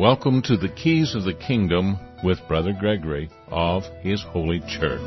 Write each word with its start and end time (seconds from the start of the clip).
Welcome 0.00 0.40
to 0.44 0.56
the 0.56 0.70
Keys 0.70 1.14
of 1.14 1.24
the 1.24 1.34
Kingdom 1.34 1.98
with 2.24 2.38
Brother 2.48 2.72
Gregory 2.72 3.28
of 3.48 3.82
His 4.00 4.22
Holy 4.22 4.60
Church. 4.60 4.98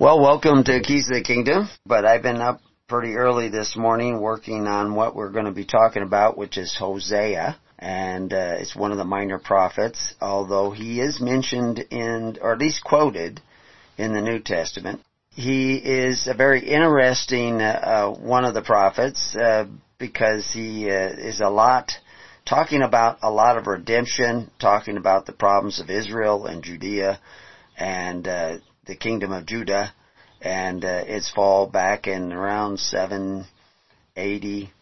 Well, 0.00 0.20
welcome 0.20 0.64
to 0.64 0.80
Keys 0.80 1.08
of 1.08 1.14
the 1.14 1.22
Kingdom, 1.24 1.68
but 1.86 2.04
I've 2.04 2.22
been 2.22 2.40
up 2.40 2.62
pretty 2.88 3.14
early 3.14 3.48
this 3.48 3.76
morning 3.76 4.20
working 4.20 4.66
on 4.66 4.96
what 4.96 5.14
we're 5.14 5.30
going 5.30 5.44
to 5.44 5.52
be 5.52 5.64
talking 5.64 6.02
about, 6.02 6.36
which 6.36 6.58
is 6.58 6.74
Hosea 6.76 7.56
and 7.78 8.32
uh, 8.32 8.56
it's 8.58 8.74
one 8.74 8.90
of 8.90 8.98
the 8.98 9.04
minor 9.04 9.38
prophets, 9.38 10.14
although 10.20 10.70
he 10.72 11.00
is 11.00 11.20
mentioned 11.20 11.78
in, 11.90 12.36
or 12.40 12.52
at 12.52 12.58
least 12.58 12.82
quoted, 12.82 13.40
in 13.96 14.12
the 14.12 14.20
New 14.20 14.40
Testament. 14.40 15.00
He 15.30 15.76
is 15.76 16.26
a 16.26 16.34
very 16.34 16.66
interesting 16.66 17.60
uh, 17.60 18.10
uh, 18.14 18.18
one 18.18 18.44
of 18.44 18.54
the 18.54 18.62
prophets 18.62 19.36
uh, 19.36 19.66
because 19.98 20.50
he 20.52 20.90
uh, 20.90 21.10
is 21.10 21.40
a 21.40 21.48
lot 21.48 21.92
talking 22.44 22.82
about 22.82 23.18
a 23.22 23.30
lot 23.30 23.56
of 23.58 23.66
redemption, 23.66 24.50
talking 24.58 24.96
about 24.96 25.26
the 25.26 25.32
problems 25.32 25.80
of 25.80 25.90
Israel 25.90 26.46
and 26.46 26.64
Judea 26.64 27.20
and 27.76 28.26
uh, 28.26 28.58
the 28.86 28.96
kingdom 28.96 29.32
of 29.32 29.46
Judah 29.46 29.92
and 30.40 30.82
its 30.84 31.30
fall 31.30 31.66
back 31.66 32.06
in 32.06 32.32
around 32.32 32.78
780 32.80 34.72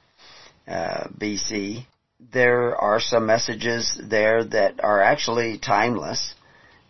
BC 0.69 1.87
there 2.33 2.75
are 2.77 3.01
some 3.01 3.27
messages 3.27 4.01
there 4.03 4.43
that 4.45 4.83
are 4.83 5.03
actually 5.03 5.59
timeless 5.59 6.35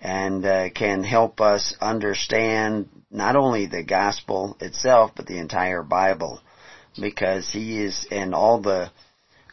and 0.00 0.44
uh, 0.44 0.70
can 0.70 1.02
help 1.02 1.40
us 1.40 1.74
understand 1.80 2.88
not 3.10 3.34
only 3.34 3.66
the 3.66 3.82
gospel 3.82 4.56
itself 4.60 5.10
but 5.16 5.26
the 5.26 5.38
entire 5.38 5.82
Bible 5.82 6.40
because 7.00 7.48
he 7.50 7.82
is 7.82 8.06
and 8.10 8.34
all 8.34 8.60
the 8.60 8.90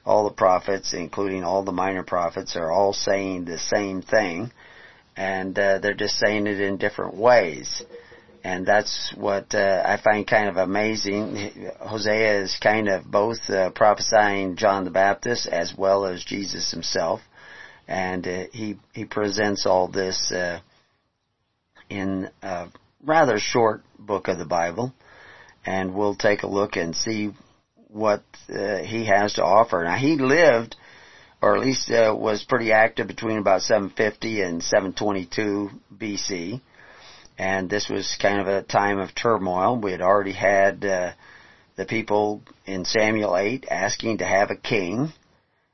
all 0.06 0.26
the 0.26 0.36
prophets 0.36 0.94
including 0.94 1.44
all 1.44 1.64
the 1.64 1.72
minor 1.72 2.04
prophets 2.04 2.56
are 2.56 2.72
all 2.72 2.94
saying 2.94 3.46
the 3.46 3.58
same 3.58 4.02
thing. 4.02 4.52
And 5.16 5.58
uh, 5.58 5.80
they're 5.80 5.94
just 5.94 6.18
saying 6.18 6.48
it 6.48 6.60
in 6.60 6.78
different 6.78 7.16
ways 7.16 7.84
and 8.44 8.66
that's 8.66 9.14
what 9.16 9.56
uh, 9.56 9.84
I 9.86 9.98
find 10.04 10.28
kind 10.28 10.50
of 10.50 10.58
amazing. 10.58 11.72
Hosea 11.80 12.42
is 12.42 12.58
kind 12.62 12.90
of 12.90 13.10
both 13.10 13.50
uh, 13.50 13.70
prophesying 13.70 14.58
John 14.58 14.84
the 14.84 14.92
Baptist 14.92 15.48
as 15.48 15.74
well 15.78 16.06
as 16.06 16.24
Jesus 16.24 16.72
himself, 16.72 17.22
and 17.88 18.28
uh, 18.28 18.44
he 18.52 18.78
he 18.92 19.06
presents 19.06 19.66
all 19.66 19.88
this 19.88 20.32
uh, 20.32 20.60
in 21.90 22.30
a 22.42 22.68
rather 23.02 23.40
short 23.40 23.82
book 23.98 24.28
of 24.28 24.38
the 24.38 24.46
Bible, 24.46 24.94
and 25.66 25.96
we'll 25.96 26.16
take 26.16 26.44
a 26.44 26.48
look 26.48 26.76
and 26.76 26.94
see 26.96 27.32
what 27.88 28.24
uh, 28.50 28.80
he 28.80 29.06
has 29.06 29.34
to 29.36 29.44
offer. 29.44 29.84
Now 29.86 29.96
he 29.96 30.18
lived, 30.18 30.76
or 31.42 31.56
at 31.56 31.62
least 31.62 31.90
uh, 31.90 32.14
was 32.18 32.44
pretty 32.44 32.74
active 32.74 33.08
between 33.08 33.38
about 33.38 33.62
750 33.62 34.42
and 34.42 34.62
722 34.62 35.70
BC 35.96 36.62
and 37.38 37.70
this 37.70 37.90
was 37.90 38.18
kind 38.22 38.40
of 38.40 38.48
a 38.48 38.64
time 38.64 39.00
of 39.00 39.16
turmoil. 39.16 39.80
We 39.80 39.92
had 39.92 40.02
already 40.02 40.34
had 40.34 40.86
uh, 40.86 41.12
the 41.76 41.86
people 41.86 42.42
in 42.66 42.86
Samuel 42.86 43.38
8 43.38 43.66
asking 43.70 44.20
to 44.20 44.26
have 44.26 44.52
a 44.52 44.56
king, 44.56 45.12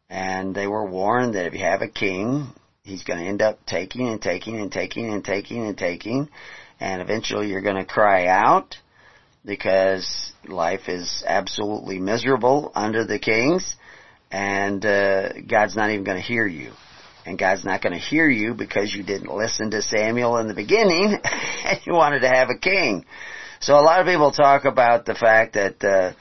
and 0.10 0.56
they 0.56 0.68
were 0.68 0.86
warned 0.86 1.36
that 1.36 1.46
if 1.46 1.54
you 1.54 1.60
have 1.60 1.82
a 1.82 1.88
king, 1.88 2.48
he's 2.84 3.04
going 3.04 3.20
to 3.20 3.26
end 3.26 3.42
up 3.42 3.66
taking 3.66 4.08
and 4.08 4.22
taking 4.22 4.60
and 4.60 4.72
taking 4.72 5.14
and 5.14 5.24
taking 5.24 5.68
and 5.68 5.78
taking, 5.78 6.30
and 6.80 7.02
eventually 7.02 7.50
you're 7.50 7.62
going 7.62 7.76
to 7.76 7.86
cry 7.86 8.28
out 8.28 8.78
because 9.46 10.34
life 10.48 10.88
is 10.88 11.24
absolutely 11.28 12.00
miserable 12.00 12.72
under 12.76 13.06
the 13.06 13.20
kings, 13.20 13.76
and 14.32 14.86
uh, 14.86 15.34
God's 15.48 15.76
not 15.76 15.90
even 15.92 16.04
going 16.04 16.18
to 16.18 16.24
hear 16.24 16.46
you 16.46 16.72
and 17.30 17.38
God's 17.38 17.64
not 17.64 17.84
going 17.84 17.94
to 17.94 18.00
hear 18.00 18.28
you 18.28 18.56
because 18.56 18.92
you 18.92 19.04
didn't 19.04 19.32
listen 19.32 19.70
to 19.70 19.84
Samuel 19.84 20.38
in 20.38 20.48
the 20.48 20.56
beginning 20.56 21.16
and 21.64 21.80
you 21.86 21.94
wanted 21.94 22.22
to 22.22 22.28
have 22.28 22.50
a 22.50 22.58
king. 22.58 23.06
So 23.60 23.76
a 23.76 23.82
lot 23.82 24.00
of 24.00 24.08
people 24.08 24.32
talk 24.32 24.66
about 24.66 25.06
the 25.06 25.14
fact 25.14 25.54
that 25.54 25.84
uh, 25.84 26.14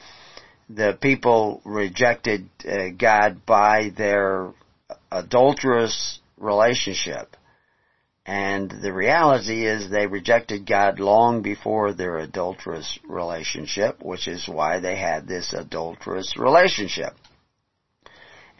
the 0.68 0.98
people 1.00 1.62
rejected 1.64 2.50
uh, 2.62 2.90
God 2.98 3.46
by 3.46 3.90
their 3.96 4.52
adulterous 5.10 6.20
relationship. 6.36 7.34
And 8.26 8.70
the 8.70 8.92
reality 8.92 9.64
is 9.64 9.88
they 9.88 10.06
rejected 10.06 10.66
God 10.66 11.00
long 11.00 11.40
before 11.40 11.94
their 11.94 12.18
adulterous 12.18 12.98
relationship, 13.08 14.02
which 14.02 14.28
is 14.28 14.46
why 14.46 14.80
they 14.80 14.98
had 14.98 15.26
this 15.26 15.54
adulterous 15.54 16.36
relationship. 16.36 17.14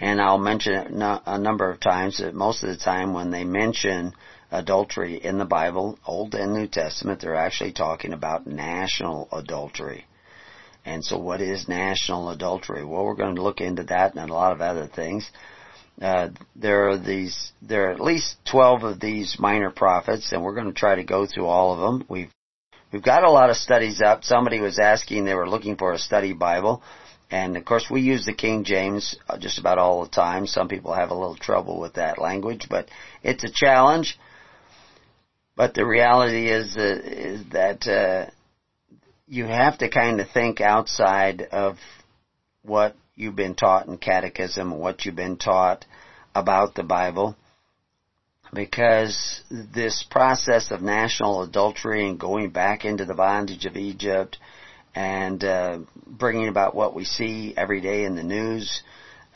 And 0.01 0.21
I'll 0.21 0.39
mention 0.39 0.75
it 0.75 0.87
a 0.93 1.39
number 1.39 1.71
of 1.71 1.81
times 1.81 2.19
that 2.19 2.35
most 2.35 2.63
of 2.63 2.69
the 2.69 2.77
time 2.77 3.15
when 3.15 3.31
they 3.31 3.45
mention 3.45 4.15
adultery 4.51 5.17
in 5.17 5.39
the 5.39 5.45
Bible, 5.45 5.99
Old 6.07 6.35
and 6.35 6.55
New 6.55 6.69
Testament, 6.69 7.21
they're 7.21 7.35
actually 7.35 7.73
talking 7.73 8.13
about 8.13 8.47
national 8.47 9.29
adultery. 9.33 10.07
And 10.85 11.05
so 11.05 11.19
what 11.19 11.41
is 11.41 11.69
national 11.69 12.31
adultery? 12.31 12.85
Well, 12.85 13.05
we're 13.05 13.15
going 13.15 13.37
to 13.37 13.43
look 13.43 13.61
into 13.61 13.83
that 13.85 14.15
and 14.15 14.31
a 14.31 14.33
lot 14.33 14.53
of 14.53 14.61
other 14.61 14.87
things. 14.87 15.29
Uh, 16.01 16.29
there 16.55 16.91
are 16.91 16.97
these, 16.97 17.53
there 17.61 17.89
are 17.89 17.93
at 17.93 18.01
least 18.01 18.37
12 18.51 18.85
of 18.85 19.01
these 19.01 19.37
minor 19.39 19.71
prophets 19.71 20.31
and 20.31 20.43
we're 20.43 20.55
going 20.55 20.73
to 20.73 20.79
try 20.79 20.95
to 20.95 21.03
go 21.03 21.27
through 21.27 21.47
all 21.47 21.75
of 21.75 21.81
them. 21.81 22.07
We've, 22.09 22.31
we've 22.93 23.03
got 23.03 23.25
a 23.25 23.31
lot 23.31 23.51
of 23.51 23.57
studies 23.57 24.01
up. 24.01 24.23
Somebody 24.23 24.61
was 24.61 24.79
asking, 24.79 25.25
they 25.25 25.35
were 25.35 25.51
looking 25.51 25.77
for 25.77 25.93
a 25.93 25.99
study 25.99 26.33
Bible. 26.33 26.83
And 27.31 27.57
of 27.57 27.65
course, 27.65 27.87
we 27.91 28.01
use 28.01 28.25
the 28.25 28.33
King 28.33 28.65
James 28.65 29.17
uh, 29.29 29.37
just 29.37 29.59
about 29.59 29.79
all 29.79 30.03
the 30.03 30.11
time. 30.11 30.47
Some 30.47 30.69
people 30.69 30.95
have 30.95 31.11
a 31.11 31.15
little 31.15 31.37
trouble 31.37 31.79
with 31.79 31.95
that 31.95 32.19
language, 32.19 32.67
but 32.71 32.89
it's 33.23 33.45
a 33.45 33.51
challenge. 33.53 34.19
But 35.55 35.75
the 35.75 35.85
reality 35.85 36.51
is, 36.51 36.77
uh, 36.77 37.01
is 37.03 37.45
that 37.51 37.87
uh, 37.87 38.31
you 39.27 39.45
have 39.45 39.79
to 39.79 39.91
kind 39.91 40.21
of 40.21 40.31
think 40.31 40.61
outside 40.61 41.43
of 41.43 41.77
what 42.63 42.97
you've 43.15 43.37
been 43.37 43.55
taught 43.55 43.87
in 43.87 43.99
catechism, 43.99 44.79
what 44.79 45.05
you've 45.05 45.17
been 45.17 45.37
taught 45.37 45.85
about 46.35 46.75
the 46.75 46.83
Bible, 46.83 47.37
because 48.55 49.43
this 49.51 50.05
process 50.11 50.71
of 50.71 50.81
national 50.81 51.43
adultery 51.43 52.09
and 52.09 52.19
going 52.19 52.51
back 52.51 52.85
into 52.85 53.05
the 53.05 53.15
bondage 53.15 53.67
of 53.67 53.77
Egypt 53.77 54.39
and 54.99 55.45
uh, 55.45 55.79
bringing 56.09 56.49
about 56.49 56.75
what 56.75 56.93
we 56.93 57.05
see 57.05 57.55
every 57.57 57.81
day 57.81 58.05
in 58.05 58.17
the 58.17 58.23
news. 58.25 58.83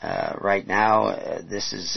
Uh, 0.01 0.33
right 0.41 0.67
now, 0.67 1.05
uh, 1.05 1.41
this 1.41 1.71
is 1.71 1.93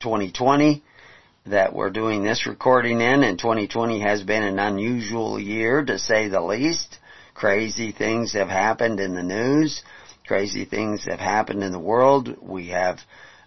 2020 0.00 0.76
uh, 0.76 1.50
that 1.50 1.74
we're 1.74 1.90
doing 1.90 2.24
this 2.24 2.46
recording 2.46 3.02
in, 3.02 3.22
and 3.22 3.38
2020 3.38 4.00
has 4.00 4.22
been 4.22 4.42
an 4.42 4.58
unusual 4.58 5.38
year 5.38 5.84
to 5.84 5.98
say 5.98 6.28
the 6.28 6.40
least. 6.40 6.96
Crazy 7.34 7.92
things 7.92 8.32
have 8.32 8.48
happened 8.48 8.98
in 8.98 9.14
the 9.14 9.22
news. 9.22 9.82
Crazy 10.26 10.64
things 10.64 11.04
have 11.04 11.20
happened 11.20 11.62
in 11.62 11.72
the 11.72 11.78
world. 11.78 12.34
We 12.40 12.68
have 12.68 13.00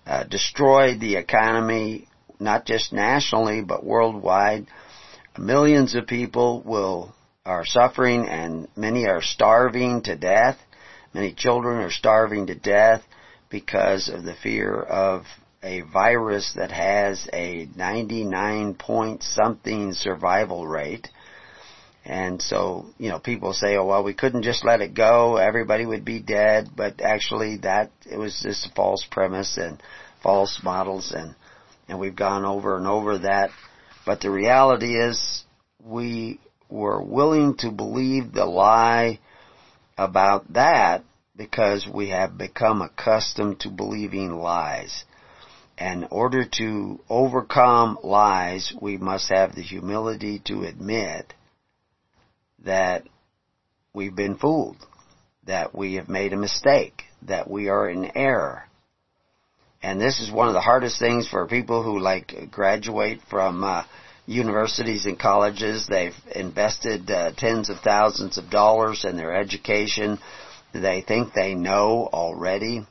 uh, 0.05 0.23
destroyed 0.25 0.99
the 0.99 1.15
economy, 1.15 2.07
not 2.39 2.67
just 2.67 2.93
nationally, 2.93 3.63
but 3.63 3.83
worldwide. 3.83 4.67
Millions 5.35 5.95
of 5.95 6.05
people 6.05 6.61
will 6.63 7.15
are 7.47 7.65
suffering 7.65 8.27
and 8.27 8.67
many 8.75 9.07
are 9.07 9.21
starving 9.21 10.01
to 10.03 10.15
death. 10.17 10.57
Many 11.13 11.33
children 11.33 11.77
are 11.77 11.89
starving 11.89 12.47
to 12.47 12.55
death 12.55 13.01
because 13.49 14.09
of 14.09 14.23
the 14.23 14.35
fear 14.35 14.73
of 14.75 15.23
a 15.63 15.81
virus 15.81 16.53
that 16.57 16.71
has 16.71 17.27
a 17.31 17.67
99 17.75 18.75
point 18.75 19.23
something 19.23 19.93
survival 19.93 20.67
rate. 20.67 21.07
And 22.03 22.41
so, 22.41 22.87
you 22.97 23.09
know, 23.09 23.19
people 23.19 23.53
say, 23.53 23.77
oh 23.77 23.85
well, 23.85 24.03
we 24.03 24.13
couldn't 24.13 24.43
just 24.43 24.65
let 24.65 24.81
it 24.81 24.93
go, 24.93 25.37
everybody 25.37 25.85
would 25.85 26.05
be 26.05 26.19
dead, 26.19 26.69
but 26.75 27.01
actually 27.01 27.57
that, 27.63 27.91
it 28.09 28.17
was 28.17 28.41
just 28.43 28.67
a 28.67 28.75
false 28.75 29.05
premise 29.09 29.57
and 29.57 29.81
false 30.21 30.59
models 30.63 31.13
and, 31.15 31.33
and 31.87 31.97
we've 31.97 32.15
gone 32.15 32.43
over 32.43 32.77
and 32.77 32.87
over 32.87 33.19
that. 33.19 33.51
But 34.05 34.19
the 34.19 34.31
reality 34.31 34.97
is, 34.99 35.43
we 35.83 36.39
were 36.69 37.01
willing 37.01 37.55
to 37.57 37.71
believe 37.71 38.33
the 38.33 38.45
lie 38.45 39.19
about 39.97 40.53
that 40.53 41.03
because 41.35 41.87
we 41.91 42.09
have 42.09 42.37
become 42.37 42.81
accustomed 42.81 43.59
to 43.61 43.69
believing 43.69 44.31
lies. 44.31 45.05
In 45.77 46.07
order 46.09 46.43
to 46.57 46.99
overcome 47.07 47.99
lies, 48.03 48.73
we 48.81 48.97
must 48.97 49.29
have 49.29 49.53
the 49.53 49.61
humility 49.61 50.41
to 50.45 50.63
admit 50.63 51.33
that 52.65 53.03
we've 53.93 54.15
been 54.15 54.37
fooled, 54.37 54.77
that 55.45 55.75
we 55.75 55.95
have 55.95 56.09
made 56.09 56.33
a 56.33 56.37
mistake, 56.37 57.03
that 57.21 57.49
we 57.49 57.69
are 57.69 57.87
in 57.87 58.17
error. 58.17 58.63
And 59.83 60.01
this 60.01 60.19
is 60.19 60.31
one 60.31 60.47
of 60.47 60.55
the 60.55 60.61
hardest 60.61 60.99
things 60.99 61.27
for 61.27 61.45
people 61.45 61.83
who 61.83 61.99
like 61.99 62.33
graduate 62.51 63.19
from 63.29 63.63
uh, 63.63 63.83
universities 64.27 65.05
and 65.05 65.17
colleges. 65.17 65.87
They've 65.87 66.13
invested 66.35 67.09
uh, 67.09 67.31
tens 67.35 67.69
of 67.69 67.79
thousands 67.79 68.37
of 68.37 68.49
dollars 68.51 69.05
in 69.05 69.17
their 69.17 69.33
education. 69.33 70.19
They 70.73 71.01
think 71.01 71.33
they 71.33 71.55
know 71.55 72.07
already, 72.11 72.85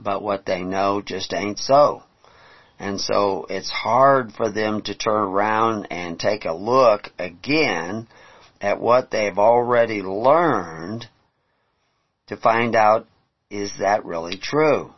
but 0.00 0.22
what 0.22 0.46
they 0.46 0.62
know 0.62 1.02
just 1.02 1.32
ain't 1.32 1.58
so. 1.58 2.02
And 2.80 3.00
so 3.00 3.46
it's 3.48 3.70
hard 3.70 4.32
for 4.32 4.50
them 4.50 4.82
to 4.82 4.94
turn 4.94 5.28
around 5.28 5.88
and 5.90 6.18
take 6.18 6.44
a 6.44 6.52
look 6.52 7.10
again 7.18 8.08
at 8.60 8.80
what 8.80 9.10
they've 9.10 9.38
already 9.38 10.02
learned 10.02 11.06
to 12.28 12.36
find 12.36 12.74
out 12.74 13.06
is 13.50 13.72
that 13.80 14.04
really 14.04 14.36
true? 14.36 14.92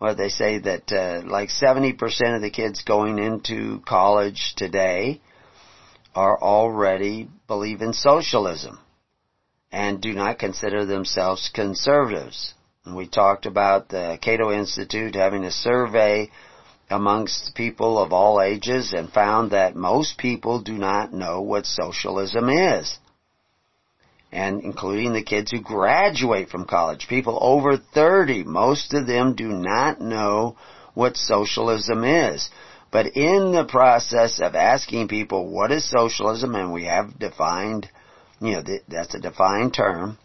Well, 0.00 0.14
they 0.14 0.28
say 0.28 0.58
that 0.58 0.92
uh, 0.92 1.22
like 1.28 1.48
70% 1.48 2.36
of 2.36 2.42
the 2.42 2.50
kids 2.50 2.82
going 2.84 3.18
into 3.18 3.80
college 3.80 4.54
today 4.56 5.20
are 6.14 6.38
already 6.40 7.28
believe 7.48 7.82
in 7.82 7.92
socialism 7.92 8.78
and 9.72 10.00
do 10.00 10.12
not 10.12 10.38
consider 10.38 10.84
themselves 10.84 11.50
conservatives. 11.52 12.54
And 12.84 12.96
we 12.96 13.08
talked 13.08 13.44
about 13.44 13.88
the 13.88 14.18
Cato 14.22 14.52
Institute 14.52 15.14
having 15.14 15.44
a 15.44 15.50
survey 15.50 16.30
amongst 16.88 17.54
people 17.54 17.98
of 17.98 18.12
all 18.12 18.40
ages 18.40 18.92
and 18.92 19.12
found 19.12 19.50
that 19.50 19.76
most 19.76 20.16
people 20.16 20.60
do 20.62 20.72
not 20.72 21.12
know 21.12 21.42
what 21.42 21.66
socialism 21.66 22.48
is. 22.48 22.98
And 24.30 24.62
including 24.62 25.12
the 25.14 25.22
kids 25.22 25.50
who 25.50 25.60
graduate 25.60 26.50
from 26.50 26.66
college, 26.66 27.08
people 27.08 27.38
over 27.40 27.78
30, 27.78 28.44
most 28.44 28.92
of 28.92 29.06
them 29.06 29.34
do 29.34 29.48
not 29.48 30.00
know 30.00 30.56
what 30.94 31.16
socialism 31.16 32.04
is. 32.04 32.50
But 32.90 33.16
in 33.16 33.52
the 33.52 33.64
process 33.64 34.40
of 34.40 34.54
asking 34.54 35.08
people 35.08 35.48
what 35.50 35.72
is 35.72 35.88
socialism, 35.88 36.54
and 36.54 36.72
we 36.72 36.84
have 36.84 37.18
defined, 37.18 37.88
you 38.40 38.52
know, 38.52 38.62
that's 38.88 39.14
a 39.14 39.20
defined 39.20 39.74
term, 39.74 40.18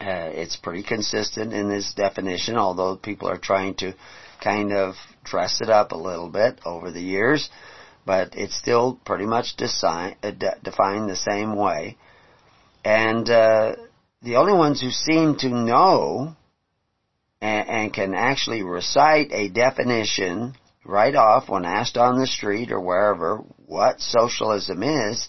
uh, 0.00 0.30
it's 0.32 0.56
pretty 0.56 0.82
consistent 0.82 1.52
in 1.52 1.68
this 1.68 1.92
definition, 1.94 2.56
although 2.56 2.96
people 2.96 3.28
are 3.28 3.38
trying 3.38 3.74
to 3.74 3.94
kind 4.42 4.72
of 4.72 4.94
dress 5.24 5.60
it 5.60 5.68
up 5.68 5.92
a 5.92 5.96
little 5.96 6.28
bit 6.28 6.60
over 6.64 6.90
the 6.90 7.00
years, 7.02 7.50
but 8.06 8.34
it's 8.36 8.56
still 8.56 8.98
pretty 9.04 9.26
much 9.26 9.56
design, 9.56 10.16
uh, 10.22 10.30
de- 10.30 10.58
defined 10.62 11.10
the 11.10 11.16
same 11.16 11.56
way. 11.56 11.96
And 12.88 13.28
uh, 13.28 13.76
the 14.22 14.36
only 14.36 14.54
ones 14.54 14.80
who 14.80 14.90
seem 14.90 15.36
to 15.40 15.50
know 15.50 16.34
and, 17.38 17.68
and 17.68 17.92
can 17.92 18.14
actually 18.14 18.62
recite 18.62 19.30
a 19.30 19.50
definition 19.50 20.54
right 20.86 21.14
off 21.14 21.50
when 21.50 21.66
asked 21.66 21.98
on 21.98 22.18
the 22.18 22.26
street 22.26 22.72
or 22.72 22.80
wherever 22.80 23.44
what 23.66 24.00
socialism 24.00 24.82
is 24.82 25.28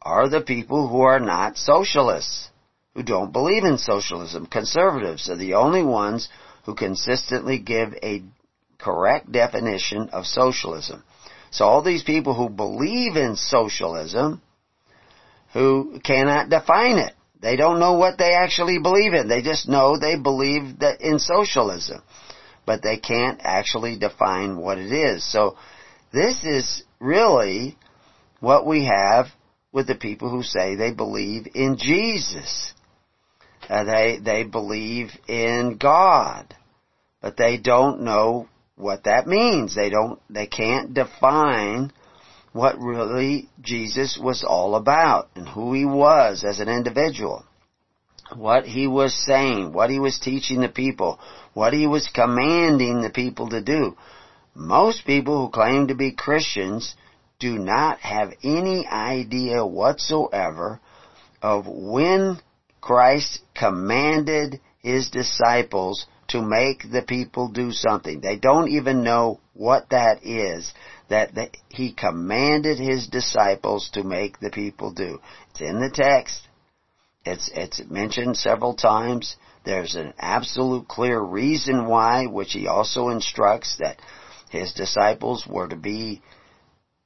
are 0.00 0.28
the 0.28 0.40
people 0.40 0.86
who 0.86 1.00
are 1.00 1.18
not 1.18 1.56
socialists, 1.56 2.48
who 2.94 3.02
don't 3.02 3.32
believe 3.32 3.64
in 3.64 3.78
socialism. 3.78 4.46
Conservatives 4.46 5.28
are 5.28 5.36
the 5.36 5.54
only 5.54 5.82
ones 5.82 6.28
who 6.64 6.76
consistently 6.76 7.58
give 7.58 7.92
a 8.04 8.22
correct 8.78 9.32
definition 9.32 10.10
of 10.10 10.26
socialism. 10.26 11.02
So 11.50 11.64
all 11.64 11.82
these 11.82 12.04
people 12.04 12.34
who 12.34 12.48
believe 12.48 13.16
in 13.16 13.34
socialism, 13.34 14.42
who 15.52 16.00
cannot 16.04 16.50
define 16.50 16.98
it. 16.98 17.14
They 17.40 17.56
don't 17.56 17.78
know 17.78 17.94
what 17.94 18.18
they 18.18 18.32
actually 18.34 18.78
believe 18.78 19.14
in. 19.14 19.28
They 19.28 19.42
just 19.42 19.68
know 19.68 19.98
they 19.98 20.16
believe 20.16 20.80
that 20.80 21.00
in 21.00 21.18
socialism. 21.18 22.02
But 22.66 22.82
they 22.82 22.98
can't 22.98 23.40
actually 23.42 23.98
define 23.98 24.58
what 24.58 24.78
it 24.78 24.92
is. 24.92 25.24
So 25.30 25.56
this 26.12 26.44
is 26.44 26.82
really 27.00 27.76
what 28.40 28.66
we 28.66 28.86
have 28.86 29.26
with 29.72 29.86
the 29.86 29.94
people 29.94 30.30
who 30.30 30.42
say 30.42 30.74
they 30.74 30.92
believe 30.92 31.46
in 31.54 31.76
Jesus. 31.78 32.74
Uh, 33.68 33.84
they, 33.84 34.18
they 34.22 34.44
believe 34.44 35.10
in 35.28 35.76
God, 35.78 36.54
but 37.20 37.36
they 37.36 37.58
don't 37.58 38.02
know 38.02 38.48
what 38.76 39.04
that 39.04 39.26
means. 39.26 39.74
They 39.74 39.90
don't, 39.90 40.20
they 40.30 40.46
can't 40.46 40.94
define 40.94 41.92
what 42.52 42.78
really 42.78 43.48
Jesus 43.60 44.18
was 44.20 44.44
all 44.44 44.74
about 44.74 45.28
and 45.34 45.48
who 45.48 45.72
he 45.74 45.84
was 45.84 46.44
as 46.44 46.60
an 46.60 46.68
individual. 46.68 47.44
What 48.34 48.64
he 48.64 48.86
was 48.86 49.14
saying, 49.14 49.72
what 49.72 49.90
he 49.90 49.98
was 49.98 50.18
teaching 50.18 50.60
the 50.60 50.68
people, 50.68 51.18
what 51.54 51.72
he 51.72 51.86
was 51.86 52.08
commanding 52.08 53.00
the 53.00 53.10
people 53.10 53.48
to 53.50 53.62
do. 53.62 53.96
Most 54.54 55.06
people 55.06 55.46
who 55.46 55.52
claim 55.52 55.88
to 55.88 55.94
be 55.94 56.12
Christians 56.12 56.94
do 57.38 57.58
not 57.58 58.00
have 58.00 58.32
any 58.42 58.86
idea 58.86 59.64
whatsoever 59.64 60.80
of 61.40 61.66
when 61.66 62.38
Christ 62.80 63.40
commanded 63.54 64.60
his 64.80 65.10
disciples 65.10 66.06
to 66.28 66.42
make 66.42 66.90
the 66.90 67.02
people 67.02 67.48
do 67.48 67.72
something. 67.72 68.20
They 68.20 68.36
don't 68.36 68.68
even 68.68 69.02
know 69.02 69.40
what 69.54 69.90
that 69.90 70.24
is 70.24 70.72
that 71.08 71.34
the, 71.34 71.50
he 71.68 71.92
commanded 71.92 72.78
his 72.78 73.06
disciples 73.06 73.90
to 73.94 74.02
make 74.02 74.38
the 74.38 74.50
people 74.50 74.92
do. 74.92 75.20
It's 75.50 75.60
in 75.60 75.80
the 75.80 75.90
text. 75.90 76.46
It's, 77.24 77.50
it's 77.54 77.80
mentioned 77.88 78.36
several 78.36 78.74
times. 78.74 79.36
There's 79.64 79.94
an 79.94 80.14
absolute 80.18 80.88
clear 80.88 81.20
reason 81.20 81.86
why, 81.86 82.26
which 82.26 82.52
he 82.52 82.66
also 82.66 83.08
instructs 83.08 83.76
that 83.78 83.98
his 84.50 84.72
disciples 84.72 85.46
were 85.46 85.68
to 85.68 85.76
be 85.76 86.22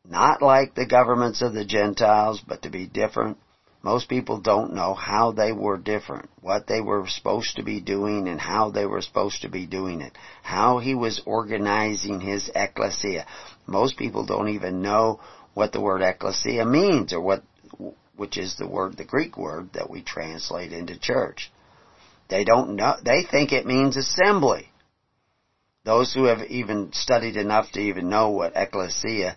not 0.08 0.43
like 0.43 0.75
the 0.75 0.87
governments 0.87 1.43
of 1.43 1.55
the 1.55 1.64
Gentiles, 1.64 2.43
but 2.46 2.62
to 2.62 2.70
be 2.70 2.87
different. 2.87 3.38
Most 3.82 4.08
people 4.08 4.40
don't 4.40 4.75
know 4.75 4.94
how 4.94 5.32
they 5.32 5.50
were 5.50 5.76
different, 5.76 6.31
what 6.40 6.69
they 6.69 6.81
were 6.81 7.05
supposed 7.08 7.56
to 7.56 7.64
be 7.64 7.81
doing 7.81 8.29
and 8.29 8.40
how 8.40 8.70
they 8.70 8.87
were 8.87 9.02
supposed 9.02 9.43
to 9.43 9.49
be 9.49 9.67
doing 9.67 10.00
it, 10.00 10.17
how 10.43 10.79
he 10.79 10.94
was 10.94 11.20
organizing 11.26 12.20
his 12.20 12.49
ecclesia. 12.55 13.26
Most 13.67 13.96
people 13.96 14.25
don't 14.25 14.50
even 14.50 14.82
know 14.82 15.20
what 15.55 15.73
the 15.73 15.81
word 15.81 16.00
ecclesia 16.00 16.64
means 16.64 17.12
or 17.12 17.20
what, 17.20 17.43
which 18.14 18.38
is 18.38 18.56
the 18.56 18.69
word, 18.69 18.96
the 18.96 19.05
Greek 19.05 19.37
word 19.37 19.70
that 19.73 19.90
we 19.90 20.00
translate 20.00 20.73
into 20.73 20.96
church. 20.99 21.50
They 22.29 22.44
don't 22.44 22.76
know, 22.76 22.94
they 23.05 23.25
think 23.29 23.52
it 23.52 23.67
means 23.67 23.96
assembly. 23.96 24.70
Those 25.84 26.15
who 26.15 26.24
have 26.24 26.43
even 26.43 26.93
studied 26.93 27.36
enough 27.36 27.72
to 27.72 27.81
even 27.81 28.08
know 28.08 28.31
what 28.31 28.53
ecclesia, 28.55 29.36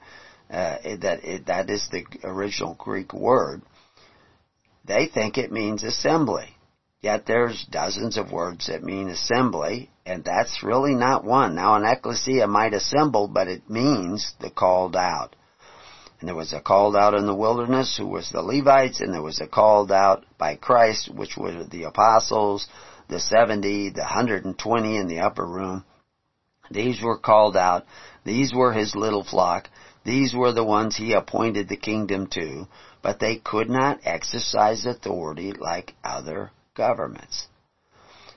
uh, 0.52 0.78
that, 1.02 1.44
that 1.48 1.70
is 1.72 1.88
the 1.92 2.06
original 2.24 2.76
Greek 2.76 3.12
word, 3.12 3.64
they 4.86 5.08
think 5.08 5.38
it 5.38 5.52
means 5.52 5.84
assembly. 5.84 6.56
Yet 7.02 7.26
there's 7.26 7.66
dozens 7.66 8.18
of 8.18 8.32
words 8.32 8.68
that 8.68 8.84
mean 8.84 9.10
assembly, 9.10 9.92
and 10.06 10.24
that's 10.24 10.64
really 10.64 10.96
not 10.96 11.24
one. 11.24 11.56
Now 11.56 11.76
an 11.76 11.86
ecclesia 11.86 12.48
might 12.48 12.74
assemble, 12.74 13.28
but 13.28 13.48
it 13.48 13.70
means 13.70 14.34
the 14.40 14.50
called 14.50 14.96
out. 14.96 15.36
And 16.20 16.28
there 16.28 16.36
was 16.36 16.54
a 16.54 16.62
called 16.62 16.96
out 16.96 17.14
in 17.14 17.28
the 17.28 17.36
wilderness 17.36 17.96
who 17.98 18.08
was 18.08 18.30
the 18.30 18.42
Levites, 18.42 19.02
and 19.02 19.14
there 19.14 19.22
was 19.22 19.40
a 19.40 19.48
called 19.48 19.92
out 19.92 20.26
by 20.38 20.56
Christ, 20.56 21.14
which 21.14 21.38
were 21.38 21.64
the 21.64 21.84
apostles, 21.84 22.68
the 23.08 23.20
70, 23.20 23.92
the 23.92 24.02
120 24.02 24.98
in 24.98 25.08
the 25.08 25.20
upper 25.20 25.46
room. 25.46 25.84
These 26.72 27.02
were 27.02 27.20
called 27.20 27.56
out. 27.56 27.86
These 28.24 28.54
were 28.54 28.74
his 28.74 28.96
little 28.96 29.24
flock. 29.24 29.70
These 30.04 30.34
were 30.34 30.52
the 30.52 30.64
ones 30.64 30.96
he 30.96 31.14
appointed 31.14 31.68
the 31.68 31.78
kingdom 31.78 32.28
to 32.28 32.68
but 33.06 33.20
they 33.20 33.36
could 33.36 33.70
not 33.70 34.00
exercise 34.04 34.88
authority 34.88 35.54
like 35.54 35.94
other 36.04 36.50
governments. 36.74 37.46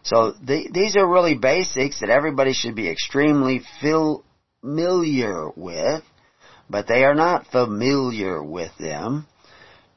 So 0.03 0.33
the, 0.33 0.69
these 0.71 0.95
are 0.95 1.11
really 1.11 1.39
basics 1.39 2.01
that 2.01 2.11
everybody 2.11 2.53
should 2.53 2.75
be 2.75 2.91
extremely 2.91 3.63
familiar 3.81 5.49
with, 5.57 6.03
but 6.69 6.87
they 6.87 7.05
are 7.05 7.15
not 7.15 7.47
familiar 7.47 8.45
with 8.45 8.71
them 8.79 9.27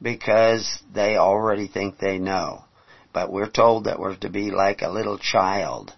because 0.00 0.66
they 0.94 1.18
already 1.18 1.68
think 1.68 1.98
they 1.98 2.16
know. 2.16 2.64
But 3.12 3.30
we're 3.30 3.50
told 3.50 3.84
that 3.84 3.98
we're 3.98 4.16
to 4.16 4.30
be 4.30 4.52
like 4.52 4.80
a 4.80 4.88
little 4.88 5.18
child. 5.18 5.92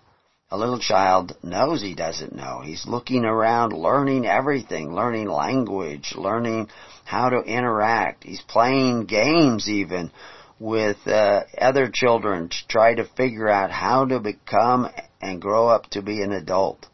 A 0.51 0.59
little 0.59 0.81
child 0.81 1.37
knows 1.45 1.81
he 1.81 1.95
doesn't 1.95 2.35
know. 2.35 2.61
He's 2.65 2.89
looking 2.89 3.25
around, 3.25 3.73
learning 3.73 4.27
everything, 4.27 4.97
learning 4.97 5.29
language, 5.29 6.15
learning 6.17 6.71
how 7.05 7.31
to 7.31 7.41
interact. 7.41 8.25
He's 8.25 8.43
playing 8.43 9.05
games 9.05 9.69
even 9.69 10.11
with 10.59 11.07
uh, 11.07 11.43
other 11.59 11.91
children 11.93 12.49
to 12.49 12.57
try 12.69 12.95
to 12.95 13.05
figure 13.05 13.49
out 13.49 13.71
how 13.71 14.07
to 14.07 14.21
become 14.21 14.89
and 15.21 15.41
grow 15.41 15.69
up 15.69 15.91
to 15.91 16.03
be 16.03 16.23
an 16.23 16.33
adult. 16.33 16.87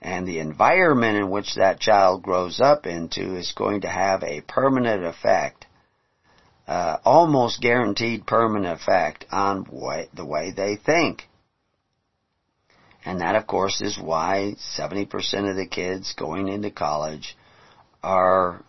And 0.00 0.26
the 0.26 0.38
environment 0.38 1.16
in 1.16 1.30
which 1.30 1.56
that 1.56 1.80
child 1.80 2.22
grows 2.22 2.60
up 2.60 2.86
into 2.86 3.36
is 3.36 3.52
going 3.56 3.80
to 3.80 3.88
have 3.88 4.22
a 4.22 4.42
permanent 4.42 5.04
effect, 5.04 5.66
uh, 6.68 6.98
almost 7.04 7.60
guaranteed 7.60 8.26
permanent 8.26 8.80
effect 8.80 9.24
on 9.32 9.64
what, 9.64 10.08
the 10.14 10.24
way 10.24 10.52
they 10.52 10.76
think. 10.76 11.28
And 13.04 13.20
that, 13.20 13.36
of 13.36 13.46
course, 13.46 13.80
is 13.80 13.98
why 13.98 14.54
70% 14.78 15.50
of 15.50 15.56
the 15.56 15.66
kids 15.66 16.14
going 16.16 16.48
into 16.48 16.70
college 16.70 17.36
are 18.02 18.62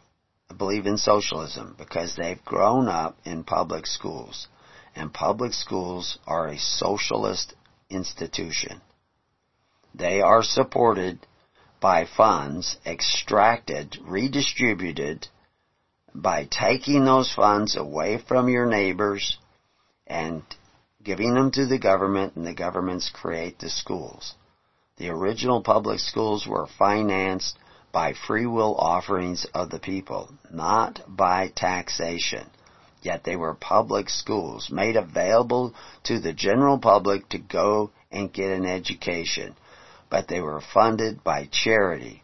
believe 0.57 0.85
in 0.85 0.97
socialism 0.97 1.75
because 1.77 2.15
they've 2.15 2.43
grown 2.43 2.87
up 2.87 3.17
in 3.25 3.43
public 3.43 3.85
schools. 3.85 4.47
And 4.95 5.13
public 5.13 5.53
schools 5.53 6.17
are 6.27 6.47
a 6.47 6.57
socialist 6.57 7.53
institution. 7.89 8.81
They 9.93 10.21
are 10.21 10.43
supported 10.43 11.25
by 11.79 12.05
funds 12.05 12.77
extracted, 12.85 13.97
redistributed 14.01 15.27
by 16.13 16.47
taking 16.49 17.05
those 17.05 17.31
funds 17.33 17.75
away 17.75 18.17
from 18.17 18.49
your 18.49 18.65
neighbors 18.65 19.37
and 20.07 20.43
giving 21.03 21.33
them 21.33 21.51
to 21.51 21.65
the 21.65 21.79
government 21.79 22.35
and 22.35 22.45
the 22.45 22.53
governments 22.53 23.09
create 23.13 23.59
the 23.59 23.69
schools. 23.69 24.35
The 24.97 25.09
original 25.09 25.61
public 25.61 25.99
schools 25.99 26.45
were 26.45 26.67
financed 26.67 27.57
by 27.91 28.13
free 28.13 28.45
will 28.45 28.75
offerings 28.75 29.45
of 29.53 29.69
the 29.69 29.79
people, 29.79 30.29
not 30.51 31.01
by 31.07 31.47
taxation. 31.55 32.49
Yet 33.01 33.23
they 33.23 33.35
were 33.35 33.53
public 33.53 34.09
schools 34.09 34.69
made 34.69 34.95
available 34.95 35.73
to 36.03 36.19
the 36.19 36.33
general 36.33 36.77
public 36.77 37.29
to 37.29 37.37
go 37.37 37.91
and 38.11 38.33
get 38.33 38.51
an 38.51 38.65
education. 38.65 39.55
But 40.09 40.27
they 40.27 40.41
were 40.41 40.61
funded 40.61 41.23
by 41.23 41.47
charity. 41.51 42.23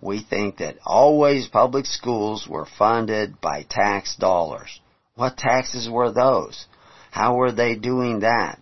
We 0.00 0.20
think 0.20 0.58
that 0.58 0.78
always 0.84 1.48
public 1.48 1.86
schools 1.86 2.46
were 2.48 2.66
funded 2.66 3.40
by 3.40 3.64
tax 3.68 4.16
dollars. 4.16 4.80
What 5.14 5.36
taxes 5.36 5.88
were 5.88 6.12
those? 6.12 6.66
How 7.10 7.34
were 7.34 7.52
they 7.52 7.74
doing 7.76 8.20
that? 8.20 8.60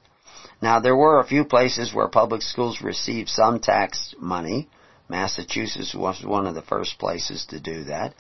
Now 0.61 0.79
there 0.81 0.97
were 0.97 1.19
a 1.19 1.27
few 1.27 1.45
places 1.45 1.93
where 1.93 2.09
public 2.09 2.43
schools 2.43 2.81
received 2.83 3.29
some 3.29 3.59
tax 3.59 4.15
money. 4.19 4.69
Massachusetts 5.13 5.95
was 5.95 6.25
one 6.25 6.47
of 6.47 6.57
the 6.57 6.63
first 6.63 6.99
places 6.99 7.47
to 7.51 7.61
do 7.61 7.85
that. 7.85 8.15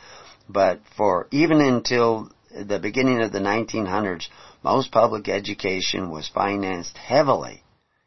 But 0.49 0.81
for 0.97 1.27
even 1.33 1.61
until 1.61 2.31
the 2.55 2.79
beginning 2.79 3.21
of 3.21 3.33
the 3.33 3.41
1900s, 3.41 4.29
most 4.63 4.93
public 4.93 5.29
education 5.29 6.11
was 6.11 6.29
financed 6.29 6.97
heavily, 6.97 7.65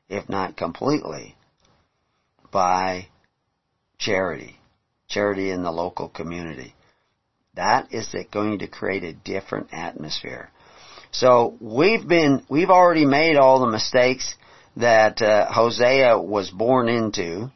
if 0.08 0.30
not 0.30 0.56
completely, 0.56 1.36
by 2.52 3.08
charity 3.98 4.58
charity 5.08 5.52
in 5.52 5.64
the 5.64 5.72
local 5.72 6.10
community. 6.10 6.74
That 7.56 7.94
is 7.94 8.14
going 8.32 8.60
to 8.60 8.68
create 8.68 9.04
a 9.04 9.14
different 9.14 9.70
atmosphere. 9.72 10.50
So 11.12 11.56
we've 11.62 12.06
been, 12.06 12.44
we've 12.50 12.70
already 12.70 13.06
made 13.06 13.38
all 13.38 13.60
the 13.60 13.72
mistakes 13.72 14.36
that 14.76 15.22
uh, 15.22 15.52
Hosea 15.52 16.20
was 16.20 16.50
born 16.50 16.90
into. 16.90 17.50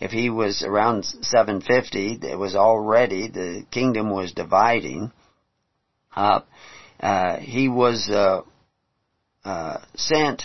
If 0.00 0.10
he 0.10 0.28
was 0.28 0.62
around 0.62 1.04
750, 1.04 2.20
it 2.22 2.38
was 2.38 2.54
already, 2.54 3.28
the 3.28 3.64
kingdom 3.70 4.10
was 4.10 4.32
dividing 4.32 5.12
up. 6.14 6.48
Uh, 7.00 7.38
he 7.38 7.68
was 7.68 8.08
uh, 8.08 8.42
uh 9.44 9.78
sent 9.94 10.42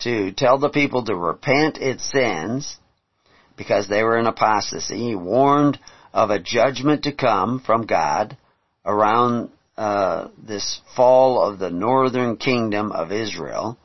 to 0.00 0.32
tell 0.32 0.58
the 0.58 0.70
people 0.70 1.04
to 1.04 1.14
repent 1.14 1.78
its 1.78 2.10
sins 2.10 2.78
because 3.56 3.88
they 3.88 4.02
were 4.02 4.18
in 4.18 4.26
apostasy. 4.26 4.96
He 4.96 5.14
warned 5.14 5.78
of 6.12 6.30
a 6.30 6.38
judgment 6.38 7.04
to 7.04 7.12
come 7.12 7.60
from 7.60 7.86
God 7.86 8.36
around 8.84 9.50
uh, 9.76 10.28
this 10.38 10.80
fall 10.96 11.42
of 11.42 11.58
the 11.58 11.70
northern 11.70 12.36
kingdom 12.36 12.92
of 12.92 13.12
Israel, 13.12 13.78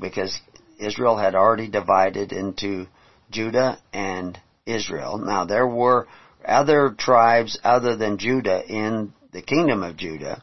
because 0.00 0.38
Israel 0.78 1.16
had 1.16 1.34
already 1.34 1.68
divided 1.68 2.32
into 2.32 2.86
Judah 3.30 3.78
and 3.92 4.38
Israel. 4.66 5.18
Now 5.18 5.44
there 5.44 5.66
were 5.66 6.06
other 6.44 6.94
tribes 6.96 7.58
other 7.64 7.96
than 7.96 8.18
Judah 8.18 8.62
in 8.66 9.12
the 9.32 9.42
kingdom 9.42 9.82
of 9.82 9.96
Judah, 9.96 10.42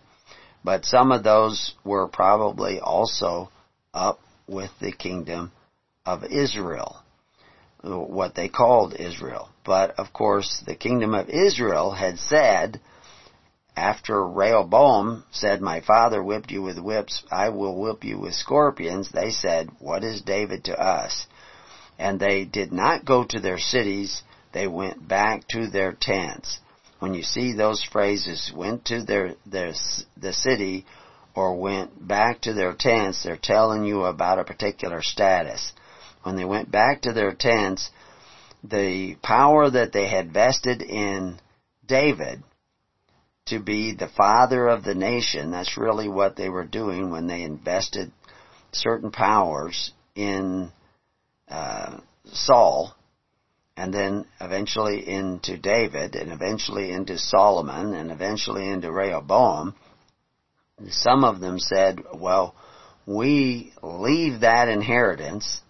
but 0.64 0.86
some 0.86 1.12
of 1.12 1.24
those 1.24 1.74
were 1.84 2.08
probably 2.08 2.80
also 2.80 3.50
up 3.94 4.20
with 4.48 4.72
the 4.80 4.92
kingdom 4.92 5.52
of 6.06 6.24
Israel 6.24 7.02
what 7.86 8.36
they 8.36 8.50
called 8.50 8.96
Israel. 8.96 9.50
But 9.64 9.92
of 10.00 10.14
course, 10.14 10.64
the 10.66 10.76
kingdom 10.76 11.14
of 11.14 11.30
Israel 11.30 11.92
had 11.92 12.18
said, 12.18 12.82
after 13.76 14.26
Rehoboam 14.26 15.26
said, 15.32 15.62
My 15.62 15.82
father 15.82 16.24
whipped 16.24 16.52
you 16.52 16.62
with 16.62 16.80
whips, 16.80 17.24
I 17.32 17.50
will 17.50 17.80
whip 17.80 18.04
you 18.04 18.20
with 18.20 18.34
scorpions, 18.34 19.12
they 19.12 19.32
said, 19.32 19.70
What 19.80 20.04
is 20.04 20.22
David 20.22 20.66
to 20.66 20.80
us? 20.80 21.28
And 21.98 22.20
they 22.20 22.46
did 22.46 22.72
not 22.72 23.06
go 23.06 23.24
to 23.24 23.40
their 23.40 23.58
cities, 23.58 24.24
they 24.52 24.68
went 24.68 25.08
back 25.08 25.48
to 25.50 25.68
their 25.68 25.94
tents. 25.94 26.60
When 27.00 27.14
you 27.14 27.24
see 27.24 27.54
those 27.54 27.84
phrases, 27.84 28.52
went 28.56 28.86
to 28.86 29.04
their, 29.04 29.36
their 29.46 29.74
the 30.18 30.34
city 30.34 30.86
or 31.36 31.56
went 31.56 32.08
back 32.08 32.42
to 32.42 32.54
their 32.54 32.74
tents, 32.74 33.24
they're 33.24 33.38
telling 33.38 33.86
you 33.86 34.06
about 34.06 34.40
a 34.40 34.44
particular 34.44 35.02
status 35.02 35.74
when 36.26 36.36
they 36.36 36.46
went 36.46 36.72
back 36.72 37.04
to 37.04 37.14
their 37.14 37.34
tents, 37.34 37.92
the 38.64 39.16
power 39.22 39.70
that 39.70 39.94
they 39.94 40.08
had 40.08 40.34
vested 40.34 40.82
in 40.82 41.40
David 41.86 42.42
to 43.46 43.60
be 43.60 43.94
the 43.94 44.08
father 44.08 44.68
of 44.68 44.84
the 44.84 44.96
nation, 44.96 45.52
that's 45.52 45.78
really 45.78 46.10
what 46.10 46.36
they 46.36 46.50
were 46.50 46.66
doing 46.66 47.12
when 47.12 47.28
they 47.28 47.44
invested 47.44 48.12
certain 48.72 49.12
powers 49.12 49.92
in 50.16 50.72
uh, 51.50 52.00
Saul, 52.32 52.96
and 53.78 53.94
then 53.94 54.26
eventually 54.40 55.08
into 55.08 55.58
David, 55.58 56.16
and 56.16 56.32
eventually 56.32 56.92
into 56.92 57.18
Solomon, 57.18 57.94
and 57.94 58.12
eventually 58.12 58.68
into 58.70 58.92
Rehoboam. 58.92 59.76
Some 60.90 61.24
of 61.24 61.40
them 61.40 61.60
said, 61.60 62.00
well, 62.14 62.56
we 63.06 63.74
leave 63.82 64.42
that 64.42 64.68
inheritance 64.68 65.62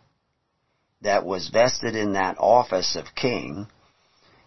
that 1.01 1.25
was 1.25 1.50
vested 1.50 1.96
in 1.96 2.13
that 2.13 2.38
office 2.39 2.96
of 2.96 3.15
king, 3.15 3.67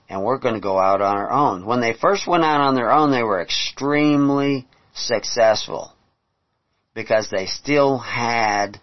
and 0.08 0.24
we're 0.24 0.38
going 0.38 0.54
to 0.54 0.60
go 0.60 0.78
out 0.78 1.00
on 1.00 1.16
our 1.16 1.30
own. 1.30 1.66
When 1.66 1.80
they 1.80 1.92
first 1.92 2.26
went 2.26 2.44
out 2.44 2.60
on 2.60 2.74
their 2.74 2.90
own, 2.90 3.10
they 3.10 3.22
were 3.22 3.40
extremely 3.40 4.66
successful 4.94 5.92
because 6.94 7.28
they 7.30 7.46
still 7.46 7.98
had 7.98 8.80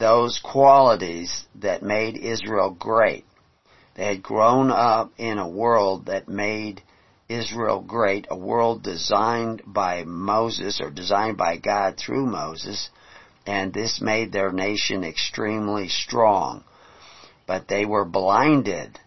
those 0.00 0.40
qualities 0.42 1.46
that 1.56 1.82
made 1.82 2.16
Israel 2.16 2.70
great. 2.70 3.24
They 3.94 4.06
had 4.06 4.22
grown 4.22 4.70
up 4.70 5.12
in 5.18 5.38
a 5.38 5.48
world 5.48 6.06
that 6.06 6.26
made 6.26 6.82
Israel 7.28 7.80
great, 7.80 8.26
a 8.30 8.36
world 8.36 8.82
designed 8.82 9.62
by 9.66 10.04
Moses 10.04 10.80
or 10.80 10.90
designed 10.90 11.36
by 11.36 11.58
God 11.58 11.98
through 11.98 12.26
Moses, 12.26 12.88
and 13.46 13.72
this 13.72 14.00
made 14.00 14.32
their 14.32 14.50
nation 14.50 15.04
extremely 15.04 15.88
strong. 15.88 16.64
But 17.46 17.68
they 17.68 17.84
were 17.84 18.06
blinded 18.06 18.98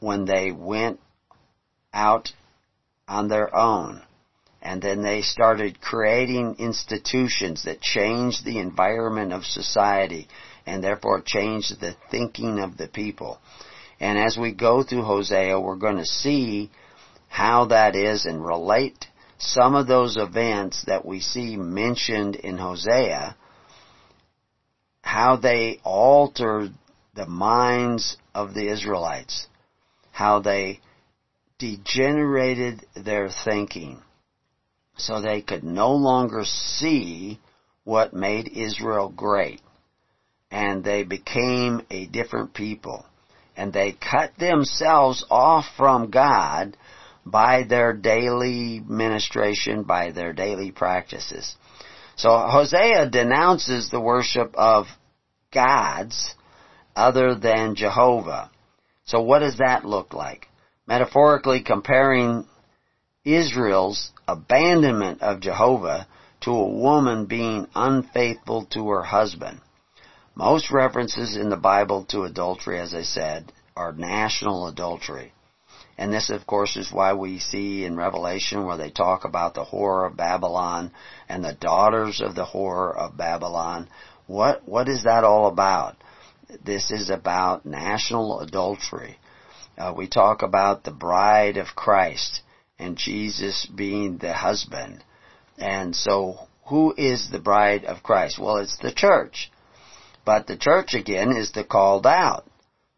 when 0.00 0.24
they 0.24 0.52
went 0.52 1.00
out 1.92 2.32
on 3.06 3.28
their 3.28 3.54
own. 3.54 4.02
And 4.60 4.82
then 4.82 5.02
they 5.02 5.22
started 5.22 5.80
creating 5.80 6.56
institutions 6.58 7.64
that 7.64 7.80
changed 7.80 8.44
the 8.44 8.58
environment 8.58 9.32
of 9.32 9.44
society 9.44 10.28
and 10.66 10.82
therefore 10.82 11.22
changed 11.24 11.80
the 11.80 11.94
thinking 12.10 12.58
of 12.58 12.76
the 12.76 12.88
people. 12.88 13.38
And 14.00 14.18
as 14.18 14.36
we 14.36 14.52
go 14.52 14.82
through 14.82 15.02
Hosea, 15.02 15.60
we're 15.60 15.76
going 15.76 15.96
to 15.96 16.04
see 16.04 16.70
how 17.28 17.66
that 17.66 17.94
is 17.94 18.26
and 18.26 18.44
relate 18.44 19.06
some 19.38 19.74
of 19.74 19.86
those 19.86 20.16
events 20.16 20.84
that 20.86 21.04
we 21.04 21.20
see 21.20 21.56
mentioned 21.56 22.34
in 22.34 22.58
Hosea, 22.58 23.36
how 25.02 25.36
they 25.36 25.80
altered 25.84 26.72
the 27.14 27.26
minds 27.26 28.16
of 28.34 28.54
the 28.54 28.68
Israelites, 28.68 29.46
how 30.10 30.40
they 30.40 30.80
degenerated 31.58 32.84
their 32.94 33.30
thinking 33.44 34.02
so 34.98 35.20
they 35.20 35.40
could 35.40 35.64
no 35.64 35.92
longer 35.92 36.44
see 36.44 37.40
what 37.84 38.12
made 38.12 38.48
Israel 38.48 39.08
great. 39.08 39.60
And 40.50 40.84
they 40.84 41.04
became 41.04 41.82
a 41.90 42.06
different 42.06 42.52
people. 42.52 43.06
And 43.56 43.72
they 43.72 43.92
cut 43.92 44.36
themselves 44.38 45.24
off 45.30 45.64
from 45.76 46.10
God 46.10 46.76
by 47.24 47.64
their 47.64 47.92
daily 47.92 48.80
ministration, 48.86 49.82
by 49.84 50.12
their 50.12 50.32
daily 50.32 50.70
practices. 50.70 51.54
So 52.16 52.30
Hosea 52.30 53.10
denounces 53.10 53.90
the 53.90 54.00
worship 54.00 54.54
of 54.54 54.86
gods 55.52 56.34
other 56.96 57.34
than 57.34 57.74
Jehovah. 57.74 58.50
So 59.04 59.22
what 59.22 59.40
does 59.40 59.58
that 59.58 59.84
look 59.84 60.12
like? 60.12 60.48
Metaphorically 60.86 61.62
comparing 61.62 62.46
Israel's 63.24 64.10
abandonment 64.28 65.22
of 65.22 65.40
Jehovah 65.40 66.06
to 66.42 66.50
a 66.50 66.68
woman 66.68 67.24
being 67.24 67.66
unfaithful 67.74 68.66
to 68.66 68.90
her 68.90 69.02
husband. 69.02 69.60
Most 70.34 70.70
references 70.70 71.34
in 71.34 71.48
the 71.48 71.56
Bible 71.56 72.04
to 72.10 72.22
adultery, 72.22 72.78
as 72.78 72.94
I 72.94 73.02
said, 73.02 73.50
are 73.74 73.92
national 73.92 74.68
adultery. 74.68 75.32
And 75.96 76.12
this, 76.12 76.30
of 76.30 76.46
course, 76.46 76.76
is 76.76 76.92
why 76.92 77.14
we 77.14 77.40
see 77.40 77.84
in 77.84 77.96
Revelation 77.96 78.64
where 78.64 78.76
they 78.76 78.90
talk 78.90 79.24
about 79.24 79.54
the 79.54 79.64
horror 79.64 80.06
of 80.06 80.16
Babylon 80.16 80.92
and 81.28 81.44
the 81.44 81.54
daughters 81.54 82.20
of 82.20 82.36
the 82.36 82.44
horror 82.44 82.96
of 82.96 83.16
Babylon. 83.16 83.88
What, 84.26 84.68
what 84.68 84.88
is 84.88 85.04
that 85.04 85.24
all 85.24 85.48
about? 85.48 85.96
This 86.62 86.92
is 86.92 87.10
about 87.10 87.66
national 87.66 88.40
adultery. 88.40 89.18
Uh, 89.76 89.92
we 89.96 90.06
talk 90.06 90.42
about 90.42 90.84
the 90.84 90.92
bride 90.92 91.56
of 91.56 91.74
Christ 91.74 92.42
and 92.78 92.96
Jesus 92.96 93.66
being 93.66 94.18
the 94.18 94.32
husband. 94.32 95.04
And 95.58 95.94
so, 95.94 96.36
who 96.66 96.94
is 96.96 97.30
the 97.30 97.40
bride 97.40 97.84
of 97.84 98.02
Christ? 98.02 98.38
Well, 98.38 98.58
it's 98.58 98.78
the 98.78 98.92
church. 98.92 99.50
But 100.24 100.46
the 100.46 100.56
church 100.56 100.94
again 100.94 101.36
is 101.36 101.52
the 101.52 101.64
called 101.64 102.06
out. 102.06 102.44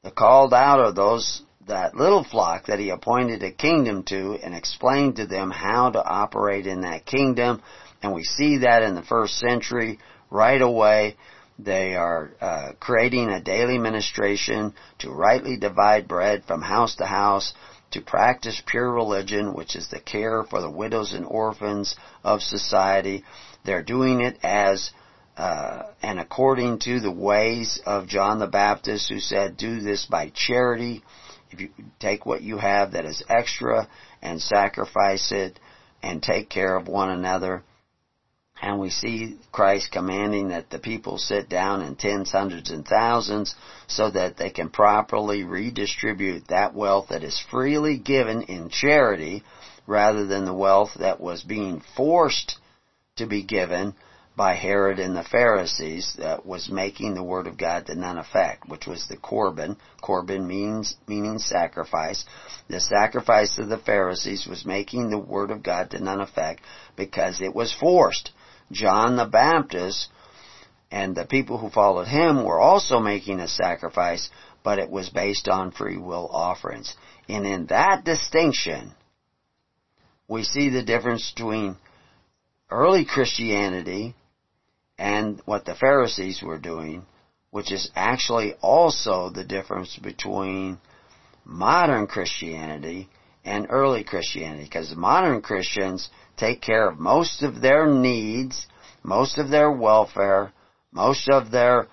The 0.03 0.11
called 0.11 0.53
out 0.53 0.81
are 0.81 0.93
those 0.93 1.43
that 1.67 1.95
little 1.95 2.25
flock 2.25 2.67
that 2.67 2.81
he 2.81 2.91
appointed 2.91 3.43
a 3.43 3.53
kingdom 3.53 4.03
to 4.05 4.37
and 4.43 4.55
explained 4.55 5.17
to 5.17 5.27
them 5.27 5.51
how 5.51 5.91
to 5.91 6.05
operate 6.05 6.67
in 6.67 6.81
that 6.83 7.07
kingdom. 7.07 7.63
And 8.03 8.13
we 8.13 8.25
see 8.25 8.59
that 8.59 8.83
in 8.83 8.95
the 8.95 9.03
first 9.03 9.39
century 9.39 9.99
right 10.31 10.61
away. 10.61 11.17
They 11.59 11.95
are 11.95 12.31
uh, 12.41 12.73
creating 12.81 13.29
a 13.29 13.43
daily 13.43 13.79
ministration 13.79 14.75
to 15.01 15.11
rightly 15.11 15.59
divide 15.59 16.09
bread 16.09 16.45
from 16.47 16.63
house 16.63 16.97
to 16.97 17.05
house, 17.05 17.53
to 17.93 18.01
practice 18.01 18.63
pure 18.67 18.91
religion, 18.93 19.55
which 19.55 19.75
is 19.77 19.89
the 19.89 20.01
care 20.01 20.45
for 20.45 20.61
the 20.61 20.71
widows 20.71 21.13
and 21.13 21.27
orphans 21.27 21.97
of 22.23 22.43
society. 22.43 23.25
They're 23.65 23.83
doing 23.83 24.21
it 24.21 24.39
as 24.43 24.91
uh, 25.37 25.85
and 26.03 26.21
according 26.21 26.79
to 26.81 27.01
the 27.01 27.11
ways 27.11 27.81
of 27.87 28.07
John 28.07 28.39
the 28.39 28.47
Baptist, 28.47 29.09
who 29.09 29.21
said, 29.21 29.57
"Do 29.57 29.81
this 29.81 30.05
by 30.05 30.31
charity." 30.35 31.03
If 31.51 31.61
you 31.61 31.71
take 31.99 32.27
what 32.27 32.43
you 32.43 32.59
have 32.59 32.93
that 32.93 33.05
is 33.05 33.25
extra 33.29 33.89
and 34.23 34.41
sacrifice 34.41 35.33
it 35.33 35.59
and 36.03 36.23
take 36.23 36.49
care 36.49 36.77
of 36.77 36.89
one 36.89 37.11
another. 37.11 37.63
And 38.63 38.79
we 38.79 38.91
see 38.91 39.39
Christ 39.53 39.91
commanding 39.91 40.49
that 40.49 40.69
the 40.69 40.79
people 40.79 41.17
sit 41.17 41.49
down 41.49 41.81
in 41.81 41.97
tens, 41.97 42.31
hundreds, 42.33 42.71
and 42.71 42.87
thousands 42.87 43.55
so 43.87 44.11
that 44.11 44.37
they 44.37 44.51
can 44.51 44.69
properly 44.69 45.45
redistribute 45.45 46.49
that 46.49 46.75
wealth 46.75 47.09
that 47.09 47.25
is 47.25 47.43
freely 47.51 47.97
given 47.97 48.43
in 48.43 48.69
charity 48.69 49.43
rather 49.87 50.27
than 50.27 50.45
the 50.45 50.53
wealth 50.53 50.91
that 50.99 51.21
was 51.21 51.43
being 51.43 51.83
forced 51.97 52.59
to 53.17 53.27
be 53.27 53.43
given 53.43 53.95
by 54.37 54.55
Herod 54.55 54.99
and 54.99 55.17
the 55.17 55.23
Pharisees 55.25 56.15
that 56.19 56.47
was 56.47 56.71
making 56.71 57.15
the 57.15 57.23
word 57.23 57.47
of 57.47 57.59
God 57.59 57.87
to 57.87 57.95
none 57.95 58.17
effect, 58.17 58.69
which 58.69 58.87
was 58.87 59.07
the 59.07 59.17
Corban. 59.17 59.77
Corban 60.01 60.47
means 60.47 60.97
meaning 61.07 61.39
sacrifice. 61.39 62.25
The 62.69 62.81
sacrifice 62.81 63.59
of 63.59 63.69
the 63.69 63.79
Pharisees 63.79 64.47
was 64.47 64.65
making 64.65 65.11
the 65.11 65.19
word 65.19 65.51
of 65.51 65.63
God 65.63 65.91
to 65.91 66.03
none 66.03 66.21
effect 66.21 66.63
because 66.97 67.41
it 67.41 67.55
was 67.55 67.73
forced. 67.73 68.31
John 68.73 69.17
the 69.17 69.27
Baptist 69.27 70.09
and 70.91 71.15
the 71.15 71.25
people 71.25 71.59
who 71.59 71.71
followed 71.71 72.09
him 72.09 72.45
were 72.45 72.61
also 72.61 73.01
making 73.01 73.41
a 73.41 73.49
sacrifice, 73.49 74.31
but 74.63 74.79
it 74.79 74.91
was 74.91 75.09
based 75.09 75.49
on 75.49 75.71
free 75.71 75.97
will 75.97 76.29
offerings. 76.33 76.95
And 77.29 77.47
in 77.47 77.67
that 77.67 78.05
distinction, 78.05 78.93
we 80.29 80.43
see 80.43 80.71
the 80.71 80.83
difference 80.83 81.31
between 81.31 81.77
early 82.71 83.05
Christianity 83.05 84.15
and 84.99 85.41
what 85.45 85.65
the 85.65 85.75
Pharisees 85.75 86.43
were 86.43 86.59
doing, 86.59 87.07
which 87.51 87.73
is 87.73 87.91
actually 87.97 88.55
also 88.61 89.31
the 89.31 89.45
difference 89.45 89.97
between 89.97 90.79
modern 91.45 92.07
Christianity 92.07 93.09
and 93.45 93.67
early 93.71 94.05
Christianity. 94.05 94.65
Because 94.65 94.95
modern 94.97 95.43
Christians 95.43 96.09
take 96.37 96.61
care 96.61 96.89
of 96.89 96.99
most 96.99 97.43
of 97.43 97.61
their 97.61 97.87
needs, 97.87 98.67
most 99.03 99.39
of 99.39 99.49
their 99.49 99.71
welfare, 99.71 100.53
most 100.93 101.29
of 101.29 101.51
their 101.51 101.89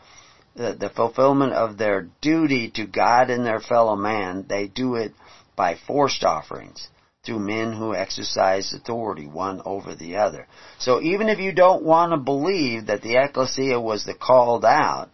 the, 0.55 0.75
the 0.79 0.89
fulfillment 0.89 1.53
of 1.53 1.77
their 1.77 2.07
duty 2.19 2.71
to 2.71 2.87
God 2.87 3.29
and 3.29 3.45
their 3.45 3.59
fellow 3.59 3.95
man, 3.95 4.45
they 4.49 4.67
do 4.67 4.95
it 4.95 5.13
by 5.55 5.75
forced 5.85 6.23
offerings 6.23 6.87
through 7.23 7.39
men 7.39 7.73
who 7.73 7.93
exercise 7.93 8.73
authority 8.73 9.27
one 9.27 9.61
over 9.65 9.93
the 9.93 10.15
other. 10.15 10.47
So 10.79 11.01
even 11.01 11.29
if 11.29 11.39
you 11.39 11.51
don't 11.51 11.83
want 11.83 12.11
to 12.11 12.17
believe 12.17 12.87
that 12.87 13.01
the 13.01 13.17
ecclesia 13.17 13.79
was 13.79 14.05
the 14.05 14.15
called 14.15 14.65
out, 14.65 15.09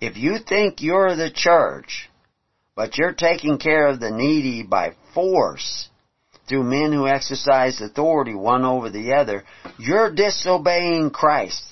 if 0.00 0.16
you 0.16 0.38
think 0.38 0.80
you're 0.80 1.14
the 1.14 1.30
church, 1.30 2.08
but 2.74 2.96
you're 2.96 3.12
taking 3.12 3.58
care 3.58 3.86
of 3.88 4.00
the 4.00 4.10
needy 4.10 4.62
by 4.62 4.94
force 5.14 5.88
through 6.48 6.64
men 6.64 6.92
who 6.92 7.06
exercise 7.06 7.80
authority 7.80 8.34
one 8.34 8.64
over 8.64 8.90
the 8.90 9.14
other, 9.14 9.44
you're 9.78 10.14
disobeying 10.14 11.10
Christ. 11.10 11.62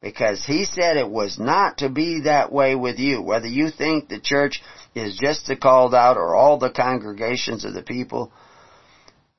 Because 0.00 0.44
he 0.44 0.64
said 0.64 0.96
it 0.96 1.10
was 1.10 1.38
not 1.40 1.78
to 1.78 1.88
be 1.88 2.20
that 2.20 2.52
way 2.52 2.76
with 2.76 2.98
you. 2.98 3.20
Whether 3.20 3.48
you 3.48 3.70
think 3.70 4.08
the 4.08 4.20
church 4.20 4.62
is 4.94 5.18
just 5.20 5.46
the 5.46 5.56
called 5.56 5.92
out 5.92 6.16
or 6.16 6.36
all 6.36 6.56
the 6.56 6.70
congregations 6.70 7.64
of 7.64 7.74
the 7.74 7.82
people, 7.82 8.30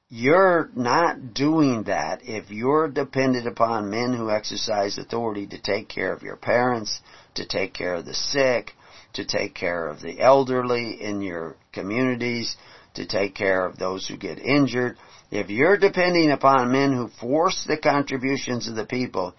you're 0.10 0.70
not 0.76 1.34
doing 1.34 1.84
that 1.84 2.22
if 2.24 2.50
you're 2.50 2.90
dependent 2.90 3.48
upon 3.48 3.92
men 3.92 4.14
who 4.14 4.32
exercise 4.32 4.98
authority 4.98 5.48
to 5.48 5.62
take 5.62 5.88
care 5.88 6.12
of 6.12 6.24
your 6.24 6.36
parents, 6.36 7.00
to 7.36 7.46
take 7.46 7.74
care 7.74 7.96
of 7.96 8.06
the 8.06 8.16
sick, 8.16 8.74
to 9.14 9.24
take 9.24 9.54
care 9.54 9.88
of 9.88 10.02
the 10.02 10.20
elderly 10.20 11.02
in 11.02 11.22
your 11.22 11.56
communities, 11.72 12.58
to 12.96 13.06
take 13.06 13.36
care 13.36 13.66
of 13.66 13.78
those 13.78 14.08
who 14.08 14.18
get 14.18 14.40
injured. 14.40 14.98
If 15.32 15.50
you're 15.50 15.78
depending 15.78 16.32
upon 16.32 16.72
men 16.72 16.92
who 16.92 17.08
force 17.08 17.64
the 17.68 17.78
contributions 17.78 18.68
of 18.68 18.76
the 18.76 18.86
people, 18.86 19.36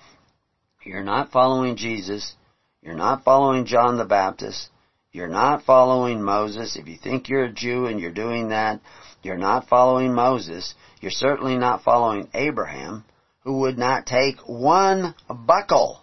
you're 0.85 1.03
not 1.03 1.33
following 1.33 1.77
Jesus. 1.77 2.35
You're 2.83 2.95
not 2.95 3.25
following 3.25 3.67
John 3.67 3.99
the 3.99 4.05
Baptist. 4.05 4.71
You're 5.13 5.29
not 5.29 5.65
following 5.65 6.23
Moses. 6.23 6.77
If 6.77 6.87
you 6.87 6.97
think 6.97 7.29
you're 7.29 7.45
a 7.45 7.53
Jew 7.53 7.87
and 7.87 8.01
you're 8.01 8.13
doing 8.13 8.51
that, 8.51 8.81
you're 9.23 9.37
not 9.37 9.69
following 9.69 10.15
Moses. 10.15 10.75
You're 11.01 11.11
certainly 11.11 11.57
not 11.57 11.83
following 11.83 12.29
Abraham, 12.33 13.05
who 13.41 13.61
would 13.61 13.77
not 13.77 14.07
take 14.07 14.37
one 14.47 15.15
buckle 15.29 16.01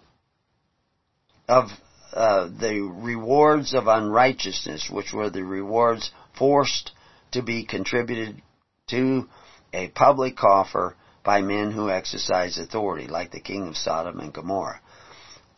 of 1.48 1.70
uh, 2.12 2.48
the 2.48 2.80
rewards 2.80 3.74
of 3.74 3.86
unrighteousness, 3.86 4.90
which 4.90 5.12
were 5.12 5.30
the 5.30 5.42
rewards 5.44 6.10
forced 6.38 6.92
to 7.32 7.42
be 7.42 7.64
contributed 7.64 8.42
to 8.88 9.28
a 9.72 9.88
public 9.88 10.36
coffer 10.36 10.96
by 11.24 11.42
men 11.42 11.70
who 11.70 11.90
exercise 11.90 12.58
authority, 12.58 13.06
like 13.06 13.30
the 13.30 13.40
king 13.40 13.68
of 13.68 13.76
Sodom 13.76 14.20
and 14.20 14.32
Gomorrah. 14.32 14.80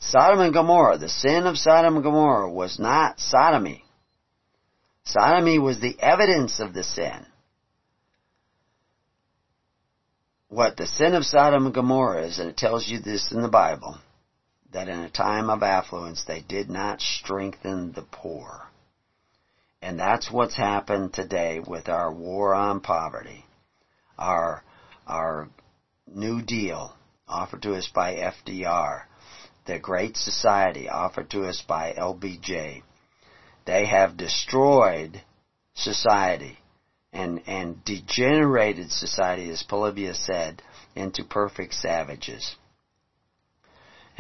Sodom 0.01 0.41
and 0.41 0.53
Gomorrah, 0.53 0.99
the 0.99 1.09
sin 1.09 1.47
of 1.47 1.59
Sodom 1.59 1.97
and 1.97 2.05
Gomorrah 2.05 2.51
was 2.51 2.79
not 2.79 3.21
sodomy. 3.21 3.85
Sodomy 5.05 5.59
was 5.59 5.81
the 5.81 5.97
evidence 6.01 6.59
of 6.59 6.73
the 6.73 6.83
sin. 6.83 7.27
what 10.51 10.77
the 10.77 10.87
sin 10.87 11.15
of 11.15 11.25
Sodom 11.25 11.67
and 11.67 11.75
Gomorrah 11.75 12.27
is, 12.27 12.39
and 12.41 12.51
it 12.51 12.57
tells 12.57 12.87
you 12.89 12.99
this 12.99 13.33
in 13.33 13.41
the 13.41 13.49
Bible, 13.49 13.97
that 14.73 14.89
in 14.89 14.99
a 14.99 15.11
time 15.11 15.49
of 15.49 15.63
affluence 15.63 16.25
they 16.27 16.43
did 16.43 16.69
not 16.69 17.01
strengthen 17.01 17.93
the 17.93 18.03
poor. 18.03 18.67
And 19.83 19.99
that's 19.99 20.31
what's 20.31 20.57
happened 20.57 21.15
today 21.15 21.61
with 21.61 21.89
our 21.89 22.13
war 22.13 22.55
on 22.55 22.81
poverty. 22.81 23.47
Our, 24.19 24.63
our 25.07 25.49
New 26.07 26.43
Deal 26.43 26.95
offered 27.27 27.63
to 27.63 27.75
us 27.75 27.89
by 27.89 28.15
FDR. 28.15 29.05
The 29.67 29.79
Great 29.79 30.17
Society 30.17 30.89
offered 30.89 31.31
to 31.31 31.45
us 31.45 31.63
by 31.67 31.95
LBJ. 31.97 32.83
They 33.65 33.87
have 33.87 34.17
destroyed 34.17 35.23
society 35.75 36.59
and, 37.13 37.43
and 37.47 37.85
degenerated 37.85 38.91
society, 38.91 39.49
as 39.51 39.63
Polybius 39.63 40.25
said, 40.25 40.63
into 40.95 41.25
perfect 41.25 41.75
savages. 41.75 42.57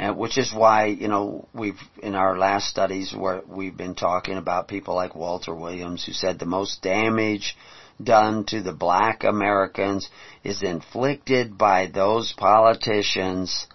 And 0.01 0.17
which 0.17 0.39
is 0.39 0.51
why, 0.51 0.87
you 0.87 1.09
know, 1.09 1.47
we've, 1.53 1.79
in 2.03 2.15
our 2.15 2.39
last 2.39 2.69
studies 2.69 3.15
where 3.15 3.43
we've 3.47 3.77
been 3.77 3.95
talking 3.95 4.39
about 4.39 4.67
people 4.67 4.95
like 4.95 5.15
Walter 5.15 5.55
Williams 5.55 6.07
who 6.07 6.13
said 6.13 6.39
the 6.39 6.47
most 6.47 6.81
damage 6.81 7.55
done 8.03 8.45
to 8.47 8.63
the 8.63 8.73
black 8.73 9.25
Americans 9.25 10.09
is 10.43 10.63
inflicted 10.63 11.59
by 11.59 11.87
those 11.87 12.33
politicians, 12.33 13.67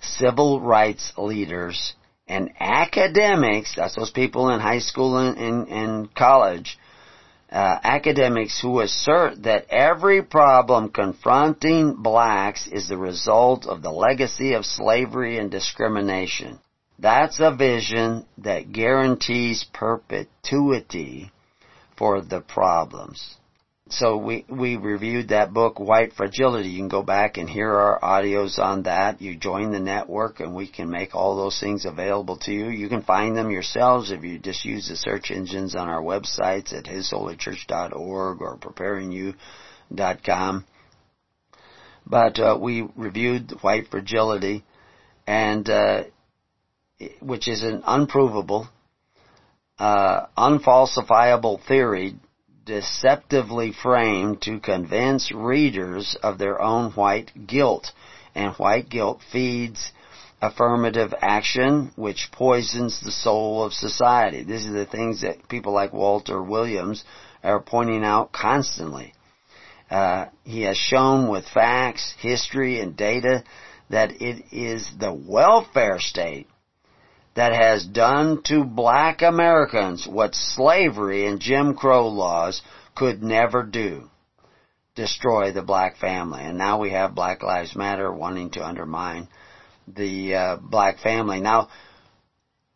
civil 0.00 0.60
rights 0.60 1.12
leaders, 1.18 1.94
and 2.28 2.52
academics, 2.60 3.74
that's 3.74 3.96
those 3.96 4.10
people 4.12 4.50
in 4.50 4.60
high 4.60 4.78
school 4.78 5.16
and, 5.18 5.36
and, 5.38 5.68
and 5.68 6.14
college, 6.14 6.78
uh, 7.56 7.80
academics 7.82 8.60
who 8.60 8.80
assert 8.80 9.42
that 9.44 9.64
every 9.70 10.22
problem 10.22 10.90
confronting 10.90 11.94
blacks 11.94 12.66
is 12.66 12.86
the 12.86 12.98
result 12.98 13.64
of 13.64 13.80
the 13.80 13.90
legacy 13.90 14.52
of 14.52 14.66
slavery 14.66 15.38
and 15.38 15.50
discrimination. 15.50 16.58
That's 16.98 17.40
a 17.40 17.56
vision 17.56 18.26
that 18.36 18.72
guarantees 18.72 19.64
perpetuity 19.72 21.32
for 21.96 22.20
the 22.20 22.42
problems. 22.42 23.38
So 23.88 24.16
we, 24.16 24.44
we 24.48 24.74
reviewed 24.76 25.28
that 25.28 25.54
book, 25.54 25.78
White 25.78 26.14
Fragility. 26.14 26.70
You 26.70 26.80
can 26.80 26.88
go 26.88 27.04
back 27.04 27.36
and 27.36 27.48
hear 27.48 27.72
our 27.72 28.00
audios 28.00 28.58
on 28.58 28.82
that. 28.82 29.22
You 29.22 29.36
join 29.36 29.70
the 29.70 29.78
network 29.78 30.40
and 30.40 30.56
we 30.56 30.66
can 30.66 30.90
make 30.90 31.14
all 31.14 31.36
those 31.36 31.60
things 31.60 31.84
available 31.84 32.36
to 32.38 32.52
you. 32.52 32.68
You 32.68 32.88
can 32.88 33.02
find 33.02 33.36
them 33.36 33.52
yourselves 33.52 34.10
if 34.10 34.24
you 34.24 34.40
just 34.40 34.64
use 34.64 34.88
the 34.88 34.96
search 34.96 35.30
engines 35.30 35.76
on 35.76 35.88
our 35.88 36.02
websites 36.02 36.76
at 36.76 36.86
hisholychurch.org 36.86 38.42
or 38.42 38.58
preparingyou.com. 38.58 40.64
But, 42.08 42.38
uh, 42.40 42.58
we 42.60 42.88
reviewed 42.96 43.52
White 43.60 43.86
Fragility 43.88 44.64
and, 45.28 45.70
uh, 45.70 46.02
which 47.20 47.46
is 47.46 47.62
an 47.62 47.84
unprovable, 47.86 48.66
uh, 49.78 50.26
unfalsifiable 50.36 51.64
theory 51.68 52.16
deceptively 52.66 53.72
framed 53.72 54.42
to 54.42 54.58
convince 54.60 55.32
readers 55.32 56.16
of 56.22 56.36
their 56.36 56.60
own 56.60 56.90
white 56.92 57.46
guilt. 57.46 57.92
And 58.34 58.52
white 58.54 58.90
guilt 58.90 59.20
feeds 59.32 59.92
affirmative 60.42 61.14
action, 61.22 61.92
which 61.96 62.28
poisons 62.32 63.00
the 63.00 63.10
soul 63.10 63.64
of 63.64 63.72
society. 63.72 64.42
These 64.42 64.66
are 64.66 64.72
the 64.72 64.84
things 64.84 65.22
that 65.22 65.48
people 65.48 65.72
like 65.72 65.94
Walter 65.94 66.42
Williams 66.42 67.04
are 67.42 67.60
pointing 67.60 68.04
out 68.04 68.32
constantly. 68.32 69.14
Uh, 69.90 70.26
he 70.44 70.62
has 70.62 70.76
shown 70.76 71.28
with 71.28 71.48
facts, 71.48 72.12
history, 72.18 72.80
and 72.80 72.96
data 72.96 73.44
that 73.88 74.20
it 74.20 74.44
is 74.52 74.90
the 74.98 75.14
welfare 75.14 76.00
state 76.00 76.48
that 77.36 77.52
has 77.52 77.84
done 77.84 78.42
to 78.44 78.64
black 78.64 79.20
Americans 79.20 80.06
what 80.06 80.34
slavery 80.34 81.26
and 81.26 81.38
Jim 81.38 81.74
Crow 81.74 82.08
laws 82.08 82.62
could 82.94 83.22
never 83.22 83.62
do. 83.62 84.08
Destroy 84.94 85.52
the 85.52 85.62
black 85.62 85.98
family. 85.98 86.42
And 86.42 86.56
now 86.56 86.80
we 86.80 86.90
have 86.90 87.14
Black 87.14 87.42
Lives 87.42 87.76
Matter 87.76 88.10
wanting 88.10 88.50
to 88.52 88.66
undermine 88.66 89.28
the 89.86 90.34
uh, 90.34 90.56
black 90.56 90.98
family. 91.00 91.40
Now, 91.40 91.68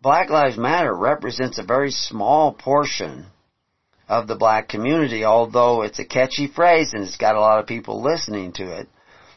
Black 0.02 0.28
Lives 0.28 0.58
Matter 0.58 0.94
represents 0.94 1.58
a 1.58 1.64
very 1.64 1.90
small 1.90 2.52
portion 2.52 3.24
of 4.08 4.28
the 4.28 4.36
black 4.36 4.68
community, 4.68 5.24
although 5.24 5.82
it's 5.82 5.98
a 5.98 6.04
catchy 6.04 6.46
phrase 6.46 6.92
and 6.92 7.04
it's 7.04 7.16
got 7.16 7.36
a 7.36 7.40
lot 7.40 7.60
of 7.60 7.66
people 7.66 8.02
listening 8.02 8.52
to 8.52 8.78
it. 8.78 8.88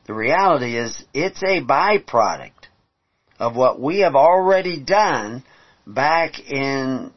The 0.05 0.13
reality 0.13 0.77
is 0.77 1.01
it's 1.13 1.41
a 1.41 1.61
byproduct 1.61 2.62
of 3.43 3.55
what 3.57 3.79
we 3.79 3.99
have 3.99 4.15
already 4.15 4.79
done 4.79 5.43
back 5.85 6.39
in 6.39 7.11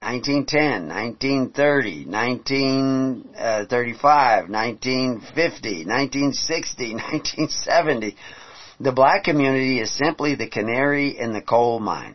1910, 0.00 0.86
1930, 0.86 2.06
1935, 2.06 4.44
uh, 4.44 4.46
1950, 4.48 5.84
1960, 5.84 6.94
1970. 6.94 8.16
The 8.80 8.92
black 8.92 9.24
community 9.24 9.80
is 9.80 9.90
simply 9.90 10.36
the 10.36 10.48
canary 10.48 11.18
in 11.18 11.32
the 11.32 11.42
coal 11.42 11.80
mine 11.80 12.14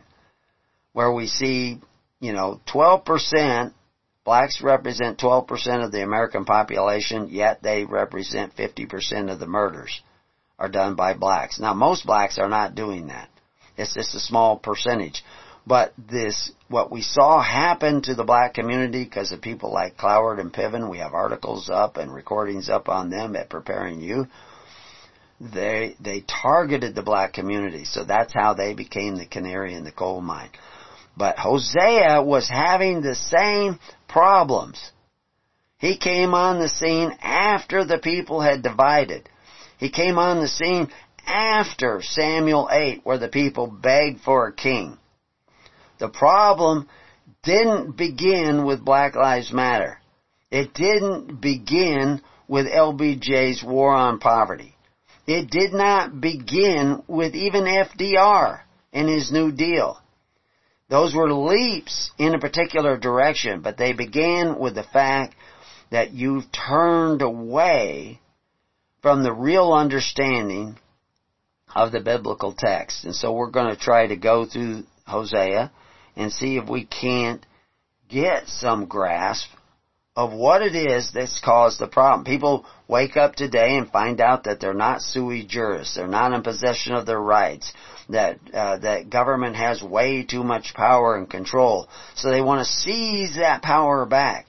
where 0.94 1.12
we 1.12 1.26
see, 1.26 1.78
you 2.20 2.32
know, 2.32 2.58
12%, 2.72 3.74
blacks 4.24 4.62
represent 4.62 5.18
12% 5.18 5.84
of 5.84 5.92
the 5.92 6.02
American 6.02 6.46
population, 6.46 7.28
yet 7.28 7.62
they 7.62 7.84
represent 7.84 8.56
50% 8.56 9.30
of 9.30 9.38
the 9.38 9.46
murders 9.46 10.00
are 10.58 10.70
done 10.70 10.94
by 10.94 11.12
blacks. 11.14 11.60
Now 11.60 11.74
most 11.74 12.06
blacks 12.06 12.38
are 12.38 12.48
not 12.48 12.74
doing 12.74 13.08
that. 13.08 13.28
It's 13.76 13.94
just 13.94 14.14
a 14.14 14.20
small 14.20 14.56
percentage. 14.58 15.22
But 15.66 15.94
this, 15.96 16.52
what 16.68 16.92
we 16.92 17.00
saw 17.00 17.42
happen 17.42 18.02
to 18.02 18.14
the 18.14 18.24
black 18.24 18.54
community 18.54 19.04
because 19.04 19.32
of 19.32 19.40
people 19.40 19.72
like 19.72 19.96
Cloward 19.96 20.38
and 20.38 20.52
Piven, 20.52 20.90
we 20.90 20.98
have 20.98 21.14
articles 21.14 21.70
up 21.72 21.96
and 21.96 22.12
recordings 22.12 22.68
up 22.68 22.88
on 22.88 23.08
them 23.10 23.34
at 23.34 23.48
Preparing 23.48 24.00
You. 24.00 24.26
They, 25.40 25.96
they 26.00 26.20
targeted 26.20 26.94
the 26.94 27.02
black 27.02 27.32
community. 27.32 27.84
So 27.84 28.04
that's 28.04 28.32
how 28.32 28.54
they 28.54 28.74
became 28.74 29.16
the 29.16 29.26
canary 29.26 29.74
in 29.74 29.84
the 29.84 29.92
coal 29.92 30.20
mine. 30.20 30.50
But 31.16 31.38
Hosea 31.38 32.22
was 32.22 32.48
having 32.48 33.00
the 33.00 33.14
same 33.14 33.78
problems. 34.08 34.92
He 35.78 35.96
came 35.96 36.34
on 36.34 36.58
the 36.58 36.68
scene 36.68 37.10
after 37.22 37.84
the 37.84 37.98
people 37.98 38.40
had 38.40 38.62
divided. 38.62 39.28
He 39.78 39.90
came 39.90 40.18
on 40.18 40.40
the 40.40 40.48
scene 40.48 40.90
after 41.26 42.00
Samuel 42.02 42.68
8 42.70 43.00
where 43.04 43.18
the 43.18 43.28
people 43.28 43.66
begged 43.66 44.20
for 44.20 44.46
a 44.46 44.52
king. 44.52 44.98
The 45.98 46.08
problem 46.08 46.88
didn't 47.42 47.96
begin 47.96 48.64
with 48.64 48.84
Black 48.84 49.14
Lives 49.14 49.52
Matter. 49.52 49.98
It 50.50 50.74
didn't 50.74 51.40
begin 51.40 52.20
with 52.48 52.66
LBJ's 52.66 53.62
war 53.62 53.92
on 53.92 54.18
poverty. 54.18 54.74
It 55.26 55.50
did 55.50 55.72
not 55.72 56.20
begin 56.20 57.02
with 57.06 57.34
even 57.34 57.64
FDR 57.64 58.60
and 58.92 59.08
his 59.08 59.32
New 59.32 59.52
Deal. 59.52 59.98
Those 60.90 61.14
were 61.14 61.32
leaps 61.32 62.10
in 62.18 62.34
a 62.34 62.38
particular 62.38 62.98
direction, 62.98 63.62
but 63.62 63.78
they 63.78 63.94
began 63.94 64.58
with 64.58 64.74
the 64.74 64.82
fact 64.82 65.34
that 65.90 66.12
you've 66.12 66.44
turned 66.52 67.22
away 67.22 68.20
from 69.00 69.22
the 69.22 69.32
real 69.32 69.72
understanding 69.72 70.78
of 71.74 71.92
the 71.92 72.00
biblical 72.00 72.54
text. 72.56 73.04
And 73.04 73.14
so 73.14 73.32
we're 73.32 73.50
going 73.50 73.74
to 73.74 73.80
try 73.80 74.06
to 74.06 74.16
go 74.16 74.46
through 74.46 74.84
Hosea 75.06 75.70
and 76.16 76.32
see 76.32 76.56
if 76.56 76.68
we 76.68 76.84
can't 76.84 77.44
get 78.08 78.46
some 78.46 78.86
grasp 78.86 79.48
of 80.16 80.32
what 80.32 80.62
it 80.62 80.76
is 80.76 81.10
that's 81.12 81.40
caused 81.40 81.80
the 81.80 81.88
problem. 81.88 82.24
People 82.24 82.64
wake 82.86 83.16
up 83.16 83.34
today 83.34 83.76
and 83.76 83.90
find 83.90 84.20
out 84.20 84.44
that 84.44 84.60
they're 84.60 84.72
not 84.72 85.02
sui 85.02 85.44
juris, 85.44 85.94
they're 85.94 86.06
not 86.06 86.32
in 86.32 86.42
possession 86.42 86.94
of 86.94 87.04
their 87.04 87.20
rights, 87.20 87.72
that 88.08 88.38
uh, 88.52 88.78
that 88.78 89.10
government 89.10 89.56
has 89.56 89.82
way 89.82 90.22
too 90.22 90.44
much 90.44 90.72
power 90.74 91.16
and 91.16 91.28
control, 91.28 91.88
so 92.14 92.30
they 92.30 92.42
want 92.42 92.60
to 92.60 92.72
seize 92.72 93.36
that 93.36 93.62
power 93.62 94.06
back. 94.06 94.46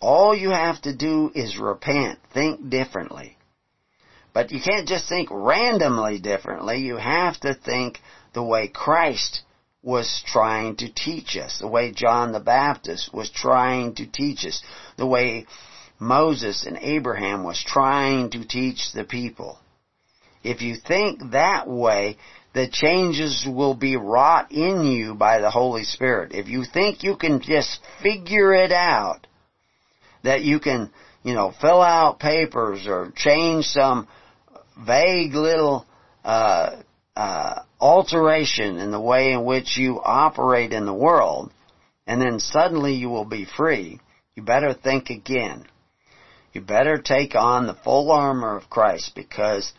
All 0.00 0.36
you 0.36 0.50
have 0.50 0.82
to 0.82 0.94
do 0.94 1.30
is 1.34 1.58
repent, 1.58 2.18
think 2.34 2.68
differently. 2.68 3.36
But 4.32 4.52
you 4.52 4.60
can't 4.60 4.86
just 4.86 5.08
think 5.08 5.28
randomly 5.30 6.18
differently. 6.18 6.78
You 6.78 6.96
have 6.96 7.38
to 7.40 7.54
think 7.54 7.98
the 8.32 8.44
way 8.44 8.68
Christ 8.68 9.42
was 9.82 10.22
trying 10.26 10.76
to 10.76 10.92
teach 10.92 11.36
us, 11.36 11.58
the 11.58 11.68
way 11.68 11.90
John 11.92 12.32
the 12.32 12.40
Baptist 12.40 13.12
was 13.14 13.30
trying 13.30 13.94
to 13.96 14.06
teach 14.06 14.44
us, 14.44 14.62
the 14.96 15.06
way 15.06 15.46
Moses 15.98 16.64
and 16.66 16.78
Abraham 16.80 17.44
was 17.44 17.62
trying 17.66 18.30
to 18.30 18.46
teach 18.46 18.92
the 18.92 19.04
people. 19.04 19.58
If 20.42 20.62
you 20.62 20.76
think 20.76 21.32
that 21.32 21.68
way, 21.68 22.16
the 22.54 22.68
changes 22.70 23.46
will 23.46 23.74
be 23.74 23.96
wrought 23.96 24.50
in 24.50 24.84
you 24.84 25.14
by 25.14 25.40
the 25.40 25.50
Holy 25.50 25.84
Spirit. 25.84 26.32
If 26.34 26.48
you 26.48 26.64
think 26.64 27.02
you 27.02 27.16
can 27.16 27.40
just 27.40 27.80
figure 28.02 28.52
it 28.52 28.72
out, 28.72 29.26
that 30.22 30.42
you 30.42 30.60
can, 30.60 30.90
you 31.22 31.34
know, 31.34 31.52
fill 31.60 31.80
out 31.80 32.18
papers 32.18 32.86
or 32.86 33.12
change 33.16 33.66
some 33.66 34.08
vague 34.84 35.34
little 35.34 35.86
uh, 36.24 36.76
uh, 37.16 37.62
alteration 37.80 38.78
in 38.78 38.90
the 38.90 39.00
way 39.00 39.32
in 39.32 39.44
which 39.44 39.76
you 39.76 40.00
operate 40.02 40.72
in 40.72 40.86
the 40.86 40.94
world, 40.94 41.52
and 42.06 42.20
then 42.20 42.40
suddenly 42.40 42.94
you 42.94 43.08
will 43.08 43.24
be 43.24 43.46
free, 43.56 44.00
you 44.34 44.42
better 44.42 44.74
think 44.74 45.10
again. 45.10 45.66
You 46.52 46.60
better 46.60 46.98
take 46.98 47.34
on 47.34 47.66
the 47.66 47.74
full 47.74 48.10
armor 48.10 48.56
of 48.56 48.68
Christ 48.68 49.12
because 49.14 49.72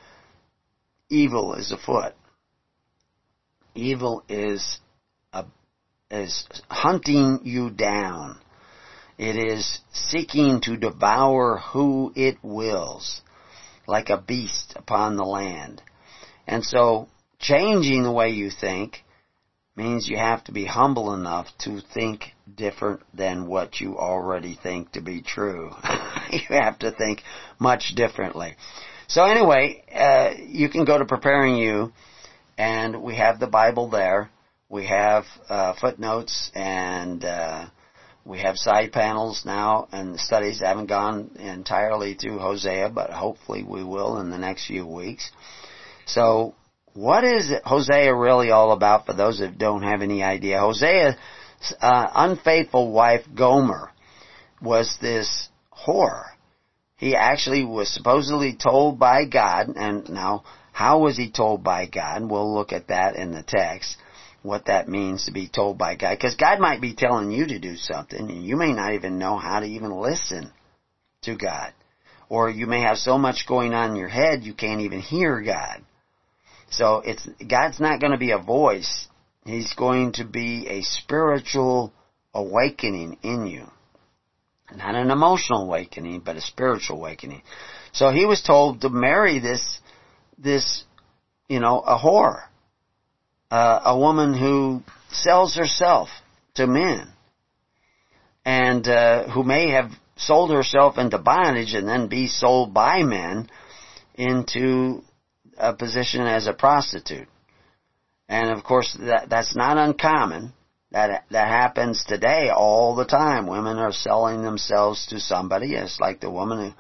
evil 1.10 1.56
is 1.56 1.72
afoot. 1.72 2.14
Evil 3.76 4.24
is 4.30 4.80
a, 5.34 5.46
is 6.10 6.48
hunting 6.70 7.40
you 7.44 7.70
down. 7.70 8.38
It 9.18 9.36
is 9.36 9.80
seeking 9.92 10.62
to 10.62 10.78
devour 10.78 11.58
who 11.58 12.14
it 12.16 12.38
wills 12.42 13.22
like 13.92 14.10
a 14.10 14.18
beast 14.18 14.74
upon 14.78 15.18
the 15.18 15.26
land. 15.26 15.82
And 16.48 16.64
so 16.64 17.10
changing 17.40 18.04
the 18.04 18.12
way 18.12 18.30
you 18.30 18.50
think 18.50 19.04
means 19.76 20.08
you 20.08 20.18
have 20.18 20.44
to 20.46 20.54
be 20.54 20.66
humble 20.66 21.14
enough 21.14 21.48
to 21.60 21.82
think 21.94 22.34
different 22.56 23.02
than 23.14 23.48
what 23.48 23.82
you 23.82 23.98
already 23.98 24.58
think 24.64 24.94
to 24.94 25.02
be 25.02 25.22
true. 25.22 25.72
you 26.32 26.40
have 26.50 26.80
to 26.80 26.92
think 26.92 27.22
much 27.60 27.94
differently. 27.94 28.56
So 29.08 29.26
anyway, 29.26 29.84
uh, 29.94 30.42
you 30.48 30.70
can 30.70 30.86
go 30.86 30.98
to 30.98 31.06
Preparing 31.06 31.58
You, 31.58 31.92
and 32.58 33.04
we 33.04 33.18
have 33.18 33.42
the 33.42 33.48
Bible 33.48 33.90
there. 33.90 34.30
We 34.70 34.88
have 34.88 35.26
uh, 35.50 35.74
footnotes 35.82 36.50
and 36.56 37.26
uh, 37.26 37.66
we 38.26 38.40
have 38.40 38.58
side 38.58 38.92
panels 38.92 39.44
now, 39.46 39.88
and 39.92 40.20
studies 40.20 40.60
haven't 40.60 40.88
gone 40.88 41.32
entirely 41.40 42.14
through 42.14 42.40
Hosea, 42.40 42.90
but 42.90 43.10
hopefully 43.10 43.64
we 43.64 43.84
will 43.84 44.20
in 44.20 44.30
the 44.30 44.38
next 44.38 44.68
few 44.68 44.86
weeks. 44.86 45.32
So, 46.06 46.56
what 46.94 47.24
is 47.24 47.52
Hosea 47.64 48.14
really 48.14 48.52
all 48.52 48.72
about 48.72 49.06
for 49.06 49.14
those 49.14 49.40
that 49.40 49.58
don't 49.58 49.84
have 49.84 50.02
any 50.02 50.24
idea? 50.24 50.60
Hosea's 50.60 51.16
uh, 51.80 52.08
unfaithful 52.16 52.92
wife 52.92 53.26
Gomer 53.34 53.92
was 54.62 54.98
this 55.02 55.50
whore 55.88 56.32
he 57.02 57.16
actually 57.16 57.66
was 57.66 57.92
supposedly 57.92 58.54
told 58.56 59.00
by 59.00 59.26
God, 59.26 59.70
and 59.76 60.08
now 60.08 60.44
how 60.72 61.00
was 61.00 61.18
he 61.18 61.32
told 61.32 61.64
by 61.64 61.88
God? 61.88 62.30
We'll 62.30 62.54
look 62.54 62.72
at 62.72 62.90
that 62.90 63.16
in 63.16 63.32
the 63.32 63.42
text, 63.42 63.98
what 64.44 64.66
that 64.66 64.88
means 64.88 65.26
to 65.26 65.32
be 65.32 65.48
told 65.48 65.78
by 65.78 65.96
God. 65.96 66.18
Because 66.18 66.36
God 66.36 66.60
might 66.60 66.82
be 66.82 66.96
telling 66.96 67.32
you 67.32 67.46
to 67.48 67.60
do 67.60 67.76
something, 67.76 68.20
and 68.20 68.46
you 68.46 68.56
may 68.58 68.74
not 68.74 68.94
even 68.94 69.20
know 69.20 69.38
how 69.38 69.60
to 69.60 69.66
even 69.66 69.92
listen 69.92 70.52
to 71.24 71.36
God. 71.36 71.74
Or 72.30 72.50
you 72.50 72.66
may 72.66 72.82
have 72.82 72.98
so 72.98 73.18
much 73.18 73.46
going 73.48 73.74
on 73.74 73.92
in 73.92 73.96
your 73.98 74.08
head 74.08 74.44
you 74.44 74.54
can't 74.54 74.82
even 74.82 75.00
hear 75.00 75.42
God. 75.42 75.84
So 76.70 77.02
it's, 77.06 77.28
God's 77.48 77.80
not 77.80 78.00
going 78.00 78.14
to 78.14 78.18
be 78.18 78.32
a 78.32 78.38
voice. 78.38 79.08
He's 79.46 79.74
going 79.74 80.14
to 80.14 80.26
be 80.26 80.68
a 80.68 80.82
spiritual 80.82 81.94
awakening 82.34 83.18
in 83.22 83.48
you. 83.48 83.68
Not 84.74 84.96
an 84.96 85.12
emotional 85.12 85.64
awakening, 85.64 86.22
but 86.24 86.38
a 86.38 86.42
spiritual 86.42 86.98
awakening. 86.98 87.42
So 87.92 88.12
he 88.12 88.26
was 88.26 88.42
told 88.42 88.82
to 88.82 88.90
marry 88.90 89.40
this, 89.40 89.80
this, 90.38 90.86
you 91.50 91.60
know, 91.60 91.82
a 91.82 91.98
whore. 91.98 92.44
Uh, 93.52 93.82
a 93.84 93.98
woman 93.98 94.34
who 94.34 94.82
sells 95.12 95.56
herself 95.56 96.08
to 96.56 96.66
men. 96.66 97.08
And, 98.46 98.88
uh, 98.88 99.30
who 99.30 99.44
may 99.44 99.72
have 99.72 99.92
sold 100.16 100.52
herself 100.52 100.98
into 100.98 101.18
bondage 101.18 101.74
and 101.74 101.88
then 101.88 102.08
be 102.08 102.28
sold 102.28 102.74
by 102.74 103.04
men 103.04 103.50
into 104.16 105.04
a 105.58 105.74
position 105.74 106.22
as 106.22 106.48
a 106.48 106.54
prostitute. 106.54 107.28
And 108.30 108.50
of 108.50 108.64
course, 108.64 108.96
that, 109.02 109.30
that's 109.30 109.56
not 109.56 109.78
uncommon. 109.78 110.54
That, 110.92 111.26
that 111.32 111.48
happens 111.48 112.04
today 112.04 112.50
all 112.50 112.96
the 112.96 113.06
time. 113.06 113.48
Women 113.48 113.78
are 113.78 113.92
selling 113.92 114.44
themselves 114.44 115.08
to 115.08 115.20
somebody. 115.20 115.76
It's 115.76 116.00
like 116.00 116.20
the 116.20 116.32
woman 116.32 116.74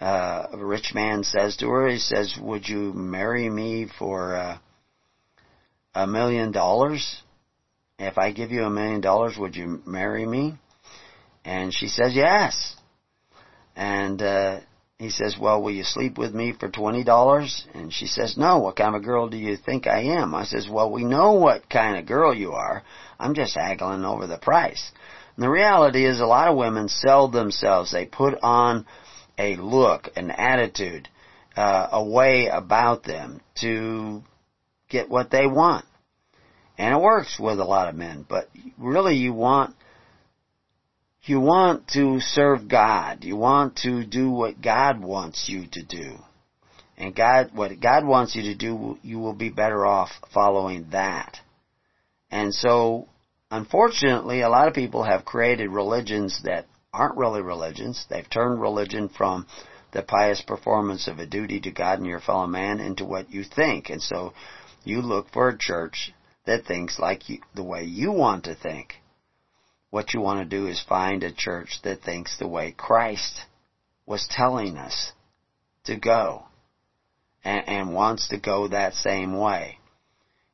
who, 0.00 0.04
uh, 0.04 0.48
a 0.52 0.56
rich 0.58 0.92
man 0.94 1.24
says 1.24 1.56
to 1.56 1.68
her, 1.68 1.88
he 1.88 1.98
says, 1.98 2.38
would 2.40 2.68
you 2.68 2.92
marry 2.92 3.48
me 3.50 3.86
for, 3.98 4.36
uh, 4.36 4.58
a 5.98 6.06
million 6.06 6.52
dollars? 6.52 7.22
If 7.98 8.18
I 8.18 8.32
give 8.32 8.52
you 8.52 8.62
a 8.62 8.70
million 8.70 9.00
dollars, 9.00 9.36
would 9.36 9.56
you 9.56 9.82
marry 9.84 10.24
me? 10.24 10.54
And 11.44 11.74
she 11.74 11.88
says, 11.88 12.14
yes. 12.14 12.76
And, 13.74 14.22
uh, 14.22 14.60
he 14.98 15.10
says, 15.10 15.36
well, 15.40 15.62
will 15.62 15.70
you 15.70 15.84
sleep 15.84 16.18
with 16.18 16.34
me 16.34 16.52
for 16.58 16.68
$20? 16.68 17.66
And 17.72 17.92
she 17.92 18.06
says, 18.06 18.36
no, 18.36 18.58
what 18.58 18.74
kind 18.74 18.96
of 18.96 19.04
girl 19.04 19.28
do 19.28 19.36
you 19.36 19.56
think 19.56 19.86
I 19.86 20.00
am? 20.18 20.34
I 20.34 20.44
says, 20.44 20.68
well, 20.68 20.90
we 20.90 21.04
know 21.04 21.34
what 21.34 21.70
kind 21.70 21.96
of 21.96 22.06
girl 22.06 22.34
you 22.34 22.52
are. 22.52 22.82
I'm 23.18 23.34
just 23.34 23.54
haggling 23.54 24.04
over 24.04 24.26
the 24.26 24.38
price. 24.38 24.90
And 25.36 25.44
the 25.44 25.50
reality 25.50 26.04
is 26.04 26.18
a 26.18 26.26
lot 26.26 26.48
of 26.48 26.56
women 26.56 26.88
sell 26.88 27.28
themselves. 27.28 27.92
They 27.92 28.06
put 28.06 28.38
on 28.42 28.86
a 29.38 29.54
look, 29.54 30.08
an 30.16 30.32
attitude, 30.32 31.08
uh, 31.56 31.88
a 31.92 32.04
way 32.04 32.48
about 32.48 33.04
them 33.04 33.40
to 33.60 34.22
get 34.88 35.08
what 35.08 35.30
they 35.30 35.46
want. 35.46 35.84
And 36.78 36.94
it 36.94 37.02
works 37.02 37.38
with 37.38 37.58
a 37.58 37.64
lot 37.64 37.88
of 37.88 37.96
men, 37.96 38.24
but 38.28 38.48
really 38.78 39.16
you 39.16 39.32
want 39.32 39.74
you 41.24 41.40
want 41.40 41.88
to 41.88 42.20
serve 42.20 42.68
God. 42.68 43.24
You 43.24 43.36
want 43.36 43.76
to 43.78 44.06
do 44.06 44.30
what 44.30 44.62
God 44.62 45.02
wants 45.02 45.46
you 45.48 45.66
to 45.72 45.82
do. 45.82 46.16
And 46.96 47.14
God, 47.14 47.50
what 47.52 47.78
God 47.80 48.06
wants 48.06 48.34
you 48.34 48.42
to 48.42 48.54
do, 48.54 48.98
you 49.02 49.18
will 49.18 49.34
be 49.34 49.50
better 49.50 49.84
off 49.84 50.10
following 50.32 50.86
that. 50.90 51.38
And 52.30 52.54
so, 52.54 53.08
unfortunately, 53.50 54.40
a 54.40 54.48
lot 54.48 54.68
of 54.68 54.74
people 54.74 55.02
have 55.02 55.24
created 55.24 55.68
religions 55.68 56.40
that 56.44 56.66
aren't 56.94 57.18
really 57.18 57.42
religions. 57.42 58.06
They've 58.08 58.28
turned 58.28 58.60
religion 58.60 59.08
from 59.10 59.46
the 59.92 60.02
pious 60.02 60.40
performance 60.40 61.08
of 61.08 61.18
a 61.18 61.26
duty 61.26 61.60
to 61.60 61.70
God 61.70 61.98
and 61.98 62.06
your 62.06 62.20
fellow 62.20 62.46
man 62.46 62.80
into 62.80 63.04
what 63.04 63.30
you 63.30 63.44
think. 63.44 63.90
And 63.90 64.02
so, 64.02 64.32
you 64.84 65.02
look 65.02 65.30
for 65.30 65.50
a 65.50 65.58
church 65.58 66.12
that 66.48 66.64
thinks 66.64 66.98
like 66.98 67.28
you, 67.28 67.40
the 67.54 67.62
way 67.62 67.84
you 67.84 68.10
want 68.10 68.44
to 68.44 68.54
think. 68.54 68.94
What 69.90 70.14
you 70.14 70.20
want 70.22 70.40
to 70.40 70.56
do 70.56 70.66
is 70.66 70.82
find 70.88 71.22
a 71.22 71.30
church 71.30 71.80
that 71.84 72.00
thinks 72.00 72.38
the 72.38 72.48
way 72.48 72.74
Christ 72.76 73.42
was 74.06 74.26
telling 74.30 74.78
us 74.78 75.12
to 75.84 75.96
go 75.96 76.44
and, 77.44 77.68
and 77.68 77.94
wants 77.94 78.28
to 78.28 78.38
go 78.38 78.68
that 78.68 78.94
same 78.94 79.38
way. 79.38 79.78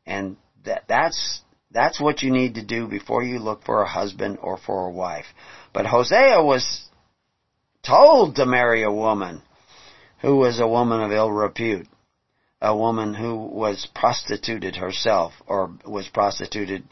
And 0.05 0.37
that, 0.65 0.83
that's, 0.89 1.43
that's 1.71 2.01
what 2.01 2.23
you 2.23 2.33
need 2.33 2.57
to 2.57 2.65
do 2.65 2.89
before 2.89 3.23
you 3.23 3.39
look 3.39 3.63
for 3.65 3.81
a 3.81 3.89
husband 3.89 4.39
or 4.43 4.59
for 4.59 4.89
a 4.89 4.93
wife. 4.93 5.27
But 5.73 5.87
Hosea 5.87 6.43
was 6.43 6.89
told 7.87 8.35
to 8.37 8.47
marry 8.47 8.83
a 8.83 8.91
woman 8.91 9.43
who 10.23 10.37
was 10.37 10.59
a 10.59 10.67
woman 10.67 11.01
of 11.03 11.13
ill 11.13 11.31
repute, 11.31 11.87
a 12.65 12.75
woman 12.75 13.13
who 13.13 13.37
was 13.37 13.87
prostituted 13.95 14.77
herself 14.77 15.35
or 15.47 15.71
was 15.85 16.09
prostituted 16.09 16.83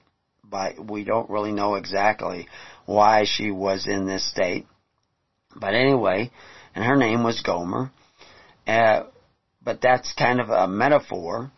by, 0.44 0.74
we 0.78 1.02
don't 1.02 1.30
really 1.30 1.52
know 1.52 1.76
exactly 1.76 2.46
why 2.85 3.24
she 3.24 3.50
was 3.50 3.87
in 3.87 4.06
this 4.06 4.28
state. 4.30 4.66
But 5.56 5.74
anyway, 5.74 6.30
and 6.74 6.85
her 6.85 6.96
name 6.96 7.24
was 7.24 7.40
Gomer. 7.40 7.90
Uh, 8.66 9.04
but 9.64 9.80
that's 9.80 10.12
kind 10.12 10.40
of 10.40 10.50
a 10.50 10.68
metaphor. 10.68 11.50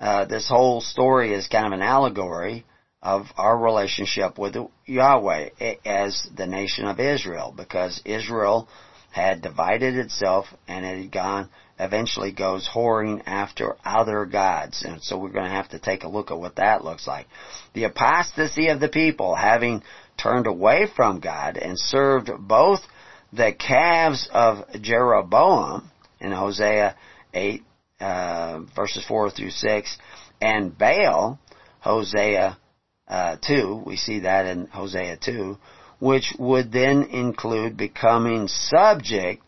Uh, 0.00 0.24
this 0.24 0.48
whole 0.48 0.80
story 0.80 1.34
is 1.34 1.46
kind 1.46 1.66
of 1.66 1.72
an 1.72 1.82
allegory 1.82 2.64
of 3.02 3.26
our 3.36 3.58
relationship 3.58 4.38
with 4.38 4.56
Yahweh 4.86 5.50
as 5.84 6.26
the 6.34 6.46
nation 6.46 6.86
of 6.86 6.98
Israel, 6.98 7.52
because 7.54 8.00
Israel 8.06 8.68
had 9.12 9.42
divided 9.42 9.96
itself 9.96 10.46
and 10.66 10.86
it 10.86 11.02
had 11.02 11.12
gone 11.12 11.50
eventually 11.78 12.32
goes 12.32 12.68
whoring 12.72 13.22
after 13.26 13.76
other 13.84 14.26
gods. 14.26 14.84
And 14.84 15.02
so 15.02 15.18
we're 15.18 15.30
going 15.30 15.44
to 15.44 15.50
have 15.50 15.70
to 15.70 15.78
take 15.78 16.04
a 16.04 16.08
look 16.08 16.30
at 16.30 16.38
what 16.38 16.56
that 16.56 16.84
looks 16.84 17.06
like. 17.06 17.26
The 17.74 17.84
apostasy 17.84 18.68
of 18.68 18.80
the 18.80 18.88
people, 18.88 19.34
having 19.34 19.82
turned 20.16 20.46
away 20.46 20.86
from 20.94 21.20
God 21.20 21.56
and 21.56 21.78
served 21.78 22.30
both 22.38 22.80
the 23.32 23.52
calves 23.52 24.28
of 24.32 24.64
Jeroboam 24.80 25.90
in 26.20 26.30
Hosea 26.30 26.96
8, 27.32 27.62
uh, 28.00 28.60
verses 28.76 29.04
4 29.06 29.30
through 29.30 29.50
6, 29.50 29.98
and 30.40 30.76
Baal, 30.76 31.38
Hosea 31.80 32.56
uh, 33.08 33.36
2, 33.44 33.82
we 33.84 33.96
see 33.96 34.20
that 34.20 34.46
in 34.46 34.66
Hosea 34.66 35.18
2, 35.22 35.58
which 35.98 36.34
would 36.38 36.72
then 36.72 37.04
include 37.04 37.76
becoming 37.76 38.48
subject 38.48 39.43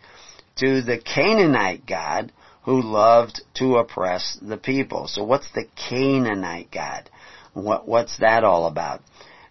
to 0.57 0.83
the 0.83 0.99
Canaanite 0.99 1.87
God 1.87 2.33
who 2.62 2.83
loved 2.83 3.40
to 3.55 3.77
oppress 3.77 4.38
the 4.42 4.57
people. 4.57 5.07
So 5.07 5.25
what's 5.25 5.51
the 5.53 5.66
Canaanite 5.88 6.71
God? 6.71 7.09
What, 7.53 7.87
what's 7.87 8.19
that 8.19 8.45
all 8.45 8.66
about? 8.66 9.03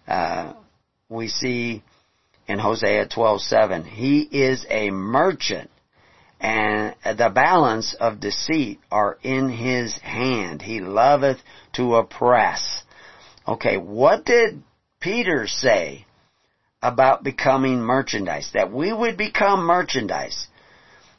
Uh, 0.06 0.52
we 1.08 1.28
see 1.28 1.82
in 2.46 2.58
Hosea 2.58 3.06
12:7, 3.08 3.86
he 3.86 4.20
is 4.20 4.64
a 4.68 4.90
merchant 4.90 5.70
and 6.40 6.94
the 7.04 7.30
balance 7.30 7.94
of 7.98 8.20
deceit 8.20 8.78
are 8.90 9.18
in 9.22 9.48
his 9.48 9.96
hand. 9.98 10.60
He 10.62 10.80
loveth 10.80 11.38
to 11.74 11.96
oppress. 11.96 12.82
Okay, 13.48 13.76
what 13.76 14.24
did 14.24 14.62
Peter 15.00 15.46
say 15.46 16.04
about 16.82 17.24
becoming 17.24 17.80
merchandise? 17.80 18.50
That 18.52 18.70
we 18.72 18.92
would 18.92 19.16
become 19.16 19.60
merchandise 19.60 20.46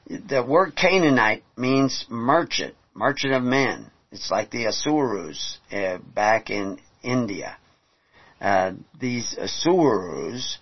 the 0.09 0.43
word 0.43 0.75
Canaanite 0.75 1.43
means 1.57 2.05
merchant, 2.09 2.75
merchant 2.93 3.33
of 3.33 3.43
men. 3.43 3.91
It's 4.11 4.31
like 4.31 4.51
the 4.51 4.67
Asuras 4.67 5.59
uh, 5.71 5.97
back 6.15 6.49
in 6.49 6.79
India. 7.03 7.57
Uh, 8.39 8.73
these 8.99 9.37
Asuras 9.37 10.59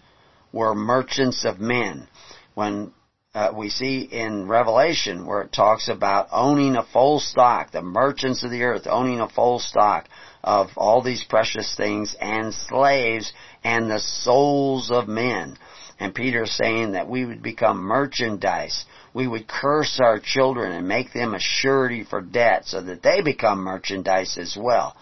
were 0.52 0.74
merchants 0.74 1.46
of 1.46 1.60
men. 1.60 2.08
When 2.56 2.92
uh, 3.36 3.52
we 3.56 3.70
see 3.70 4.02
in 4.02 4.48
Revelation 4.48 5.28
where 5.28 5.42
it 5.42 5.52
talks 5.52 5.90
about 5.90 6.30
owning 6.32 6.76
a 6.76 6.86
full 6.86 7.20
stock, 7.20 7.72
the 7.72 7.82
merchants 7.82 8.44
of 8.44 8.50
the 8.50 8.64
earth 8.64 8.88
owning 8.90 9.20
a 9.20 9.30
full 9.30 9.60
stock 9.60 10.08
of 10.44 10.70
all 10.78 11.04
these 11.04 11.24
precious 11.24 11.76
things 11.76 12.16
and 12.20 12.54
slaves 12.54 13.32
and 13.64 13.92
the 13.92 14.00
souls 14.00 14.90
of 14.90 15.08
men. 15.08 15.58
And 16.00 16.16
Peter 16.16 16.46
saying 16.46 16.94
that 16.94 17.10
we 17.10 17.26
would 17.26 17.44
become 17.44 17.78
merchandise 17.78 18.86
we 19.16 19.26
would 19.26 19.48
curse 19.48 20.02
our 20.04 20.20
children 20.20 20.74
and 20.74 20.90
make 20.90 21.14
them 21.14 21.34
a 21.34 21.40
surety 21.40 22.04
for 22.04 22.22
debt 22.22 22.66
so 22.66 22.82
that 22.82 23.02
they 23.02 23.22
become 23.22 23.60
merchandise 23.60 24.38
as 24.38 24.58
well. 24.60 24.94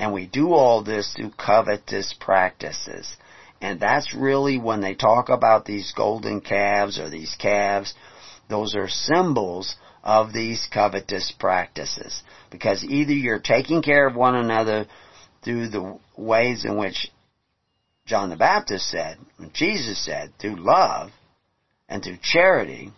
And 0.00 0.12
we 0.12 0.26
do 0.26 0.52
all 0.52 0.82
this 0.82 1.14
through 1.14 1.30
covetous 1.38 2.12
practices. 2.18 3.14
And 3.60 3.78
that's 3.78 4.16
really 4.16 4.58
when 4.58 4.80
they 4.80 4.96
talk 4.96 5.28
about 5.28 5.64
these 5.64 5.92
golden 5.96 6.40
calves 6.40 6.98
or 6.98 7.08
these 7.08 7.36
calves, 7.38 7.94
those 8.50 8.74
are 8.74 8.88
symbols 8.88 9.76
of 10.02 10.32
these 10.32 10.66
covetous 10.74 11.32
practices. 11.38 12.20
Because 12.50 12.82
either 12.82 13.12
you're 13.12 13.38
taking 13.38 13.80
care 13.80 14.08
of 14.08 14.16
one 14.16 14.34
another 14.34 14.86
through 15.44 15.68
the 15.68 16.00
ways 16.16 16.64
in 16.64 16.76
which 16.76 17.12
John 18.06 18.28
the 18.28 18.36
Baptist 18.36 18.90
said, 18.90 19.18
Jesus 19.52 20.04
said, 20.04 20.32
through 20.40 20.56
love 20.56 21.12
and 21.88 22.02
through 22.02 22.18
charity, 22.20 22.90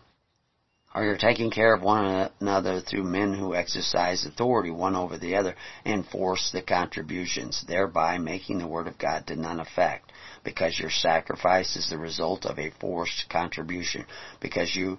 or 0.95 1.05
you're 1.05 1.19
taking 1.19 1.51
care 1.51 1.75
of 1.75 1.83
one 1.83 2.31
another 2.41 2.81
through 2.81 3.03
men 3.03 3.35
who 3.35 3.55
exercise 3.55 4.25
authority 4.25 4.71
one 4.71 4.95
over 4.95 5.19
the 5.19 5.35
other 5.35 5.57
and 5.85 6.07
force 6.07 6.51
the 6.53 6.63
contributions, 6.63 7.65
thereby 7.67 8.17
making 8.19 8.59
the 8.59 8.67
Word 8.67 8.87
of 8.87 8.97
God 8.97 9.27
to 9.27 9.35
none 9.35 9.59
effect, 9.59 10.13
because 10.45 10.79
your 10.79 10.91
sacrifice 10.91 11.75
is 11.75 11.91
the 11.91 11.99
result 11.99 12.47
of 12.47 12.59
a 12.59 12.71
forced 12.81 13.29
contribution, 13.29 14.05
because 14.41 14.77
you, 14.77 14.99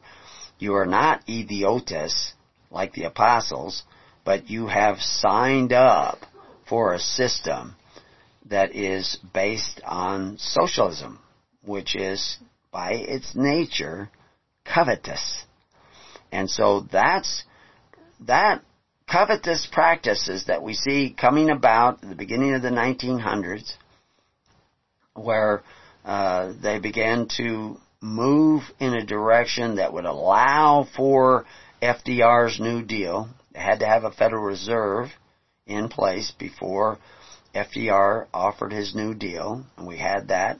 you 0.59 0.73
are 0.73 0.85
not 0.85 1.23
idiotes 1.29 2.33
like 2.69 2.91
the 2.93 3.05
apostles, 3.05 3.83
but 4.25 4.49
you 4.49 4.67
have 4.67 4.99
signed 4.99 5.71
up 5.71 6.19
for 6.67 6.93
a 6.93 6.99
system 6.99 7.75
that 8.49 8.75
is 8.75 9.17
based 9.33 9.79
on 9.85 10.37
socialism, 10.37 11.19
which 11.63 11.95
is 11.95 12.37
by 12.71 12.91
its 12.91 13.33
nature 13.33 14.09
covetous. 14.65 15.44
And 16.35 16.49
so 16.49 16.81
that's, 16.91 17.45
that 18.27 18.61
covetous 19.09 19.65
practices 19.71 20.45
that 20.47 20.61
we 20.61 20.73
see 20.73 21.15
coming 21.17 21.49
about 21.49 22.03
at 22.03 22.09
the 22.09 22.15
beginning 22.15 22.53
of 22.53 22.61
the 22.61 22.69
1900s, 22.69 23.71
where 25.13 25.63
uh, 26.03 26.51
they 26.61 26.77
began 26.79 27.29
to 27.37 27.77
move 28.01 28.63
in 28.79 28.93
a 28.95 29.05
direction 29.05 29.77
that 29.77 29.93
would 29.93 30.03
allow 30.03 30.85
for 30.97 31.45
FDR's 31.81 32.59
New 32.59 32.83
Deal. 32.83 33.29
They 33.53 33.61
had 33.61 33.79
to 33.79 33.87
have 33.87 34.03
a 34.03 34.11
Federal 34.11 34.43
Reserve 34.43 35.07
in 35.65 35.87
place 35.87 36.33
before 36.37 36.99
FDR 37.55 38.27
offered 38.33 38.73
his 38.73 38.93
New 38.93 39.13
Deal, 39.13 39.65
and 39.77 39.87
we 39.87 39.97
had 39.97 40.27
that 40.27 40.59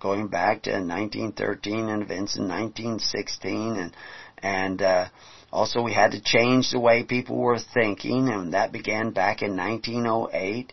going 0.00 0.28
back 0.28 0.64
to 0.64 0.70
1913 0.70 1.88
and 1.88 2.02
events 2.02 2.36
in 2.36 2.46
1916 2.46 3.76
and 3.76 3.96
and 4.44 4.82
uh, 4.82 5.06
also 5.50 5.82
we 5.82 5.92
had 5.92 6.12
to 6.12 6.22
change 6.22 6.70
the 6.70 6.78
way 6.78 7.02
people 7.02 7.36
were 7.36 7.58
thinking 7.58 8.28
and 8.28 8.52
that 8.52 8.72
began 8.72 9.10
back 9.10 9.40
in 9.42 9.56
1908 9.56 10.72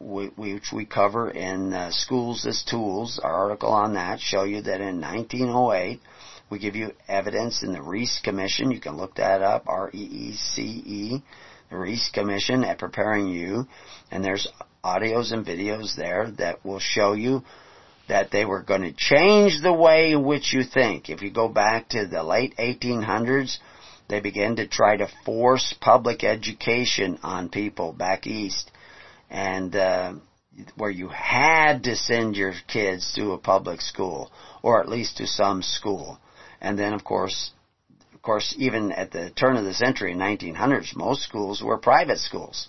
which 0.00 0.72
we 0.72 0.84
cover 0.84 1.30
in 1.30 1.72
uh, 1.72 1.88
schools 1.92 2.44
as 2.44 2.64
tools. 2.64 3.20
Our 3.22 3.32
article 3.32 3.70
on 3.70 3.94
that 3.94 4.18
show 4.18 4.42
you 4.42 4.60
that 4.62 4.80
in 4.80 5.00
1908 5.00 6.00
we 6.50 6.58
give 6.58 6.74
you 6.74 6.90
evidence 7.06 7.62
in 7.62 7.72
the 7.72 7.80
Reece 7.80 8.20
Commission. 8.24 8.72
You 8.72 8.80
can 8.80 8.96
look 8.96 9.14
that 9.14 9.42
up 9.42 9.62
R 9.68 9.90
E 9.94 10.02
E 10.02 10.32
C 10.34 10.62
E 10.84 11.22
the 11.70 11.78
Reece 11.78 12.10
Commission 12.12 12.64
at 12.64 12.78
preparing 12.78 13.28
you. 13.28 13.68
And 14.10 14.24
there's 14.24 14.48
audios 14.84 15.32
and 15.32 15.46
videos 15.46 15.94
there 15.96 16.32
that 16.38 16.64
will 16.64 16.80
show 16.80 17.12
you 17.12 17.44
that 18.08 18.30
they 18.30 18.44
were 18.44 18.62
going 18.62 18.82
to 18.82 18.92
change 18.92 19.60
the 19.62 19.72
way 19.72 20.12
in 20.12 20.24
which 20.24 20.52
you 20.52 20.64
think. 20.64 21.08
If 21.08 21.22
you 21.22 21.30
go 21.30 21.48
back 21.48 21.90
to 21.90 22.06
the 22.06 22.22
late 22.22 22.54
1800s, 22.58 23.58
they 24.08 24.20
began 24.20 24.56
to 24.56 24.66
try 24.66 24.96
to 24.96 25.08
force 25.24 25.74
public 25.80 26.24
education 26.24 27.18
on 27.22 27.48
people 27.48 27.92
back 27.92 28.26
east, 28.26 28.70
and 29.30 29.74
uh, 29.74 30.14
where 30.76 30.90
you 30.90 31.08
had 31.08 31.84
to 31.84 31.96
send 31.96 32.36
your 32.36 32.52
kids 32.68 33.12
to 33.14 33.32
a 33.32 33.38
public 33.38 33.80
school 33.80 34.30
or 34.62 34.80
at 34.80 34.88
least 34.88 35.16
to 35.16 35.26
some 35.26 35.62
school. 35.62 36.18
And 36.60 36.78
then, 36.78 36.92
of 36.92 37.04
course, 37.04 37.52
of 38.14 38.20
course, 38.22 38.54
even 38.58 38.92
at 38.92 39.10
the 39.10 39.30
turn 39.30 39.56
of 39.56 39.64
the 39.64 39.74
century, 39.74 40.12
in 40.12 40.18
1900s, 40.18 40.94
most 40.94 41.22
schools 41.22 41.62
were 41.62 41.78
private 41.78 42.18
schools. 42.18 42.68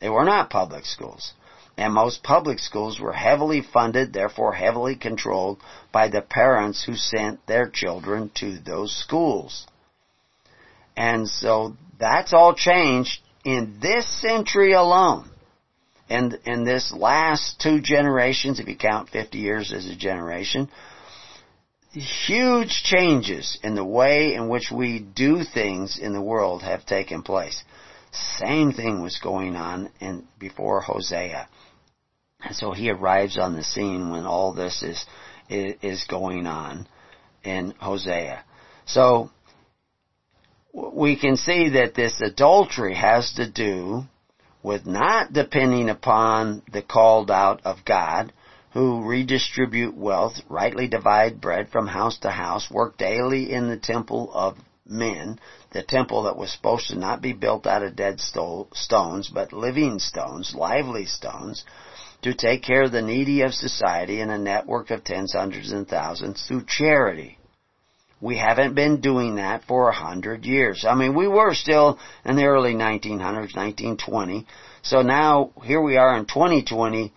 They 0.00 0.08
were 0.08 0.24
not 0.24 0.50
public 0.50 0.84
schools 0.86 1.34
and 1.82 1.92
most 1.92 2.22
public 2.22 2.60
schools 2.60 3.00
were 3.00 3.12
heavily 3.12 3.60
funded, 3.60 4.12
therefore 4.12 4.52
heavily 4.52 4.94
controlled 4.94 5.58
by 5.90 6.08
the 6.08 6.22
parents 6.22 6.84
who 6.84 6.94
sent 6.94 7.44
their 7.48 7.68
children 7.68 8.30
to 8.36 8.56
those 8.60 8.94
schools. 8.94 9.66
And 10.96 11.28
so 11.28 11.76
that's 11.98 12.32
all 12.32 12.54
changed 12.54 13.20
in 13.44 13.78
this 13.82 14.06
century 14.20 14.74
alone. 14.74 15.28
And 16.08 16.38
in 16.44 16.64
this 16.64 16.92
last 16.92 17.60
two 17.60 17.80
generations, 17.80 18.60
if 18.60 18.68
you 18.68 18.76
count 18.76 19.08
50 19.08 19.38
years 19.38 19.72
as 19.72 19.86
a 19.86 19.96
generation, 19.96 20.68
huge 21.90 22.84
changes 22.84 23.58
in 23.64 23.74
the 23.74 23.84
way 23.84 24.34
in 24.34 24.48
which 24.48 24.70
we 24.70 25.00
do 25.00 25.42
things 25.42 25.98
in 25.98 26.12
the 26.12 26.22
world 26.22 26.62
have 26.62 26.86
taken 26.86 27.24
place. 27.24 27.64
Same 28.12 28.72
thing 28.72 29.02
was 29.02 29.18
going 29.18 29.56
on 29.56 29.90
in, 30.00 30.28
before 30.38 30.80
Hosea. 30.80 31.48
And 32.44 32.56
so 32.56 32.72
he 32.72 32.90
arrives 32.90 33.38
on 33.38 33.54
the 33.54 33.62
scene 33.62 34.10
when 34.10 34.26
all 34.26 34.52
this 34.52 34.82
is, 34.82 35.04
is 35.48 36.04
going 36.04 36.46
on 36.46 36.86
in 37.44 37.72
Hosea. 37.78 38.44
So, 38.86 39.30
we 40.74 41.16
can 41.16 41.36
see 41.36 41.70
that 41.70 41.94
this 41.94 42.20
adultery 42.20 42.94
has 42.94 43.32
to 43.34 43.50
do 43.50 44.04
with 44.62 44.86
not 44.86 45.32
depending 45.32 45.90
upon 45.90 46.62
the 46.72 46.82
called 46.82 47.30
out 47.30 47.60
of 47.64 47.84
God, 47.84 48.32
who 48.72 49.04
redistribute 49.04 49.94
wealth, 49.94 50.34
rightly 50.48 50.88
divide 50.88 51.40
bread 51.40 51.68
from 51.68 51.86
house 51.86 52.18
to 52.18 52.30
house, 52.30 52.70
work 52.70 52.96
daily 52.96 53.52
in 53.52 53.68
the 53.68 53.76
temple 53.76 54.30
of 54.32 54.56
men, 54.86 55.38
the 55.72 55.82
temple 55.82 56.22
that 56.22 56.36
was 56.36 56.50
supposed 56.50 56.88
to 56.88 56.98
not 56.98 57.20
be 57.20 57.32
built 57.32 57.66
out 57.66 57.82
of 57.82 57.96
dead 57.96 58.18
stones, 58.20 59.30
but 59.32 59.52
living 59.52 59.98
stones, 59.98 60.54
lively 60.54 61.04
stones, 61.04 61.64
to 62.22 62.34
take 62.34 62.62
care 62.62 62.84
of 62.84 62.92
the 62.92 63.02
needy 63.02 63.42
of 63.42 63.52
society 63.52 64.20
in 64.20 64.30
a 64.30 64.38
network 64.38 64.90
of 64.90 65.04
tens, 65.04 65.32
hundreds, 65.32 65.72
and 65.72 65.88
thousands 65.88 66.44
through 66.46 66.64
charity. 66.66 67.38
We 68.20 68.38
haven't 68.38 68.74
been 68.74 69.00
doing 69.00 69.36
that 69.36 69.64
for 69.64 69.88
a 69.88 69.94
hundred 69.94 70.44
years. 70.44 70.84
I 70.88 70.94
mean, 70.94 71.16
we 71.16 71.26
were 71.26 71.54
still 71.54 71.98
in 72.24 72.36
the 72.36 72.44
early 72.44 72.74
1900s, 72.74 73.56
1920. 73.56 74.46
So 74.82 75.02
now, 75.02 75.50
here 75.64 75.82
we 75.82 75.96
are 75.96 76.16
in 76.16 76.26
2020. 76.26 77.12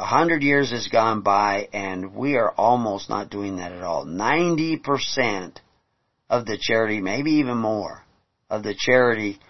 A 0.00 0.04
hundred 0.04 0.42
years 0.42 0.70
has 0.70 0.88
gone 0.88 1.22
by 1.22 1.68
and 1.72 2.14
we 2.14 2.36
are 2.36 2.52
almost 2.52 3.08
not 3.08 3.30
doing 3.30 3.56
that 3.56 3.72
at 3.72 3.82
all. 3.82 4.04
90% 4.04 5.56
of 6.28 6.44
the 6.44 6.58
charity, 6.60 7.00
maybe 7.00 7.32
even 7.32 7.56
more, 7.56 8.04
of 8.50 8.62
the 8.62 8.74
charity 8.78 9.40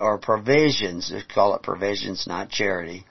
or 0.00 0.18
provisions, 0.18 1.10
let's 1.12 1.26
call 1.32 1.54
it 1.54 1.62
provisions, 1.62 2.26
not 2.26 2.50
charity, 2.50 3.06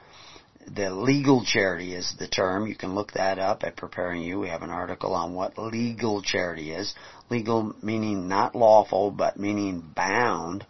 the 0.73 0.91
legal 0.91 1.43
charity 1.45 1.93
is 1.93 2.13
the 2.19 2.27
term. 2.27 2.67
You 2.67 2.75
can 2.75 2.93
look 2.93 3.13
that 3.13 3.39
up 3.39 3.63
at 3.63 3.77
Preparing 3.77 4.21
You. 4.21 4.39
We 4.39 4.49
have 4.49 4.63
an 4.63 4.69
article 4.69 5.13
on 5.13 5.33
what 5.33 5.57
legal 5.57 6.21
charity 6.21 6.71
is. 6.71 6.93
Legal 7.29 7.73
meaning 7.81 8.27
not 8.27 8.55
lawful, 8.55 9.11
but 9.11 9.39
meaning 9.39 9.83
bound. 9.95 10.65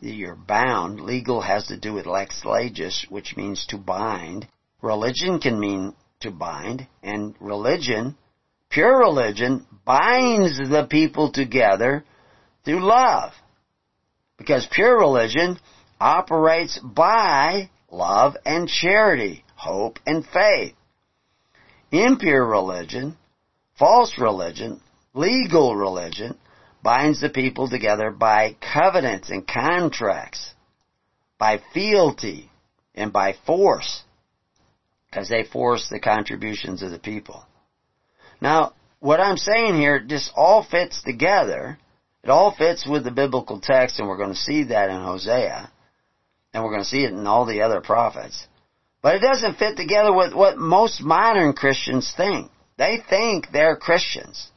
You're 0.00 0.36
bound. 0.36 1.00
Legal 1.00 1.40
has 1.40 1.66
to 1.68 1.78
do 1.78 1.94
with 1.94 2.06
lex 2.06 2.44
legis, 2.44 3.06
which 3.08 3.36
means 3.36 3.64
to 3.68 3.78
bind. 3.78 4.48
Religion 4.82 5.38
can 5.38 5.58
mean 5.58 5.94
to 6.20 6.30
bind, 6.30 6.86
and 7.02 7.34
religion, 7.40 8.16
pure 8.68 8.98
religion, 8.98 9.66
binds 9.84 10.58
the 10.58 10.86
people 10.90 11.32
together 11.32 12.04
through 12.64 12.80
love. 12.80 13.32
Because 14.36 14.66
pure 14.70 14.98
religion 14.98 15.58
operates 16.00 16.78
by 16.78 17.70
love 17.92 18.36
and 18.44 18.68
charity, 18.68 19.44
hope 19.54 19.98
and 20.06 20.26
faith. 20.26 20.74
Impure 21.92 22.44
religion, 22.44 23.16
false 23.78 24.18
religion, 24.18 24.80
legal 25.14 25.76
religion 25.76 26.36
binds 26.82 27.20
the 27.20 27.28
people 27.28 27.68
together 27.68 28.10
by 28.10 28.56
covenants 28.60 29.30
and 29.30 29.46
contracts, 29.46 30.54
by 31.38 31.60
fealty 31.74 32.50
and 32.94 33.12
by 33.12 33.34
force, 33.46 34.02
because 35.10 35.28
they 35.28 35.44
force 35.44 35.88
the 35.90 36.00
contributions 36.00 36.82
of 36.82 36.90
the 36.90 36.98
people. 36.98 37.44
Now, 38.40 38.72
what 39.00 39.20
I'm 39.20 39.36
saying 39.36 39.74
here, 39.74 40.04
this 40.08 40.30
all 40.34 40.64
fits 40.68 41.02
together. 41.02 41.78
It 42.24 42.30
all 42.30 42.54
fits 42.56 42.86
with 42.86 43.04
the 43.04 43.10
biblical 43.10 43.60
text, 43.60 43.98
and 43.98 44.08
we're 44.08 44.16
going 44.16 44.30
to 44.30 44.36
see 44.36 44.64
that 44.64 44.90
in 44.90 45.00
Hosea 45.00 45.71
and 46.52 46.62
we're 46.62 46.70
going 46.70 46.82
to 46.82 46.88
see 46.88 47.04
it 47.04 47.12
in 47.12 47.26
all 47.26 47.46
the 47.46 47.62
other 47.62 47.80
prophets. 47.80 48.46
But 49.02 49.16
it 49.16 49.20
doesn't 49.20 49.58
fit 49.58 49.76
together 49.76 50.12
with 50.12 50.32
what 50.32 50.58
most 50.58 51.02
modern 51.02 51.54
Christians 51.54 52.12
think. 52.16 52.50
They 52.78 52.98
think 53.08 53.48
they're 53.52 53.76
Christians. 53.76 54.50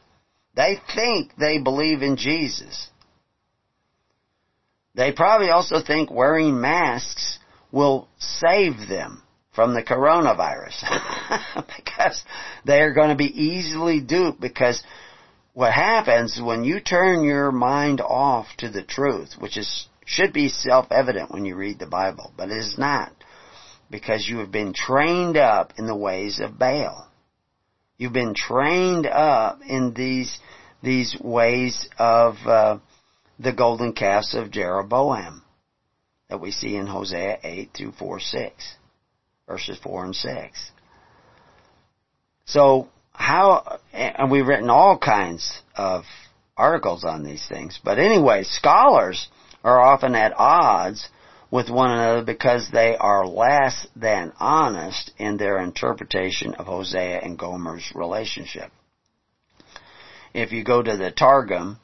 They 0.56 0.80
think 0.94 1.32
they 1.38 1.58
believe 1.58 2.02
in 2.02 2.16
Jesus. 2.16 2.90
They 4.94 5.12
probably 5.12 5.50
also 5.50 5.82
think 5.82 6.10
wearing 6.10 6.62
masks 6.62 7.40
will 7.72 8.08
save 8.18 8.88
them 8.88 9.22
from 9.54 9.74
the 9.74 9.84
coronavirus. 9.84 10.84
because 11.76 12.24
they're 12.66 12.94
going 12.94 13.10
to 13.10 13.16
be 13.16 13.42
easily 13.42 14.00
duped 14.00 14.40
because 14.40 14.82
what 15.54 15.74
happens 15.74 16.40
when 16.42 16.64
you 16.64 16.80
turn 16.80 17.24
your 17.24 17.52
mind 17.52 18.02
off 18.02 18.48
to 18.58 18.70
the 18.70 18.84
truth, 18.84 19.34
which 19.40 19.58
is 19.58 19.88
should 20.06 20.32
be 20.32 20.50
self-evident 20.50 21.32
when 21.32 21.46
you 21.46 21.56
read 21.56 21.80
the 21.80 21.88
Bible, 21.88 22.32
but 22.38 22.50
it 22.50 22.58
is 22.58 22.78
not. 22.78 23.12
Because 23.90 24.28
you 24.28 24.38
have 24.40 24.52
been 24.52 24.74
trained 24.74 25.38
up 25.38 25.74
in 25.78 25.88
the 25.88 25.96
ways 25.96 26.40
of 26.40 26.58
Baal. 26.58 27.08
You've 27.98 28.14
been 28.14 28.34
trained 28.36 29.08
up 29.08 29.60
in 29.68 29.94
these, 29.94 30.40
these 30.82 31.16
ways 31.20 31.90
of 31.98 32.36
uh, 32.46 32.80
the 33.40 33.54
golden 33.54 33.94
calves 33.94 34.34
of 34.34 34.52
Jeroboam 34.52 35.44
that 36.30 36.42
we 36.42 36.52
see 36.52 36.76
in 36.76 36.88
Hosea 36.88 37.40
8 37.44 37.70
through 37.76 37.92
4 37.94 38.20
6, 38.20 38.76
verses 39.48 39.78
4 39.82 40.06
and 40.06 40.16
6. 40.16 40.72
So, 42.46 42.90
how, 43.12 43.80
and 43.94 44.30
we've 44.30 44.46
written 44.46 44.70
all 44.70 44.98
kinds 44.98 45.62
of 45.76 46.04
articles 46.58 47.04
on 47.04 47.24
these 47.24 47.46
things, 47.48 47.80
but 47.84 47.98
anyway, 47.98 48.44
scholars 48.44 49.30
are 49.66 49.82
often 49.82 50.14
at 50.14 50.38
odds 50.38 51.10
with 51.50 51.72
one 51.72 51.90
another 51.90 52.24
because 52.24 52.70
they 52.72 52.96
are 52.96 53.26
less 53.26 53.88
than 53.96 54.32
honest 54.40 55.12
in 55.18 55.38
their 55.38 55.60
interpretation 55.60 56.54
of 56.54 56.68
Hosea 56.68 57.20
and 57.22 57.38
Gomer's 57.38 57.92
relationship. 57.96 58.72
If 60.36 60.52
you 60.52 60.64
go 60.64 60.84
to 60.84 60.98
the 60.98 61.12
Targum 61.12 61.80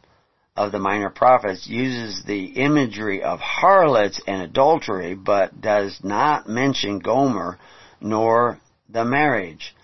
of 0.55 0.71
the 0.71 0.79
Minor 0.79 1.09
Prophets, 1.09 1.67
uses 1.67 2.23
the 2.23 2.45
imagery 2.45 3.23
of 3.23 3.39
harlots 3.39 4.21
and 4.27 4.43
adultery, 4.43 5.15
but 5.15 5.59
does 5.59 5.99
not 6.03 6.47
mention 6.47 6.99
Gomer 6.99 7.57
nor 7.99 8.59
the 8.89 9.05
marriage. 9.05 9.75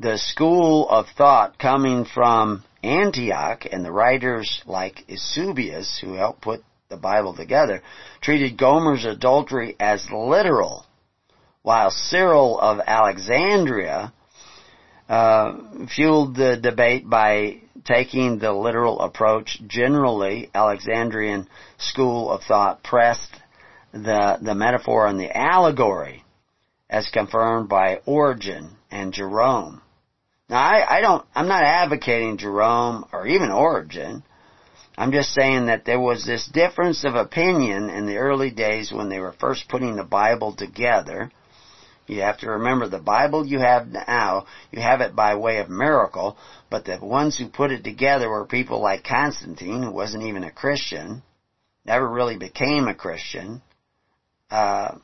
The 0.00 0.18
school 0.18 0.88
of 0.88 1.06
thought 1.16 1.58
coming 1.58 2.04
from 2.04 2.64
Antioch 2.82 3.64
and 3.70 3.84
the 3.84 3.92
writers 3.92 4.60
like 4.66 5.04
Eusebius, 5.08 5.98
who 6.02 6.14
helped 6.14 6.40
put 6.40 6.64
the 6.88 6.96
Bible 6.96 7.34
together, 7.34 7.82
treated 8.22 8.56
Gomer's 8.56 9.04
adultery 9.04 9.76
as 9.78 10.08
literal, 10.10 10.86
while 11.62 11.90
Cyril 11.90 12.58
of 12.58 12.80
Alexandria 12.86 14.12
uh, 15.06 15.52
fueled 15.94 16.34
the 16.34 16.56
debate 16.56 17.08
by 17.08 17.60
taking 17.84 18.38
the 18.38 18.52
literal 18.52 19.00
approach. 19.00 19.60
Generally, 19.66 20.50
Alexandrian 20.54 21.46
school 21.76 22.30
of 22.30 22.42
thought 22.44 22.82
pressed 22.82 23.34
the 23.92 24.38
the 24.40 24.54
metaphor 24.54 25.06
and 25.06 25.20
the 25.20 25.36
allegory, 25.36 26.24
as 26.88 27.10
confirmed 27.12 27.68
by 27.68 28.00
Origen 28.06 28.76
and 28.90 29.12
Jerome. 29.12 29.82
Now, 30.48 30.62
I, 30.62 30.98
I 30.98 31.00
don't, 31.02 31.26
I'm 31.34 31.48
not 31.48 31.62
advocating 31.62 32.38
Jerome 32.38 33.04
or 33.12 33.26
even 33.26 33.50
Origen. 33.50 34.22
I'm 34.98 35.12
just 35.12 35.32
saying 35.32 35.66
that 35.66 35.84
there 35.84 36.00
was 36.00 36.26
this 36.26 36.48
difference 36.52 37.04
of 37.04 37.14
opinion 37.14 37.88
in 37.88 38.06
the 38.06 38.16
early 38.16 38.50
days 38.50 38.90
when 38.90 39.08
they 39.08 39.20
were 39.20 39.32
first 39.32 39.68
putting 39.68 39.94
the 39.94 40.02
Bible 40.02 40.56
together. 40.56 41.30
You 42.08 42.22
have 42.22 42.38
to 42.38 42.50
remember 42.50 42.88
the 42.88 42.98
Bible 42.98 43.46
you 43.46 43.60
have 43.60 43.86
now, 43.86 44.46
you 44.72 44.82
have 44.82 45.00
it 45.00 45.14
by 45.14 45.36
way 45.36 45.58
of 45.58 45.70
miracle, 45.70 46.36
but 46.68 46.84
the 46.84 46.98
ones 47.00 47.38
who 47.38 47.48
put 47.48 47.70
it 47.70 47.84
together 47.84 48.28
were 48.28 48.44
people 48.44 48.82
like 48.82 49.04
Constantine, 49.04 49.84
who 49.84 49.92
wasn't 49.92 50.24
even 50.24 50.42
a 50.42 50.50
Christian, 50.50 51.22
never 51.84 52.08
really 52.08 52.36
became 52.36 52.88
a 52.88 52.94
Christian. 52.94 53.62
Uh, 54.50 54.96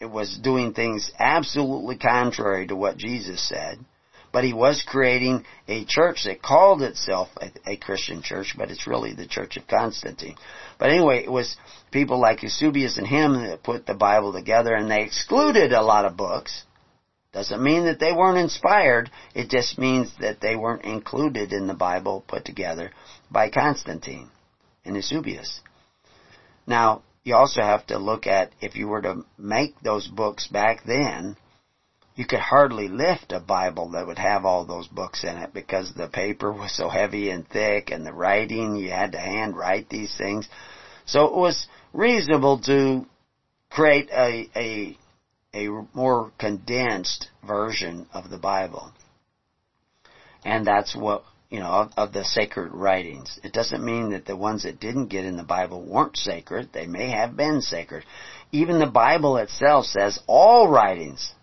it 0.00 0.06
was 0.06 0.36
doing 0.36 0.72
things 0.72 1.12
absolutely 1.16 1.96
contrary 1.96 2.66
to 2.66 2.74
what 2.74 2.96
Jesus 2.96 3.48
said 3.48 3.78
but 4.36 4.44
he 4.44 4.52
was 4.52 4.84
creating 4.86 5.46
a 5.66 5.86
church 5.86 6.24
that 6.24 6.42
called 6.42 6.82
itself 6.82 7.30
a, 7.40 7.50
a, 7.70 7.76
Christian 7.78 8.20
church, 8.20 8.54
but 8.54 8.70
it's 8.70 8.86
really 8.86 9.14
the 9.14 9.26
Church 9.26 9.56
of 9.56 9.66
Constantine. 9.66 10.36
But 10.78 10.90
anyway, 10.90 11.24
it 11.24 11.32
was 11.32 11.56
people 11.90 12.20
like 12.20 12.42
Eusebius 12.42 12.98
and 12.98 13.06
him 13.06 13.32
that 13.32 13.62
put 13.62 13.86
the 13.86 13.94
Bible 13.94 14.34
together, 14.34 14.74
and 14.74 14.90
they 14.90 15.04
excluded 15.04 15.72
a 15.72 15.80
lot 15.80 16.04
of 16.04 16.18
books. 16.18 16.64
Doesn't 17.32 17.62
mean 17.62 17.86
that 17.86 17.98
they 17.98 18.12
weren't 18.12 18.36
inspired. 18.36 19.10
It 19.34 19.48
just 19.48 19.78
means 19.78 20.12
that 20.20 20.42
they 20.42 20.54
weren't 20.54 20.84
included 20.84 21.54
in 21.54 21.66
the 21.66 21.72
Bible 21.72 22.22
put 22.28 22.44
together 22.44 22.90
by 23.30 23.48
Constantine 23.48 24.28
and 24.84 24.96
Eusebius. 24.96 25.62
Now, 26.66 27.04
you 27.24 27.34
also 27.36 27.62
have 27.62 27.86
to 27.86 27.96
look 27.96 28.26
at 28.26 28.52
if 28.60 28.76
you 28.76 28.86
were 28.88 29.00
to 29.00 29.24
make 29.38 29.80
those 29.80 30.06
books 30.06 30.46
back 30.46 30.84
then, 30.84 31.38
you 32.16 32.24
could 32.26 32.40
hardly 32.40 32.88
lift 32.88 33.30
a 33.30 33.40
Bible 33.40 33.90
that 33.90 34.06
would 34.06 34.18
have 34.18 34.46
all 34.46 34.64
those 34.64 34.88
books 34.88 35.22
in 35.22 35.36
it 35.36 35.52
because 35.52 35.92
the 35.92 36.08
paper 36.08 36.50
was 36.50 36.74
so 36.74 36.88
heavy 36.88 37.28
and 37.28 37.46
thick 37.46 37.90
and 37.90 38.06
the 38.06 38.12
writing, 38.12 38.74
you 38.74 38.90
had 38.90 39.12
to 39.12 39.18
hand 39.18 39.54
write 39.54 39.90
these 39.90 40.16
things. 40.16 40.48
So 41.04 41.26
it 41.26 41.36
was 41.36 41.68
reasonable 41.92 42.58
to 42.60 43.04
create 43.68 44.08
a, 44.10 44.48
a, 44.56 44.98
a 45.54 45.68
more 45.92 46.32
condensed 46.38 47.28
version 47.46 48.06
of 48.14 48.30
the 48.30 48.38
Bible. 48.38 48.92
And 50.42 50.66
that's 50.66 50.96
what, 50.96 51.22
you 51.50 51.60
know, 51.60 51.68
of, 51.68 51.92
of 51.98 52.12
the 52.14 52.24
sacred 52.24 52.72
writings. 52.72 53.38
It 53.44 53.52
doesn't 53.52 53.84
mean 53.84 54.12
that 54.12 54.24
the 54.24 54.36
ones 54.36 54.62
that 54.62 54.80
didn't 54.80 55.08
get 55.08 55.26
in 55.26 55.36
the 55.36 55.42
Bible 55.42 55.84
weren't 55.84 56.16
sacred. 56.16 56.70
They 56.72 56.86
may 56.86 57.10
have 57.10 57.36
been 57.36 57.60
sacred. 57.60 58.04
Even 58.52 58.78
the 58.78 58.86
Bible 58.86 59.36
itself 59.36 59.84
says 59.84 60.18
all 60.26 60.70
writings 60.70 61.34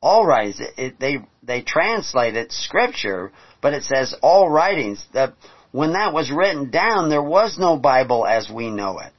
all 0.00 0.26
writings. 0.26 0.60
It, 0.60 0.74
it, 0.76 1.00
they 1.00 1.16
they 1.42 1.62
translate 1.62 2.36
it 2.36 2.52
scripture, 2.52 3.32
but 3.60 3.74
it 3.74 3.82
says 3.84 4.14
all 4.22 4.48
writings. 4.48 5.04
That 5.14 5.34
when 5.72 5.92
that 5.92 6.12
was 6.12 6.30
written 6.30 6.70
down, 6.70 7.10
there 7.10 7.22
was 7.22 7.58
no 7.58 7.76
Bible 7.76 8.26
as 8.26 8.50
we 8.50 8.70
know 8.70 8.98
it. 8.98 9.12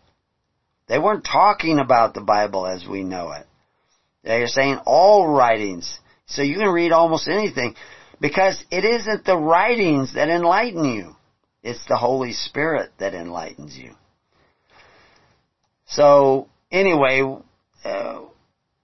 They 0.87 0.97
weren't 0.97 1.25
talking 1.25 1.79
about 1.79 2.13
the 2.13 2.21
Bible 2.21 2.65
as 2.65 2.85
we 2.87 3.03
know 3.03 3.31
it. 3.31 3.45
They 4.23 4.41
are 4.41 4.47
saying 4.47 4.79
all 4.85 5.27
writings. 5.27 5.99
So 6.25 6.41
you 6.41 6.57
can 6.57 6.69
read 6.69 6.91
almost 6.91 7.27
anything 7.27 7.75
because 8.19 8.63
it 8.71 8.83
isn't 8.83 9.25
the 9.25 9.37
writings 9.37 10.13
that 10.15 10.29
enlighten 10.29 10.85
you. 10.85 11.15
It's 11.63 11.83
the 11.87 11.97
Holy 11.97 12.33
Spirit 12.33 12.91
that 12.99 13.13
enlightens 13.13 13.77
you. 13.77 13.93
So 15.87 16.47
anyway, 16.71 17.21
uh, 17.83 18.21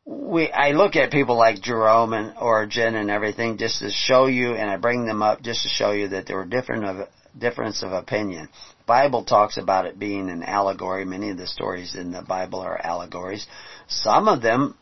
we 0.05 0.51
I 0.51 0.71
look 0.71 0.95
at 0.95 1.11
people 1.11 1.35
like 1.35 1.61
Jerome 1.61 2.13
and 2.13 2.37
Origen 2.37 2.95
and 2.95 3.09
everything 3.09 3.57
just 3.57 3.79
to 3.79 3.89
show 3.89 4.27
you, 4.27 4.53
and 4.53 4.69
I 4.69 4.77
bring 4.77 5.05
them 5.05 5.23
up 5.23 5.41
just 5.41 5.63
to 5.63 5.69
show 5.69 5.91
you 5.91 6.09
that 6.09 6.27
there 6.27 6.37
were 6.37 6.45
different 6.45 6.85
of 6.85 7.07
difference 7.37 7.83
of 7.83 7.91
opinion. 7.91 8.49
Bible 8.85 9.25
talks 9.25 9.57
about 9.57 9.85
it 9.85 9.97
being 9.97 10.29
an 10.29 10.43
allegory. 10.43 11.05
Many 11.05 11.31
of 11.31 11.37
the 11.37 11.47
stories 11.47 11.95
in 11.95 12.11
the 12.11 12.21
Bible 12.21 12.59
are 12.59 12.79
allegories. 12.79 13.45
Some 13.87 14.27
of 14.27 14.41
them 14.41 14.77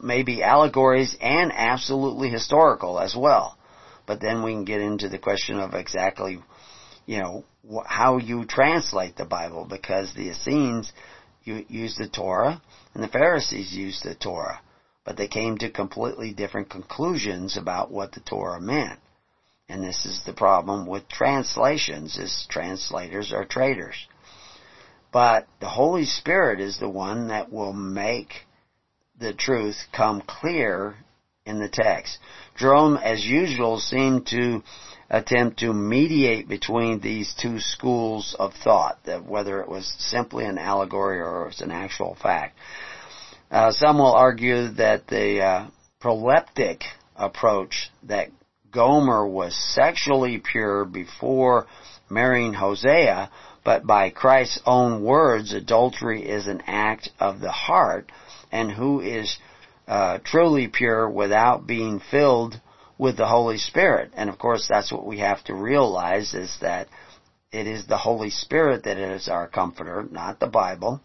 may 0.00 0.22
be 0.22 0.42
allegories 0.42 1.16
and 1.20 1.52
absolutely 1.54 2.28
historical 2.28 2.98
as 2.98 3.14
well. 3.16 3.56
But 4.04 4.20
then 4.20 4.42
we 4.42 4.52
can 4.52 4.64
get 4.64 4.80
into 4.80 5.08
the 5.08 5.18
question 5.18 5.58
of 5.58 5.74
exactly, 5.74 6.38
you 7.06 7.20
know, 7.20 7.44
how 7.86 8.18
you 8.18 8.44
translate 8.44 9.16
the 9.16 9.24
Bible 9.24 9.64
because 9.64 10.12
the 10.12 10.30
Essenes 10.30 10.92
used 11.46 11.98
the 11.98 12.08
Torah 12.08 12.60
and 12.94 13.02
the 13.02 13.08
Pharisees 13.08 13.72
used 13.72 14.04
the 14.04 14.14
Torah, 14.14 14.60
but 15.04 15.16
they 15.16 15.28
came 15.28 15.56
to 15.58 15.70
completely 15.70 16.32
different 16.32 16.70
conclusions 16.70 17.56
about 17.56 17.90
what 17.90 18.12
the 18.12 18.20
Torah 18.20 18.60
meant. 18.60 18.98
And 19.68 19.82
this 19.82 20.06
is 20.06 20.22
the 20.24 20.32
problem 20.32 20.86
with 20.86 21.08
translations, 21.08 22.18
is 22.18 22.46
translators 22.48 23.32
are 23.32 23.44
traitors. 23.44 24.06
But 25.12 25.46
the 25.60 25.68
Holy 25.68 26.04
Spirit 26.04 26.60
is 26.60 26.78
the 26.78 26.88
one 26.88 27.28
that 27.28 27.50
will 27.50 27.72
make 27.72 28.46
the 29.18 29.32
truth 29.32 29.76
come 29.92 30.20
clear 30.20 30.96
in 31.46 31.58
the 31.58 31.68
text. 31.68 32.18
Jerome, 32.56 32.96
as 32.96 33.24
usual, 33.24 33.78
seemed 33.78 34.26
to 34.28 34.62
attempt 35.08 35.60
to 35.60 35.72
mediate 35.72 36.48
between 36.48 37.00
these 37.00 37.34
two 37.40 37.60
schools 37.60 38.34
of 38.38 38.52
thought, 38.54 38.98
that 39.04 39.24
whether 39.24 39.60
it 39.60 39.68
was 39.68 39.94
simply 39.98 40.44
an 40.44 40.58
allegory 40.58 41.20
or 41.20 41.42
it 41.42 41.46
was 41.46 41.60
an 41.60 41.70
actual 41.70 42.16
fact. 42.20 42.58
Uh, 43.50 43.70
some 43.70 43.98
will 43.98 44.12
argue 44.12 44.68
that 44.72 45.06
the 45.06 45.40
uh, 45.40 45.66
proleptic 46.02 46.82
approach 47.14 47.90
that 48.02 48.28
Gomer 48.72 49.26
was 49.26 49.54
sexually 49.74 50.38
pure 50.38 50.84
before 50.84 51.66
marrying 52.10 52.52
Hosea, 52.52 53.30
but 53.64 53.86
by 53.86 54.10
Christ's 54.10 54.60
own 54.66 55.02
words, 55.02 55.52
adultery 55.52 56.22
is 56.22 56.46
an 56.46 56.62
act 56.66 57.10
of 57.18 57.40
the 57.40 57.50
heart, 57.50 58.10
and 58.52 58.70
who 58.70 59.00
is 59.00 59.38
uh, 59.88 60.18
truly 60.24 60.68
pure 60.68 61.08
without 61.08 61.66
being 61.66 62.00
filled 62.10 62.60
with 62.98 63.16
the 63.16 63.26
Holy 63.26 63.58
Spirit. 63.58 64.12
And 64.14 64.30
of 64.30 64.38
course, 64.38 64.66
that's 64.68 64.92
what 64.92 65.06
we 65.06 65.18
have 65.18 65.42
to 65.44 65.54
realize 65.54 66.34
is 66.34 66.56
that 66.60 66.88
it 67.52 67.66
is 67.66 67.86
the 67.86 67.96
Holy 67.96 68.30
Spirit 68.30 68.84
that 68.84 68.98
is 68.98 69.28
our 69.28 69.48
comforter, 69.48 70.06
not 70.10 70.40
the 70.40 70.46
Bible. 70.46 71.00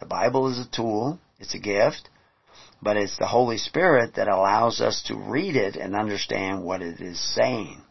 The 0.00 0.06
Bible 0.06 0.50
is 0.50 0.58
a 0.58 0.70
tool, 0.70 1.18
it's 1.38 1.54
a 1.54 1.58
gift, 1.58 2.08
but 2.80 2.96
it's 2.96 3.16
the 3.18 3.26
Holy 3.26 3.58
Spirit 3.58 4.14
that 4.14 4.28
allows 4.28 4.80
us 4.80 5.02
to 5.06 5.16
read 5.16 5.56
it 5.56 5.76
and 5.76 5.96
understand 5.96 6.64
what 6.64 6.82
it 6.82 7.00
is 7.00 7.18
saying. 7.34 7.82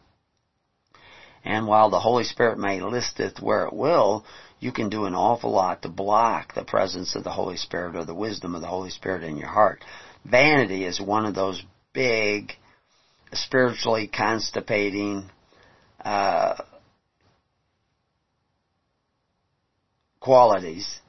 And 1.44 1.66
while 1.66 1.90
the 1.90 2.00
Holy 2.00 2.24
Spirit 2.24 2.58
may 2.58 2.80
listeth 2.80 3.40
where 3.40 3.66
it 3.66 3.72
will, 3.72 4.24
you 4.60 4.72
can 4.72 4.88
do 4.88 5.04
an 5.04 5.14
awful 5.14 5.52
lot 5.52 5.82
to 5.82 5.88
block 5.88 6.54
the 6.54 6.64
presence 6.64 7.14
of 7.14 7.24
the 7.24 7.30
Holy 7.30 7.56
Spirit 7.56 7.94
or 7.94 8.04
the 8.04 8.14
wisdom 8.14 8.54
of 8.54 8.60
the 8.60 8.66
Holy 8.66 8.90
Spirit 8.90 9.22
in 9.22 9.36
your 9.36 9.48
heart. 9.48 9.84
Vanity 10.24 10.84
is 10.84 11.00
one 11.00 11.24
of 11.24 11.34
those 11.34 11.62
big 11.92 12.52
spiritually 13.32 14.06
constipating 14.06 15.30
uh, 16.04 16.54
qualities 20.20 21.00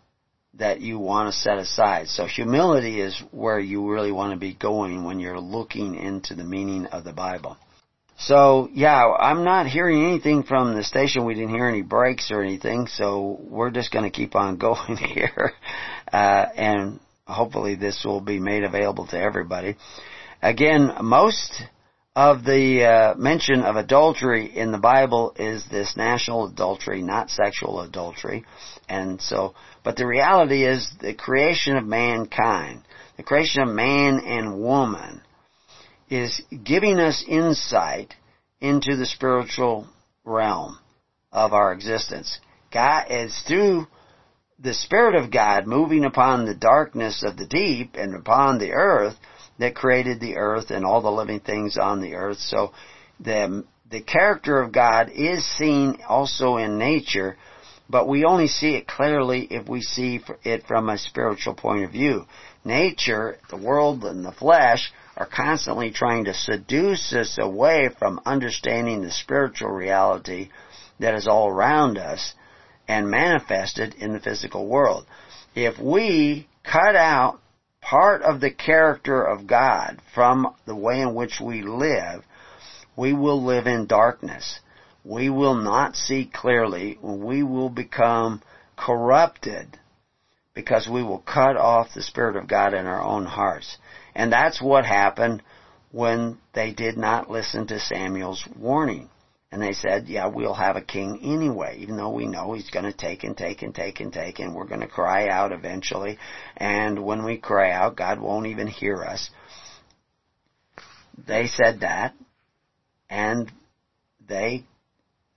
that 0.56 0.82
you 0.82 1.00
want 1.00 1.34
to 1.34 1.40
set 1.40 1.58
aside. 1.58 2.08
So 2.08 2.26
humility 2.26 3.02
is 3.02 3.22
where 3.32 3.60
you 3.60 3.90
really 3.90 4.12
want 4.12 4.34
to 4.34 4.40
be 4.40 4.54
going 4.54 5.04
when 5.04 5.20
you're 5.20 5.40
looking 5.40 5.96
into 5.96 6.36
the 6.36 6.44
meaning 6.44 6.86
of 6.88 7.04
the 7.04 7.14
Bible. 7.14 7.58
So 8.20 8.70
yeah, 8.74 9.14
I'm 9.18 9.46
not 9.46 9.68
hearing 9.68 10.04
anything 10.04 10.44
from 10.44 10.76
the 10.76 10.84
station. 10.84 11.26
We 11.26 11.36
didn't 11.36 11.56
hear 11.56 11.68
any 11.68 11.82
breaks 11.82 12.32
or 12.32 12.44
anything, 12.44 12.88
so 12.88 13.40
we're 13.42 13.72
just 13.72 13.94
going 13.94 14.04
to 14.04 14.12
keep 14.12 14.36
on 14.36 14.58
going 14.68 14.98
here, 14.98 15.54
uh, 16.12 16.46
and 16.56 17.00
hopefully 17.26 17.76
this 17.76 18.04
will 18.04 18.20
be 18.20 18.40
made 18.40 18.64
available 18.64 19.08
to 19.08 19.20
everybody. 19.20 19.78
Again, 20.42 20.92
most 21.02 21.64
of 22.20 22.44
the 22.44 22.84
uh, 22.84 23.18
mention 23.18 23.62
of 23.62 23.78
adultery 23.78 24.54
in 24.54 24.74
the 24.74 24.78
Bible 24.78 25.34
is 25.40 25.64
this 25.72 25.96
national 25.96 26.48
adultery, 26.48 27.02
not 27.02 27.30
sexual 27.30 27.80
adultery. 27.80 28.44
And 28.90 29.22
so, 29.22 29.54
but 29.86 29.96
the 29.96 30.06
reality 30.06 30.66
is 30.66 30.92
the 31.00 31.14
creation 31.14 31.78
of 31.78 31.86
mankind, 31.86 32.84
the 33.16 33.24
creation 33.24 33.62
of 33.62 33.70
man 33.70 34.20
and 34.20 34.60
woman 34.60 35.22
is 36.10 36.42
giving 36.62 37.00
us 37.00 37.24
insight 37.26 38.16
into 38.60 38.98
the 38.98 39.06
spiritual 39.06 39.88
realm 40.26 40.78
of 41.32 41.54
our 41.54 41.72
existence. 41.72 42.38
God 42.70 43.06
is 43.10 43.42
through 43.48 43.88
the 44.60 44.74
Spirit 44.74 45.16
of 45.16 45.32
God 45.32 45.68
moving 45.68 46.04
upon 46.04 46.46
the 46.46 46.54
darkness 46.54 47.24
of 47.24 47.38
the 47.38 47.48
deep 47.48 47.92
and 47.94 48.14
upon 48.14 48.60
the 48.60 48.74
earth 48.74 49.16
that 49.60 49.76
created 49.76 50.20
the 50.20 50.38
earth 50.38 50.72
and 50.72 50.86
all 50.86 51.02
the 51.02 51.12
living 51.12 51.42
things 51.42 51.78
on 51.78 52.02
the 52.02 52.16
earth. 52.16 52.40
So 52.40 52.72
the, 53.20 53.66
the 53.92 54.02
character 54.02 54.62
of 54.62 54.72
God 54.72 55.10
is 55.14 55.46
seen 55.58 55.98
also 56.08 56.58
in 56.58 56.78
nature, 56.78 57.38
but 57.90 58.08
we 58.08 58.24
only 58.24 58.48
see 58.48 58.76
it 58.76 58.88
clearly 58.88 59.48
if 59.52 59.68
we 59.68 59.82
see 59.82 60.22
it 60.44 60.66
from 60.66 60.90
a 60.90 60.98
spiritual 60.98 61.54
point 61.54 61.84
of 61.84 61.92
view. 61.92 62.26
Nature, 62.64 63.38
the 63.50 63.58
world, 63.58 64.04
and 64.04 64.26
the 64.26 64.32
flesh 64.32 64.92
are 65.18 65.28
constantly 65.28 65.92
trying 65.92 66.26
to 66.26 66.34
seduce 66.34 67.14
us 67.14 67.38
away 67.40 67.90
from 68.00 68.22
understanding 68.26 69.02
the 69.02 69.12
spiritual 69.12 69.70
reality 69.70 70.50
that 71.00 71.16
is 71.16 71.28
all 71.28 71.50
around 71.50 71.98
us 71.98 72.34
and 72.88 73.10
manifested 73.10 73.94
in 73.96 74.14
the 74.14 74.20
physical 74.20 74.68
world. 74.68 75.06
If 75.56 75.78
we 75.80 76.48
cut 76.64 76.96
out 76.96 77.39
part 77.82 78.22
of 78.22 78.40
the 78.40 78.52
character 78.52 79.24
of 79.24 79.48
God 79.48 80.02
from 80.14 80.48
the 80.66 80.76
way 80.76 81.02
in 81.02 81.16
which 81.16 81.40
we 81.40 81.62
live, 81.62 82.24
we 82.96 83.14
will 83.14 83.44
live 83.44 83.68
in 83.68 83.86
darkness. 83.86 84.60
We 85.04 85.30
will 85.30 85.56
not 85.56 85.96
see 85.96 86.26
clearly. 86.26 86.98
We 87.02 87.44
will 87.44 87.70
become 87.70 88.42
corrupted 88.76 89.80
because 90.54 90.88
we 90.88 91.04
will 91.04 91.20
cut 91.20 91.56
off 91.56 91.94
the 91.94 92.02
Spirit 92.02 92.36
of 92.36 92.48
God 92.48 92.74
in 92.74 92.86
our 92.86 93.02
own 93.02 93.26
hearts. 93.26 93.78
And 94.14 94.32
that's 94.32 94.62
what 94.62 94.86
happened 94.86 95.42
when 95.92 96.38
they 96.54 96.72
did 96.72 96.98
not 96.98 97.32
listen 97.32 97.66
to 97.68 97.80
Samuel's 97.80 98.46
warning. 98.58 99.10
And 99.52 99.62
they 99.62 99.72
said, 99.72 100.08
yeah, 100.08 100.28
we'll 100.28 100.54
have 100.54 100.76
a 100.76 100.82
king 100.82 101.20
anyway, 101.24 101.78
even 101.80 101.98
though 101.98 102.12
we 102.12 102.28
know 102.28 102.54
he's 102.54 102.70
going 102.70 102.86
to 102.86 102.94
take 102.94 103.24
and 103.24 103.36
take 103.36 103.64
and 103.64 103.74
take 103.74 104.00
and 104.00 104.14
take 104.14 104.40
and 104.40 104.54
we're 104.54 104.68
going 104.68 104.82
to 104.82 104.88
cry 104.88 105.28
out 105.28 105.52
eventually. 105.52 106.20
And 106.58 107.04
when 107.04 107.24
we 107.24 107.38
cry 107.38 107.72
out, 107.72 107.96
God 107.96 108.20
won't 108.20 108.46
even 108.46 108.68
hear 108.68 109.04
us. 109.04 109.30
They 111.28 111.48
said 111.48 111.80
that 111.80 112.14
and 113.10 113.52
they 114.28 114.66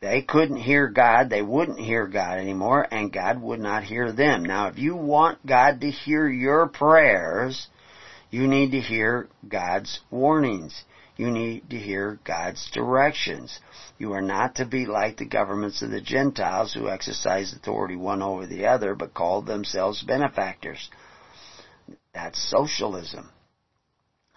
they 0.01 0.21
couldn't 0.21 0.57
hear 0.57 0.89
God, 0.89 1.31
they 1.31 1.43
wouldn't 1.43 1.79
hear 1.79 2.09
God 2.09 2.39
anymore, 2.39 2.87
and 2.91 3.13
God 3.13 3.41
would 3.41 3.61
not 3.61 3.85
hear 3.85 4.11
them. 4.11 4.43
Now, 4.43 4.67
if 4.67 4.77
you 4.77 4.97
want 4.97 5.47
God 5.47 5.81
to 5.81 5.91
hear 5.91 6.29
your 6.29 6.67
prayers, 6.67 7.69
you 8.29 8.49
need 8.49 8.73
to 8.73 8.81
hear 8.81 9.29
God's 9.49 10.01
warnings. 10.11 10.83
You 11.17 11.31
need 11.31 11.69
to 11.71 11.79
hear 11.79 12.19
God's 12.25 12.71
directions. 12.71 13.61
You 13.99 14.13
are 14.15 14.23
not 14.23 14.55
to 14.57 14.65
be 14.65 14.87
like 14.87 15.19
the 15.19 15.27
governments 15.27 15.83
of 15.83 15.91
the 15.91 16.01
Gentiles 16.01 16.73
who 16.73 16.89
exercise 16.89 17.53
authority 17.53 17.97
one 17.97 18.23
over 18.23 18.47
the 18.47 18.67
other 18.67 18.95
but 18.95 19.13
call 19.13 19.43
themselves 19.43 20.03
benefactors. 20.03 20.91
That's 22.15 22.39
socialism. 22.51 23.31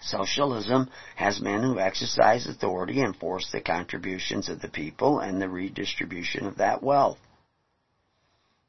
Socialism 0.02 0.90
has 1.16 1.40
men 1.40 1.64
who 1.64 1.80
exercise 1.80 2.46
authority 2.46 3.02
and 3.02 3.16
force 3.16 3.50
the 3.52 3.62
contributions 3.62 4.50
of 4.50 4.62
the 4.62 4.68
people 4.68 5.20
and 5.20 5.42
the 5.42 5.50
redistribution 5.50 6.46
of 6.46 6.58
that 6.58 6.84
wealth. 6.84 7.20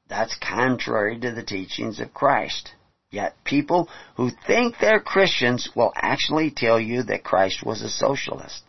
That's 0.09 0.37
contrary 0.37 1.19
to 1.19 1.33
the 1.33 1.43
teachings 1.43 1.99
of 1.99 2.15
Christ. 2.15 2.73
Yet 3.11 3.35
people 3.45 3.89
who 4.17 4.31
think 4.31 4.77
they're 4.79 5.01
Christians 5.01 5.71
will 5.75 5.93
actually 5.95 6.51
tell 6.51 6.81
you 6.81 7.05
that 7.05 7.25
Christ 7.25 7.65
was 7.65 7.83
a 7.83 7.89
socialist 7.89 8.65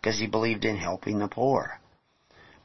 because 0.00 0.18
he 0.18 0.26
believed 0.26 0.64
in 0.64 0.76
helping 0.76 1.18
the 1.18 1.28
poor. 1.28 1.80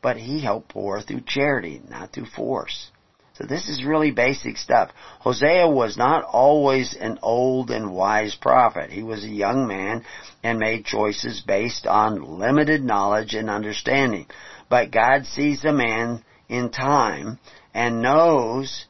But 0.02 0.18
he 0.18 0.42
helped 0.42 0.70
poor 0.70 1.02
through 1.02 1.22
charity, 1.22 1.82
not 1.88 2.12
through 2.12 2.26
force. 2.26 2.92
So 3.36 3.46
this 3.46 3.68
is 3.68 3.84
really 3.84 4.12
basic 4.12 4.58
stuff. 4.58 4.92
Hosea 5.20 5.68
was 5.68 5.98
not 5.98 6.24
always 6.24 6.94
an 6.94 7.18
old 7.24 7.72
and 7.72 7.92
wise 7.92 8.36
prophet. 8.36 8.92
He 8.92 9.02
was 9.02 9.24
a 9.24 9.30
young 9.30 9.66
man 9.68 10.06
and 10.44 10.60
made 10.60 10.86
choices 10.86 11.42
based 11.42 11.88
on 11.88 12.40
limited 12.40 12.84
knowledge 12.84 13.34
and 13.34 13.50
understanding. 13.50 14.28
But 14.70 14.92
God 14.92 15.26
sees 15.26 15.64
a 15.66 15.74
man 15.74 16.24
in 16.48 16.70
time 16.70 17.40
and 17.74 18.04
knows 18.04 18.86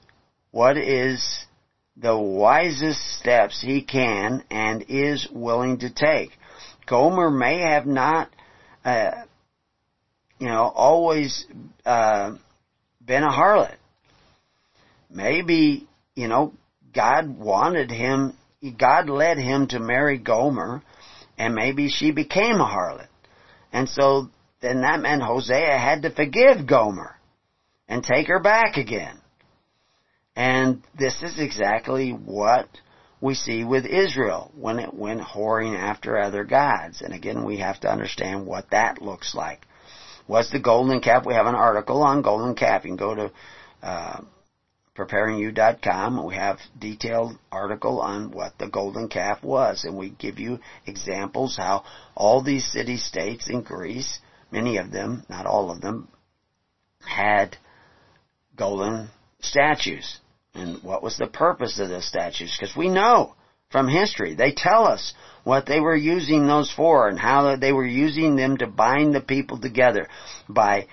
what 0.52 0.78
is 0.78 1.46
the 1.96 2.18
wisest 2.18 3.00
steps 3.20 3.62
he 3.62 3.82
can 3.84 4.44
and 4.50 4.86
is 4.89 5.28
willing 5.32 5.80
to 5.80 5.94
take. 5.94 6.32
Gomer 6.88 7.30
may 7.30 7.60
have 7.60 7.86
not, 7.86 8.30
uh, 8.84 9.12
you 10.39 10.48
know, 10.48 10.72
always 10.76 11.46
uh, 11.86 12.36
been 13.06 13.24
a 13.24 13.30
harlot 13.32 13.78
maybe, 15.14 15.88
you 16.16 16.28
know, 16.28 16.54
God 16.94 17.38
wanted 17.38 17.91
him, 17.91 18.34
God 18.78 19.10
led 19.10 19.38
him 19.38 19.68
to 19.68 19.80
marry 19.80 20.18
Gomer, 20.18 20.82
and 21.38 21.56
maybe 21.56 21.89
she 21.89 22.12
became 22.12 22.56
a 22.56 22.66
harlot. 22.66 23.08
And 23.72 23.89
so 23.89 24.30
then 24.62 24.82
that 24.82 25.02
meant 25.02 25.22
Hosea 25.22 25.78
had 25.78 26.04
to 26.04 26.12
forgive 26.12 26.68
Gomer 26.68 27.16
and 27.88 28.04
take 28.04 28.28
her 28.28 28.39
back 28.39 28.78
again. 28.78 29.20
And 30.36 30.84
this 30.98 31.22
is 31.22 31.40
exactly 31.40 32.12
what 32.12 32.68
we 33.22 33.36
see 33.36 33.64
with 33.64 33.86
Israel 33.86 34.52
when 34.56 34.80
it 34.80 34.94
went 34.94 35.22
whoring 35.22 35.78
after 35.78 36.18
other 36.18 36.44
gods. 36.44 37.02
And 37.02 37.14
again, 37.14 37.46
we 37.46 37.58
have 37.60 37.80
to 37.82 37.92
understand 37.92 38.46
what 38.46 38.72
that 38.72 39.02
looks 39.02 39.36
like. 39.36 39.66
Was 40.28 40.50
the 40.50 40.60
golden 40.60 41.02
calf? 41.02 41.26
We 41.26 41.34
have 41.34 41.46
an 41.46 41.56
article 41.56 42.02
on 42.02 42.22
golden 42.22 42.56
calf. 42.56 42.84
You 42.84 42.92
can 42.92 42.98
go 42.98 43.16
to 43.16 43.32
uh, 43.82 44.22
preparingyou.com. 44.96 46.26
We 46.26 46.36
have 46.36 46.60
detailed 46.78 47.38
article 47.52 48.02
on 48.02 48.32
what 48.32 48.58
the 48.58 48.68
golden 48.68 49.10
calf 49.10 49.44
was, 49.44 49.84
and 49.84 49.98
we 49.98 50.10
give 50.10 50.40
you 50.40 50.60
examples 50.86 51.58
how 51.58 51.84
all 52.16 52.42
these 52.42 52.72
city-states 52.72 53.50
in 53.50 53.62
Greece, 53.62 54.20
many 54.52 54.78
of 54.78 54.92
them, 54.92 55.24
not 55.30 55.46
all 55.46 55.72
of 55.72 55.82
them, 55.82 56.08
had 57.00 57.58
golden 58.56 59.10
statues. 59.42 60.20
And 60.54 60.84
what 60.84 61.01
was 61.01 61.18
the 61.18 61.28
purpose 61.28 61.80
of 61.80 61.89
those 61.89 62.08
statues? 62.08 62.56
Because 62.58 62.76
we 62.76 62.89
know 62.89 63.36
from 63.72 63.88
history, 63.88 64.36
they 64.36 64.51
tell 64.51 64.86
us 64.88 65.14
what 65.43 65.66
they 65.66 65.80
were 65.80 65.95
using 65.95 66.45
those 66.45 66.72
for 66.72 67.10
and 67.10 67.20
how 67.20 67.56
they 67.56 67.72
were 67.72 67.86
using 67.86 68.36
them 68.36 68.58
to 68.58 68.68
bind 68.68 69.16
the 69.16 69.22
people 69.22 69.60
together 69.60 70.08
by 70.47 70.88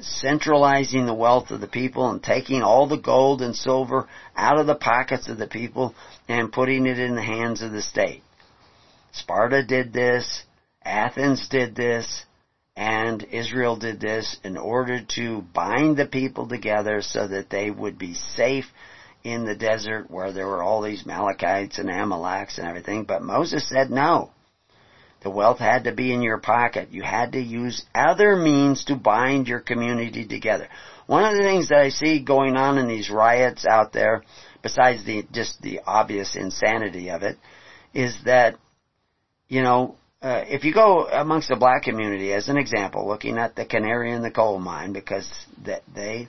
centralizing 0.00 1.06
the 1.06 1.14
wealth 1.14 1.50
of 1.50 1.60
the 1.60 1.66
people 1.66 2.10
and 2.10 2.22
taking 2.22 2.62
all 2.62 2.86
the 2.86 2.98
gold 2.98 3.40
and 3.40 3.56
silver 3.56 4.06
out 4.36 4.58
of 4.58 4.66
the 4.66 4.74
pockets 4.74 5.28
of 5.28 5.38
the 5.38 5.46
people 5.46 5.94
and 6.28 6.52
putting 6.52 6.86
it 6.86 6.98
in 6.98 7.14
the 7.14 7.22
hands 7.22 7.62
of 7.62 7.72
the 7.72 7.80
state. 7.80 8.22
Sparta 9.12 9.64
did 9.64 9.94
this, 9.94 10.44
Athens 10.84 11.48
did 11.48 11.74
this, 11.74 12.24
and 12.76 13.24
Israel 13.32 13.76
did 13.76 13.98
this 13.98 14.36
in 14.44 14.58
order 14.58 15.00
to 15.16 15.40
bind 15.54 15.96
the 15.96 16.04
people 16.04 16.46
together 16.46 17.00
so 17.00 17.26
that 17.26 17.48
they 17.48 17.70
would 17.70 17.98
be 17.98 18.12
safe 18.12 18.66
in 19.26 19.44
the 19.44 19.56
desert 19.56 20.10
where 20.10 20.32
there 20.32 20.46
were 20.46 20.62
all 20.62 20.82
these 20.82 21.02
Amalekites 21.04 21.78
and 21.78 21.88
Amaleks 21.88 22.58
and 22.58 22.68
everything. 22.68 23.04
But 23.04 23.22
Moses 23.22 23.68
said 23.68 23.90
no. 23.90 24.30
The 25.22 25.30
wealth 25.30 25.58
had 25.58 25.84
to 25.84 25.92
be 25.92 26.12
in 26.12 26.22
your 26.22 26.38
pocket. 26.38 26.92
You 26.92 27.02
had 27.02 27.32
to 27.32 27.40
use 27.40 27.84
other 27.94 28.36
means 28.36 28.84
to 28.84 28.94
bind 28.94 29.48
your 29.48 29.58
community 29.58 30.24
together. 30.24 30.68
One 31.06 31.24
of 31.24 31.36
the 31.36 31.42
things 31.42 31.68
that 31.70 31.78
I 31.78 31.88
see 31.88 32.20
going 32.20 32.56
on 32.56 32.78
in 32.78 32.86
these 32.86 33.10
riots 33.10 33.66
out 33.66 33.92
there, 33.92 34.22
besides 34.62 35.04
the 35.04 35.24
just 35.32 35.60
the 35.62 35.80
obvious 35.84 36.36
insanity 36.36 37.10
of 37.10 37.22
it, 37.22 37.36
is 37.92 38.16
that 38.24 38.56
you 39.48 39.62
know 39.62 39.96
uh, 40.22 40.44
if 40.46 40.64
you 40.64 40.72
go 40.72 41.08
amongst 41.08 41.48
the 41.48 41.56
black 41.56 41.82
community, 41.82 42.32
as 42.32 42.48
an 42.48 42.56
example, 42.56 43.08
looking 43.08 43.38
at 43.38 43.56
the 43.56 43.64
canary 43.64 44.12
in 44.12 44.22
the 44.22 44.30
coal 44.30 44.58
mine, 44.58 44.92
because 44.92 45.28
that 45.64 45.82
they 45.94 46.28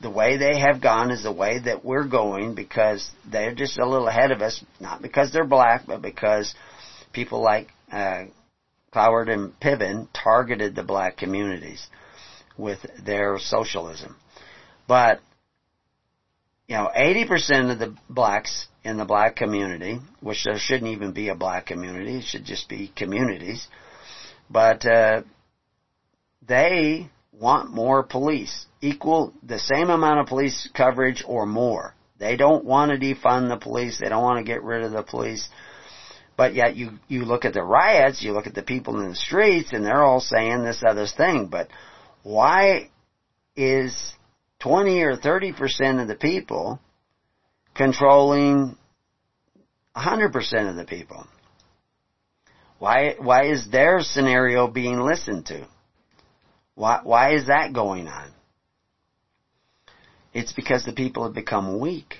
the 0.00 0.10
way 0.10 0.36
they 0.36 0.58
have 0.58 0.80
gone 0.80 1.10
is 1.10 1.22
the 1.22 1.32
way 1.32 1.58
that 1.58 1.84
we're 1.84 2.08
going 2.08 2.54
because 2.54 3.10
they're 3.30 3.54
just 3.54 3.78
a 3.78 3.86
little 3.86 4.08
ahead 4.08 4.30
of 4.30 4.40
us, 4.40 4.64
not 4.80 5.02
because 5.02 5.32
they're 5.32 5.46
black, 5.46 5.82
but 5.86 6.00
because 6.00 6.54
people 7.12 7.42
like 7.42 7.68
uh, 7.92 8.24
Cloward 8.92 9.28
and 9.28 9.52
Piven 9.60 10.08
targeted 10.12 10.74
the 10.74 10.82
black 10.82 11.16
communities 11.16 11.86
with 12.56 12.78
their 13.04 13.38
socialism. 13.38 14.16
But, 14.88 15.20
you 16.66 16.76
know, 16.76 16.90
80% 16.96 17.72
of 17.72 17.78
the 17.78 17.94
blacks 18.08 18.66
in 18.82 18.96
the 18.96 19.04
black 19.04 19.36
community, 19.36 19.98
which 20.20 20.44
there 20.44 20.58
shouldn't 20.58 20.90
even 20.90 21.12
be 21.12 21.28
a 21.28 21.34
black 21.34 21.66
community, 21.66 22.18
it 22.18 22.24
should 22.24 22.44
just 22.44 22.68
be 22.68 22.90
communities, 22.96 23.68
but 24.48 24.84
uh, 24.86 25.22
they 26.46 27.10
want 27.32 27.70
more 27.70 28.02
police, 28.02 28.66
equal 28.80 29.32
the 29.42 29.58
same 29.58 29.90
amount 29.90 30.20
of 30.20 30.26
police 30.26 30.68
coverage 30.74 31.22
or 31.26 31.46
more. 31.46 31.94
They 32.18 32.36
don't 32.36 32.64
want 32.64 32.90
to 32.90 32.98
defund 32.98 33.48
the 33.48 33.56
police. 33.56 33.98
They 33.98 34.08
don't 34.08 34.22
want 34.22 34.38
to 34.38 34.44
get 34.44 34.62
rid 34.62 34.82
of 34.82 34.92
the 34.92 35.02
police. 35.02 35.48
But 36.36 36.54
yet 36.54 36.76
you, 36.76 36.92
you 37.08 37.24
look 37.24 37.44
at 37.44 37.54
the 37.54 37.62
riots, 37.62 38.22
you 38.22 38.32
look 38.32 38.46
at 38.46 38.54
the 38.54 38.62
people 38.62 39.00
in 39.00 39.10
the 39.10 39.16
streets, 39.16 39.72
and 39.72 39.84
they're 39.84 40.02
all 40.02 40.20
saying 40.20 40.62
this 40.62 40.82
other 40.86 41.06
thing. 41.06 41.48
But 41.48 41.68
why 42.22 42.90
is 43.56 44.14
20 44.60 45.02
or 45.02 45.16
30% 45.16 46.02
of 46.02 46.08
the 46.08 46.14
people 46.14 46.80
controlling 47.74 48.76
100% 49.96 50.70
of 50.70 50.76
the 50.76 50.84
people? 50.84 51.26
Why, 52.78 53.16
why 53.18 53.44
is 53.50 53.70
their 53.70 54.00
scenario 54.00 54.66
being 54.66 55.00
listened 55.00 55.46
to? 55.46 55.66
Why, 56.74 57.00
why 57.02 57.34
is 57.34 57.48
that 57.48 57.74
going 57.74 58.08
on? 58.08 58.32
It's 60.32 60.52
because 60.52 60.84
the 60.84 60.92
people 60.92 61.24
have 61.24 61.34
become 61.34 61.80
weak. 61.80 62.18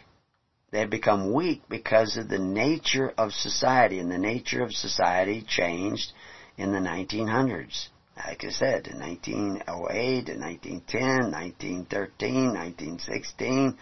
They 0.73 0.81
have 0.81 0.91
become 0.91 1.33
weak 1.33 1.63
because 1.69 2.17
of 2.17 2.29
the 2.29 2.39
nature 2.39 3.13
of 3.17 3.33
society, 3.33 3.99
and 3.99 4.11
the 4.11 4.19
nature 4.19 4.63
of 4.63 4.73
society 4.73 5.45
changed 5.47 6.13
in 6.57 6.73
the 6.73 6.79
1900s. 6.79 7.89
Like 8.17 8.45
I 8.45 8.51
said, 8.51 8.87
in 8.87 8.99
1908, 8.99 10.29
in 10.29 10.41
1910, 10.41 11.31
1913, 11.31 12.53
1916, 12.53 13.79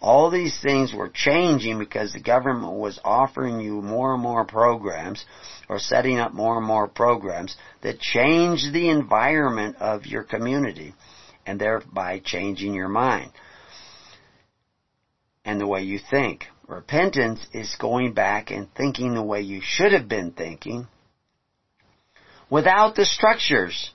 all 0.00 0.30
these 0.30 0.60
things 0.60 0.92
were 0.92 1.08
changing 1.08 1.78
because 1.78 2.12
the 2.12 2.20
government 2.20 2.74
was 2.74 3.00
offering 3.04 3.60
you 3.60 3.80
more 3.80 4.14
and 4.14 4.22
more 4.22 4.44
programs 4.44 5.24
or 5.68 5.78
setting 5.78 6.18
up 6.18 6.32
more 6.32 6.58
and 6.58 6.66
more 6.66 6.86
programs 6.86 7.56
that 7.82 7.98
changed 7.98 8.72
the 8.72 8.90
environment 8.90 9.76
of 9.80 10.06
your 10.06 10.22
community 10.22 10.94
and 11.46 11.60
thereby 11.60 12.20
changing 12.24 12.74
your 12.74 12.88
mind 12.88 13.32
and 15.48 15.58
the 15.58 15.66
way 15.66 15.82
you 15.82 15.98
think. 15.98 16.44
Repentance 16.66 17.40
is 17.54 17.74
going 17.80 18.12
back 18.12 18.50
and 18.50 18.68
thinking 18.74 19.14
the 19.14 19.22
way 19.22 19.40
you 19.40 19.62
should 19.64 19.92
have 19.92 20.06
been 20.06 20.30
thinking 20.30 20.86
without 22.50 22.94
the 22.94 23.06
structures 23.06 23.94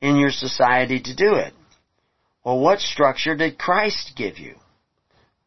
in 0.00 0.16
your 0.16 0.32
society 0.32 1.00
to 1.00 1.14
do 1.14 1.34
it. 1.34 1.54
Well, 2.44 2.58
what 2.58 2.80
structure 2.80 3.36
did 3.36 3.58
Christ 3.58 4.14
give 4.16 4.40
you? 4.40 4.56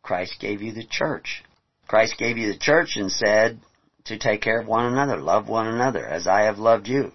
Christ 0.02 0.40
gave 0.40 0.62
you 0.62 0.72
the 0.72 0.88
church. 0.90 1.44
Christ 1.86 2.18
gave 2.18 2.38
you 2.38 2.54
the 2.54 2.58
church 2.58 2.96
and 2.96 3.12
said 3.12 3.60
to 4.06 4.18
take 4.18 4.42
care 4.42 4.62
of 4.62 4.68
one 4.68 4.86
another, 4.86 5.18
love 5.18 5.50
one 5.50 5.68
another 5.68 6.06
as 6.08 6.28
I 6.28 6.44
have 6.44 6.60
loved 6.60 6.88
you. 6.88 7.12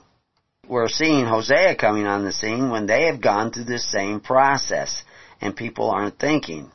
We're 0.69 0.89
seeing 0.89 1.25
Hosea 1.25 1.77
coming 1.77 2.07
on 2.07 2.27
the 2.27 2.33
scene 2.33 2.69
when 2.69 2.85
they 2.85 3.07
have 3.07 3.23
gone 3.23 3.51
through 3.51 3.65
this 3.65 3.91
same 3.91 4.21
process 4.21 5.05
and 5.41 5.57
people 5.57 5.91
aren't 5.91 6.19
thinking. 6.19 6.71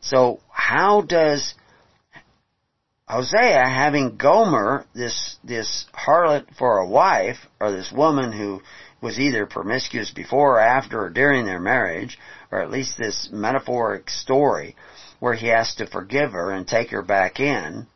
So 0.00 0.40
how 0.56 1.02
does 1.02 1.52
Hosea 3.06 3.68
having 3.68 4.16
Gomer, 4.16 4.86
this, 4.94 5.36
this 5.44 5.84
harlot 5.92 6.46
for 6.58 6.78
a 6.78 6.88
wife, 6.88 7.36
or 7.60 7.70
this 7.70 7.92
woman 7.92 8.32
who 8.32 8.62
was 9.02 9.20
either 9.20 9.44
promiscuous 9.44 10.10
before 10.10 10.56
or 10.56 10.60
after 10.60 11.02
or 11.02 11.10
during 11.10 11.44
their 11.44 11.60
marriage, 11.60 12.18
or 12.50 12.62
at 12.62 12.70
least 12.70 12.96
this 12.96 13.28
metaphoric 13.30 14.08
story, 14.08 14.74
where 15.20 15.34
he 15.34 15.48
has 15.48 15.74
to 15.74 15.86
forgive 15.86 16.32
her 16.32 16.50
and 16.50 16.66
take 16.66 16.88
her 16.88 17.02
back 17.02 17.38
in 17.38 17.86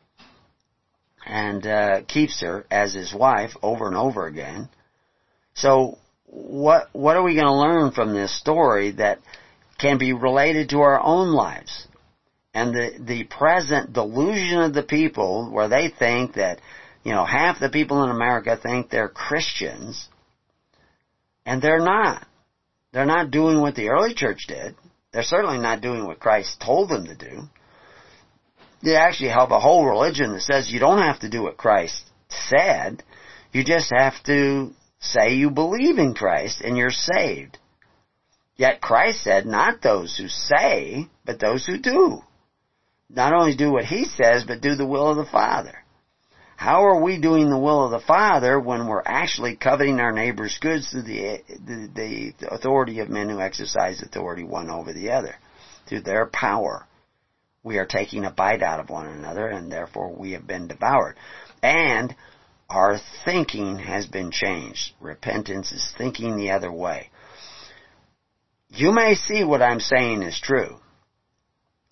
and 1.24 1.66
uh, 1.66 2.02
keeps 2.02 2.42
her 2.42 2.66
as 2.70 2.92
his 2.92 3.14
wife 3.14 3.52
over 3.62 3.86
and 3.88 3.96
over 3.96 4.26
again. 4.26 4.68
So 5.54 5.96
what 6.26 6.90
what 6.92 7.16
are 7.16 7.22
we 7.22 7.34
going 7.34 7.46
to 7.46 7.54
learn 7.54 7.90
from 7.92 8.12
this 8.12 8.38
story 8.38 8.92
that 8.92 9.18
can 9.78 9.96
be 9.96 10.12
related 10.12 10.68
to 10.68 10.80
our 10.80 11.00
own 11.00 11.32
lives? 11.32 11.86
And 12.52 12.74
the 12.74 12.98
the 12.98 13.24
present 13.24 13.92
delusion 13.92 14.60
of 14.60 14.74
the 14.74 14.82
people 14.82 15.50
where 15.50 15.68
they 15.68 15.88
think 15.88 16.34
that 16.34 16.60
you 17.04 17.12
know 17.12 17.24
half 17.24 17.60
the 17.60 17.68
people 17.68 18.02
in 18.04 18.10
America 18.10 18.58
think 18.60 18.90
they're 18.90 19.08
Christians 19.08 20.08
and 21.46 21.62
they're 21.62 21.80
not. 21.80 22.26
They're 22.92 23.06
not 23.06 23.30
doing 23.30 23.60
what 23.60 23.76
the 23.76 23.88
early 23.88 24.14
church 24.14 24.46
did. 24.48 24.74
They're 25.12 25.22
certainly 25.22 25.58
not 25.58 25.80
doing 25.80 26.06
what 26.06 26.20
Christ 26.20 26.60
told 26.64 26.88
them 26.88 27.06
to 27.06 27.14
do. 27.14 27.42
They 28.82 28.96
actually 28.96 29.30
have 29.30 29.50
a 29.50 29.60
whole 29.60 29.86
religion 29.86 30.32
that 30.32 30.42
says 30.42 30.72
you 30.72 30.80
don't 30.80 31.02
have 31.02 31.20
to 31.20 31.28
do 31.28 31.42
what 31.42 31.56
Christ 31.56 32.04
said. 32.28 33.02
You 33.52 33.64
just 33.64 33.92
have 33.96 34.14
to 34.24 34.70
say 35.00 35.34
you 35.34 35.50
believe 35.50 35.98
in 35.98 36.14
Christ 36.14 36.60
and 36.60 36.76
you're 36.76 36.90
saved. 36.90 37.58
Yet 38.56 38.80
Christ 38.80 39.22
said, 39.22 39.46
not 39.46 39.82
those 39.82 40.16
who 40.16 40.28
say, 40.28 41.08
but 41.24 41.40
those 41.40 41.66
who 41.66 41.78
do. 41.78 42.22
Not 43.12 43.32
only 43.32 43.56
do 43.56 43.72
what 43.72 43.84
He 43.84 44.04
says, 44.04 44.44
but 44.46 44.60
do 44.60 44.74
the 44.76 44.86
will 44.86 45.08
of 45.08 45.16
the 45.16 45.24
Father. 45.24 45.76
How 46.56 46.84
are 46.84 47.02
we 47.02 47.18
doing 47.18 47.48
the 47.48 47.58
will 47.58 47.86
of 47.86 47.90
the 47.90 48.06
Father 48.06 48.60
when 48.60 48.86
we're 48.86 49.02
actually 49.04 49.56
coveting 49.56 49.98
our 49.98 50.12
neighbor's 50.12 50.58
goods 50.60 50.90
through 50.90 51.02
the, 51.02 51.40
the, 51.48 52.34
the 52.38 52.54
authority 52.54 53.00
of 53.00 53.08
men 53.08 53.30
who 53.30 53.40
exercise 53.40 54.02
authority 54.02 54.44
one 54.44 54.68
over 54.68 54.92
the 54.92 55.10
other? 55.12 55.36
Through 55.86 56.02
their 56.02 56.26
power. 56.26 56.86
We 57.62 57.78
are 57.78 57.86
taking 57.86 58.26
a 58.26 58.30
bite 58.30 58.62
out 58.62 58.78
of 58.78 58.90
one 58.90 59.06
another 59.06 59.48
and 59.48 59.72
therefore 59.72 60.14
we 60.14 60.32
have 60.32 60.46
been 60.46 60.68
devoured. 60.68 61.16
And 61.62 62.14
our 62.68 62.98
thinking 63.24 63.78
has 63.78 64.06
been 64.06 64.30
changed. 64.30 64.92
Repentance 65.00 65.72
is 65.72 65.92
thinking 65.96 66.36
the 66.36 66.50
other 66.50 66.70
way. 66.70 67.10
You 68.68 68.92
may 68.92 69.14
see 69.14 69.44
what 69.44 69.62
I'm 69.62 69.80
saying 69.80 70.22
is 70.22 70.38
true. 70.38 70.76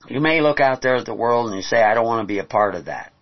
You 0.07 0.21
may 0.21 0.41
look 0.41 0.61
out 0.61 0.81
there 0.81 0.97
at 0.97 1.07
the 1.07 1.15
world 1.15 1.49
and 1.49 1.57
you 1.57 1.63
say, 1.63 1.83
I 1.83 1.95
don't 1.95 2.07
want 2.07 2.23
to 2.23 2.33
be 2.33 2.39
a 2.39 2.45
part 2.45 2.77
of 2.77 2.85
that. 2.85 3.13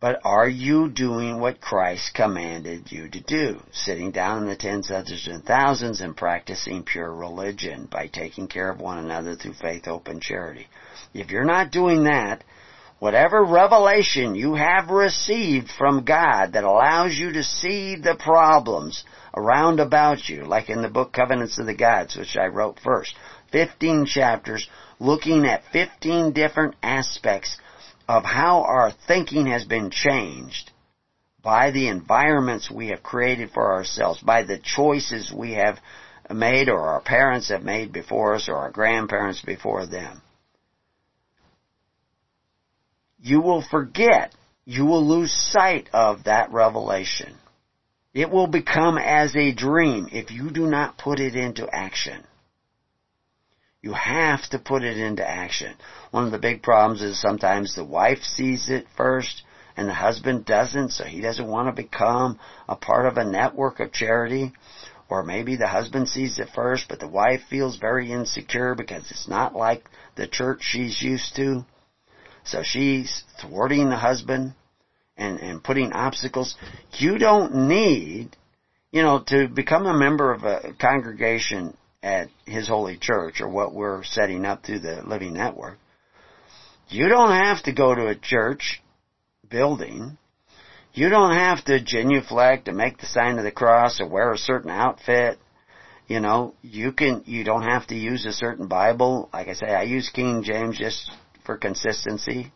But 0.00 0.20
are 0.24 0.48
you 0.48 0.88
doing 0.88 1.38
what 1.38 1.60
Christ 1.60 2.14
commanded 2.14 2.90
you 2.90 3.08
to 3.08 3.20
do? 3.20 3.60
Sitting 3.72 4.10
down 4.10 4.42
in 4.42 4.48
the 4.48 4.56
tens, 4.56 4.88
hundreds, 4.88 5.26
and 5.26 5.44
thousands 5.44 6.00
and 6.00 6.16
practicing 6.16 6.82
pure 6.84 7.12
religion 7.12 7.88
by 7.90 8.06
taking 8.06 8.46
care 8.46 8.70
of 8.70 8.80
one 8.80 8.98
another 8.98 9.34
through 9.34 9.54
faith, 9.54 9.84
hope, 9.84 10.08
and 10.08 10.22
charity. 10.22 10.68
If 11.12 11.30
you're 11.30 11.44
not 11.44 11.72
doing 11.72 12.04
that, 12.04 12.42
whatever 12.98 13.44
revelation 13.44 14.34
you 14.34 14.54
have 14.54 14.88
received 14.88 15.70
from 15.76 16.04
God 16.04 16.52
that 16.52 16.64
allows 16.64 17.16
you 17.16 17.32
to 17.32 17.42
see 17.42 17.96
the 17.96 18.14
problems 18.14 19.04
around 19.36 19.80
about 19.80 20.28
you, 20.28 20.44
like 20.44 20.70
in 20.70 20.80
the 20.80 20.88
book 20.88 21.12
Covenants 21.12 21.58
of 21.58 21.66
the 21.66 21.74
Gods, 21.74 22.16
which 22.16 22.36
I 22.36 22.46
wrote 22.46 22.78
first, 22.80 23.14
15 23.50 24.06
chapters 24.06 24.68
looking 24.98 25.46
at 25.46 25.62
15 25.72 26.32
different 26.32 26.74
aspects 26.82 27.58
of 28.08 28.24
how 28.24 28.62
our 28.62 28.92
thinking 29.06 29.46
has 29.46 29.64
been 29.64 29.90
changed 29.90 30.70
by 31.42 31.70
the 31.70 31.88
environments 31.88 32.70
we 32.70 32.88
have 32.88 33.02
created 33.02 33.50
for 33.50 33.72
ourselves, 33.72 34.20
by 34.20 34.42
the 34.42 34.58
choices 34.58 35.32
we 35.32 35.52
have 35.52 35.78
made 36.30 36.68
or 36.68 36.88
our 36.88 37.00
parents 37.00 37.48
have 37.48 37.62
made 37.62 37.92
before 37.92 38.34
us 38.34 38.48
or 38.48 38.56
our 38.56 38.70
grandparents 38.70 39.40
before 39.40 39.86
them. 39.86 40.20
You 43.20 43.40
will 43.40 43.62
forget, 43.62 44.34
you 44.64 44.84
will 44.84 45.06
lose 45.06 45.32
sight 45.32 45.88
of 45.92 46.24
that 46.24 46.52
revelation. 46.52 47.34
It 48.14 48.30
will 48.30 48.46
become 48.46 48.98
as 48.98 49.34
a 49.36 49.52
dream 49.52 50.08
if 50.12 50.30
you 50.30 50.50
do 50.50 50.66
not 50.66 50.98
put 50.98 51.20
it 51.20 51.34
into 51.34 51.68
action. 51.72 52.24
You 53.80 53.92
have 53.92 54.42
to 54.50 54.58
put 54.58 54.82
it 54.82 54.98
into 54.98 55.28
action. 55.28 55.76
One 56.10 56.24
of 56.24 56.32
the 56.32 56.38
big 56.38 56.62
problems 56.62 57.00
is 57.00 57.20
sometimes 57.20 57.74
the 57.74 57.84
wife 57.84 58.22
sees 58.22 58.68
it 58.68 58.86
first 58.96 59.42
and 59.76 59.88
the 59.88 59.94
husband 59.94 60.44
doesn't, 60.44 60.90
so 60.90 61.04
he 61.04 61.20
doesn't 61.20 61.46
want 61.46 61.68
to 61.68 61.82
become 61.82 62.40
a 62.68 62.74
part 62.74 63.06
of 63.06 63.16
a 63.16 63.24
network 63.24 63.78
of 63.78 63.92
charity. 63.92 64.52
Or 65.08 65.22
maybe 65.22 65.54
the 65.54 65.68
husband 65.68 66.08
sees 66.08 66.40
it 66.40 66.48
first, 66.54 66.86
but 66.88 66.98
the 66.98 67.06
wife 67.06 67.42
feels 67.48 67.76
very 67.76 68.10
insecure 68.10 68.74
because 68.74 69.08
it's 69.10 69.28
not 69.28 69.54
like 69.54 69.88
the 70.16 70.26
church 70.26 70.62
she's 70.62 71.00
used 71.00 71.36
to. 71.36 71.64
So 72.42 72.62
she's 72.64 73.22
thwarting 73.40 73.88
the 73.88 73.96
husband 73.96 74.54
and, 75.16 75.38
and 75.38 75.62
putting 75.62 75.92
obstacles. 75.92 76.56
You 76.94 77.16
don't 77.16 77.68
need, 77.68 78.36
you 78.90 79.02
know, 79.02 79.20
to 79.28 79.46
become 79.46 79.86
a 79.86 79.96
member 79.96 80.32
of 80.32 80.42
a 80.42 80.74
congregation 80.80 81.76
at 82.02 82.28
His 82.46 82.68
Holy 82.68 82.96
Church 82.96 83.40
or 83.40 83.48
what 83.48 83.74
we're 83.74 84.04
setting 84.04 84.44
up 84.44 84.64
through 84.64 84.80
the 84.80 85.02
Living 85.04 85.34
Network, 85.34 85.78
you 86.88 87.08
don't 87.08 87.32
have 87.32 87.62
to 87.64 87.72
go 87.72 87.94
to 87.94 88.08
a 88.08 88.14
church 88.14 88.82
building. 89.48 90.16
You 90.94 91.08
don't 91.10 91.34
have 91.34 91.64
to 91.66 91.80
genuflect 91.80 92.68
and 92.68 92.76
make 92.76 92.98
the 92.98 93.06
sign 93.06 93.38
of 93.38 93.44
the 93.44 93.52
cross 93.52 94.00
or 94.00 94.08
wear 94.08 94.32
a 94.32 94.38
certain 94.38 94.70
outfit. 94.70 95.38
You 96.06 96.20
know, 96.20 96.54
you 96.62 96.92
can, 96.92 97.22
you 97.26 97.44
don't 97.44 97.64
have 97.64 97.86
to 97.88 97.94
use 97.94 98.24
a 98.24 98.32
certain 98.32 98.66
Bible. 98.66 99.28
Like 99.32 99.48
I 99.48 99.52
say, 99.52 99.66
I 99.66 99.82
use 99.82 100.08
King 100.08 100.42
James 100.42 100.78
just 100.78 101.10
for 101.44 101.58
consistency. 101.58 102.52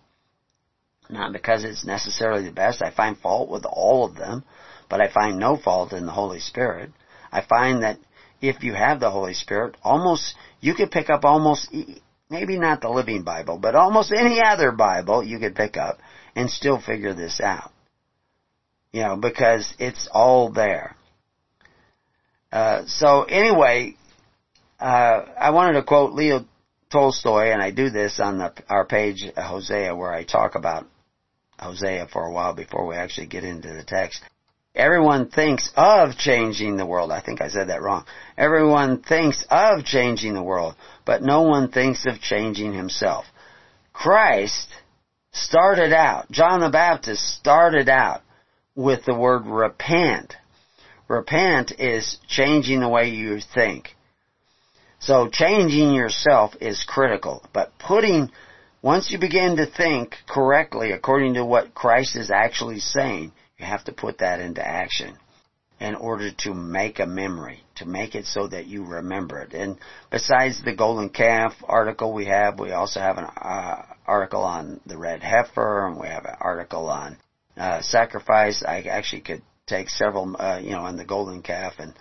Not 1.11 1.35
because 1.35 1.65
it's 1.65 1.85
necessarily 1.85 2.45
the 2.45 2.53
best. 2.53 2.83
I 2.83 2.91
find 2.91 3.19
fault 3.19 3.51
with 3.51 3.67
all 3.67 4.07
of 4.07 4.15
them, 4.15 4.45
but 4.89 5.03
I 5.03 5.13
find 5.13 5.39
no 5.39 5.59
fault 5.59 5.93
in 5.93 6.07
the 6.07 6.13
Holy 6.13 6.41
Spirit. 6.41 6.91
I 7.31 7.43
find 7.43 7.83
that 7.83 7.99
if 8.43 8.65
you 8.65 8.75
have 8.75 9.01
the 9.01 9.11
Holy 9.11 9.35
Spirit, 9.35 9.77
almost, 9.83 10.35
you 10.61 10.75
could 10.75 10.91
pick 10.91 11.09
up 11.09 11.25
almost, 11.25 11.73
maybe 12.29 12.59
not 12.59 12.81
the 12.81 12.91
Living 12.91 13.23
Bible, 13.23 13.57
but 13.57 13.77
almost 13.77 14.13
any 14.13 14.41
other 14.45 14.73
Bible 14.73 15.23
you 15.23 15.39
could 15.39 15.55
pick 15.55 15.77
up 15.77 15.99
and 16.35 16.51
still 16.51 16.81
figure 16.81 17.15
this 17.15 17.41
out. 17.41 17.71
You 18.91 19.03
know, 19.03 19.17
because 19.17 19.73
it's 19.79 20.09
all 20.13 20.51
there. 20.51 20.97
Uh, 22.51 22.83
so 22.87 23.23
anyway, 23.23 23.97
uh, 24.79 25.25
I 25.41 25.51
wanted 25.51 25.75
to 25.75 25.85
quote 25.85 26.13
Leo 26.13 26.45
Tolstoy, 26.91 27.53
and 27.53 27.63
I 27.63 27.71
do 27.71 27.89
this 27.89 28.21
on 28.21 28.39
the, 28.39 28.53
our 28.69 28.85
page 28.85 29.25
Hosea, 29.35 29.95
where 29.95 30.13
I 30.13 30.25
talk 30.25 30.57
about 30.57 30.87
Hosea 31.59 32.09
for 32.13 32.27
a 32.27 32.33
while 32.33 32.55
before 32.55 32.87
we 32.87 32.97
actually 32.97 33.29
get 33.29 33.45
into 33.45 33.69
the 33.69 33.85
text. 33.85 34.21
Everyone 34.75 35.29
thinks 35.29 35.71
of 35.77 36.17
changing 36.17 36.77
the 36.77 36.87
world. 36.87 37.13
I 37.13 37.21
think 37.21 37.43
I 37.43 37.49
said 37.49 37.69
that 37.69 37.83
wrong. 37.83 38.07
Everyone 38.39 39.03
thinks 39.03 39.45
of 39.51 39.85
changing 39.85 40.33
the 40.33 40.43
world, 40.43 40.77
but 41.05 41.23
no 41.23 41.43
one 41.43 41.71
thinks 41.71 42.07
of 42.07 42.21
changing 42.21 42.73
himself. 42.73 43.27
Christ 43.93 44.69
started 45.33 45.93
out, 45.93 46.31
John 46.31 46.61
the 46.61 46.71
Baptist 46.71 47.23
started 47.37 47.91
out 47.91 48.23
with 48.75 49.05
the 49.05 49.15
word 49.15 49.45
repent. 49.45 50.35
Repent 51.07 51.73
is 51.79 52.19
changing 52.27 52.81
the 52.81 52.89
way 52.89 53.11
you 53.11 53.41
think. 53.55 53.95
So 55.01 55.29
changing 55.29 55.93
yourself 55.93 56.55
is 56.61 56.85
critical, 56.85 57.45
but 57.53 57.79
putting, 57.79 58.31
once 58.81 59.11
you 59.11 59.19
begin 59.19 59.57
to 59.57 59.67
think 59.67 60.17
correctly 60.27 60.93
according 60.93 61.35
to 61.35 61.45
what 61.45 61.75
Christ 61.75 62.17
is 62.17 62.31
actually 62.31 62.79
saying, 62.79 63.33
you 63.63 63.69
have 63.69 63.85
to 63.85 63.93
put 63.93 64.19
that 64.19 64.41
into 64.41 64.67
action 64.67 65.17
in 65.81 65.95
order 65.95 66.31
to 66.39 66.53
make 66.53 66.99
a 66.99 67.07
memory, 67.07 67.63
to 67.77 67.87
make 67.87 68.15
it 68.15 68.27
so 68.27 68.47
that 68.49 68.67
you 68.67 68.85
remember 68.85 69.41
it. 69.41 69.53
And 69.53 69.79
besides 70.11 70.63
the 70.63 70.75
golden 70.75 71.09
calf 71.09 71.55
article 71.65 72.13
we 72.13 72.27
have, 72.27 72.59
we 72.59 72.73
also 72.73 73.01
have 73.01 73.19
an 73.19 73.25
uh, 73.25 73.83
article 74.07 74.43
on 74.43 74.81
the 74.87 74.99
red 74.99 75.23
heifer, 75.23 75.87
and 75.87 75.99
we 75.99 76.09
have 76.09 76.25
an 76.25 76.37
article 76.41 76.89
on 76.89 77.17
uh, 77.57 77.83
sacrifice. 77.83 78.63
I 78.67 78.83
actually 78.83 79.23
could 79.23 79.43
take 79.67 79.89
several, 79.89 80.37
uh, 80.39 80.59
you 80.59 80.71
know, 80.71 80.83
on 80.83 80.97
the 80.97 81.05
golden 81.05 81.43
calf 81.43 81.75
and 81.79 81.95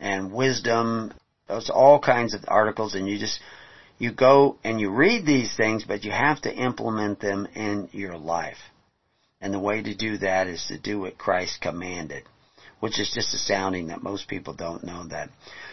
and 0.00 0.32
wisdom. 0.32 1.12
Those 1.48 1.70
all 1.70 1.98
kinds 1.98 2.34
of 2.34 2.44
articles, 2.46 2.94
and 2.94 3.08
you 3.08 3.18
just 3.18 3.40
you 3.98 4.12
go 4.12 4.58
and 4.62 4.80
you 4.80 4.90
read 4.90 5.26
these 5.26 5.56
things, 5.56 5.84
but 5.84 6.04
you 6.04 6.12
have 6.12 6.40
to 6.42 6.54
implement 6.54 7.20
them 7.20 7.48
in 7.54 7.88
your 7.92 8.16
life. 8.16 8.58
And 9.40 9.54
the 9.54 9.58
way 9.58 9.82
to 9.82 9.94
do 9.94 10.18
that 10.18 10.46
is 10.46 10.66
to 10.66 10.78
do 10.78 11.00
what 11.00 11.18
Christ 11.18 11.60
commanded 11.60 12.24
which 12.80 13.00
is 13.00 13.10
just 13.12 13.34
astounding 13.34 13.88
that 13.88 14.02
most 14.02 14.28
people 14.28 14.54
don't 14.54 14.84
know 14.84 15.04
that. 15.08 15.30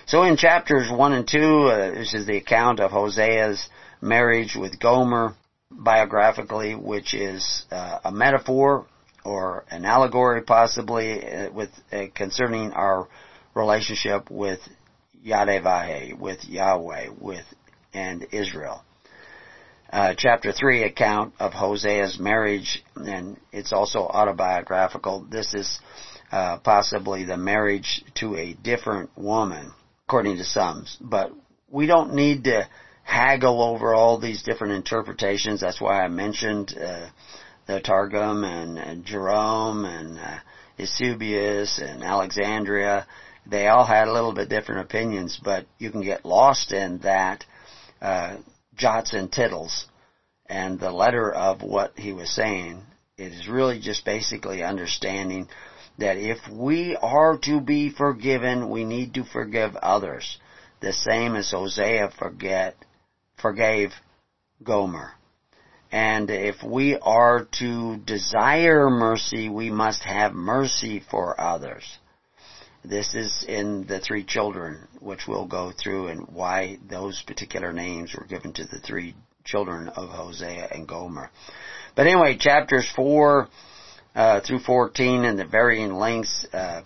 So 0.07 0.23
in 0.23 0.37
chapters 0.37 0.89
1 0.89 1.13
and 1.13 1.27
2, 1.27 1.37
uh, 1.37 1.91
this 1.91 2.13
is 2.13 2.25
the 2.25 2.37
account 2.37 2.79
of 2.79 2.91
Hosea's 2.91 3.69
marriage 4.01 4.55
with 4.55 4.79
Gomer, 4.79 5.35
biographically, 5.71 6.75
which 6.75 7.13
is 7.13 7.63
uh, 7.71 7.99
a 8.05 8.11
metaphor 8.11 8.85
or 9.23 9.65
an 9.69 9.85
allegory 9.85 10.41
possibly 10.41 11.23
uh, 11.25 11.51
with 11.51 11.69
uh, 11.91 12.05
concerning 12.13 12.71
our 12.71 13.07
relationship 13.53 14.29
with 14.29 14.59
Yahweh, 15.23 16.13
with 16.19 16.45
Yahweh, 16.45 17.09
with 17.19 17.45
and 17.93 18.27
Israel. 18.31 18.83
Uh, 19.95 20.13
chapter 20.17 20.51
3 20.51 20.83
account 20.83 21.33
of 21.39 21.53
Hosea's 21.53 22.19
marriage, 22.19 22.83
and 22.97 23.39
it's 23.53 23.71
also 23.71 23.99
autobiographical. 23.99 25.25
This 25.31 25.53
is 25.53 25.79
uh, 26.33 26.57
possibly 26.57 27.23
the 27.23 27.37
marriage 27.37 28.03
to 28.15 28.35
a 28.35 28.55
different 28.55 29.09
woman, 29.17 29.71
according 30.05 30.35
to 30.35 30.43
some. 30.43 30.85
But 30.99 31.31
we 31.69 31.85
don't 31.85 32.13
need 32.13 32.43
to 32.43 32.67
haggle 33.03 33.63
over 33.63 33.93
all 33.93 34.19
these 34.19 34.43
different 34.43 34.73
interpretations. 34.73 35.61
That's 35.61 35.79
why 35.79 36.03
I 36.03 36.09
mentioned 36.09 36.75
uh, 36.77 37.07
the 37.65 37.79
Targum 37.79 38.43
and, 38.43 39.05
Jerome 39.05 39.85
and 39.85 40.19
uh, 40.19 40.39
Eusebius 40.77 41.79
and 41.79 42.03
Alexandria. 42.03 43.07
They 43.49 43.67
all 43.67 43.85
had 43.85 44.09
a 44.09 44.13
little 44.13 44.33
bit 44.33 44.49
different 44.49 44.81
opinions, 44.81 45.39
but 45.41 45.67
you 45.79 45.89
can 45.89 46.01
get 46.01 46.25
lost 46.25 46.73
in 46.73 46.97
that 46.97 47.45
uh, 48.01 48.35
jots 48.75 49.13
and 49.13 49.31
tittles 49.31 49.87
and 50.45 50.79
the 50.79 50.91
letter 50.91 51.31
of 51.31 51.61
what 51.61 51.97
he 51.97 52.13
was 52.13 52.29
saying. 52.29 52.83
It 53.17 53.31
is 53.31 53.47
really 53.47 53.79
just 53.79 54.05
basically 54.05 54.63
understanding 54.63 55.47
that 55.97 56.17
if 56.17 56.37
we 56.51 56.97
are 57.01 57.37
to 57.43 57.61
be 57.61 57.89
forgiven, 57.89 58.69
we 58.69 58.83
need 58.83 59.13
to 59.13 59.23
forgive 59.23 59.75
others. 59.77 60.37
The 60.81 60.93
same 60.93 61.35
as 61.35 61.51
Hosea 61.51 62.11
forget, 62.19 62.75
forgave 63.37 63.93
Gomer. 64.63 65.11
And 65.91 66.29
if 66.29 66.61
we 66.61 66.97
are 66.97 67.47
to 67.59 67.97
desire 67.97 68.89
mercy, 68.89 69.47
we 69.49 69.69
must 69.69 70.03
have 70.03 70.33
mercy 70.33 70.99
for 71.09 71.39
others. 71.39 71.85
This 72.87 73.15
is 73.15 73.43
in 73.47 73.87
the 73.87 73.99
three 73.99 74.23
children, 74.23 74.87
which 74.99 75.27
we'll 75.27 75.47
go 75.47 75.71
through 75.71 76.09
and 76.09 76.27
why 76.27 76.77
those 76.87 77.23
particular 77.25 77.73
names 77.73 78.13
were 78.13 78.25
given 78.25 78.53
to 78.53 78.65
the 78.65 78.79
three 78.79 79.15
children 79.43 79.89
of 79.89 80.09
Hosea 80.09 80.67
and 80.71 80.87
Gomer. 80.87 81.31
But 81.95 82.05
anyway, 82.05 82.37
chapters 82.37 82.87
4 82.95 83.47
uh, 84.15 84.41
through 84.41 84.59
14 84.59 85.25
and 85.25 85.39
the 85.39 85.45
varying 85.45 85.93
lengths. 85.93 86.45
Uh, 86.53 86.83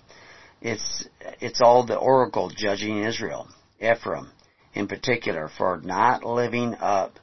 it's 0.61 1.07
it's 1.41 1.61
all 1.61 1.85
the 1.85 1.97
oracle 1.97 2.49
judging 2.49 3.03
Israel, 3.03 3.47
Ephraim, 3.81 4.31
in 4.73 4.87
particular, 4.87 5.49
for 5.57 5.81
not 5.83 6.23
living 6.23 6.75
up 6.75 7.19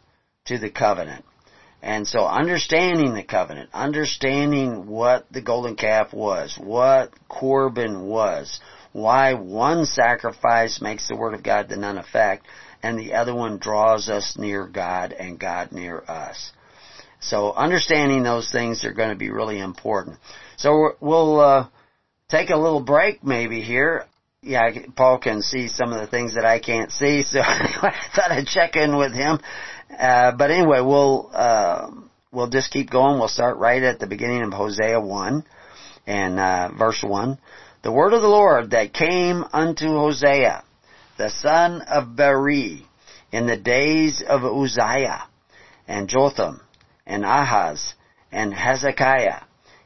to 0.47 0.59
the 0.59 0.71
covenant. 0.71 1.25
And 1.87 2.09
so 2.09 2.27
understanding 2.27 3.15
the 3.15 3.23
covenant, 3.23 3.71
understanding 3.73 4.89
what 4.89 5.25
the 5.31 5.41
golden 5.41 5.77
calf 5.77 6.13
was, 6.13 6.59
what 6.59 7.13
Corban 7.29 8.09
was, 8.09 8.59
why 8.91 9.35
one 9.35 9.87
sacrifice 9.87 10.81
makes 10.81 11.07
the 11.07 11.15
word 11.15 11.35
of 11.35 11.45
God 11.45 11.69
to 11.69 11.77
none 11.77 11.97
effect, 11.97 12.45
and 12.83 12.99
the 12.99 13.15
other 13.15 13.33
one 13.33 13.59
draws 13.59 14.09
us 14.09 14.37
near 14.37 14.67
God 14.67 15.13
and 15.13 15.39
God 15.39 15.71
near 15.71 16.03
us. 16.09 16.51
So 17.21 17.53
understanding 17.53 18.25
those 18.25 18.51
things 18.51 18.85
are 18.85 18.93
going 18.93 19.11
to 19.11 19.17
be 19.17 19.31
really 19.31 19.61
important. 19.61 20.19
So 20.57 20.97
we'll 21.01 21.39
uh, 21.39 21.69
take 22.29 22.51
a 22.51 22.57
little 22.57 22.83
break 22.83 23.23
maybe 23.23 23.61
here. 23.61 24.07
Yeah, 24.43 24.71
Paul 24.97 25.19
can 25.19 25.41
see 25.41 25.69
some 25.69 25.93
of 25.93 26.01
the 26.01 26.09
things 26.09 26.35
that 26.35 26.45
I 26.45 26.59
can't 26.59 26.91
see, 26.91 27.23
so 27.23 27.41
I 27.43 27.95
thought 28.17 28.33
I'd 28.33 28.49
check 28.49 28.75
in 28.75 28.97
with 28.97 29.13
him. 29.13 29.39
Uh, 29.91 30.33
but 30.33 30.51
anyway, 30.51 30.81
we'll 30.81 31.31
uh, 31.33 31.91
we'll 32.33 32.49
just 32.49 32.71
keep 32.71 32.91
going. 32.91 33.19
We'll 33.19 33.29
start 33.29 33.59
right 33.59 33.83
at 33.83 33.99
the 33.99 34.07
beginning 34.07 34.43
of 34.43 34.53
Hosea 34.53 35.01
one 35.01 35.45
and 36.07 36.39
uh, 36.39 36.71
verse 36.77 37.03
one. 37.03 37.39
The 37.83 37.93
word 37.93 38.13
of 38.13 38.23
the 38.23 38.29
Lord 38.29 38.71
that 38.71 38.93
came 38.93 39.45
unto 39.53 39.87
Hosea, 39.87 40.65
the 41.19 41.31
son 41.31 41.83
of 41.83 42.17
Beeri, 42.17 42.87
in 43.33 43.47
the 43.47 43.57
days 43.57 44.23
of 44.27 44.45
Uzziah 44.45 45.29
and 45.87 46.09
Jotham 46.09 46.61
and 47.07 47.25
Ahaz 47.25 47.95
and 48.33 48.53
Hezekiah, 48.53 49.43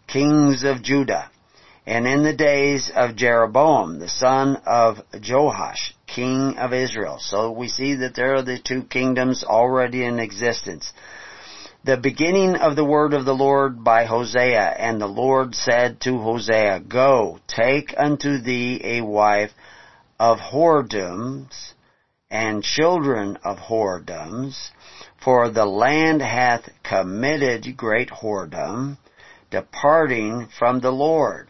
kings 0.07 0.65
of 0.65 0.83
Judah, 0.83 1.31
and 1.87 2.07
in 2.07 2.23
the 2.23 2.35
days 2.35 2.91
of 2.95 3.17
Jeroboam, 3.17 3.99
the 3.99 4.09
son 4.09 4.57
of 4.67 4.99
Joash, 5.13 5.95
king 6.15 6.57
of 6.59 6.73
Israel. 6.73 7.19
So 7.21 7.51
we 7.51 7.69
see 7.69 7.95
that 7.97 8.15
there 8.15 8.37
are 8.37 8.43
the 8.43 8.59
two 8.59 8.83
kingdoms 8.83 9.45
already 9.45 10.05
in 10.05 10.19
existence. 10.19 10.93
The 11.83 11.97
beginning 11.97 12.57
of 12.57 12.77
the 12.77 12.85
word 12.85 13.15
of 13.15 13.25
the 13.25 13.35
Lord 13.35 13.83
by 13.83 14.05
Hosea, 14.05 14.75
and 14.79 15.01
the 15.01 15.07
Lord 15.07 15.55
said 15.55 16.01
to 16.03 16.19
Hosea, 16.19 16.81
Go, 16.81 17.39
take 17.47 17.95
unto 17.97 18.39
thee 18.39 18.81
a 18.85 19.01
wife 19.01 19.53
of 20.19 20.39
whoredoms, 20.39 21.73
and 22.31 22.63
children 22.63 23.39
of 23.43 23.57
whoredoms, 23.57 24.69
for 25.25 25.51
the 25.51 25.65
land 25.65 26.21
hath 26.21 26.69
committed 26.83 27.77
great 27.77 28.11
whoredom, 28.11 28.99
departing 29.51 30.49
from 30.59 30.81
the 30.81 30.93
Lord. 30.93 31.49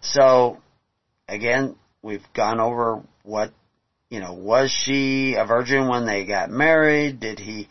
So, 0.00 0.58
again, 1.28 1.76
we've 2.02 2.32
gone 2.34 2.60
over 2.60 3.02
what 3.24 3.52
you 4.10 4.18
know, 4.18 4.34
was 4.34 4.70
she 4.70 5.36
a 5.38 5.46
virgin 5.46 5.88
when 5.88 6.04
they 6.04 6.26
got 6.26 6.50
married? 6.50 7.20
Did 7.20 7.38
he, 7.38 7.68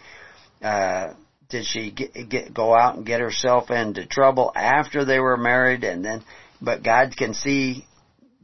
uh, 0.63 1.13
did 1.49 1.65
she 1.65 1.91
get, 1.91 2.29
get, 2.29 2.53
go 2.53 2.73
out 2.73 2.95
and 2.95 3.05
get 3.05 3.19
herself 3.19 3.69
into 3.69 4.07
trouble 4.07 4.51
after 4.55 5.03
they 5.03 5.19
were 5.19 5.37
married 5.37 5.83
and 5.83 6.03
then, 6.03 6.23
but 6.61 6.81
God 6.81 7.15
can 7.15 7.33
see 7.33 7.85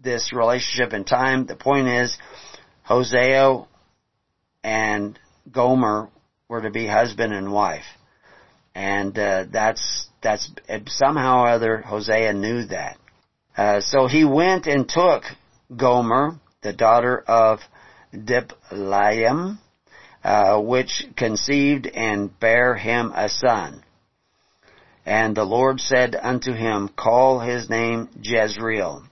this 0.03 0.33
relationship 0.33 0.93
in 0.93 1.05
time. 1.05 1.45
The 1.45 1.55
point 1.55 1.87
is, 1.87 2.17
Hosea 2.83 3.65
and 4.63 5.17
Gomer 5.51 6.09
were 6.49 6.61
to 6.61 6.71
be 6.71 6.85
husband 6.85 7.33
and 7.33 7.51
wife. 7.51 7.85
And, 8.75 9.17
uh, 9.17 9.45
that's, 9.51 10.07
that's, 10.21 10.51
somehow 10.87 11.43
or 11.43 11.47
other, 11.47 11.77
Hosea 11.77 12.33
knew 12.33 12.65
that. 12.65 12.97
Uh, 13.55 13.79
so 13.79 14.07
he 14.07 14.25
went 14.25 14.67
and 14.67 14.87
took 14.87 15.23
Gomer, 15.75 16.39
the 16.61 16.73
daughter 16.73 17.23
of 17.25 17.59
Diblaim, 18.15 19.59
uh, 20.23 20.59
which 20.59 21.05
conceived 21.15 21.87
and 21.87 22.37
bare 22.39 22.75
him 22.75 23.11
a 23.15 23.29
son. 23.29 23.83
And 25.05 25.35
the 25.35 25.43
Lord 25.43 25.79
said 25.79 26.15
unto 26.19 26.53
him, 26.53 26.89
Call 26.89 27.39
his 27.39 27.69
name 27.69 28.09
Jezreel, 28.19 29.03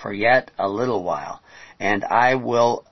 for 0.00 0.12
yet 0.12 0.50
a 0.58 0.68
little 0.68 1.02
while, 1.02 1.42
and 1.78 2.04
I 2.04 2.36
will 2.36 2.86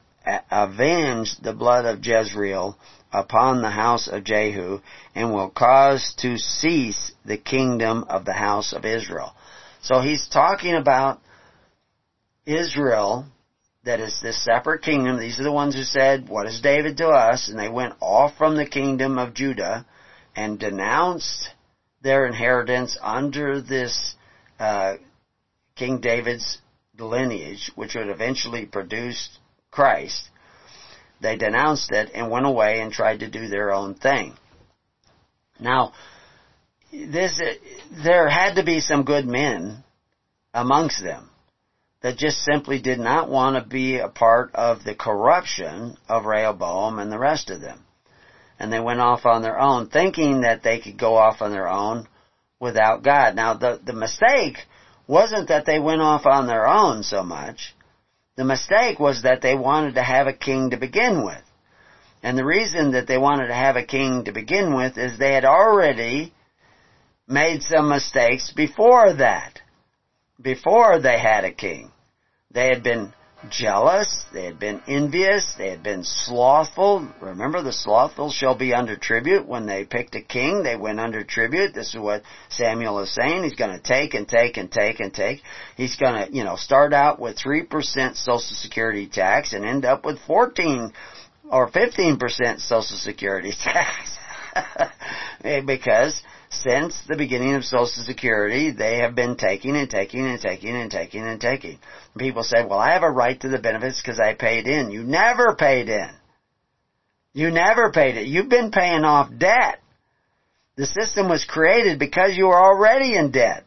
avenge 0.51 1.37
the 1.39 1.55
blood 1.55 1.87
of 1.87 2.05
Jezreel 2.05 2.77
upon 3.11 3.63
the 3.63 3.71
house 3.71 4.09
of 4.09 4.25
Jehu, 4.25 4.81
and 5.15 5.33
will 5.33 5.49
cause 5.49 6.15
to 6.19 6.37
cease 6.37 7.13
the 7.25 7.39
kingdom 7.39 8.05
of 8.09 8.27
the 8.27 8.35
house 8.35 8.75
of 8.75 8.85
Israel. 8.85 9.33
So 9.81 10.01
he's 10.01 10.29
talking 10.29 10.75
about 10.75 11.21
Israel 12.45 13.27
that 13.89 14.01
is 14.01 14.21
this 14.21 14.45
separate 14.45 14.83
kingdom. 14.83 15.19
These 15.19 15.41
are 15.41 15.45
the 15.45 15.51
ones 15.51 15.75
who 15.75 15.83
said, 15.83 16.29
what 16.29 16.47
is 16.47 16.61
David 16.61 16.99
to 16.99 17.09
us? 17.09 17.49
And 17.49 17.59
they 17.59 17.71
went 17.71 17.95
off 18.03 18.37
from 18.37 18.55
the 18.55 18.67
kingdom 18.67 19.17
of 19.17 19.33
Judah 19.33 19.87
and 20.37 20.59
denounced 20.59 21.49
their 22.03 22.27
inheritance 22.27 22.99
under 23.01 23.63
this 23.63 24.15
uh, 24.59 24.97
King 25.75 26.03
David's 26.03 26.59
lineage, 26.99 27.73
which 27.77 27.95
would 27.95 28.11
eventually 28.11 28.67
produce 28.67 29.39
Christ. 29.71 30.29
They 31.23 31.37
denounced 31.37 31.91
it 31.91 32.11
and 32.15 32.31
went 32.31 32.45
away 32.45 32.81
and 32.83 32.93
tried 32.93 33.21
to 33.21 33.31
do 33.31 33.49
their 33.49 33.73
own 33.73 33.95
thing. 33.95 34.37
Now, 35.59 35.95
this, 36.93 37.41
there 38.05 38.29
had 38.29 38.57
to 38.57 38.65
be 38.65 38.81
some 38.81 39.05
good 39.05 39.25
men 39.25 39.83
amongst 40.53 41.03
them 41.03 41.28
that 42.03 42.17
just 42.17 42.45
simply 42.45 42.81
did 42.81 42.99
not 42.99 43.29
want 43.29 43.57
to 43.57 43.69
be 43.69 43.99
a 43.99 44.09
part 44.09 44.55
of 44.55 44.85
the 44.85 44.95
corruption 44.95 45.97
of 46.09 46.27
Rehoboam 46.27 46.99
and 46.99 47.11
the 47.11 47.19
rest 47.19 47.51
of 47.51 47.61
them. 47.61 47.85
And 48.59 48.73
they 48.73 48.81
went 48.81 49.01
off 49.01 49.27
on 49.27 49.43
their 49.43 49.59
own, 49.59 49.89
thinking 49.89 50.43
that 50.43 50.63
they 50.63 50.79
could 50.79 50.99
go 50.99 51.17
off 51.17 51.43
on 51.43 51.51
their 51.51 51.69
own 51.69 52.09
without 52.61 53.03
God. 53.03 53.35
Now 53.35 53.55
the, 53.55 53.81
the 53.85 53.93
mistake 53.93 54.59
wasn't 55.07 55.49
that 55.49 55.65
they 55.65 55.79
went 55.79 56.03
off 56.03 56.27
on 56.27 56.47
their 56.47 56.67
own 56.67 57.03
so 57.03 57.23
much. 57.23 57.75
The 58.37 58.45
mistake 58.45 59.01
was 59.01 59.23
that 59.23 59.43
they 59.43 59.55
wanted 59.55 59.95
to 59.95 60.03
have 60.03 60.29
a 60.29 60.33
king 60.33 60.71
to 60.71 60.77
begin 60.77 61.25
with. 61.25 61.43
And 62.23 62.37
the 62.37 62.45
reason 62.45 62.93
that 62.93 63.07
they 63.07 63.19
wanted 63.19 63.49
to 63.49 63.55
have 63.55 63.77
a 63.77 63.85
king 63.85 64.25
to 64.25 64.33
begin 64.33 64.77
with 64.77 64.99
is 64.99 65.19
they 65.19 65.35
had 65.35 65.45
already 65.45 66.33
made 67.27 67.63
some 67.63 67.89
mistakes 67.89 68.53
before 68.53 69.15
that 69.15 69.61
before 70.41 70.99
they 70.99 71.19
had 71.19 71.45
a 71.45 71.53
king. 71.53 71.93
They 72.51 72.69
had 72.69 72.83
been 72.83 73.13
jealous, 73.51 74.25
they 74.33 74.45
had 74.45 74.59
been 74.59 74.81
envious, 74.89 75.55
they 75.57 75.69
had 75.69 75.83
been 75.83 76.03
slothful. 76.03 77.09
Remember 77.21 77.63
the 77.63 77.73
slothful 77.73 78.31
shall 78.31 78.57
be 78.57 78.75
under 78.75 78.97
tribute. 78.97 79.47
When 79.47 79.67
they 79.67 79.85
picked 79.85 80.15
a 80.15 80.21
king, 80.21 80.63
they 80.63 80.77
went 80.77 80.99
under 80.99 81.23
tribute. 81.23 81.75
This 81.75 81.95
is 81.95 82.01
what 82.01 82.23
Samuel 82.49 83.01
is 83.01 83.15
saying. 83.15 83.45
He's 83.45 83.55
gonna 83.55 83.79
take 83.79 84.15
and 84.15 84.29
take 84.29 84.57
and 84.57 84.71
take 84.71 85.01
and 85.01 85.13
take. 85.13 85.43
He's 85.77 85.97
gonna, 85.97 86.29
you 86.31 86.43
know, 86.43 86.57
start 86.57 86.93
out 86.93 87.21
with 87.21 87.37
3% 87.39 88.17
social 88.17 88.41
security 88.41 89.07
tax 89.07 89.53
and 89.53 89.65
end 89.65 89.85
up 89.85 90.05
with 90.05 90.19
14 90.27 90.93
or 91.51 91.71
15% 91.71 92.61
social 92.61 92.97
security 92.97 93.53
tax. 93.63 94.17
because 95.67 96.21
since 96.51 96.99
the 97.07 97.17
beginning 97.17 97.55
of 97.55 97.65
Social 97.65 98.03
Security, 98.05 98.71
they 98.71 98.99
have 98.99 99.15
been 99.15 99.37
taking 99.37 99.77
and 99.77 99.89
taking 99.89 100.27
and 100.27 100.41
taking 100.41 100.75
and 100.75 100.91
taking 100.91 101.27
and 101.27 101.41
taking. 101.41 101.79
People 102.17 102.43
say, 102.43 102.65
well, 102.65 102.79
I 102.79 102.93
have 102.93 103.03
a 103.03 103.11
right 103.11 103.39
to 103.41 103.49
the 103.49 103.59
benefits 103.59 104.01
because 104.01 104.19
I 104.19 104.35
paid 104.35 104.67
in. 104.67 104.91
You 104.91 105.03
never 105.03 105.55
paid 105.55 105.89
in. 105.89 106.09
You 107.35 107.51
never 107.51 107.93
paid 107.93 108.17
it. 108.17 108.27
You've 108.27 108.49
been 108.49 108.71
paying 108.71 109.05
off 109.05 109.31
debt. 109.37 109.81
The 110.77 110.87
system 110.87 111.29
was 111.29 111.45
created 111.45 111.99
because 111.99 112.37
you 112.37 112.47
were 112.47 112.61
already 112.61 113.15
in 113.15 113.31
debt. 113.31 113.65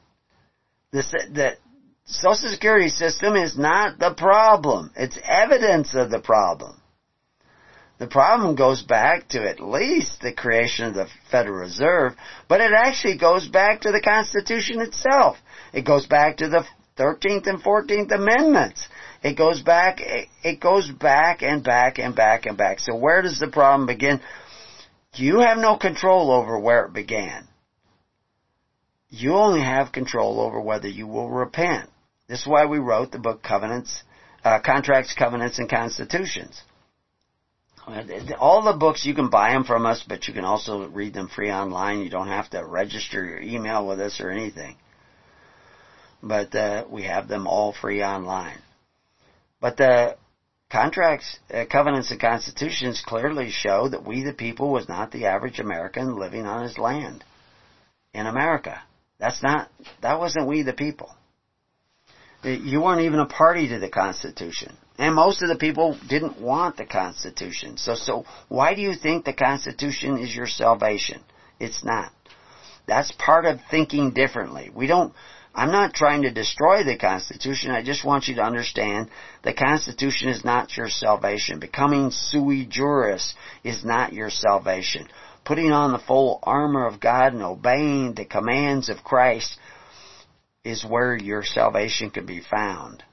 The, 0.91 1.03
the 1.31 1.57
Social 2.05 2.49
Security 2.49 2.89
system 2.89 3.35
is 3.35 3.57
not 3.57 3.99
the 3.99 4.13
problem. 4.13 4.91
It's 4.95 5.17
evidence 5.23 5.93
of 5.93 6.09
the 6.09 6.19
problem. 6.19 6.80
The 8.01 8.07
problem 8.07 8.55
goes 8.55 8.81
back 8.81 9.27
to 9.27 9.47
at 9.47 9.59
least 9.59 10.21
the 10.21 10.33
creation 10.33 10.87
of 10.87 10.95
the 10.95 11.07
Federal 11.29 11.59
Reserve, 11.59 12.15
but 12.47 12.59
it 12.59 12.71
actually 12.73 13.15
goes 13.19 13.47
back 13.47 13.81
to 13.81 13.91
the 13.91 14.01
Constitution 14.01 14.81
itself. 14.81 15.37
It 15.71 15.85
goes 15.85 16.07
back 16.07 16.37
to 16.37 16.49
the 16.49 16.65
13th 16.97 17.45
and 17.45 17.61
14th 17.61 18.11
Amendments. 18.11 18.89
It 19.21 19.37
goes 19.37 19.61
back, 19.61 20.01
it 20.01 20.59
goes 20.59 20.89
back 20.89 21.43
and 21.43 21.63
back 21.63 21.99
and 21.99 22.15
back 22.15 22.47
and 22.47 22.57
back. 22.57 22.79
So 22.79 22.95
where 22.95 23.21
does 23.21 23.37
the 23.37 23.49
problem 23.49 23.85
begin? 23.85 24.19
You 25.13 25.41
have 25.41 25.59
no 25.59 25.77
control 25.77 26.31
over 26.31 26.57
where 26.57 26.85
it 26.85 26.93
began. 26.93 27.47
You 29.11 29.35
only 29.35 29.61
have 29.61 29.91
control 29.91 30.39
over 30.39 30.59
whether 30.59 30.87
you 30.87 31.05
will 31.05 31.29
repent. 31.29 31.87
This 32.27 32.41
is 32.41 32.47
why 32.47 32.65
we 32.65 32.79
wrote 32.79 33.11
the 33.11 33.19
book 33.19 33.43
Covenants, 33.43 34.01
uh, 34.43 34.59
Contracts, 34.59 35.13
Covenants, 35.13 35.59
and 35.59 35.69
Constitutions. 35.69 36.63
All 38.39 38.61
the 38.61 38.77
books 38.77 39.05
you 39.05 39.15
can 39.15 39.29
buy 39.29 39.51
them 39.51 39.63
from 39.63 39.85
us, 39.85 40.03
but 40.07 40.27
you 40.27 40.33
can 40.33 40.45
also 40.45 40.87
read 40.87 41.13
them 41.13 41.27
free 41.27 41.51
online. 41.51 42.01
You 42.01 42.09
don't 42.09 42.27
have 42.27 42.49
to 42.51 42.65
register 42.65 43.25
your 43.25 43.41
email 43.41 43.87
with 43.87 43.99
us 43.99 44.21
or 44.21 44.29
anything. 44.29 44.75
But 46.21 46.53
uh, 46.53 46.85
we 46.89 47.03
have 47.03 47.27
them 47.27 47.47
all 47.47 47.73
free 47.73 48.03
online. 48.03 48.59
But 49.59 49.77
the 49.77 50.17
contracts, 50.71 51.39
uh, 51.53 51.65
covenants, 51.69 52.11
and 52.11 52.21
constitutions 52.21 53.03
clearly 53.05 53.49
show 53.49 53.87
that 53.89 54.05
we 54.05 54.23
the 54.23 54.33
people 54.33 54.71
was 54.71 54.87
not 54.87 55.11
the 55.11 55.25
average 55.25 55.59
American 55.59 56.17
living 56.17 56.45
on 56.45 56.63
his 56.63 56.77
land 56.77 57.23
in 58.13 58.27
America. 58.27 58.81
That's 59.19 59.41
not. 59.43 59.69
That 60.01 60.19
wasn't 60.19 60.47
we 60.47 60.63
the 60.63 60.73
people. 60.73 61.13
You 62.43 62.81
weren't 62.81 63.01
even 63.01 63.19
a 63.19 63.27
party 63.27 63.69
to 63.69 63.79
the 63.79 63.89
Constitution. 63.89 64.75
And 65.01 65.15
most 65.15 65.41
of 65.41 65.49
the 65.49 65.55
people 65.55 65.97
didn't 66.07 66.39
want 66.39 66.77
the 66.77 66.85
Constitution. 66.85 67.75
So, 67.77 67.95
so 67.95 68.23
why 68.49 68.75
do 68.75 68.81
you 68.81 68.93
think 68.93 69.25
the 69.25 69.33
Constitution 69.33 70.19
is 70.19 70.35
your 70.35 70.45
salvation? 70.45 71.23
It's 71.59 71.83
not. 71.83 72.11
That's 72.85 73.11
part 73.13 73.45
of 73.45 73.59
thinking 73.71 74.11
differently. 74.11 74.69
We 74.71 74.85
don't, 74.85 75.11
I'm 75.55 75.71
not 75.71 75.95
trying 75.95 76.21
to 76.21 76.31
destroy 76.31 76.83
the 76.83 76.99
Constitution. 76.99 77.71
I 77.71 77.81
just 77.81 78.05
want 78.05 78.27
you 78.27 78.35
to 78.35 78.43
understand 78.43 79.09
the 79.41 79.55
Constitution 79.55 80.29
is 80.29 80.45
not 80.45 80.77
your 80.77 80.89
salvation. 80.89 81.59
Becoming 81.59 82.11
sui 82.11 82.67
juris 82.67 83.33
is 83.63 83.83
not 83.83 84.13
your 84.13 84.29
salvation. 84.29 85.07
Putting 85.43 85.71
on 85.71 85.93
the 85.93 85.97
full 85.97 86.37
armor 86.43 86.85
of 86.85 86.99
God 86.99 87.33
and 87.33 87.41
obeying 87.41 88.13
the 88.13 88.25
commands 88.25 88.87
of 88.87 89.03
Christ 89.03 89.57
is 90.63 90.85
where 90.85 91.17
your 91.17 91.43
salvation 91.43 92.11
can 92.11 92.27
be 92.27 92.39
found. 92.39 93.03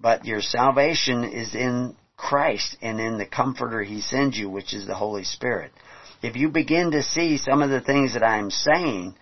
But 0.00 0.24
your 0.24 0.40
salvation 0.40 1.24
is 1.24 1.54
in 1.54 1.96
Christ 2.16 2.76
and 2.82 3.00
in 3.00 3.18
the 3.18 3.26
comforter 3.26 3.82
He 3.82 4.00
sends 4.00 4.36
you, 4.36 4.48
which 4.48 4.74
is 4.74 4.86
the 4.86 4.94
Holy 4.94 5.24
Spirit. 5.24 5.72
If 6.22 6.36
you 6.36 6.48
begin 6.48 6.90
to 6.92 7.02
see 7.02 7.38
some 7.38 7.62
of 7.62 7.70
the 7.70 7.80
things 7.80 8.14
that 8.14 8.24
I'm 8.24 8.50
saying, 8.50 9.14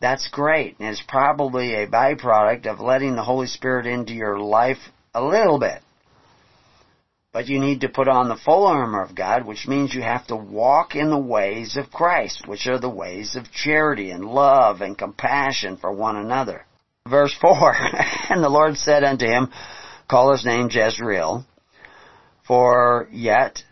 that's 0.00 0.28
great. 0.28 0.78
And 0.78 0.88
it's 0.88 1.02
probably 1.06 1.74
a 1.74 1.86
byproduct 1.86 2.66
of 2.66 2.80
letting 2.80 3.16
the 3.16 3.22
Holy 3.22 3.46
Spirit 3.46 3.86
into 3.86 4.12
your 4.12 4.38
life 4.38 4.78
a 5.14 5.22
little 5.22 5.58
bit. 5.58 5.80
But 7.32 7.48
you 7.48 7.60
need 7.60 7.80
to 7.80 7.88
put 7.88 8.08
on 8.08 8.28
the 8.28 8.36
full 8.36 8.66
armor 8.66 9.02
of 9.02 9.14
God, 9.14 9.46
which 9.46 9.66
means 9.66 9.94
you 9.94 10.02
have 10.02 10.26
to 10.26 10.36
walk 10.36 10.94
in 10.94 11.08
the 11.08 11.18
ways 11.18 11.78
of 11.78 11.90
Christ, 11.90 12.46
which 12.46 12.66
are 12.66 12.78
the 12.78 12.90
ways 12.90 13.36
of 13.36 13.50
charity 13.50 14.10
and 14.10 14.26
love 14.26 14.82
and 14.82 14.98
compassion 14.98 15.78
for 15.78 15.90
one 15.90 16.16
another. 16.16 16.66
Verse 17.08 17.34
4, 17.40 17.74
And 18.28 18.44
the 18.44 18.50
Lord 18.50 18.76
said 18.76 19.02
unto 19.02 19.24
him, 19.24 19.50
call 20.12 20.32
his 20.32 20.44
name 20.44 20.68
Jezreel, 20.70 21.46
for 22.46 23.08
yet 23.10 23.64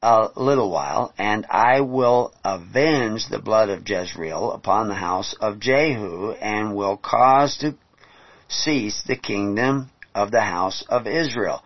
a 0.00 0.28
little 0.34 0.70
while, 0.70 1.12
and 1.18 1.44
I 1.50 1.82
will 1.82 2.32
avenge 2.42 3.28
the 3.28 3.38
blood 3.38 3.68
of 3.68 3.86
Jezreel 3.86 4.52
upon 4.52 4.88
the 4.88 4.94
house 4.94 5.34
of 5.42 5.60
Jehu, 5.60 6.30
and 6.30 6.74
will 6.74 6.96
cause 6.96 7.58
to 7.58 7.74
cease 8.48 9.02
the 9.06 9.14
kingdom 9.14 9.90
of 10.14 10.30
the 10.30 10.40
house 10.40 10.86
of 10.88 11.06
Israel. 11.06 11.62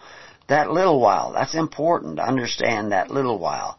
That 0.49 0.73
little 0.73 1.01
while, 1.01 1.33
that's 1.35 1.55
important 1.55 2.17
to 2.17 2.27
understand 2.27 2.91
that 2.91 3.13
little 3.13 3.39
while. 3.39 3.79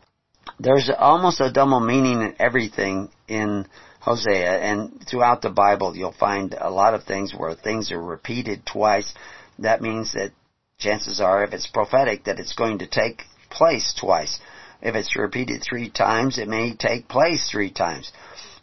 There's 0.57 0.89
almost 0.97 1.41
a 1.41 1.51
double 1.51 1.81
meaning 1.81 2.21
in 2.21 2.33
everything 2.39 3.09
in 3.27 3.67
Hosea 4.07 4.59
and 4.59 5.05
throughout 5.05 5.41
the 5.41 5.49
Bible 5.49 5.93
you'll 5.93 6.13
find 6.13 6.55
a 6.57 6.69
lot 6.69 6.93
of 6.93 7.03
things 7.03 7.33
where 7.35 7.55
things 7.55 7.91
are 7.91 8.01
repeated 8.01 8.65
twice. 8.65 9.13
That 9.59 9.81
means 9.81 10.13
that 10.13 10.31
chances 10.77 11.19
are 11.19 11.43
if 11.43 11.53
it's 11.53 11.67
prophetic 11.67 12.25
that 12.25 12.39
it's 12.39 12.53
going 12.53 12.79
to 12.79 12.87
take 12.87 13.23
place 13.49 13.93
twice. 13.99 14.39
If 14.81 14.95
it's 14.95 15.15
repeated 15.15 15.63
three 15.63 15.89
times, 15.89 16.37
it 16.37 16.47
may 16.47 16.75
take 16.75 17.07
place 17.07 17.49
three 17.49 17.71
times. 17.71 18.11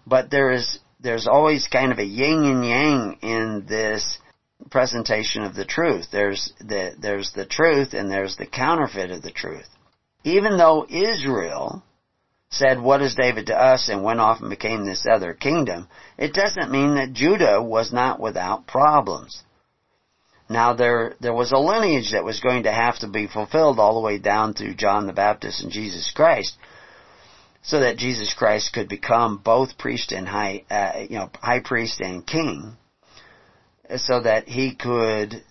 But 0.06 0.30
there 0.30 0.52
is, 0.52 0.78
there's 1.00 1.26
always 1.26 1.66
kind 1.66 1.90
of 1.90 1.98
a 1.98 2.04
yin 2.04 2.44
and 2.44 2.64
yang 2.64 3.18
in 3.22 3.66
this 3.68 4.18
presentation 4.70 5.42
of 5.42 5.54
the 5.54 5.64
truth. 5.64 6.06
There's 6.12 6.52
the, 6.60 6.94
there's 7.00 7.32
the 7.32 7.46
truth 7.46 7.94
and 7.94 8.10
there's 8.10 8.36
the 8.36 8.46
counterfeit 8.46 9.10
of 9.10 9.22
the 9.22 9.32
truth. 9.32 9.68
Even 10.22 10.56
though 10.56 10.86
Israel 10.88 11.82
said, 12.50 12.80
what 12.80 13.02
is 13.02 13.16
David 13.16 13.46
to 13.46 13.56
us 13.60 13.88
and 13.88 14.04
went 14.04 14.20
off 14.20 14.40
and 14.40 14.48
became 14.48 14.86
this 14.86 15.06
other 15.10 15.34
kingdom, 15.34 15.88
it 16.16 16.32
doesn't 16.32 16.70
mean 16.70 16.94
that 16.94 17.12
Judah 17.12 17.60
was 17.60 17.92
not 17.92 18.20
without 18.20 18.66
problems. 18.66 19.42
Now 20.48 20.74
there, 20.74 21.14
there 21.20 21.32
was 21.32 21.52
a 21.52 21.58
lineage 21.58 22.12
that 22.12 22.24
was 22.24 22.40
going 22.40 22.64
to 22.64 22.72
have 22.72 22.98
to 22.98 23.08
be 23.08 23.26
fulfilled 23.26 23.78
all 23.78 23.94
the 23.94 24.06
way 24.06 24.18
down 24.18 24.54
through 24.54 24.74
John 24.74 25.06
the 25.06 25.12
Baptist 25.12 25.62
and 25.62 25.72
Jesus 25.72 26.10
Christ, 26.14 26.56
so 27.62 27.80
that 27.80 27.96
Jesus 27.96 28.34
Christ 28.34 28.72
could 28.74 28.88
become 28.88 29.38
both 29.38 29.78
priest 29.78 30.12
and 30.12 30.28
high, 30.28 30.64
uh, 30.70 31.00
you 31.08 31.16
know, 31.16 31.30
high 31.40 31.60
priest 31.60 32.00
and 32.00 32.26
king, 32.26 32.76
so 33.96 34.20
that 34.20 34.46
he 34.46 34.74
could 34.74 35.42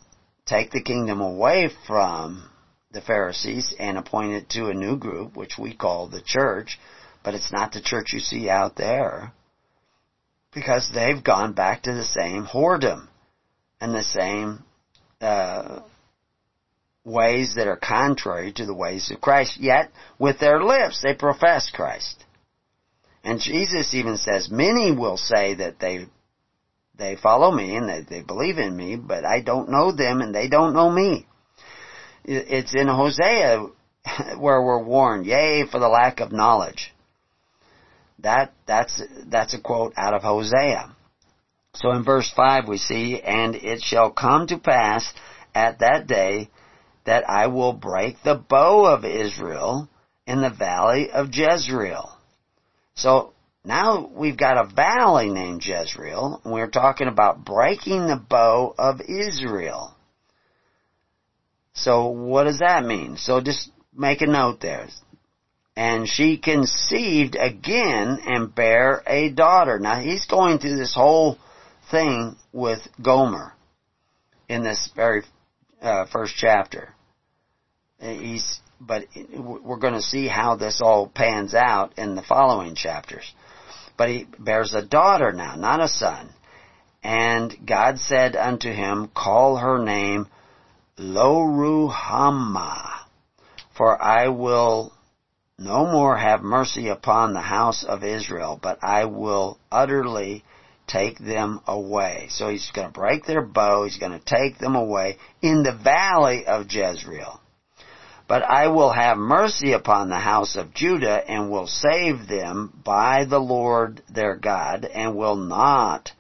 take 0.46 0.72
the 0.72 0.84
kingdom 0.84 1.22
away 1.22 1.70
from 1.88 2.50
the 2.92 3.02
Pharisees 3.02 3.74
and 3.80 3.98
appoint 3.98 4.34
it 4.34 4.50
to 4.50 4.70
a 4.70 4.76
new 4.76 4.96
group, 4.96 5.36
which 5.36 5.58
we 5.58 5.76
call 5.76 6.08
the 6.08 6.22
church, 6.24 6.80
but 7.24 7.34
it's 7.34 7.52
not 7.52 7.72
the 7.72 7.82
church 7.82 8.14
you 8.14 8.20
see 8.20 8.48
out 8.48 8.76
there, 8.76 9.34
because 10.54 10.92
they've 10.94 11.24
gone 11.24 11.54
back 11.54 11.82
to 11.82 11.94
the 11.94 12.04
same 12.04 12.46
whoredom 12.46 13.08
and 13.82 13.96
the 13.96 14.04
same 14.04 14.64
uh, 15.24 15.82
ways 17.04 17.56
that 17.56 17.68
are 17.68 17.78
contrary 17.78 18.52
to 18.54 18.66
the 18.66 18.74
ways 18.74 19.12
of 19.12 19.22
Christ. 19.22 19.58
Yet, 19.60 19.92
with 20.20 20.40
their 20.40 20.64
lips, 20.64 21.02
they 21.02 21.14
profess 21.14 21.70
Christ. 21.74 22.24
And 23.24 23.40
Jesus 23.40 23.94
even 23.94 24.18
says, 24.18 24.50
many 24.52 24.92
will 24.92 25.18
say 25.18 25.56
that 25.56 25.80
they 25.80 26.08
they 26.96 27.16
follow 27.16 27.52
me 27.52 27.76
and 27.76 27.90
that 27.90 28.08
they 28.08 28.22
believe 28.22 28.60
in 28.60 28.76
me, 28.76 28.96
but 28.96 29.26
I 29.26 29.42
don't 29.42 29.70
know 29.70 29.92
them 29.92 30.22
and 30.22 30.34
they 30.34 30.48
don't 30.48 30.74
know 30.74 30.92
me. 30.92 31.26
It's 32.24 32.76
in 32.76 32.88
Hosea 32.88 33.66
where 34.38 34.62
we're 34.62 34.84
warned, 34.84 35.26
yea, 35.26 35.66
for 35.70 35.80
the 35.80 35.90
lack 35.90 36.20
of 36.20 36.32
knowledge. 36.32 36.94
That, 38.20 38.54
that's, 38.68 39.02
that's 39.26 39.54
a 39.54 39.60
quote 39.60 39.94
out 39.98 40.14
of 40.14 40.22
Hosea. 40.22 40.96
So 41.76 41.92
in 41.92 42.04
verse 42.04 42.32
5 42.36 42.68
we 42.68 42.78
see, 42.78 43.20
And 43.22 43.56
it 43.56 43.82
shall 43.82 44.12
come 44.12 44.48
to 44.48 44.58
pass 44.58 45.12
at 45.56 45.80
that 45.80 46.08
day 46.08 46.50
that 47.06 47.30
I 47.30 47.48
will 47.48 47.74
break 47.74 48.22
the 48.24 48.36
bow 48.36 48.86
of 48.86 49.06
Israel 49.06 49.90
in 50.26 50.42
the 50.42 50.50
valley 50.50 51.10
of 51.12 51.34
Jezreel. 51.34 52.10
So 52.96 53.34
now 53.66 54.10
we've 54.14 54.38
got 54.38 54.58
a 54.58 54.74
valley 54.74 55.30
named 55.30 55.66
Jezreel, 55.66 56.42
and 56.44 56.54
we're 56.54 56.70
talking 56.70 57.08
about 57.08 57.44
breaking 57.44 58.08
the 58.08 58.22
bow 58.30 58.74
of 58.78 59.02
Israel. 59.02 59.96
So 61.74 62.08
what 62.08 62.44
does 62.44 62.60
that 62.60 62.86
mean? 62.86 63.18
So 63.18 63.42
just 63.42 63.72
make 63.96 64.22
a 64.22 64.28
note 64.28 64.62
there. 64.62 64.88
And 65.76 66.08
she 66.08 66.38
conceived 66.38 67.36
again 67.36 68.20
and 68.26 68.54
bare 68.54 69.02
a 69.08 69.30
daughter. 69.30 69.80
Now 69.80 70.00
he's 70.00 70.26
going 70.28 70.60
through 70.60 70.78
this 70.78 70.94
whole 70.94 71.40
thing 71.94 72.36
with 72.52 72.82
Gomer 73.02 73.54
in 74.50 74.64
this 74.64 74.90
very 74.96 75.22
uh, 75.80 76.06
first 76.12 76.34
chapter. 76.36 76.94
He's, 78.00 78.60
but 78.82 79.06
we're 79.38 79.78
going 79.78 79.94
to 79.94 80.02
see 80.02 80.28
how 80.28 80.56
this 80.56 80.82
all 80.84 81.08
pans 81.08 81.54
out 81.54 81.94
in 81.98 82.16
the 82.16 82.24
following 82.24 82.74
chapters. 82.76 83.32
But 83.96 84.10
he 84.10 84.26
bears 84.40 84.74
a 84.74 84.82
daughter 84.84 85.32
now, 85.32 85.56
not 85.56 85.82
a 85.82 85.88
son. 85.88 86.30
And 87.04 87.56
God 87.66 88.00
said 88.00 88.36
unto 88.36 88.72
him, 88.72 89.12
Call 89.16 89.58
her 89.58 89.78
name 89.78 90.28
Loruhamah, 90.98 92.90
for 93.78 94.02
I 94.02 94.30
will 94.30 94.94
no 95.60 95.86
more 95.86 96.18
have 96.18 96.42
mercy 96.42 96.88
upon 96.88 97.34
the 97.34 97.42
house 97.42 97.84
of 97.84 98.04
Israel, 98.04 98.60
but 98.62 98.80
I 98.84 99.06
will 99.06 99.60
utterly 99.72 100.44
take 100.88 101.18
them 101.18 101.62
away. 101.68 102.28
So 102.30 102.50
he's 102.50 102.72
going 102.72 102.88
to 102.88 102.94
break 102.94 103.26
their 103.26 103.42
bow, 103.42 103.84
he's 103.84 103.98
going 103.98 104.18
to 104.18 104.26
take 104.26 104.58
them 104.58 104.76
away 104.76 105.18
in 105.42 105.64
the 105.64 105.76
valley 105.76 106.46
of 106.46 106.72
Jezreel. 106.72 107.40
But 108.28 108.44
I 108.44 108.68
will 108.68 108.92
have 108.92 109.18
mercy 109.18 109.74
upon 109.74 110.10
the 110.10 110.20
house 110.20 110.56
of 110.56 110.74
Judah 110.74 111.22
and 111.28 111.52
will 111.52 111.68
save 111.68 112.28
them 112.28 112.82
by 112.84 113.26
the 113.26 113.40
Lord 113.40 114.02
their 114.10 114.36
God 114.36 114.86
and 114.86 115.16
will 115.16 115.36
not 115.36 116.12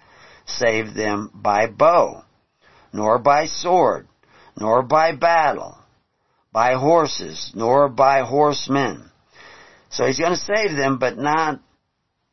save 0.46 0.94
them 0.94 1.32
by 1.34 1.68
bow, 1.68 2.24
nor 2.92 3.20
by 3.20 3.46
sword, 3.46 4.08
nor 4.58 4.84
by 4.84 5.16
battle, 5.16 5.78
by 6.52 6.74
horses, 6.74 7.52
nor 7.56 7.88
by 7.88 8.22
horsemen. 8.22 9.10
So 9.90 10.06
he's 10.06 10.20
going 10.20 10.36
to 10.36 10.38
save 10.38 10.76
them, 10.76 10.98
but 10.98 11.18
not, 11.18 11.62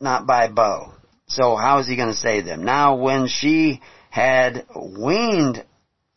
not 0.01 0.27
by 0.27 0.49
bow. 0.49 0.95
So 1.31 1.55
how 1.55 1.79
is 1.79 1.87
he 1.87 1.95
going 1.95 2.09
to 2.09 2.15
save 2.15 2.45
them? 2.45 2.65
Now 2.65 2.97
when 2.97 3.29
she 3.29 3.81
had 4.11 4.67
weaned 4.77 5.65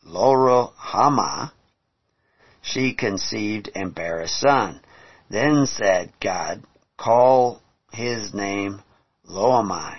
Loruhamah, 0.05 1.51
she 2.63 2.95
conceived 2.95 3.69
and 3.75 3.93
bare 3.93 4.21
a 4.21 4.27
son. 4.27 4.81
Then 5.29 5.67
said 5.67 6.11
God, 6.19 6.63
call 6.97 7.61
his 7.91 8.33
name 8.33 8.81
Loammi, 9.29 9.97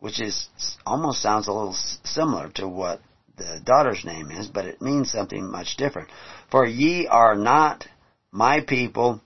which 0.00 0.20
is 0.20 0.48
almost 0.84 1.22
sounds 1.22 1.46
a 1.46 1.52
little 1.52 1.76
similar 2.02 2.50
to 2.56 2.66
what 2.66 3.00
the 3.36 3.60
daughter's 3.64 4.04
name 4.04 4.32
is, 4.32 4.48
but 4.48 4.64
it 4.64 4.82
means 4.82 5.12
something 5.12 5.48
much 5.48 5.76
different. 5.76 6.08
For 6.50 6.66
ye 6.66 7.06
are 7.06 7.36
not 7.36 7.86
my 8.32 8.60
people, 8.60 9.20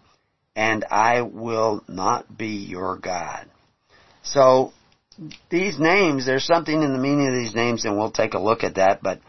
and 0.54 0.84
I 0.90 1.22
will 1.22 1.82
not 1.88 2.36
be 2.36 2.66
your 2.68 2.98
God. 2.98 3.48
So, 4.22 4.72
these 5.50 5.78
names, 5.78 6.26
there's 6.26 6.44
something 6.44 6.82
in 6.82 6.92
the 6.92 6.98
meaning 6.98 7.28
of 7.28 7.34
these 7.34 7.54
names, 7.54 7.84
and 7.84 7.96
we'll 7.96 8.10
take 8.10 8.34
a 8.34 8.38
look 8.38 8.62
at 8.64 8.76
that, 8.76 9.02
but 9.02 9.20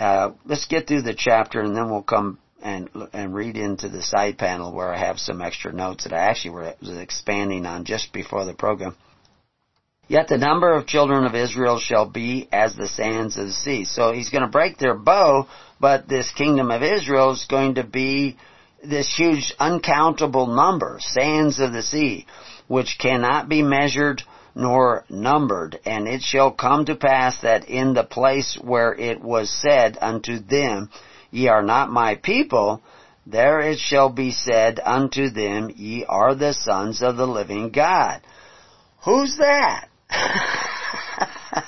uh, 0.00 0.32
let's 0.46 0.66
get 0.66 0.86
through 0.86 1.02
the 1.02 1.14
chapter, 1.14 1.60
and 1.60 1.76
then 1.76 1.90
we'll 1.90 2.02
come 2.02 2.38
and 2.62 2.88
and 3.12 3.34
read 3.34 3.56
into 3.56 3.88
the 3.88 4.02
side 4.02 4.38
panel 4.38 4.72
where 4.72 4.92
I 4.92 4.98
have 4.98 5.18
some 5.18 5.42
extra 5.42 5.72
notes 5.72 6.04
that 6.04 6.12
I 6.12 6.30
actually 6.30 6.74
was 6.80 6.96
expanding 6.96 7.66
on 7.66 7.84
just 7.84 8.12
before 8.12 8.44
the 8.44 8.54
program. 8.54 8.96
Yet 10.08 10.28
the 10.28 10.38
number 10.38 10.72
of 10.74 10.86
children 10.86 11.24
of 11.24 11.34
Israel 11.34 11.78
shall 11.78 12.08
be 12.08 12.48
as 12.52 12.74
the 12.74 12.88
sands 12.88 13.36
of 13.36 13.46
the 13.46 13.52
sea. 13.52 13.84
So 13.84 14.12
he's 14.12 14.30
going 14.30 14.42
to 14.42 14.48
break 14.48 14.78
their 14.78 14.94
bow, 14.94 15.48
but 15.80 16.08
this 16.08 16.30
kingdom 16.32 16.70
of 16.70 16.82
Israel 16.82 17.32
is 17.32 17.46
going 17.48 17.76
to 17.76 17.84
be 17.84 18.36
this 18.84 19.14
huge 19.16 19.54
uncountable 19.58 20.48
number, 20.48 20.98
sands 21.00 21.60
of 21.60 21.72
the 21.72 21.82
sea, 21.82 22.26
which 22.66 22.98
cannot 23.00 23.48
be 23.48 23.62
measured 23.62 24.22
nor 24.54 25.04
numbered. 25.08 25.78
And 25.84 26.06
it 26.06 26.22
shall 26.22 26.50
come 26.50 26.84
to 26.86 26.94
pass 26.94 27.40
that 27.42 27.68
in 27.68 27.94
the 27.94 28.04
place 28.04 28.58
where 28.60 28.94
it 28.94 29.20
was 29.20 29.50
said 29.50 29.98
unto 30.00 30.38
them, 30.38 30.90
Ye 31.30 31.48
are 31.48 31.62
not 31.62 31.90
my 31.90 32.16
people, 32.16 32.82
there 33.26 33.60
it 33.60 33.78
shall 33.78 34.10
be 34.10 34.32
said 34.32 34.80
unto 34.84 35.30
them, 35.30 35.70
Ye 35.74 36.04
are 36.08 36.34
the 36.34 36.52
sons 36.52 37.02
of 37.02 37.16
the 37.16 37.26
living 37.26 37.70
God. 37.70 38.20
Who's 39.04 39.36
that? 39.38 39.88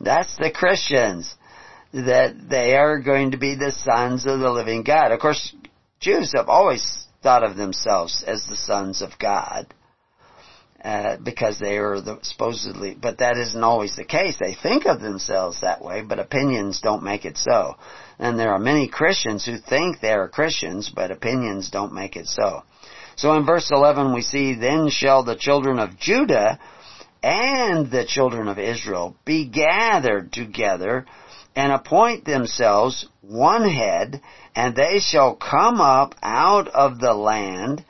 That's 0.00 0.36
the 0.36 0.50
Christians. 0.50 1.34
That 1.92 2.34
they 2.50 2.76
are 2.76 3.00
going 3.00 3.30
to 3.30 3.38
be 3.38 3.54
the 3.54 3.72
sons 3.72 4.26
of 4.26 4.40
the 4.40 4.50
living 4.50 4.82
God. 4.82 5.10
Of 5.10 5.20
course, 5.20 5.54
Jews 6.00 6.32
have 6.36 6.48
always 6.48 7.06
thought 7.22 7.42
of 7.42 7.56
themselves 7.56 8.22
as 8.26 8.44
the 8.46 8.56
sons 8.56 9.00
of 9.02 9.18
God. 9.18 9.72
Uh, 10.82 11.16
because 11.16 11.58
they 11.58 11.76
are 11.76 12.00
the, 12.00 12.20
supposedly, 12.22 12.94
but 12.94 13.18
that 13.18 13.36
isn't 13.36 13.64
always 13.64 13.96
the 13.96 14.04
case. 14.04 14.36
They 14.38 14.54
think 14.54 14.86
of 14.86 15.00
themselves 15.00 15.60
that 15.60 15.82
way, 15.82 16.02
but 16.02 16.20
opinions 16.20 16.80
don't 16.80 17.02
make 17.02 17.24
it 17.24 17.36
so. 17.36 17.74
And 18.20 18.38
there 18.38 18.52
are 18.52 18.60
many 18.60 18.86
Christians 18.86 19.44
who 19.44 19.58
think 19.58 20.00
they 20.00 20.12
are 20.12 20.28
Christians, 20.28 20.88
but 20.94 21.10
opinions 21.10 21.70
don't 21.70 21.92
make 21.92 22.14
it 22.14 22.28
so. 22.28 22.62
So 23.16 23.34
in 23.34 23.44
verse 23.44 23.72
11 23.72 24.14
we 24.14 24.22
see, 24.22 24.54
Then 24.54 24.88
shall 24.88 25.24
the 25.24 25.34
children 25.34 25.80
of 25.80 25.98
Judah 25.98 26.60
and 27.22 27.90
the 27.90 28.04
children 28.06 28.46
of 28.46 28.60
Israel 28.60 29.16
be 29.24 29.48
gathered 29.48 30.32
together, 30.32 31.06
and 31.56 31.72
appoint 31.72 32.24
themselves 32.24 33.08
one 33.20 33.68
head, 33.68 34.20
and 34.54 34.76
they 34.76 35.00
shall 35.00 35.34
come 35.34 35.80
up 35.80 36.14
out 36.22 36.68
of 36.68 37.00
the 37.00 37.14
land 37.14 37.84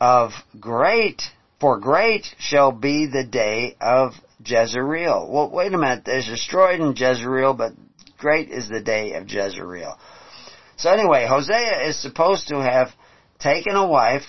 of 0.00 0.32
great, 0.58 1.22
for 1.64 1.78
great 1.78 2.26
shall 2.38 2.72
be 2.72 3.06
the 3.06 3.24
day 3.24 3.74
of 3.80 4.12
Jezreel. 4.44 5.26
Well, 5.32 5.50
wait 5.50 5.72
a 5.72 5.78
minute, 5.78 6.04
there's 6.04 6.26
destroyed 6.26 6.78
in 6.78 6.94
Jezreel, 6.94 7.54
but 7.54 7.72
great 8.18 8.50
is 8.50 8.68
the 8.68 8.82
day 8.82 9.14
of 9.14 9.30
Jezreel. 9.30 9.96
So 10.76 10.90
anyway, 10.90 11.26
Hosea 11.26 11.88
is 11.88 11.98
supposed 12.02 12.48
to 12.48 12.60
have 12.60 12.88
taken 13.38 13.76
a 13.76 13.88
wife 13.88 14.26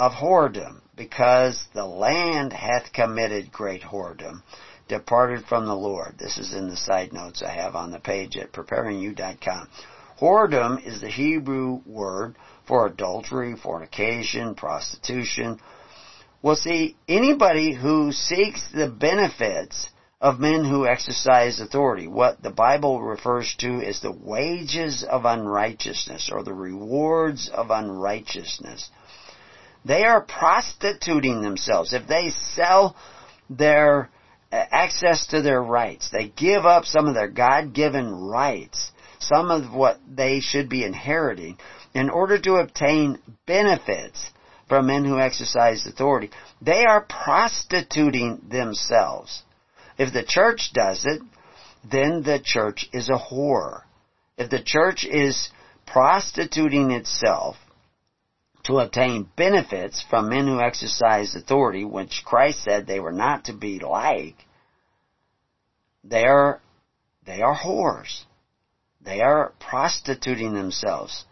of 0.00 0.12
whoredom, 0.12 0.80
because 0.96 1.62
the 1.74 1.84
land 1.84 2.54
hath 2.54 2.94
committed 2.94 3.52
great 3.52 3.82
whoredom, 3.82 4.40
departed 4.88 5.44
from 5.44 5.66
the 5.66 5.76
Lord. 5.76 6.14
This 6.18 6.38
is 6.38 6.54
in 6.54 6.70
the 6.70 6.78
side 6.78 7.12
notes 7.12 7.42
I 7.42 7.50
have 7.50 7.74
on 7.76 7.90
the 7.90 8.00
page 8.00 8.38
at 8.38 8.52
preparingyou.com. 8.52 9.68
Whoredom 10.18 10.82
is 10.86 11.02
the 11.02 11.10
Hebrew 11.10 11.82
word 11.84 12.36
for 12.66 12.86
adultery, 12.86 13.54
fornication, 13.54 14.54
prostitution. 14.54 15.60
Well, 16.40 16.56
see, 16.56 16.96
anybody 17.08 17.74
who 17.74 18.12
seeks 18.12 18.70
the 18.70 18.88
benefits 18.88 19.90
of 20.20 20.38
men 20.38 20.64
who 20.64 20.86
exercise 20.86 21.60
authority, 21.60 22.06
what 22.06 22.42
the 22.42 22.50
Bible 22.50 23.02
refers 23.02 23.54
to 23.58 23.82
as 23.82 24.00
the 24.00 24.12
wages 24.12 25.02
of 25.02 25.24
unrighteousness 25.24 26.30
or 26.32 26.44
the 26.44 26.54
rewards 26.54 27.48
of 27.48 27.70
unrighteousness. 27.70 28.90
They 29.84 30.04
are 30.04 30.20
prostituting 30.20 31.42
themselves. 31.42 31.92
If 31.92 32.06
they 32.06 32.30
sell 32.54 32.96
their 33.50 34.10
uh, 34.52 34.64
access 34.70 35.26
to 35.28 35.42
their 35.42 35.62
rights, 35.62 36.10
they 36.10 36.28
give 36.28 36.64
up 36.64 36.84
some 36.84 37.06
of 37.06 37.14
their 37.14 37.28
God-given 37.28 38.12
rights, 38.12 38.92
some 39.18 39.50
of 39.50 39.72
what 39.72 39.98
they 40.08 40.40
should 40.40 40.68
be 40.68 40.84
inheriting, 40.84 41.58
in 41.94 42.10
order 42.10 42.38
to 42.40 42.56
obtain 42.56 43.18
benefits 43.46 44.30
from 44.68 44.86
men 44.86 45.04
who 45.04 45.18
exercise 45.18 45.86
authority. 45.86 46.30
They 46.60 46.84
are 46.84 47.00
prostituting 47.00 48.42
themselves. 48.50 49.42
If 49.96 50.12
the 50.12 50.24
church 50.24 50.70
does 50.72 51.04
it, 51.04 51.22
then 51.90 52.22
the 52.22 52.40
church 52.42 52.88
is 52.92 53.08
a 53.08 53.18
whore. 53.18 53.82
If 54.36 54.50
the 54.50 54.62
church 54.62 55.04
is 55.04 55.48
prostituting 55.86 56.90
itself 56.90 57.56
to 58.64 58.78
obtain 58.78 59.28
benefits 59.36 60.04
from 60.08 60.28
men 60.28 60.46
who 60.46 60.60
exercise 60.60 61.34
authority, 61.34 61.84
which 61.84 62.22
Christ 62.24 62.62
said 62.62 62.86
they 62.86 63.00
were 63.00 63.12
not 63.12 63.46
to 63.46 63.54
be 63.54 63.80
like, 63.80 64.36
they 66.04 66.24
are, 66.24 66.60
they 67.26 67.40
are 67.40 67.56
whores. 67.56 68.24
They 69.00 69.20
are 69.20 69.52
prostituting 69.58 70.54
themselves. 70.54 71.24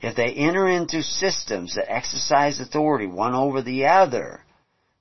If 0.00 0.16
they 0.16 0.32
enter 0.32 0.68
into 0.68 1.02
systems 1.02 1.74
that 1.74 1.92
exercise 1.92 2.58
authority 2.60 3.06
one 3.06 3.34
over 3.34 3.60
the 3.60 3.86
other, 3.86 4.40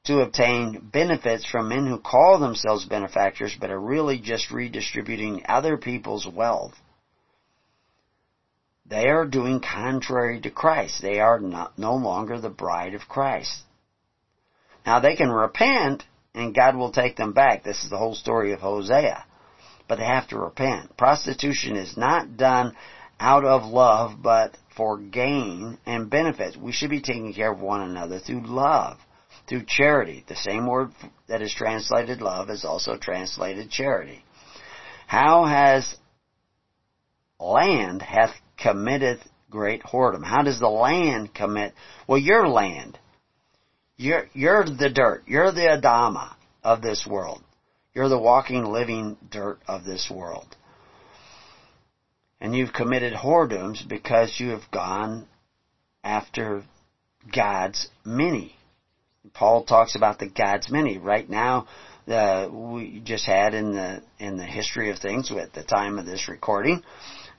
to 0.06 0.22
obtain 0.22 0.90
benefits 0.92 1.46
from 1.46 1.70
men 1.70 1.86
who 1.86 2.00
call 2.00 2.40
themselves 2.40 2.86
benefactors 2.86 3.56
but 3.60 3.70
are 3.70 3.80
really 3.80 4.18
just 4.20 4.50
redistributing 4.50 5.44
other 5.48 5.78
people's 5.78 6.28
wealth. 6.28 6.74
They 8.88 9.08
are 9.08 9.26
doing 9.26 9.62
contrary 9.62 10.42
to 10.42 10.50
Christ. 10.50 11.02
They 11.02 11.20
are 11.20 11.40
not, 11.40 11.78
no 11.78 11.94
longer 11.96 12.40
the 12.40 12.50
bride 12.50 12.96
of 12.96 13.08
Christ. 13.08 13.62
Now 14.84 15.00
they 15.00 15.16
can 15.16 15.30
repent 15.30 16.04
and 16.34 16.56
God 16.56 16.76
will 16.76 16.92
take 16.92 17.16
them 17.16 17.34
back. 17.34 17.64
This 17.64 17.84
is 17.84 17.92
the 17.92 17.98
whole 17.98 18.16
story 18.16 18.54
of 18.54 18.62
Hosea. 18.62 19.26
But 19.88 20.00
they 20.00 20.06
have 20.06 20.28
to 20.30 20.40
repent. 20.40 20.98
Prostitution 20.98 21.76
is 21.76 21.98
not 21.98 22.36
done 22.36 22.76
out 23.20 23.46
of 23.46 23.64
love 23.64 24.22
but 24.24 24.58
for 24.80 24.98
gain 24.98 25.78
and 25.86 26.10
benefits. 26.10 26.56
We 26.56 26.72
should 26.72 26.90
be 26.90 27.02
taking 27.02 27.34
care 27.34 27.52
of 27.52 27.60
one 27.60 27.82
another 27.82 28.20
through 28.20 28.48
love 28.48 28.98
through 29.50 29.64
charity. 29.68 30.24
The 30.30 30.38
same 30.38 30.68
word 30.68 30.92
that 31.28 31.42
is 31.42 31.54
translated 31.54 32.22
love 32.22 32.50
is 32.50 32.64
also 32.64 32.96
translated 32.98 33.70
charity. 33.70 34.24
How 35.06 35.44
has 35.44 35.98
land 37.42 38.02
hath 38.02 38.34
committed 38.58 39.20
great 39.50 39.84
whoredom? 39.84 40.24
How 40.24 40.44
does 40.44 40.62
the 40.62 40.70
land 40.70 41.34
commit? 41.34 41.74
Well, 42.08 42.20
your 42.20 42.48
land. 42.48 42.98
You're, 43.98 44.30
you're 44.34 44.64
the 44.64 44.90
dirt. 44.90 45.24
You're 45.28 45.52
the 45.52 45.78
Adama 45.82 46.36
of 46.64 46.82
this 46.82 47.06
world. 47.06 47.44
You're 47.94 48.08
the 48.08 48.18
walking, 48.18 48.64
living 48.64 49.18
dirt 49.30 49.60
of 49.68 49.84
this 49.84 50.10
world. 50.10 50.56
And 52.42 52.56
you've 52.56 52.74
committed 52.74 53.14
whoredoms 53.14 53.88
because 53.88 54.40
you 54.40 54.50
have 54.50 54.72
gone 54.72 55.28
after 56.04 56.64
gods 57.34 57.90
many. 58.06 58.56
Paul 59.34 59.64
talks 59.64 59.96
about 59.96 60.20
the 60.20 60.28
gods 60.30 60.72
many. 60.72 60.98
Right 60.98 61.30
now, 61.30 61.68
uh, 62.08 62.48
we 62.52 63.02
just 63.04 63.26
had 63.26 63.54
in 63.54 63.74
the 63.74 64.02
in 64.18 64.38
the 64.38 64.46
history 64.46 64.90
of 64.90 65.00
things 65.00 65.32
at 65.32 65.54
the 65.54 65.64
time 65.64 66.00
of 66.00 66.06
this 66.06 66.28
recording, 66.28 66.82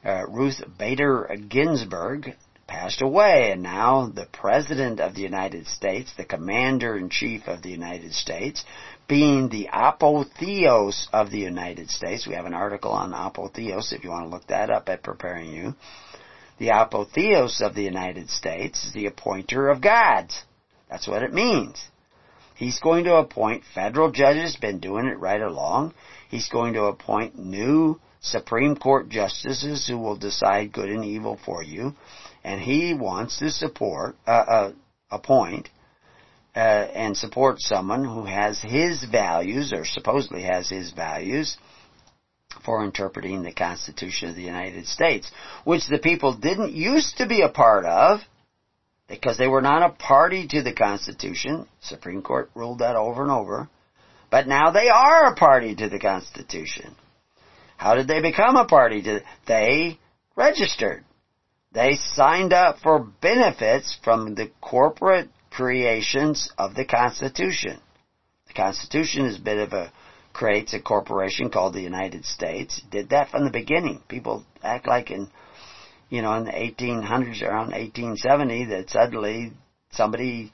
uh, 0.04 0.26
Ruth 0.28 0.62
Bader 0.78 1.34
Ginsburg 1.48 2.36
passed 2.66 3.02
away, 3.02 3.50
and 3.50 3.62
now 3.62 4.06
the 4.14 4.26
President 4.26 5.00
of 5.00 5.14
the 5.14 5.22
United 5.22 5.66
States, 5.66 6.12
the 6.16 6.24
Commander 6.24 6.96
in 6.96 7.10
Chief 7.10 7.48
of 7.48 7.62
the 7.62 7.70
United 7.70 8.12
States, 8.12 8.64
being 9.10 9.48
the 9.48 9.68
apotheos 9.72 11.08
of 11.12 11.32
the 11.32 11.38
United 11.38 11.90
States. 11.90 12.28
We 12.28 12.34
have 12.34 12.46
an 12.46 12.54
article 12.54 12.92
on 12.92 13.10
apotheos 13.10 13.92
if 13.92 14.04
you 14.04 14.10
want 14.10 14.26
to 14.26 14.30
look 14.30 14.46
that 14.46 14.70
up 14.70 14.88
at 14.88 15.02
Preparing 15.02 15.52
You. 15.52 15.74
The 16.58 16.68
apotheos 16.68 17.60
of 17.60 17.74
the 17.74 17.82
United 17.82 18.30
States 18.30 18.84
is 18.84 18.92
the 18.92 19.06
appointer 19.06 19.68
of 19.68 19.80
gods. 19.80 20.44
That's 20.88 21.08
what 21.08 21.24
it 21.24 21.34
means. 21.34 21.82
He's 22.54 22.78
going 22.78 23.02
to 23.04 23.16
appoint 23.16 23.64
federal 23.74 24.12
judges, 24.12 24.54
been 24.54 24.78
doing 24.78 25.06
it 25.06 25.18
right 25.18 25.42
along. 25.42 25.92
He's 26.28 26.48
going 26.48 26.74
to 26.74 26.84
appoint 26.84 27.36
new 27.36 27.98
Supreme 28.20 28.76
Court 28.76 29.08
justices 29.08 29.88
who 29.88 29.98
will 29.98 30.16
decide 30.16 30.72
good 30.72 30.88
and 30.88 31.04
evil 31.04 31.36
for 31.44 31.64
you. 31.64 31.94
And 32.44 32.60
he 32.60 32.94
wants 32.94 33.40
to 33.40 33.50
support, 33.50 34.14
uh, 34.24 34.30
uh, 34.30 34.72
appoint, 35.10 35.68
uh, 36.54 36.58
and 36.58 37.16
support 37.16 37.60
someone 37.60 38.04
who 38.04 38.24
has 38.24 38.60
his 38.60 39.04
values, 39.04 39.72
or 39.72 39.84
supposedly 39.84 40.42
has 40.42 40.68
his 40.68 40.90
values, 40.92 41.56
for 42.64 42.84
interpreting 42.84 43.42
the 43.42 43.52
Constitution 43.52 44.28
of 44.28 44.36
the 44.36 44.42
United 44.42 44.86
States, 44.86 45.30
which 45.64 45.86
the 45.86 45.98
people 45.98 46.34
didn't 46.34 46.72
used 46.72 47.18
to 47.18 47.26
be 47.26 47.42
a 47.42 47.48
part 47.48 47.84
of, 47.84 48.20
because 49.08 49.38
they 49.38 49.48
were 49.48 49.62
not 49.62 49.82
a 49.82 49.94
party 49.94 50.46
to 50.46 50.62
the 50.62 50.72
Constitution. 50.72 51.66
Supreme 51.80 52.22
Court 52.22 52.50
ruled 52.54 52.78
that 52.78 52.96
over 52.96 53.22
and 53.22 53.30
over. 53.30 53.68
But 54.30 54.46
now 54.46 54.70
they 54.70 54.88
are 54.88 55.32
a 55.32 55.36
party 55.36 55.74
to 55.74 55.88
the 55.88 55.98
Constitution. 55.98 56.94
How 57.76 57.94
did 57.94 58.06
they 58.06 58.20
become 58.20 58.56
a 58.56 58.66
party 58.66 59.02
to 59.02 59.20
They 59.46 59.98
registered. 60.36 61.04
They 61.72 61.96
signed 61.96 62.52
up 62.52 62.78
for 62.78 63.00
benefits 63.00 63.96
from 64.02 64.34
the 64.34 64.50
corporate 64.60 65.28
creations 65.50 66.50
of 66.58 66.74
the 66.74 66.84
Constitution. 66.84 67.80
The 68.48 68.54
Constitution 68.54 69.26
is 69.26 69.36
a 69.36 69.42
bit 69.42 69.58
of 69.58 69.72
a 69.72 69.92
creates 70.32 70.74
a 70.74 70.80
corporation 70.80 71.50
called 71.50 71.74
the 71.74 71.80
United 71.80 72.24
States. 72.24 72.80
Did 72.90 73.10
that 73.10 73.30
from 73.30 73.44
the 73.44 73.50
beginning. 73.50 74.00
People 74.08 74.44
act 74.62 74.86
like 74.86 75.10
in 75.10 75.28
you 76.10 76.22
know, 76.22 76.34
in 76.34 76.44
the 76.44 76.50
1800s, 76.50 77.40
around 77.40 77.70
1870, 77.70 78.66
that 78.66 78.90
suddenly 78.90 79.52
somebody 79.92 80.52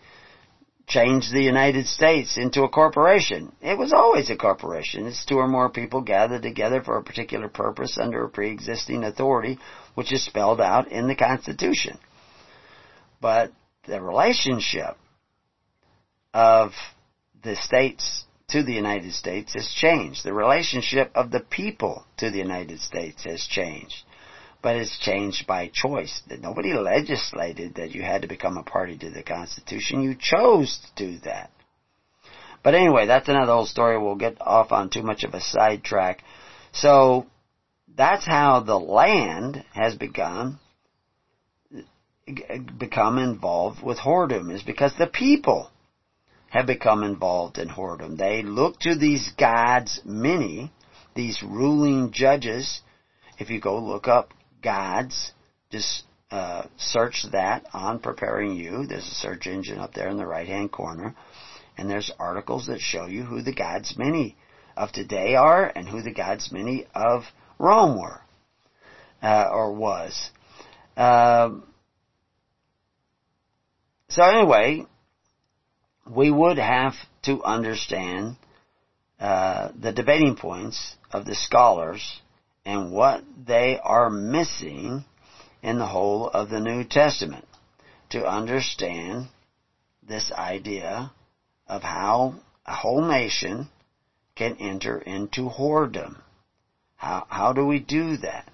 changed 0.86 1.32
the 1.32 1.42
United 1.42 1.86
States 1.86 2.36
into 2.36 2.62
a 2.62 2.68
corporation. 2.68 3.52
It 3.60 3.76
was 3.76 3.92
always 3.92 4.30
a 4.30 4.36
corporation. 4.36 5.06
It's 5.06 5.24
two 5.24 5.38
or 5.38 5.48
more 5.48 5.70
people 5.70 6.02
gathered 6.02 6.42
together 6.42 6.82
for 6.82 6.96
a 6.96 7.02
particular 7.02 7.48
purpose 7.48 7.98
under 8.00 8.22
a 8.22 8.28
pre-existing 8.28 9.02
authority, 9.02 9.58
which 9.94 10.12
is 10.12 10.24
spelled 10.24 10.60
out 10.60 10.92
in 10.92 11.08
the 11.08 11.16
Constitution. 11.16 11.98
But 13.20 13.50
the 13.86 14.00
relationship 14.00 14.96
of 16.34 16.72
the 17.42 17.56
states 17.56 18.24
to 18.48 18.62
the 18.62 18.72
United 18.72 19.12
States 19.12 19.54
has 19.54 19.68
changed. 19.68 20.24
The 20.24 20.32
relationship 20.32 21.10
of 21.14 21.30
the 21.30 21.40
people 21.40 22.04
to 22.18 22.30
the 22.30 22.38
United 22.38 22.80
States 22.80 23.24
has 23.24 23.46
changed 23.46 24.04
but 24.66 24.74
it's 24.74 24.98
changed 24.98 25.46
by 25.46 25.70
choice. 25.72 26.22
That 26.28 26.40
nobody 26.40 26.72
legislated 26.72 27.76
that 27.76 27.92
you 27.92 28.02
had 28.02 28.22
to 28.22 28.28
become 28.28 28.56
a 28.56 28.64
party 28.64 28.98
to 28.98 29.10
the 29.10 29.22
Constitution. 29.22 30.02
You 30.02 30.16
chose 30.18 30.80
to 30.96 31.06
do 31.06 31.18
that. 31.20 31.52
But 32.64 32.74
anyway, 32.74 33.06
that's 33.06 33.28
another 33.28 33.52
whole 33.52 33.66
story. 33.66 33.96
We'll 33.96 34.16
get 34.16 34.40
off 34.40 34.72
on 34.72 34.90
too 34.90 35.02
much 35.02 35.22
of 35.22 35.34
a 35.34 35.40
sidetrack. 35.40 36.24
So 36.72 37.26
that's 37.96 38.26
how 38.26 38.58
the 38.58 38.76
land 38.76 39.64
has 39.72 39.94
begun 39.94 40.58
become 42.78 43.18
involved 43.18 43.82
with 43.82 43.98
whoredom 43.98 44.52
is 44.52 44.62
because 44.62 44.92
the 44.98 45.06
people 45.06 45.70
have 46.48 46.66
become 46.66 47.02
involved 47.04 47.58
in 47.58 47.68
whoredom. 47.68 48.16
They 48.16 48.42
look 48.42 48.80
to 48.80 48.96
these 48.96 49.30
gods, 49.38 50.00
many, 50.04 50.72
these 51.14 51.42
ruling 51.42 52.12
judges, 52.12 52.80
If 53.38 53.50
you 53.50 53.60
go 53.60 53.78
look 53.78 54.08
up 54.08 54.32
gods, 54.62 55.32
just 55.70 56.04
uh, 56.30 56.64
search 56.76 57.26
that 57.32 57.64
on 57.72 58.00
Preparing 58.00 58.56
You. 58.56 58.86
There's 58.86 59.06
a 59.06 59.14
search 59.14 59.46
engine 59.46 59.78
up 59.78 59.92
there 59.92 60.08
in 60.08 60.16
the 60.16 60.26
right 60.26 60.46
hand 60.46 60.72
corner. 60.72 61.14
And 61.76 61.90
there's 61.90 62.10
articles 62.18 62.66
that 62.66 62.80
show 62.80 63.06
you 63.06 63.22
who 63.22 63.42
the 63.42 63.52
gods 63.52 63.96
many 63.98 64.36
of 64.76 64.92
today 64.92 65.34
are 65.34 65.70
and 65.74 65.88
who 65.88 66.02
the 66.02 66.12
gods 66.12 66.50
many 66.50 66.86
of 66.94 67.24
Rome 67.58 68.00
were 68.00 68.22
uh, 69.22 69.48
or 69.52 69.72
was. 69.72 70.30
Um, 70.96 71.64
so 74.16 74.22
anyway, 74.22 74.82
we 76.10 76.30
would 76.30 76.56
have 76.56 76.94
to 77.24 77.44
understand 77.44 78.36
uh, 79.20 79.68
the 79.78 79.92
debating 79.92 80.36
points 80.36 80.96
of 81.12 81.26
the 81.26 81.34
scholars 81.34 82.22
and 82.64 82.92
what 82.92 83.22
they 83.46 83.78
are 83.78 84.08
missing 84.08 85.04
in 85.62 85.78
the 85.78 85.84
whole 85.84 86.28
of 86.28 86.48
the 86.48 86.60
New 86.60 86.82
Testament 86.84 87.44
to 88.08 88.26
understand 88.26 89.28
this 90.02 90.32
idea 90.32 91.12
of 91.68 91.82
how 91.82 92.36
a 92.64 92.74
whole 92.74 93.06
nation 93.06 93.68
can 94.34 94.56
enter 94.58 94.96
into 94.96 95.50
whoredom. 95.50 96.16
How, 96.96 97.26
how 97.28 97.52
do 97.52 97.66
we 97.66 97.80
do 97.80 98.16
that? 98.16 98.50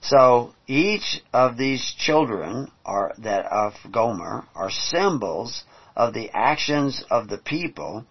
So 0.00 0.54
each 0.66 1.20
of 1.32 1.56
these 1.56 1.92
children 1.98 2.70
are 2.84 3.12
that 3.18 3.46
of 3.46 3.74
Gomer 3.90 4.44
are 4.54 4.70
symbols 4.70 5.64
of 5.96 6.14
the 6.14 6.30
actions 6.32 7.02
of 7.10 7.28
the 7.28 7.38
people 7.38 8.04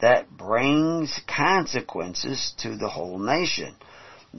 that 0.00 0.30
brings 0.30 1.20
consequences 1.26 2.52
to 2.58 2.76
the 2.76 2.88
whole 2.88 3.18
nation. 3.18 3.74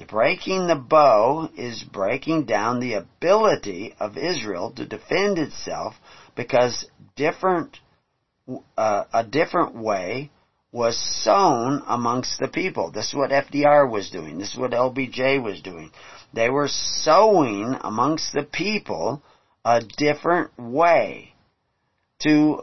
Breaking 0.07 0.67
the 0.67 0.75
bow 0.75 1.49
is 1.57 1.83
breaking 1.83 2.45
down 2.45 2.79
the 2.79 2.93
ability 2.93 3.93
of 3.99 4.17
Israel 4.17 4.71
to 4.71 4.85
defend 4.85 5.37
itself 5.37 5.95
because 6.35 6.85
different, 7.15 7.79
uh, 8.77 9.03
a 9.13 9.23
different 9.23 9.75
way 9.75 10.29
was 10.71 10.97
sown 10.97 11.83
amongst 11.87 12.39
the 12.39 12.47
people. 12.47 12.91
This 12.91 13.09
is 13.09 13.15
what 13.15 13.31
FDR 13.31 13.89
was 13.89 14.09
doing. 14.09 14.37
This 14.37 14.53
is 14.53 14.57
what 14.57 14.71
LBJ 14.71 15.43
was 15.43 15.61
doing. 15.61 15.91
They 16.33 16.49
were 16.49 16.69
sowing 16.69 17.77
amongst 17.81 18.33
the 18.33 18.43
people 18.43 19.21
a 19.65 19.81
different 19.81 20.57
way 20.57 21.33
to 22.23 22.61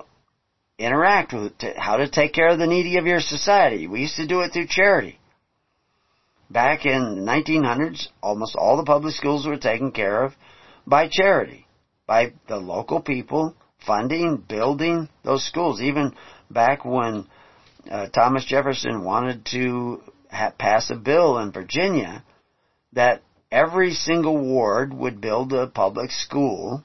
interact 0.79 1.33
with, 1.33 1.59
to, 1.59 1.75
how 1.77 1.97
to 1.97 2.09
take 2.09 2.33
care 2.33 2.49
of 2.49 2.59
the 2.59 2.67
needy 2.67 2.97
of 2.99 3.07
your 3.07 3.21
society. 3.21 3.87
We 3.87 4.03
used 4.03 4.17
to 4.17 4.27
do 4.27 4.41
it 4.41 4.53
through 4.53 4.67
charity. 4.69 5.19
Back 6.51 6.87
in 6.87 7.17
the 7.17 7.31
1900s, 7.31 8.07
almost 8.23 8.57
all 8.57 8.77
the 8.77 8.85
public 8.85 9.15
schools 9.15 9.47
were 9.47 9.59
taken 9.59 9.93
care 9.93 10.25
of 10.25 10.33
by 10.87 11.09
charity, 11.11 11.67
by 12.07 12.33
the 12.47 12.57
local 12.57 13.01
people 13.01 13.55
funding, 13.85 14.39
building 14.49 15.09
those 15.25 15.45
schools. 15.45 15.81
Even 15.81 16.15
back 16.51 16.85
when 16.85 17.27
uh, 17.91 18.07
Thomas 18.09 18.47
Jefferson 18.47 19.05
wanted 19.05 19.45
to 19.47 20.03
ha- 20.31 20.53
pass 20.59 20.91
a 20.91 20.97
bill 20.97 21.39
in 21.39 21.53
Virginia 21.53 22.25
that 22.95 23.23
every 23.51 23.93
single 23.93 24.37
ward 24.37 24.93
would 24.93 25.21
build 25.21 25.53
a 25.53 25.67
public 25.67 26.11
school 26.11 26.83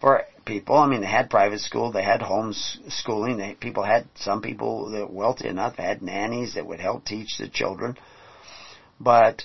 for 0.00 0.24
people. 0.44 0.76
I 0.76 0.86
mean, 0.86 1.00
they 1.00 1.06
had 1.06 1.30
private 1.30 1.60
school, 1.60 1.90
they 1.90 2.02
had 2.02 2.22
home 2.22 2.52
schooling. 2.52 3.36
They, 3.36 3.54
people 3.54 3.82
had 3.82 4.08
some 4.14 4.40
people 4.40 4.90
that 4.90 5.10
were 5.10 5.18
wealthy 5.18 5.48
enough 5.48 5.76
had 5.76 6.02
nannies 6.02 6.54
that 6.54 6.66
would 6.66 6.80
help 6.80 7.04
teach 7.04 7.38
the 7.38 7.48
children. 7.48 7.96
But 9.00 9.44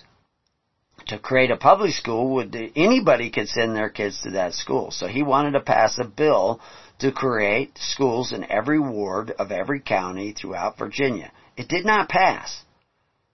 to 1.07 1.17
create 1.17 1.51
a 1.51 1.57
public 1.57 1.93
school 1.93 2.35
would 2.35 2.55
anybody 2.75 3.29
could 3.29 3.47
send 3.47 3.75
their 3.75 3.89
kids 3.89 4.21
to 4.21 4.31
that 4.31 4.53
school. 4.53 4.91
So 4.91 5.07
he 5.07 5.23
wanted 5.23 5.51
to 5.51 5.61
pass 5.61 5.97
a 5.97 6.05
bill 6.05 6.59
to 6.99 7.11
create 7.11 7.77
schools 7.79 8.31
in 8.31 8.49
every 8.49 8.79
ward 8.79 9.31
of 9.31 9.51
every 9.51 9.79
county 9.79 10.31
throughout 10.31 10.77
Virginia. 10.77 11.31
It 11.57 11.67
did 11.67 11.85
not 11.85 12.07
pass. 12.07 12.63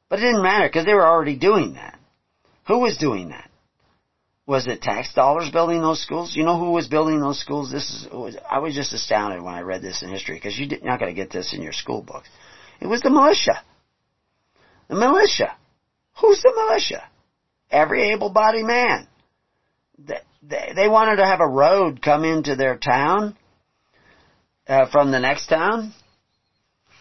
But 0.09 0.19
it 0.19 0.23
didn't 0.23 0.43
matter 0.43 0.67
because 0.67 0.85
they 0.85 0.93
were 0.93 1.05
already 1.05 1.35
doing 1.35 1.73
that. 1.73 1.99
Who 2.68 2.80
was 2.80 2.98
doing 2.98 3.30
that? 3.30 3.49
Was 4.45 4.68
it 4.68 4.81
tax 4.81 5.14
dollars 5.14 5.49
building 5.52 5.81
those 5.81 6.02
schools? 6.02 6.34
You 6.35 6.44
know 6.44 6.57
who 6.57 6.72
was 6.72 6.88
building 6.88 7.19
those 7.19 7.39
schools? 7.39 7.69
This 7.72 7.84
is, 7.84 8.38
I 8.49 8.60
was 8.60 8.73
just 8.73 8.94
astounded 8.94 9.41
when 9.41 9.53
I 9.53 9.61
read 9.61 9.81
this 9.81 10.02
in 10.03 10.10
history 10.10 10.35
because 10.35 10.57
you're 10.57 10.69
not 10.84 10.99
going 10.99 11.14
to 11.14 11.22
get 11.22 11.31
this 11.31 11.53
in 11.53 11.61
your 11.61 11.73
school 11.73 12.02
books. 12.02 12.30
It 12.80 12.88
was 12.88 13.02
the 13.02 13.10
militia. 13.10 13.61
The 14.88 14.95
militia. 14.95 15.56
Who's 16.22 16.41
the 16.41 16.53
militia? 16.56 17.03
Every 17.69 18.14
able-bodied 18.14 18.65
man. 18.65 19.07
They, 19.99 20.73
they 20.76 20.88
wanted 20.88 21.18
to 21.18 21.26
have 21.26 21.41
a 21.41 21.48
road 21.48 22.02
come 22.02 22.23
into 22.23 22.56
their 22.56 22.77
town 22.77 23.35
uh, 24.65 24.89
from 24.91 25.11
the 25.11 25.19
next 25.19 25.48
town. 25.48 25.94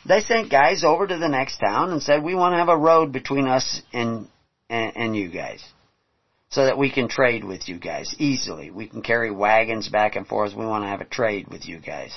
They 0.05 0.21
sent 0.21 0.51
guys 0.51 0.83
over 0.85 1.07
to 1.07 1.17
the 1.17 1.29
next 1.29 1.59
town 1.59 1.91
and 1.91 2.03
said, 2.03 2.25
we 2.25 2.35
want 2.35 2.55
to 2.55 2.59
have 2.59 2.69
a 2.69 2.77
road 2.77 3.13
between 3.13 3.47
us 3.47 3.83
and, 3.93 4.29
and, 4.69 4.97
and 4.97 5.17
you 5.17 5.29
guys 5.29 5.63
so 6.51 6.65
that 6.65 6.79
we 6.79 6.91
can 6.91 7.09
trade 7.09 7.45
with 7.45 7.69
you 7.69 7.79
guys 7.79 8.15
easily. 8.19 8.71
We 8.71 8.87
can 8.87 9.03
carry 9.03 9.31
wagons 9.31 9.89
back 9.89 10.17
and 10.17 10.27
forth. 10.27 10.55
We 10.57 10.65
want 10.65 10.85
to 10.85 10.89
have 10.89 11.01
a 11.01 11.05
trade 11.05 11.49
with 11.49 11.67
you 11.67 11.79
guys. 11.79 12.13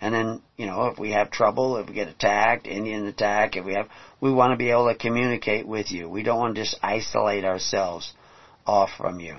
And 0.00 0.14
then, 0.14 0.42
you 0.56 0.66
know, 0.66 0.86
if 0.86 0.98
we 0.98 1.12
have 1.12 1.30
trouble, 1.30 1.76
if 1.78 1.88
we 1.88 1.94
get 1.94 2.08
attacked, 2.08 2.66
Indian 2.66 3.06
attack, 3.06 3.56
if 3.56 3.64
we 3.64 3.74
have, 3.74 3.88
we 4.20 4.32
want 4.32 4.52
to 4.52 4.56
be 4.56 4.70
able 4.70 4.88
to 4.88 4.98
communicate 4.98 5.66
with 5.66 5.90
you. 5.90 6.08
We 6.08 6.22
don't 6.22 6.38
want 6.38 6.54
to 6.54 6.62
just 6.62 6.78
isolate 6.82 7.44
ourselves 7.44 8.12
off 8.66 8.90
from 8.96 9.18
you. 9.20 9.36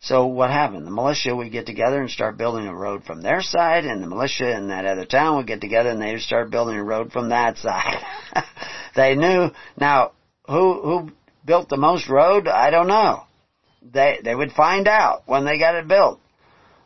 So 0.00 0.26
what 0.26 0.50
happened? 0.50 0.86
The 0.86 0.92
militia 0.92 1.34
would 1.34 1.50
get 1.50 1.66
together 1.66 2.00
and 2.00 2.08
start 2.08 2.38
building 2.38 2.68
a 2.68 2.74
road 2.74 3.02
from 3.02 3.20
their 3.20 3.42
side, 3.42 3.84
and 3.84 4.00
the 4.00 4.06
militia 4.06 4.56
in 4.56 4.68
that 4.68 4.84
other 4.84 5.04
town 5.04 5.36
would 5.36 5.48
get 5.48 5.60
together 5.60 5.90
and 5.90 6.00
they'd 6.00 6.20
start 6.20 6.50
building 6.50 6.76
a 6.76 6.84
road 6.84 7.10
from 7.10 7.30
that 7.30 7.56
side. 7.58 8.04
they 8.94 9.16
knew, 9.16 9.50
now, 9.76 10.12
who, 10.46 10.82
who 10.82 11.12
built 11.48 11.68
the 11.68 11.76
most 11.76 12.08
road? 12.08 12.46
I 12.46 12.70
don't 12.70 12.86
know. 12.86 13.24
They, 13.82 14.18
they 14.22 14.34
would 14.34 14.52
find 14.52 14.86
out 14.86 15.22
when 15.26 15.44
they 15.44 15.58
got 15.58 15.74
it 15.74 15.88
built. 15.88 16.20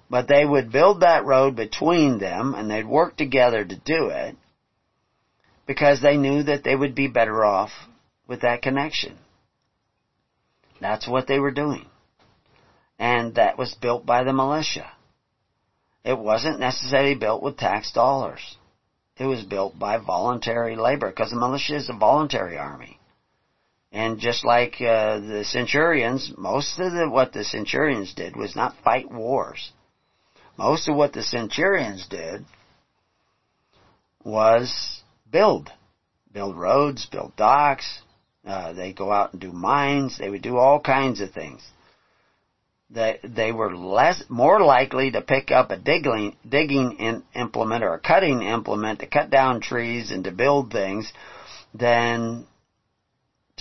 But 0.08 0.28
they 0.28 0.44
would 0.44 0.72
build 0.72 1.00
that 1.00 1.24
road 1.24 1.56
between 1.56 2.18
them 2.18 2.54
and 2.54 2.70
they'd 2.70 2.86
work 2.86 3.16
together 3.16 3.64
to 3.64 3.76
do 3.76 4.08
it 4.08 4.36
because 5.66 6.00
they 6.00 6.16
knew 6.16 6.44
that 6.44 6.62
they 6.62 6.76
would 6.76 6.94
be 6.94 7.08
better 7.08 7.44
off 7.44 7.70
with 8.28 8.42
that 8.42 8.62
connection. 8.62 9.18
That's 10.80 11.08
what 11.08 11.26
they 11.26 11.38
were 11.38 11.50
doing. 11.50 11.88
And 12.98 13.34
that 13.34 13.58
was 13.58 13.74
built 13.74 14.06
by 14.06 14.22
the 14.22 14.32
militia. 14.32 14.90
It 16.04 16.16
wasn't 16.16 16.60
necessarily 16.60 17.14
built 17.14 17.42
with 17.42 17.56
tax 17.56 17.90
dollars. 17.92 18.56
It 19.18 19.26
was 19.26 19.42
built 19.42 19.78
by 19.78 19.96
voluntary 19.98 20.76
labor 20.76 21.08
because 21.08 21.30
the 21.30 21.36
militia 21.36 21.76
is 21.76 21.88
a 21.88 21.96
voluntary 21.96 22.58
army. 22.58 22.98
And 23.92 24.18
just 24.18 24.44
like 24.44 24.76
uh, 24.80 25.20
the 25.20 25.44
centurions, 25.46 26.32
most 26.38 26.78
of 26.78 26.92
the, 26.92 27.08
what 27.10 27.32
the 27.32 27.44
centurions 27.44 28.14
did 28.14 28.34
was 28.34 28.56
not 28.56 28.74
fight 28.82 29.10
wars. 29.10 29.70
Most 30.56 30.88
of 30.88 30.96
what 30.96 31.12
the 31.12 31.22
centurions 31.22 32.06
did 32.08 32.44
was 34.24 35.02
build. 35.30 35.70
Build 36.32 36.56
roads, 36.56 37.04
build 37.04 37.36
docks. 37.36 38.00
Uh, 38.46 38.72
they 38.72 38.92
go 38.92 39.12
out 39.12 39.32
and 39.32 39.40
do 39.42 39.52
mines. 39.52 40.16
They 40.18 40.30
would 40.30 40.42
do 40.42 40.56
all 40.56 40.80
kinds 40.80 41.20
of 41.20 41.30
things. 41.32 41.62
They, 42.88 43.18
they 43.22 43.52
were 43.52 43.74
less, 43.74 44.22
more 44.28 44.62
likely 44.62 45.10
to 45.12 45.22
pick 45.22 45.50
up 45.50 45.70
a 45.70 45.76
digging, 45.76 46.36
digging 46.46 46.92
in, 46.98 47.22
implement 47.34 47.84
or 47.84 47.94
a 47.94 48.00
cutting 48.00 48.42
implement 48.42 49.00
to 49.00 49.06
cut 49.06 49.30
down 49.30 49.60
trees 49.60 50.10
and 50.10 50.24
to 50.24 50.30
build 50.30 50.70
things 50.70 51.10
than 51.72 52.46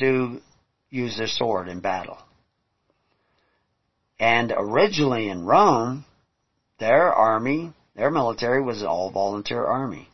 to 0.01 0.41
use 0.89 1.17
their 1.17 1.27
sword 1.27 1.67
in 1.67 1.79
battle. 1.79 2.17
And 4.19 4.53
originally 4.55 5.29
in 5.29 5.45
Rome, 5.45 6.05
their 6.79 7.11
army, 7.11 7.73
their 7.95 8.11
military 8.11 8.61
was 8.61 8.81
an 8.81 8.87
all 8.87 9.09
volunteer 9.11 9.65
army. 9.65 10.09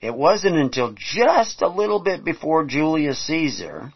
It 0.00 0.14
wasn't 0.14 0.56
until 0.56 0.94
just 0.96 1.60
a 1.60 1.68
little 1.68 2.00
bit 2.00 2.24
before 2.24 2.64
Julius 2.64 3.26
Caesar 3.26 3.92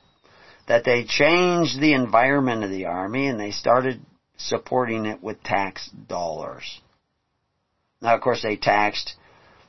that 0.66 0.84
they 0.84 1.04
changed 1.04 1.80
the 1.80 1.92
environment 1.92 2.64
of 2.64 2.70
the 2.70 2.86
army 2.86 3.28
and 3.28 3.38
they 3.38 3.50
started 3.52 4.00
supporting 4.36 5.06
it 5.06 5.22
with 5.22 5.42
tax 5.42 5.88
dollars. 5.90 6.80
Now, 8.02 8.14
of 8.14 8.20
course, 8.20 8.42
they 8.42 8.56
taxed, 8.56 9.14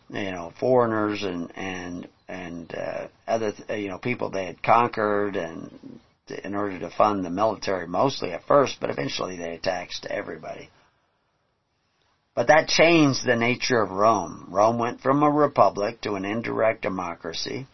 you 0.10 0.31
know, 0.31 0.53
foreigners 0.60 1.23
and 1.23 1.52
and 1.56 2.07
and 2.27 2.73
uh, 2.76 3.07
other 3.27 3.53
you 3.69 3.89
know 3.89 3.97
people 3.97 4.30
they 4.30 4.45
had 4.45 4.61
conquered 4.64 5.35
and 5.35 5.99
in 6.43 6.56
order 6.56 6.80
to 6.80 6.89
fund 6.89 7.23
the 7.23 7.30
military 7.30 7.88
mostly 7.88 8.31
at 8.31 8.43
first, 8.47 8.77
but 8.80 8.89
eventually 8.89 9.38
they 9.38 9.60
taxed 9.61 10.07
everybody. 10.10 10.69
But 12.34 12.47
that 12.47 12.68
changed 12.68 13.26
the 13.26 13.35
nature 13.35 13.80
of 13.81 13.91
Rome. 13.91 14.47
Rome 14.49 14.80
went 14.80 15.02
from 15.02 15.23
a 15.23 15.30
republic 15.30 16.02
to 16.02 16.15
an 16.15 16.26
indirect 16.26 16.81
democracy. 16.81 17.68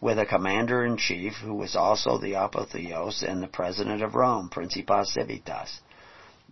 with 0.00 0.18
a 0.18 0.26
commander-in-chief 0.26 1.34
who 1.44 1.54
was 1.54 1.76
also 1.76 2.18
the 2.18 2.32
apotheos 2.32 3.22
and 3.22 3.42
the 3.42 3.48
president 3.48 4.02
of 4.02 4.14
Rome, 4.14 4.48
Principes 4.48 5.12
Civitas. 5.12 5.80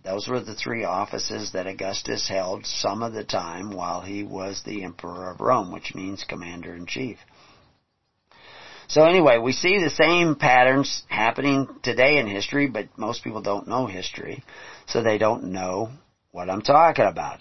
Those 0.03 0.27
were 0.27 0.39
the 0.39 0.55
three 0.55 0.83
offices 0.83 1.51
that 1.51 1.67
Augustus 1.67 2.27
held 2.29 2.65
some 2.65 3.03
of 3.03 3.13
the 3.13 3.23
time 3.23 3.71
while 3.71 4.01
he 4.01 4.23
was 4.23 4.61
the 4.63 4.83
emperor 4.83 5.29
of 5.31 5.41
Rome, 5.41 5.71
which 5.71 5.95
means 5.95 6.23
commander-in-chief. 6.23 7.17
So 8.89 9.03
anyway, 9.03 9.37
we 9.37 9.51
see 9.51 9.77
the 9.77 9.91
same 9.91 10.35
patterns 10.35 11.03
happening 11.07 11.67
today 11.83 12.17
in 12.17 12.25
history, 12.25 12.67
but 12.67 12.97
most 12.97 13.23
people 13.23 13.41
don't 13.41 13.67
know 13.67 13.85
history, 13.85 14.43
so 14.87 15.03
they 15.03 15.19
don't 15.19 15.51
know 15.51 15.91
what 16.31 16.49
I'm 16.49 16.63
talking 16.63 17.05
about. 17.05 17.39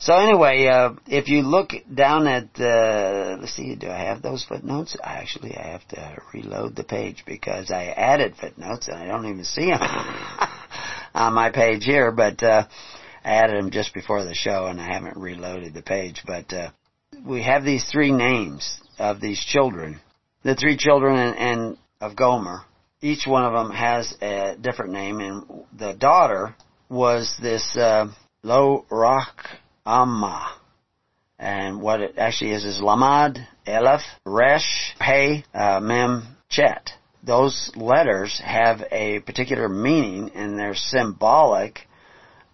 So 0.00 0.14
anyway, 0.14 0.66
uh, 0.66 0.94
if 1.06 1.28
you 1.28 1.42
look 1.42 1.70
down 1.94 2.26
at 2.26 2.52
the, 2.54 3.38
let's 3.40 3.54
see, 3.54 3.76
do 3.76 3.88
I 3.88 3.98
have 3.98 4.22
those 4.22 4.42
footnotes? 4.42 4.96
I 5.04 5.18
actually, 5.18 5.56
I 5.56 5.68
have 5.68 5.86
to 5.88 6.16
reload 6.34 6.74
the 6.74 6.82
page 6.82 7.22
because 7.24 7.70
I 7.70 7.84
added 7.84 8.34
footnotes 8.34 8.88
and 8.88 8.96
I 8.96 9.06
don't 9.06 9.26
even 9.26 9.44
see 9.44 9.66
them 9.66 9.78
on 11.14 11.32
my 11.32 11.50
page 11.50 11.84
here, 11.84 12.10
but 12.10 12.42
uh, 12.42 12.66
I 13.24 13.34
added 13.34 13.56
them 13.56 13.70
just 13.70 13.94
before 13.94 14.24
the 14.24 14.34
show 14.34 14.66
and 14.66 14.80
I 14.80 14.92
haven't 14.92 15.16
reloaded 15.16 15.74
the 15.74 15.82
page. 15.82 16.24
But 16.26 16.52
uh, 16.52 16.70
we 17.24 17.44
have 17.44 17.62
these 17.62 17.84
three 17.84 18.10
names 18.10 18.80
of 18.98 19.20
these 19.20 19.38
children 19.38 20.00
the 20.42 20.54
three 20.54 20.76
children 20.76 21.16
and, 21.16 21.36
and 21.36 21.78
of 22.00 22.16
Gomer, 22.16 22.62
each 23.00 23.26
one 23.26 23.44
of 23.44 23.52
them 23.52 23.70
has 23.70 24.14
a 24.20 24.56
different 24.60 24.92
name, 24.92 25.20
and 25.20 25.44
the 25.76 25.92
daughter 25.94 26.54
was 26.88 27.34
this 27.40 27.76
uh, 27.76 28.06
Lo 28.42 28.84
Rock 28.90 29.46
Amma. 29.86 30.56
And 31.38 31.80
what 31.82 32.00
it 32.00 32.18
actually 32.18 32.52
is 32.52 32.64
is 32.64 32.80
Lamad, 32.80 33.44
Elef, 33.66 34.02
Resh, 34.24 34.94
Hey, 35.00 35.44
uh, 35.52 35.80
Mem, 35.80 36.36
Chet. 36.48 36.90
Those 37.24 37.72
letters 37.74 38.40
have 38.44 38.82
a 38.92 39.20
particular 39.20 39.68
meaning 39.68 40.30
and 40.34 40.58
they're 40.58 40.74
symbolic 40.74 41.80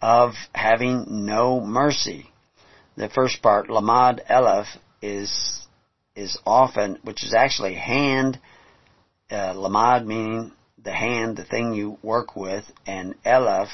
of 0.01 0.33
having 0.55 1.27
no 1.27 1.61
mercy. 1.61 2.31
The 2.97 3.09
first 3.09 3.43
part, 3.43 3.69
Lamad 3.69 4.21
Elef, 4.31 4.67
is 5.03 5.67
is 6.19 6.37
often, 6.45 6.99
which 7.03 7.25
is 7.25 7.33
actually 7.33 7.75
hand, 7.75 8.39
uh, 9.31 9.53
lamad 9.55 10.05
meaning 10.05 10.53
the 10.83 10.93
hand, 10.93 11.37
the 11.37 11.45
thing 11.45 11.75
you 11.75 11.99
work 12.03 12.35
with, 12.35 12.65
and 12.87 13.15
elef 13.25 13.69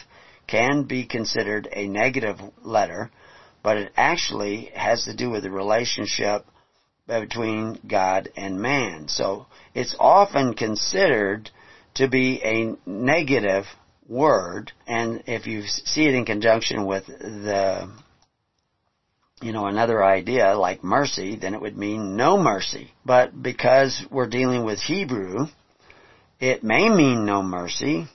can 0.47 0.85
be 0.85 1.07
considered 1.07 1.69
a 1.73 1.89
negative 1.89 2.39
letter, 2.63 3.11
but 3.63 3.77
it 3.77 3.93
actually 3.97 4.71
has 4.75 5.05
to 5.05 5.17
do 5.17 5.31
with 5.31 5.43
the 5.43 5.51
relationship 5.51 6.45
between 7.07 7.79
God 7.87 8.29
and 8.37 8.61
man. 8.61 9.09
So 9.09 9.47
it's 9.75 9.97
often 9.99 10.55
considered 10.55 11.51
to 11.95 12.09
be 12.09 12.41
a 12.43 12.75
negative 12.89 13.65
word, 14.09 14.73
and 14.87 15.23
if 15.27 15.47
you 15.47 15.63
see 15.63 16.07
it 16.07 16.15
in 16.15 16.25
conjunction 16.25 16.85
with 16.87 17.07
the 17.07 17.91
you 19.45 19.53
know, 19.53 19.67
another 19.67 20.03
idea 20.03 20.55
like 20.55 20.83
mercy, 20.83 21.37
then 21.37 21.53
it 21.53 21.61
would 21.61 21.77
mean 21.77 22.17
no 22.17 22.39
mercy. 22.39 22.91
But 23.05 23.43
because 23.43 24.03
we're 24.11 24.27
dealing 24.27 24.65
with 24.65 24.81
Hebrew, 24.81 25.49
it 26.41 26.65
may 26.65 26.89
mean 26.89 27.27
no 27.27 27.43
mercy, 27.43 28.07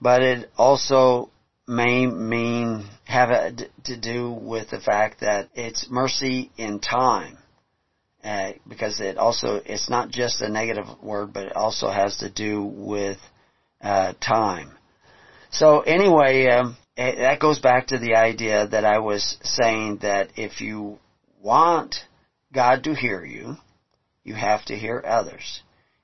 but 0.00 0.22
it 0.22 0.48
also 0.56 1.30
may 1.66 2.06
mean 2.06 2.86
have 3.02 3.30
it 3.32 3.72
to 3.84 3.96
do 3.96 4.30
with 4.30 4.70
the 4.70 4.78
fact 4.78 5.22
that 5.22 5.48
it's 5.56 5.90
mercy 5.90 6.52
in 6.56 6.78
time. 6.78 7.36
Uh, 8.22 8.52
because 8.68 9.00
it 9.00 9.18
also, 9.18 9.60
it's 9.66 9.90
not 9.90 10.08
just 10.08 10.40
a 10.40 10.48
negative 10.48 10.86
word, 11.02 11.32
but 11.32 11.46
it 11.46 11.56
also 11.56 11.90
has 11.90 12.18
to 12.18 12.30
do 12.30 12.62
with 12.62 13.18
uh, 13.82 14.12
time. 14.20 14.70
So 15.50 15.80
anyway, 15.80 16.46
um, 16.46 16.76
that 16.96 17.40
goes 17.40 17.58
back 17.58 17.88
to 17.88 17.98
the 17.98 18.14
idea 18.14 18.66
that 18.68 18.84
I 18.84 18.98
was 18.98 19.36
saying 19.42 19.98
that 20.02 20.30
if 20.36 20.60
you 20.60 20.98
want 21.40 21.96
God 22.52 22.84
to 22.84 22.94
hear 22.94 23.24
you, 23.24 23.56
you 24.22 24.34
have 24.34 24.64
to 24.66 24.76
hear 24.76 25.02
others. 25.04 25.62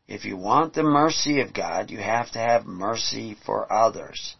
If 0.08 0.24
you 0.24 0.36
want 0.36 0.74
the 0.74 0.82
mercy 0.82 1.40
of 1.40 1.54
God, 1.54 1.90
you 1.90 1.98
have 1.98 2.32
to 2.32 2.38
have 2.38 2.66
mercy 2.66 3.36
for 3.46 3.72
others. 3.72 4.34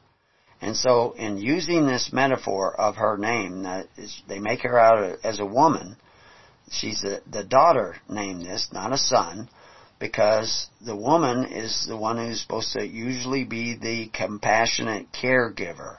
And 0.61 0.77
so 0.77 1.13
in 1.13 1.39
using 1.39 1.87
this 1.87 2.13
metaphor 2.13 2.79
of 2.79 2.97
her 2.97 3.17
name, 3.17 3.63
they 4.29 4.41
make 4.41 4.63
her 4.63 4.79
out 4.79 5.21
as 5.23 5.39
a 5.39 5.47
woman. 5.47 5.97
She's 6.71 7.01
the, 7.03 7.23
the 7.31 7.45
daughter 7.45 7.97
named 8.09 8.43
this, 8.43 8.69
not 8.73 8.93
a 8.93 8.99
son, 8.99 9.49
because 9.99 10.67
the 10.85 10.97
woman 10.97 11.45
is 11.47 11.87
the 11.87 11.97
one 11.97 12.17
who's 12.19 12.43
supposed 12.43 12.73
to 12.73 12.85
usually 12.85 13.45
be 13.45 13.77
the 13.77 14.09
compassionate 14.13 15.07
caregiver. 15.13 15.99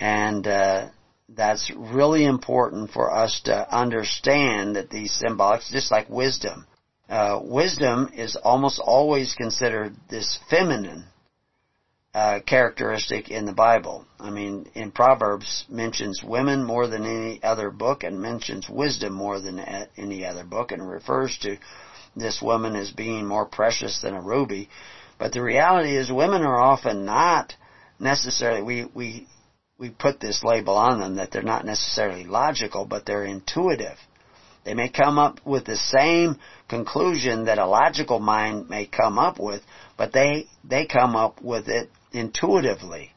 And 0.00 0.46
uh, 0.46 0.88
that's 1.28 1.70
really 1.76 2.24
important 2.24 2.90
for 2.90 3.12
us 3.12 3.42
to 3.44 3.74
understand 3.74 4.76
that 4.76 4.90
these 4.90 5.20
symbolics, 5.22 5.70
just 5.70 5.90
like 5.90 6.08
wisdom, 6.08 6.66
uh, 7.08 7.40
wisdom 7.42 8.10
is 8.14 8.36
almost 8.36 8.80
always 8.84 9.34
considered 9.34 9.94
this 10.08 10.38
feminine 10.48 11.04
uh, 12.14 12.40
characteristic 12.46 13.30
in 13.30 13.44
the 13.46 13.52
Bible. 13.52 14.06
I 14.18 14.30
mean, 14.30 14.66
in 14.74 14.90
Proverbs 14.90 15.64
mentions 15.68 16.22
women 16.24 16.64
more 16.64 16.86
than 16.86 17.04
any 17.04 17.42
other 17.42 17.70
book, 17.70 18.02
and 18.02 18.20
mentions 18.20 18.68
wisdom 18.68 19.12
more 19.12 19.40
than 19.40 19.60
any 19.96 20.24
other 20.24 20.44
book, 20.44 20.72
and 20.72 20.88
refers 20.88 21.36
to 21.42 21.58
this 22.16 22.40
woman 22.42 22.74
as 22.74 22.90
being 22.90 23.26
more 23.26 23.46
precious 23.46 24.00
than 24.00 24.14
a 24.14 24.20
ruby. 24.20 24.68
But 25.18 25.32
the 25.32 25.42
reality 25.42 25.96
is, 25.96 26.10
women 26.10 26.42
are 26.42 26.60
often 26.60 27.04
not 27.04 27.54
necessarily. 28.00 28.62
We 28.62 28.84
we 28.92 29.28
we 29.80 29.88
put 29.88 30.20
this 30.20 30.44
label 30.44 30.76
on 30.76 31.00
them 31.00 31.16
that 31.16 31.32
they're 31.32 31.42
not 31.42 31.64
necessarily 31.64 32.24
logical, 32.24 32.84
but 32.84 33.06
they're 33.06 33.24
intuitive. 33.24 33.96
They 34.62 34.74
may 34.74 34.90
come 34.90 35.18
up 35.18 35.40
with 35.46 35.64
the 35.64 35.76
same 35.76 36.38
conclusion 36.68 37.46
that 37.46 37.58
a 37.58 37.66
logical 37.66 38.20
mind 38.20 38.68
may 38.68 38.84
come 38.84 39.18
up 39.18 39.40
with, 39.40 39.62
but 39.96 40.12
they, 40.12 40.48
they 40.62 40.84
come 40.84 41.16
up 41.16 41.40
with 41.40 41.68
it 41.68 41.88
intuitively. 42.12 43.14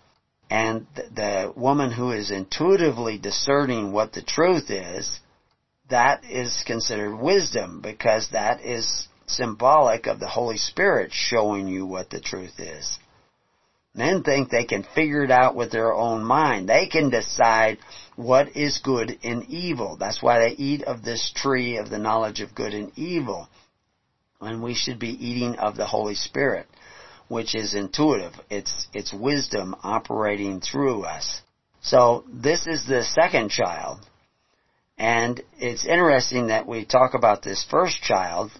And 0.50 0.88
the, 0.96 1.04
the 1.14 1.54
woman 1.60 1.92
who 1.92 2.12
is 2.12 2.32
intuitively 2.32 3.18
discerning 3.18 3.92
what 3.92 4.14
the 4.14 4.22
truth 4.22 4.70
is, 4.70 5.20
that 5.90 6.24
is 6.24 6.64
considered 6.66 7.18
wisdom 7.18 7.82
because 7.82 8.30
that 8.32 8.62
is 8.62 9.10
symbolic 9.28 10.08
of 10.08 10.20
the 10.22 10.28
Holy 10.28 10.58
Spirit 10.58 11.12
showing 11.12 11.68
you 11.68 11.86
what 11.86 12.10
the 12.10 12.22
truth 12.22 12.58
is. 12.60 13.00
Men 13.96 14.24
think 14.24 14.50
they 14.50 14.66
can 14.66 14.84
figure 14.96 15.24
it 15.24 15.30
out 15.32 15.56
with 15.56 15.72
their 15.72 15.94
own 15.94 16.24
mind. 16.24 16.68
They 16.68 16.88
can 16.88 17.10
decide 17.10 17.78
what 18.16 18.56
is 18.56 18.80
good 18.80 19.20
and 19.24 19.46
evil. 19.50 19.98
That's 19.98 20.22
why 20.22 20.40
they 20.40 20.56
eat 20.56 20.84
of 20.84 21.04
this 21.04 21.32
tree 21.36 21.78
of 21.78 21.90
the 21.90 22.00
knowledge 22.00 22.42
of 22.42 22.56
good 22.56 22.74
and 22.74 22.92
evil. 22.98 23.48
And 24.42 24.64
we 24.64 24.74
should 24.74 25.00
be 25.00 25.12
eating 25.12 25.56
of 25.58 25.76
the 25.78 25.86
Holy 25.86 26.16
Spirit, 26.16 26.68
which 27.28 27.54
is 27.54 27.76
intuitive. 27.76 28.34
It's, 28.50 28.88
it's 28.94 29.14
wisdom 29.14 29.76
operating 29.84 30.60
through 30.60 31.04
us. 31.04 31.42
So 31.82 32.24
this 32.28 32.66
is 32.66 32.86
the 32.88 33.04
second 33.04 33.50
child. 33.50 34.00
And 34.98 35.42
it's 35.58 35.86
interesting 35.86 36.48
that 36.48 36.68
we 36.68 36.86
talk 36.86 37.14
about 37.14 37.44
this 37.44 37.66
first 37.70 38.02
child 38.02 38.52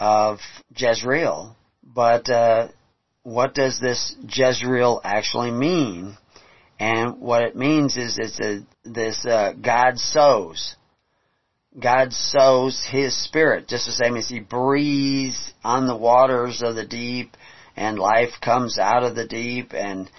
of 0.00 0.38
Jezreel, 0.74 1.56
but 1.82 2.28
uh, 2.30 2.68
what 3.28 3.54
does 3.54 3.78
this 3.78 4.16
Jezreel 4.26 5.02
actually 5.04 5.50
mean? 5.50 6.16
And 6.80 7.20
what 7.20 7.42
it 7.42 7.56
means 7.56 7.96
is 7.96 8.18
it's 8.18 8.40
a, 8.40 8.60
this 8.84 9.26
uh, 9.26 9.52
God 9.52 9.98
sows. 9.98 10.76
God 11.78 12.12
sows 12.14 12.86
His 12.90 13.14
Spirit, 13.22 13.68
just 13.68 13.84
the 13.84 13.92
same 13.92 14.16
as 14.16 14.28
He 14.28 14.40
breathes 14.40 15.52
on 15.62 15.86
the 15.86 15.96
waters 15.96 16.62
of 16.62 16.74
the 16.74 16.86
deep, 16.86 17.36
and 17.76 17.98
life 17.98 18.40
comes 18.42 18.78
out 18.78 19.02
of 19.02 19.14
the 19.14 19.26
deep, 19.26 19.74
and 19.74 20.10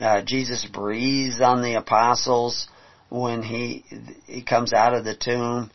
uh, 0.00 0.22
Jesus 0.22 0.66
breathes 0.66 1.40
on 1.40 1.62
the 1.62 1.74
apostles 1.74 2.68
when 3.08 3.42
He 3.42 3.84
He 4.26 4.42
comes 4.42 4.74
out 4.74 4.94
of 4.94 5.04
the 5.04 5.16
tomb, 5.16 5.70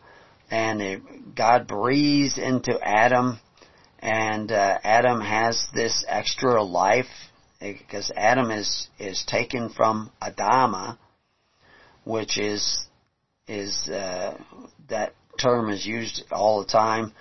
and 0.51 0.81
it, 0.81 1.35
God 1.35 1.67
breathes 1.67 2.37
into 2.37 2.79
Adam 2.81 3.39
and 4.03 4.51
uh, 4.51 4.79
Adam 4.83 5.21
has 5.21 5.65
this 5.73 6.03
extra 6.09 6.61
life 6.61 7.05
because 7.61 8.11
Adam 8.17 8.51
is 8.51 8.89
is 8.99 9.23
taken 9.25 9.69
from 9.69 10.11
Adama, 10.21 10.97
which 12.03 12.37
is 12.37 12.85
is 13.47 13.87
uh, 13.87 14.37
that 14.89 15.13
term 15.41 15.69
is 15.69 15.85
used 15.85 16.25
all 16.33 16.61
the 16.61 16.69
time 16.69 17.13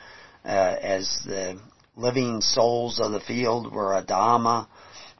uh, 0.44 0.48
as 0.48 1.20
the 1.24 1.56
living 1.96 2.40
souls 2.40 2.98
of 2.98 3.12
the 3.12 3.20
field 3.20 3.72
were 3.72 4.02
Adama. 4.02 4.66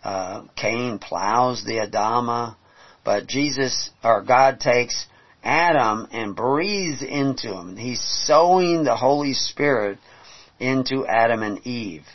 Uh, 0.02 0.43
Cain 0.56 0.98
plows 0.98 1.64
the 1.64 1.86
Adama, 1.89 2.56
but 3.05 3.28
Jesus 3.28 3.90
or 4.02 4.24
God 4.24 4.59
takes 4.59 5.06
Adam 5.44 6.09
and 6.10 6.34
breathes 6.34 7.05
into 7.05 7.55
him. 7.55 7.76
He's 7.76 8.02
sowing 8.26 8.82
the 8.82 8.97
Holy 8.97 9.34
Spirit 9.34 9.98
into 10.62 11.06
Adam 11.06 11.43
and 11.43 11.66
Eve. 11.66 12.06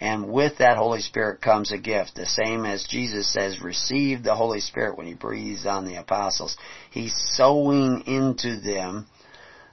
And 0.00 0.30
with 0.30 0.58
that 0.58 0.76
Holy 0.76 1.00
Spirit 1.00 1.40
comes 1.40 1.72
a 1.72 1.78
gift, 1.78 2.14
the 2.14 2.26
same 2.26 2.64
as 2.64 2.86
Jesus 2.88 3.32
says, 3.32 3.60
receive 3.60 4.22
the 4.22 4.36
Holy 4.36 4.60
Spirit 4.60 4.96
when 4.96 5.08
He 5.08 5.14
breathes 5.14 5.66
on 5.66 5.86
the 5.86 5.96
apostles. 5.96 6.56
He's 6.90 7.14
sowing 7.32 8.02
into 8.06 8.60
them 8.60 9.06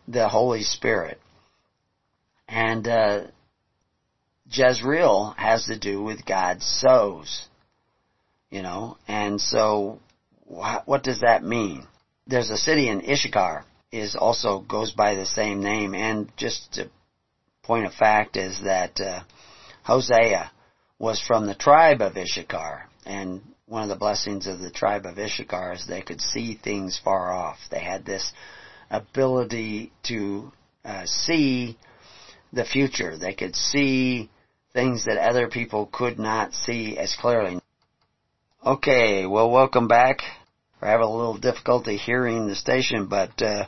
the 0.07 0.27
Holy 0.27 0.63
Spirit. 0.63 1.19
And, 2.47 2.87
uh, 2.87 3.21
Jezreel 4.49 5.35
has 5.37 5.65
to 5.65 5.77
do 5.77 6.01
with 6.01 6.25
God 6.25 6.61
sows. 6.61 7.47
You 8.49 8.61
know, 8.61 8.97
and 9.07 9.41
so 9.41 9.99
what 10.45 11.03
does 11.03 11.21
that 11.21 11.43
mean? 11.43 11.87
There's 12.27 12.51
a 12.51 12.57
city 12.57 12.87
in 12.87 13.01
Issachar 13.09 13.65
is 13.91 14.15
also 14.15 14.59
goes 14.59 14.91
by 14.91 15.15
the 15.15 15.25
same 15.25 15.61
name 15.61 15.93
and 15.93 16.31
just 16.37 16.73
to 16.73 16.89
point 17.65 17.85
of 17.85 17.93
fact 17.93 18.37
is 18.37 18.61
that 18.63 18.99
uh, 18.99 19.21
Hosea 19.83 20.51
was 20.99 21.21
from 21.21 21.45
the 21.45 21.55
tribe 21.55 22.01
of 22.01 22.15
Issachar 22.15 22.87
and 23.05 23.41
one 23.67 23.83
of 23.83 23.89
the 23.89 23.95
blessings 23.95 24.45
of 24.45 24.59
the 24.59 24.69
tribe 24.69 25.05
of 25.05 25.17
Issachar 25.17 25.73
is 25.73 25.87
they 25.87 26.01
could 26.01 26.21
see 26.21 26.53
things 26.55 26.99
far 27.03 27.33
off. 27.33 27.57
They 27.71 27.79
had 27.79 28.05
this 28.05 28.31
ability 28.91 29.91
to 30.03 30.51
uh, 30.83 31.05
see 31.05 31.77
the 32.53 32.65
future. 32.65 33.17
They 33.17 33.33
could 33.33 33.55
see 33.55 34.29
things 34.73 35.05
that 35.05 35.17
other 35.17 35.47
people 35.47 35.89
could 35.91 36.19
not 36.19 36.53
see 36.53 36.97
as 36.97 37.15
clearly. 37.19 37.59
Okay, 38.63 39.25
well 39.25 39.49
welcome 39.49 39.87
back. 39.87 40.19
We're 40.81 40.89
having 40.89 41.07
a 41.07 41.11
little 41.11 41.37
difficulty 41.37 41.97
hearing 41.97 42.47
the 42.47 42.55
station, 42.55 43.07
but 43.07 43.41
uh, 43.41 43.67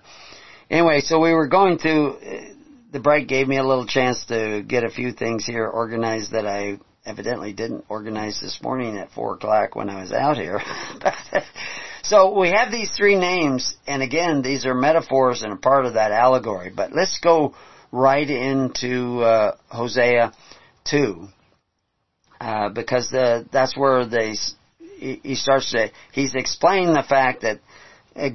anyway, 0.69 1.01
so 1.01 1.19
we 1.19 1.33
were 1.33 1.47
going 1.47 1.79
to, 1.79 2.09
uh, 2.09 2.53
the 2.97 3.03
break 3.03 3.27
gave 3.27 3.47
me 3.47 3.59
a 3.59 3.63
little 3.63 3.85
chance 3.85 4.25
to 4.25 4.63
get 4.67 4.83
a 4.83 4.89
few 4.89 5.11
things 5.11 5.45
here 5.45 5.67
organized 5.67 6.31
that 6.31 6.47
I 6.47 6.79
evidently 7.05 7.53
didn't 7.53 7.85
organize 7.89 8.41
this 8.41 8.59
morning 8.63 8.97
at 8.97 9.11
4 9.11 9.35
o'clock 9.35 9.75
when 9.75 9.87
I 9.87 10.01
was 10.01 10.11
out 10.11 10.35
here. 10.35 10.59
so 12.03 12.39
we 12.39 12.49
have 12.49 12.71
these 12.71 12.89
three 12.89 13.15
names, 13.15 13.75
and 13.85 14.01
again, 14.01 14.41
these 14.41 14.65
are 14.65 14.73
metaphors 14.73 15.43
and 15.43 15.53
a 15.53 15.57
part 15.57 15.85
of 15.85 15.93
that 15.93 16.11
allegory, 16.11 16.71
but 16.75 16.91
let's 16.91 17.19
go 17.19 17.53
right 17.91 18.27
into 18.27 19.19
uh, 19.19 19.55
Hosea 19.67 20.33
2. 20.85 21.27
Uh, 22.41 22.69
because 22.69 23.11
the, 23.11 23.45
that's 23.51 23.77
where 23.77 24.07
they, 24.07 24.33
he 24.99 25.35
starts 25.35 25.71
to, 25.71 25.91
he's 26.13 26.33
explaining 26.33 26.95
the 26.95 27.05
fact 27.07 27.43
that 27.43 27.59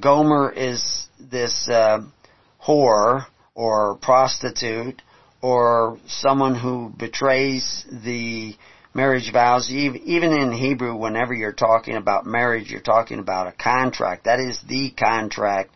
Gomer 0.01 0.53
is 0.53 1.09
this, 1.19 1.69
uh, 1.69 2.03
whore 2.65 3.27
or 3.55 3.97
prostitute 4.01 5.03
or 5.41 5.99
someone 6.07 6.55
who 6.55 6.93
betrays 6.97 7.85
the 7.91 8.55
marriage 8.95 9.33
vows. 9.33 9.71
Even 9.71 10.33
in 10.33 10.53
Hebrew, 10.53 10.97
whenever 10.97 11.35
you're 11.35 11.53
talking 11.53 11.97
about 11.97 12.27
marriage, 12.27 12.71
you're 12.71 12.81
talking 12.81 13.19
about 13.19 13.49
a 13.49 13.53
contract. 13.53 14.25
That 14.25 14.39
is 14.39 14.63
the 14.69 14.91
contract 14.91 15.75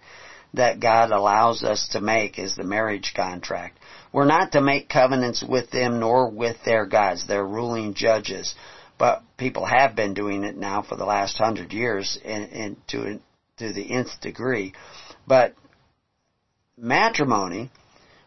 that 0.55 0.81
God 0.81 1.11
allows 1.11 1.63
us 1.63 1.89
to 1.93 2.01
make 2.01 2.39
is 2.39 2.57
the 2.57 2.65
marriage 2.65 3.13
contract. 3.15 3.79
We're 4.13 4.25
not 4.25 4.53
to 4.53 4.61
make 4.61 4.89
covenants 4.89 5.45
with 5.47 5.71
them 5.71 6.01
nor 6.01 6.31
with 6.31 6.57
their 6.65 6.87
gods. 6.87 7.27
They're 7.27 7.47
ruling 7.47 7.95
judges. 7.95 8.55
But 8.99 9.23
people 9.37 9.67
have 9.67 9.95
been 9.95 10.15
doing 10.15 10.45
it 10.45 10.57
now 10.57 10.83
for 10.83 10.97
the 10.97 11.05
last 11.05 11.37
hundred 11.37 11.73
years 11.73 12.19
and, 12.25 12.51
and 12.51 12.77
to, 12.89 13.21
to 13.59 13.73
the 13.73 13.93
nth 13.93 14.21
degree. 14.23 14.73
But 15.27 15.55
matrimony, 16.79 17.71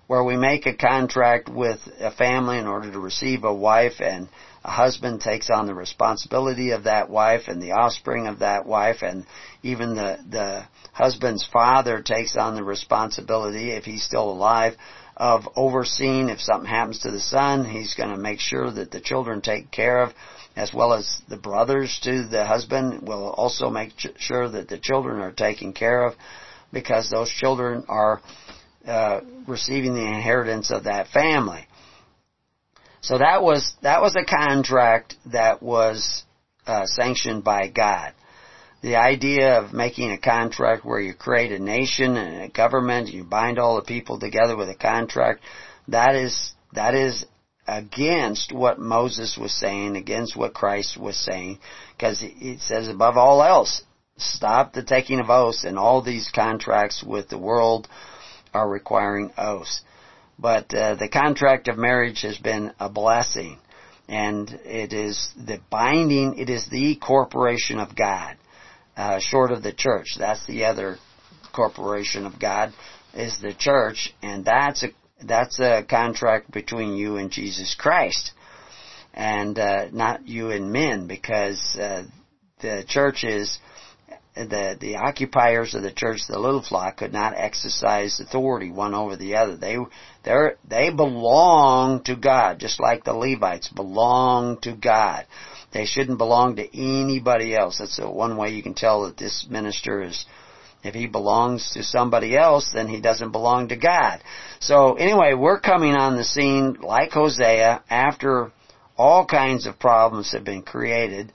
where 0.08 0.24
we 0.24 0.36
make 0.36 0.66
a 0.66 0.76
contract 0.76 1.50
with 1.50 1.80
a 2.00 2.10
family 2.10 2.58
in 2.58 2.66
order 2.66 2.92
to 2.92 3.00
receive 3.00 3.44
a 3.44 3.54
wife 3.54 4.02
and 4.02 4.28
a 4.64 4.72
husband 4.72 5.22
takes 5.22 5.52
on 5.52 5.68
the 5.68 5.74
responsibility 5.76 6.72
of 6.72 6.86
that 6.86 7.10
wife 7.10 7.44
and 7.48 7.62
the 7.62 7.72
offspring 7.72 8.26
of 8.26 8.40
that 8.40 8.66
wife 8.66 9.04
and 9.04 9.26
even 9.62 9.96
the, 9.96 10.18
the 10.30 10.66
husband's 10.94 11.46
father 11.46 12.02
takes 12.02 12.36
on 12.36 12.56
the 12.56 12.64
responsibility 12.64 13.70
if 13.70 13.84
he's 13.84 14.04
still 14.04 14.32
alive 14.32 14.74
of 15.16 15.48
overseeing 15.56 16.30
if 16.30 16.42
something 16.42 16.70
happens 16.70 17.00
to 17.00 17.12
the 17.12 17.20
son. 17.20 17.66
He's 17.66 17.94
going 17.94 18.10
to 18.10 18.18
make 18.18 18.40
sure 18.40 18.72
that 18.72 18.90
the 18.90 19.02
children 19.02 19.42
take 19.42 19.70
care 19.70 20.02
of, 20.02 20.14
as 20.56 20.74
well 20.74 20.94
as 20.94 21.22
the 21.30 21.38
brothers 21.38 22.00
to 22.04 22.28
the 22.28 22.46
husband 22.46 23.08
will 23.08 23.30
also 23.30 23.70
make 23.70 23.92
sure 24.18 24.50
that 24.50 24.70
the 24.70 24.80
children 24.80 25.20
are 25.22 25.32
taken 25.32 25.74
care 25.74 26.04
of, 26.04 26.16
because 26.72 27.10
those 27.10 27.30
children 27.30 27.84
are 27.88 28.22
uh, 28.86 29.22
receiving 29.48 29.94
the 29.94 30.06
inheritance 30.06 30.72
of 30.72 30.86
that 30.86 31.08
family. 31.08 31.68
So 33.02 33.18
that 33.18 33.42
was 33.42 33.74
that 33.82 34.02
was 34.02 34.16
a 34.16 34.26
contract 34.26 35.16
that 35.32 35.64
was 35.64 36.24
uh, 36.68 36.86
sanctioned 36.86 37.44
by 37.44 37.70
God 37.70 38.14
the 38.82 38.96
idea 38.96 39.60
of 39.60 39.74
making 39.74 40.12
a 40.12 40.18
contract 40.18 40.86
where 40.86 41.00
you 41.00 41.14
create 41.14 41.52
a 41.52 41.60
nation 41.60 42.16
and 42.16 42.44
a 42.44 42.50
government, 42.50 43.10
you 43.10 43.24
bind 43.24 43.60
all 43.60 43.76
the 43.76 43.82
people 43.82 44.20
together 44.20 44.56
with 44.56 44.70
a 44.70 44.76
contract, 44.76 45.42
that 45.90 46.16
is, 46.16 46.54
that 46.74 46.96
is 46.96 47.26
against 47.68 48.54
what 48.54 48.80
Moses 48.80 49.38
was 49.40 49.54
saying, 49.54 49.96
against 49.96 50.36
what 50.36 50.54
Christ 50.54 50.98
was 50.98 51.18
saying, 51.18 51.60
because 51.96 52.24
it 52.24 52.62
says 52.62 52.88
above 52.88 53.18
all 53.18 53.44
else, 53.44 53.82
stop 54.22 54.74
the 54.74 54.84
taking 54.84 55.20
of 55.20 55.30
oaths 55.30 55.64
and 55.64 55.78
all 55.78 56.02
these 56.02 56.32
contracts 56.34 57.04
with 57.04 57.30
the 57.30 57.38
world 57.38 57.88
are 58.54 58.70
requiring 58.70 59.32
oaths. 59.38 59.82
But 60.38 60.74
uh, 60.74 60.96
the 60.96 61.10
contract 61.10 61.68
of 61.68 61.78
marriage 61.78 62.22
has 62.22 62.38
been 62.38 62.74
a 62.80 62.90
blessing 62.90 63.60
and 64.08 64.50
it 64.64 64.94
is 64.94 65.32
the 65.38 65.60
binding, 65.70 66.38
it 66.40 66.50
is 66.50 66.68
the 66.70 66.96
corporation 66.96 67.80
of 67.80 67.96
God 67.96 68.38
uh, 69.00 69.20
short 69.20 69.52
of 69.52 69.64
the 69.64 69.72
church. 69.72 70.18
That's 70.18 70.46
the 70.46 70.66
other 70.66 70.98
corporation 71.54 72.26
of 72.26 72.38
God 72.38 72.74
is 73.14 73.40
the 73.40 73.54
church, 73.54 74.14
and 74.22 74.44
that's 74.44 74.84
a 74.84 74.90
that's 75.26 75.60
a 75.60 75.84
contract 75.90 76.52
between 76.52 76.96
you 76.96 77.16
and 77.16 77.32
Jesus 77.32 77.76
Christ, 77.76 78.32
and 79.14 79.58
uh, 79.58 79.86
not 79.92 80.28
you 80.28 80.52
and 80.52 80.74
men, 80.74 81.08
because 81.08 81.78
uh, 81.80 82.04
the 82.62 82.84
church 82.88 83.24
is 83.24 83.58
the 84.48 84.78
the 84.80 84.96
occupiers 84.98 85.76
of 85.76 85.84
the 85.84 85.92
church, 85.92 86.22
the 86.28 86.40
little 86.40 86.62
flock, 86.62 86.98
could 86.98 87.14
not 87.14 87.34
exercise 87.36 88.20
authority 88.20 88.72
one 88.72 88.94
over 88.94 89.16
the 89.16 89.36
other. 89.36 89.56
They 89.58 89.78
they 90.24 90.34
they 90.68 90.90
belong 90.92 92.04
to 92.04 92.16
God, 92.16 92.60
just 92.60 92.80
like 92.80 93.04
the 93.04 93.14
Levites 93.14 93.70
belong 93.70 94.60
to 94.62 94.74
God. 94.74 95.26
They 95.72 95.86
shouldn't 95.86 96.18
belong 96.18 96.56
to 96.56 96.78
anybody 96.78 97.56
else. 97.56 97.78
That's 97.78 97.98
the 97.98 98.10
one 98.10 98.38
way 98.38 98.50
you 98.50 98.64
can 98.64 98.74
tell 98.74 99.04
that 99.04 99.18
this 99.18 99.46
minister 99.50 100.02
is, 100.02 100.26
if 100.84 100.96
he 100.96 101.06
belongs 101.06 101.72
to 101.74 101.84
somebody 101.84 102.36
else, 102.36 102.72
then 102.74 102.88
he 102.88 103.00
doesn't 103.00 103.32
belong 103.32 103.68
to 103.68 103.76
God. 103.76 104.24
So 104.60 104.96
anyway, 104.96 105.34
we're 105.34 105.60
coming 105.60 105.94
on 105.94 106.16
the 106.16 106.24
scene 106.24 106.78
like 106.82 107.12
Hosea 107.12 107.84
after 107.90 108.52
all 108.98 109.26
kinds 109.26 109.68
of 109.68 109.80
problems 109.80 110.32
have 110.32 110.44
been 110.44 110.64
created 110.64 111.32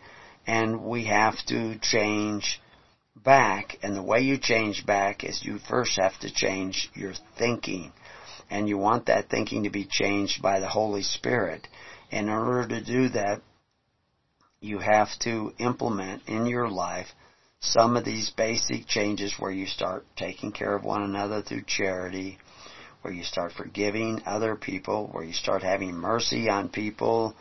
and 0.46 0.84
we 0.84 1.06
have 1.06 1.36
to 1.46 1.78
change 1.78 2.60
back. 3.24 3.78
And 3.82 3.96
the 3.96 4.02
way 4.02 4.20
you 4.20 4.38
change 4.38 4.84
back 4.86 5.24
is 5.24 5.44
you 5.44 5.58
first 5.68 5.98
have 5.98 6.18
to 6.20 6.32
change 6.32 6.90
your 6.94 7.14
thinking. 7.38 7.92
And 8.50 8.68
you 8.68 8.78
want 8.78 9.06
that 9.06 9.30
thinking 9.30 9.64
to 9.64 9.70
be 9.70 9.86
changed 9.90 10.42
by 10.42 10.60
the 10.60 10.68
Holy 10.68 11.02
Spirit. 11.02 11.66
In 12.10 12.28
order 12.28 12.68
to 12.68 12.84
do 12.84 13.08
that, 13.10 13.40
you 14.60 14.78
have 14.78 15.08
to 15.20 15.52
implement 15.58 16.22
in 16.26 16.46
your 16.46 16.68
life 16.68 17.08
some 17.60 17.96
of 17.96 18.04
these 18.04 18.30
basic 18.30 18.86
changes 18.86 19.34
where 19.38 19.50
you 19.50 19.66
start 19.66 20.04
taking 20.16 20.52
care 20.52 20.76
of 20.76 20.84
one 20.84 21.02
another 21.02 21.42
through 21.42 21.64
charity, 21.66 22.38
where 23.02 23.12
you 23.12 23.24
start 23.24 23.52
forgiving 23.52 24.22
other 24.26 24.54
people, 24.54 25.08
where 25.12 25.24
you 25.24 25.32
start 25.32 25.62
having 25.62 25.94
mercy 25.94 26.48
on 26.48 26.68
people. 26.68 27.34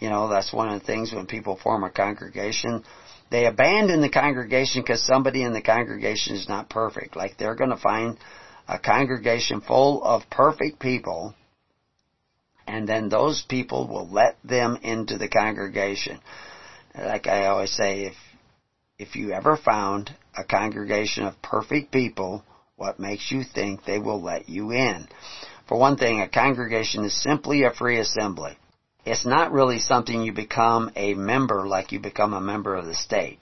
You 0.00 0.08
know, 0.08 0.28
that's 0.28 0.52
one 0.52 0.68
of 0.68 0.80
the 0.80 0.86
things 0.86 1.12
when 1.12 1.26
people 1.26 1.58
form 1.62 1.84
a 1.84 1.90
congregation. 1.90 2.84
They 3.30 3.46
abandon 3.46 4.00
the 4.00 4.10
congregation 4.10 4.82
because 4.82 5.02
somebody 5.02 5.42
in 5.42 5.52
the 5.52 5.62
congregation 5.62 6.36
is 6.36 6.48
not 6.48 6.70
perfect. 6.70 7.16
Like 7.16 7.36
they're 7.36 7.54
going 7.54 7.70
to 7.70 7.76
find 7.76 8.18
a 8.66 8.78
congregation 8.78 9.60
full 9.60 10.02
of 10.02 10.28
perfect 10.30 10.80
people 10.80 11.34
and 12.66 12.86
then 12.86 13.08
those 13.08 13.42
people 13.48 13.88
will 13.88 14.08
let 14.08 14.36
them 14.44 14.78
into 14.82 15.16
the 15.16 15.28
congregation 15.28 16.20
like 16.94 17.26
I 17.26 17.46
always 17.46 17.72
say, 17.72 18.04
if 18.04 18.14
if 18.98 19.14
you 19.14 19.32
ever 19.32 19.56
found 19.56 20.14
a 20.36 20.42
congregation 20.42 21.24
of 21.24 21.40
perfect 21.40 21.92
people, 21.92 22.42
what 22.76 22.98
makes 22.98 23.30
you 23.30 23.44
think 23.44 23.84
they 23.84 23.98
will 23.98 24.20
let 24.20 24.48
you 24.48 24.72
in? 24.72 25.06
For 25.68 25.78
one 25.78 25.96
thing, 25.96 26.20
a 26.20 26.28
congregation 26.28 27.04
is 27.04 27.22
simply 27.22 27.62
a 27.62 27.70
free 27.70 28.00
assembly. 28.00 28.58
It's 29.08 29.26
not 29.26 29.52
really 29.52 29.78
something 29.78 30.22
you 30.22 30.32
become 30.32 30.90
a 30.94 31.14
member 31.14 31.66
like 31.66 31.92
you 31.92 32.00
become 32.00 32.34
a 32.34 32.40
member 32.40 32.74
of 32.74 32.86
the 32.86 32.94
state. 32.94 33.38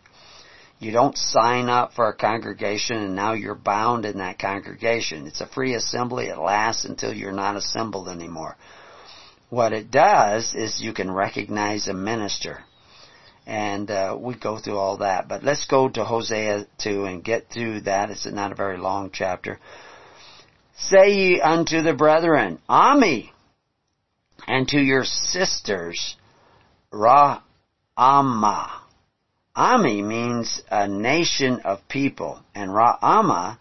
You 0.78 0.92
don't 0.92 1.16
sign 1.16 1.68
up 1.68 1.94
for 1.94 2.08
a 2.08 2.16
congregation 2.16 2.98
and 2.98 3.16
now 3.16 3.32
you're 3.32 3.54
bound 3.54 4.04
in 4.04 4.18
that 4.18 4.38
congregation. 4.38 5.26
It's 5.26 5.40
a 5.40 5.46
free 5.46 5.74
assembly. 5.74 6.26
It 6.26 6.38
lasts 6.38 6.84
until 6.84 7.12
you're 7.12 7.32
not 7.32 7.56
assembled 7.56 8.08
anymore. 8.08 8.56
what 9.48 9.72
it 9.72 9.90
does 9.90 10.54
is 10.54 10.82
you 10.82 10.92
can 10.92 11.10
recognize 11.10 11.88
a 11.88 11.94
minister. 11.94 12.64
And 13.46 13.90
uh, 13.90 14.16
we 14.18 14.34
go 14.34 14.58
through 14.58 14.76
all 14.76 14.98
that. 14.98 15.28
But 15.28 15.44
let's 15.44 15.66
go 15.66 15.88
to 15.88 16.04
Hosea 16.04 16.66
2 16.78 17.04
and 17.04 17.24
get 17.24 17.48
through 17.48 17.82
that. 17.82 18.10
It's 18.10 18.26
not 18.26 18.52
a 18.52 18.56
very 18.56 18.76
long 18.76 19.10
chapter. 19.12 19.60
Say 20.76 21.14
ye 21.14 21.40
unto 21.40 21.80
the 21.80 21.94
brethren, 21.94 22.58
Ammi, 22.68 23.30
and 24.46 24.68
to 24.68 24.78
your 24.78 25.04
sisters, 25.04 26.16
Ra'amah. 26.92 28.70
Ammi 29.56 30.04
means 30.04 30.62
a 30.70 30.86
nation 30.86 31.60
of 31.64 31.88
people, 31.88 32.40
and 32.54 32.70
Ra'amah 32.70 33.58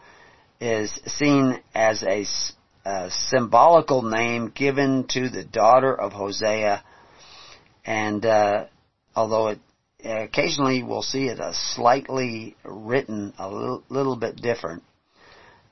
is 0.59 0.91
seen 1.05 1.59
as 1.73 2.03
a, 2.03 2.25
a, 2.85 3.09
symbolical 3.09 4.01
name 4.01 4.51
given 4.53 5.05
to 5.09 5.29
the 5.29 5.43
daughter 5.43 5.93
of 5.93 6.11
Hosea, 6.11 6.83
and 7.85 8.25
uh, 8.25 8.65
although 9.15 9.49
it 9.49 9.59
occasionally 10.03 10.83
we'll 10.83 11.01
see 11.01 11.27
it 11.27 11.39
a 11.39 11.53
slightly 11.53 12.55
written 12.63 13.33
a 13.39 13.49
little, 13.49 13.83
little 13.89 14.15
bit 14.17 14.35
different, 14.35 14.83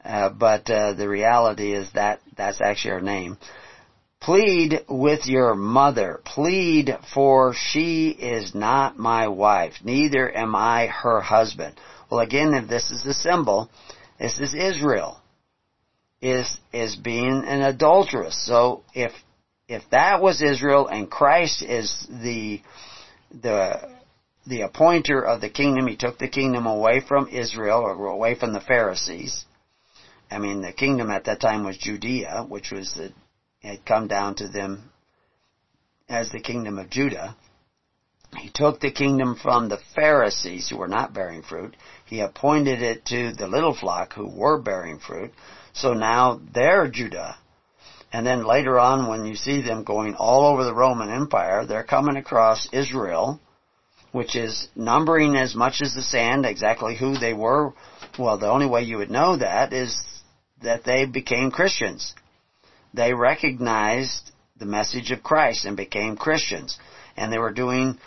uh, 0.04 0.30
but 0.30 0.70
uh, 0.70 0.94
the 0.94 1.08
reality 1.08 1.74
is 1.74 1.92
that 1.94 2.22
that's 2.36 2.62
actually 2.62 2.92
her 2.92 3.02
name. 3.02 3.38
Plead 4.24 4.86
with 4.88 5.26
your 5.26 5.54
mother. 5.54 6.22
Plead 6.24 6.98
for 7.14 7.54
she 7.54 8.10
is 8.10 8.56
not 8.56 8.98
my 8.98 9.28
wife, 9.28 9.74
neither 9.84 10.34
am 10.34 10.56
I 10.56 10.88
her 10.88 11.20
husband. 11.20 11.78
Well 12.10 12.22
again, 12.22 12.54
if 12.54 12.70
this 12.70 12.90
is 12.90 13.04
the 13.04 13.14
symbol, 13.14 13.70
this 14.18 14.40
is 14.40 14.54
Israel. 14.54 15.20
Is, 16.22 16.58
is 16.72 16.96
being 16.96 17.44
an 17.46 17.64
adulteress. 17.64 18.46
So 18.46 18.84
if, 18.94 19.12
if 19.68 19.84
that 19.92 20.22
was 20.22 20.42
Israel 20.42 20.88
and 20.88 21.12
Christ 21.12 21.62
is 21.62 22.08
the, 22.10 22.62
the, 23.30 23.90
the 24.48 24.62
appointer 24.62 25.22
of 25.22 25.42
the 25.42 25.50
kingdom, 25.50 25.86
he 25.88 25.98
took 25.98 26.18
the 26.18 26.30
kingdom 26.30 26.66
away 26.66 27.02
from 27.06 27.28
Israel 27.28 27.80
or 27.80 28.08
away 28.08 28.36
from 28.36 28.54
the 28.54 28.62
Pharisees. 28.62 29.44
I 30.32 30.40
mean, 30.40 30.62
the 30.62 30.72
kingdom 30.72 31.12
at 31.12 31.26
that 31.26 31.42
time 31.42 31.66
was 31.66 31.78
Judea, 31.78 32.46
which 32.48 32.72
was 32.72 32.94
the 32.94 33.12
had 33.64 33.86
come 33.86 34.08
down 34.08 34.36
to 34.36 34.48
them 34.48 34.92
as 36.10 36.32
the 36.32 36.42
kingdom 36.42 36.78
of 36.78 36.90
Judah. 36.90 37.36
He 38.38 38.50
took 38.54 38.80
the 38.80 38.92
kingdom 38.92 39.36
from 39.42 39.70
the 39.70 39.80
Pharisees 39.96 40.70
who 40.70 40.78
were 40.78 40.88
not 40.88 41.14
bearing 41.14 41.44
fruit. 41.44 41.76
He 42.06 42.20
appointed 42.20 42.82
it 42.82 43.06
to 43.06 43.32
the 43.32 43.48
little 43.48 43.74
flock 43.74 44.14
who 44.14 44.28
were 44.28 44.58
bearing 44.58 45.00
fruit. 45.00 45.32
So 45.74 45.94
now 45.94 46.42
they're 46.54 46.88
Judah. 46.88 47.38
And 48.12 48.26
then 48.26 48.46
later 48.46 48.80
on 48.80 49.08
when 49.08 49.26
you 49.26 49.36
see 49.36 49.62
them 49.62 49.84
going 49.84 50.16
all 50.16 50.46
over 50.46 50.64
the 50.64 50.74
Roman 50.74 51.10
Empire, 51.10 51.66
they're 51.66 51.84
coming 51.84 52.18
across 52.18 52.68
Israel, 52.72 53.40
which 54.12 54.36
is 54.36 54.68
numbering 54.76 55.36
as 55.36 55.56
much 55.56 55.82
as 55.82 55.94
the 55.94 56.02
sand, 56.02 56.46
exactly 56.46 56.96
who 56.96 57.18
they 57.18 57.34
were. 57.34 57.74
Well, 58.20 58.38
the 58.38 58.50
only 58.50 58.68
way 58.68 58.84
you 58.84 58.98
would 58.98 59.10
know 59.10 59.38
that 59.38 59.74
is 59.74 60.00
that 60.62 60.84
they 60.84 61.06
became 61.06 61.50
Christians 61.50 62.14
they 62.94 63.14
recognized 63.14 64.32
the 64.58 64.66
message 64.66 65.12
of 65.12 65.24
Christ 65.24 65.66
and 65.66 65.76
became 65.76 66.16
Christians. 66.16 66.78
And 67.18 67.32
they 67.32 67.40
were 67.40 67.52
doing 67.52 67.98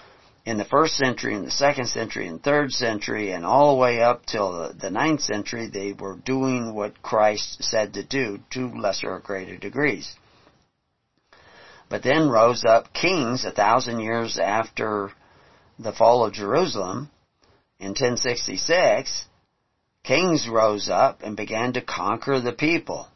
in 0.45 0.59
the 0.59 0.65
first 0.65 0.95
century, 0.95 1.35
in 1.35 1.45
the 1.45 1.51
second 1.51 1.87
century, 1.87 2.29
and 2.29 2.41
third 2.41 2.71
century, 2.71 3.33
and 3.33 3.45
all 3.45 3.75
the 3.75 3.81
way 3.81 4.01
up 4.01 4.25
till 4.27 4.73
the 4.73 4.91
ninth 4.91 5.21
century, 5.21 5.67
they 5.67 5.93
were 5.93 6.17
doing 6.25 6.73
what 6.73 7.03
Christ 7.03 7.65
said 7.65 7.95
to 7.95 8.05
do 8.05 8.39
to 8.51 8.69
lesser 8.79 9.11
or 9.11 9.19
greater 9.19 9.57
degrees. 9.57 10.15
But 11.89 12.05
then 12.05 12.29
rose 12.29 12.65
up 12.65 12.93
kings 12.93 13.45
a 13.45 13.51
thousand 13.51 14.01
years 14.01 14.39
after 14.39 15.11
the 15.79 15.93
fall 15.93 16.25
of 16.25 16.33
Jerusalem 16.33 17.11
in 17.81 17.89
1066. 17.89 19.25
Kings 20.05 20.49
rose 20.49 20.89
up 20.89 21.23
and 21.23 21.37
began 21.37 21.73
to 21.73 21.81
conquer 21.81 22.41
the 22.41 22.53
people 22.53 23.09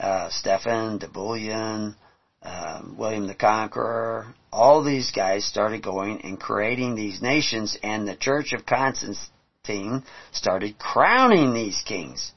uh, 0.00 0.30
Stephen, 0.30 0.98
de 0.98 1.08
Bouillon, 1.08 1.94
uh, 2.42 2.80
William 2.96 3.26
the 3.26 3.34
Conqueror, 3.34 4.34
all 4.50 4.82
these 4.82 5.10
guys 5.10 5.44
started 5.44 5.82
going 5.82 6.22
and 6.22 6.40
creating 6.40 6.94
these 6.94 7.20
nations, 7.20 7.76
and 7.82 8.08
the 8.08 8.16
Church 8.16 8.52
of 8.52 8.64
Constantine 8.64 10.02
started 10.32 10.78
crowning 10.78 11.52
these 11.52 11.80
kings. 11.86 12.32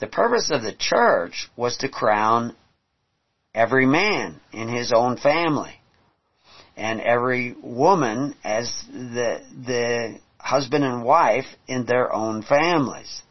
The 0.00 0.08
purpose 0.08 0.50
of 0.50 0.62
the 0.62 0.74
church 0.74 1.48
was 1.56 1.76
to 1.78 1.88
crown 1.88 2.56
every 3.54 3.86
man 3.86 4.40
in 4.52 4.68
his 4.68 4.92
own 4.92 5.16
family, 5.16 5.80
and 6.76 7.00
every 7.00 7.54
woman 7.62 8.34
as 8.42 8.84
the 8.90 9.40
the 9.66 10.18
husband 10.38 10.82
and 10.82 11.04
wife 11.04 11.46
in 11.68 11.86
their 11.86 12.12
own 12.12 12.42
families 12.42 13.22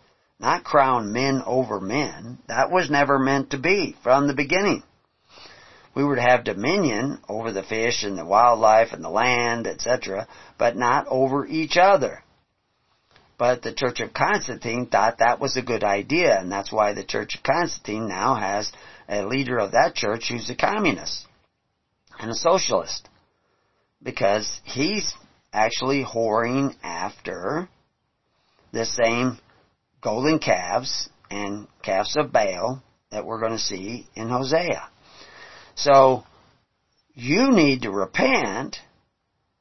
not 0.42 0.64
crown 0.64 1.14
men 1.14 1.44
over 1.46 1.80
men. 1.80 2.40
That 2.48 2.72
was 2.72 2.90
never 2.90 3.20
meant 3.20 3.52
to 3.52 3.60
be 3.60 3.96
from 4.04 4.28
the 4.28 4.34
beginning. 4.34 4.84
We 5.94 6.04
were 6.04 6.16
to 6.16 6.22
have 6.22 6.44
dominion 6.44 7.20
over 7.30 7.52
the 7.52 7.64
fish 7.64 8.04
and 8.04 8.18
the 8.18 8.26
wildlife 8.26 8.92
and 8.92 9.04
the 9.04 9.10
land, 9.10 9.68
etc., 9.68 10.28
but 10.58 10.76
not 10.76 11.06
over 11.08 11.46
each 11.46 11.78
other. 11.78 12.24
But 13.38 13.62
the 13.62 13.74
Church 13.74 14.00
of 14.00 14.14
Constantine 14.14 14.88
thought 14.88 15.20
that 15.20 15.40
was 15.40 15.58
a 15.58 15.62
good 15.62 15.84
idea, 15.84 16.40
and 16.40 16.52
that's 16.52 16.72
why 16.72 16.94
the 16.94 17.04
Church 17.04 17.36
of 17.36 17.44
Constantine 17.44 18.08
now 18.08 18.36
has 18.36 18.72
a 19.10 19.26
leader 19.26 19.58
of 19.60 19.72
that 19.72 19.94
church 19.94 20.30
who's 20.30 20.50
a 20.50 20.56
communist 20.56 21.26
and 22.20 22.32
a 22.32 22.36
socialist. 22.36 23.08
Because 24.02 24.62
he's 24.64 25.14
actually 25.54 26.04
whoring 26.04 26.76
after 26.84 27.68
the 28.72 28.86
same 28.86 29.38
golden 30.02 30.40
calves 30.40 31.10
and 31.30 31.68
calves 31.84 32.16
of 32.18 32.32
Baal 32.32 32.84
that 33.12 33.26
we're 33.26 33.40
going 33.40 33.54
to 33.54 33.60
see 33.60 34.08
in 34.16 34.30
Hosea. 34.30 34.90
So, 35.76 36.24
you 37.14 37.52
need 37.52 37.84
to 37.84 37.92
repent 37.92 38.78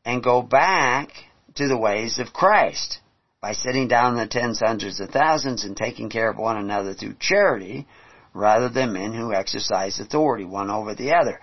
and 0.05 0.23
go 0.23 0.43
back 0.43 1.11
to 1.57 1.69
the 1.69 1.79
ways 1.79 2.19
of 2.19 2.33
Christ 2.33 3.01
by 3.41 3.53
sitting 3.53 3.89
down 3.89 4.13
in 4.13 4.19
the 4.19 4.27
tens, 4.27 4.61
hundreds 4.61 5.01
of 5.01 5.11
thousands 5.11 5.65
and 5.65 5.77
taking 5.77 6.11
care 6.11 6.31
of 6.31 6.37
one 6.37 6.57
another 6.57 6.95
through 6.95 7.15
charity 7.19 7.87
rather 8.35 8.69
than 8.69 8.93
men 8.93 9.13
who 9.13 9.33
exercise 9.33 9.99
authority 9.99 10.45
one 10.45 10.71
over 10.71 10.95
the 10.95 11.13
other. 11.13 11.41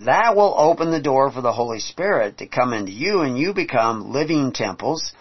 That 0.00 0.36
will 0.36 0.54
open 0.56 0.90
the 0.90 1.00
door 1.00 1.30
for 1.30 1.40
the 1.40 1.52
Holy 1.52 1.80
Spirit 1.80 2.38
to 2.38 2.46
come 2.46 2.72
into 2.72 2.92
you 2.92 3.22
and 3.22 3.38
you 3.38 3.54
become 3.54 4.12
living 4.12 4.52
temples 4.52 5.12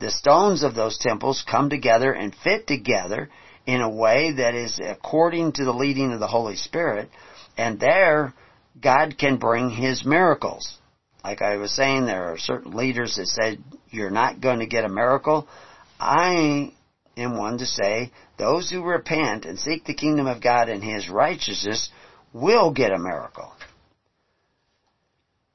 the 0.00 0.10
stones 0.10 0.62
of 0.62 0.74
those 0.74 0.98
temples 0.98 1.44
come 1.48 1.70
together 1.70 2.12
and 2.12 2.34
fit 2.34 2.66
together 2.66 3.30
in 3.66 3.80
a 3.82 3.90
way 3.90 4.32
that 4.32 4.54
is 4.54 4.80
according 4.82 5.52
to 5.52 5.64
the 5.64 5.72
leading 5.72 6.12
of 6.12 6.20
the 6.20 6.26
Holy 6.26 6.56
Spirit, 6.56 7.08
and 7.56 7.78
there 7.78 8.34
God 8.80 9.16
can 9.18 9.36
bring 9.36 9.70
His 9.70 10.04
miracles. 10.04 10.78
Like 11.22 11.42
I 11.42 11.56
was 11.56 11.70
saying, 11.76 12.06
there 12.06 12.32
are 12.32 12.38
certain 12.38 12.72
leaders 12.72 13.16
that 13.16 13.26
said, 13.26 13.62
you're 13.90 14.10
not 14.10 14.40
going 14.40 14.60
to 14.60 14.66
get 14.66 14.84
a 14.84 14.88
miracle. 14.88 15.46
I 16.00 16.72
am 17.16 17.36
one 17.36 17.58
to 17.58 17.66
say, 17.66 18.10
those 18.38 18.70
who 18.70 18.82
repent 18.82 19.44
and 19.44 19.58
seek 19.58 19.84
the 19.84 19.94
kingdom 19.94 20.26
of 20.26 20.42
God 20.42 20.70
and 20.70 20.82
His 20.82 21.10
righteousness 21.10 21.90
will 22.32 22.72
get 22.72 22.92
a 22.92 22.98
miracle. 22.98 23.52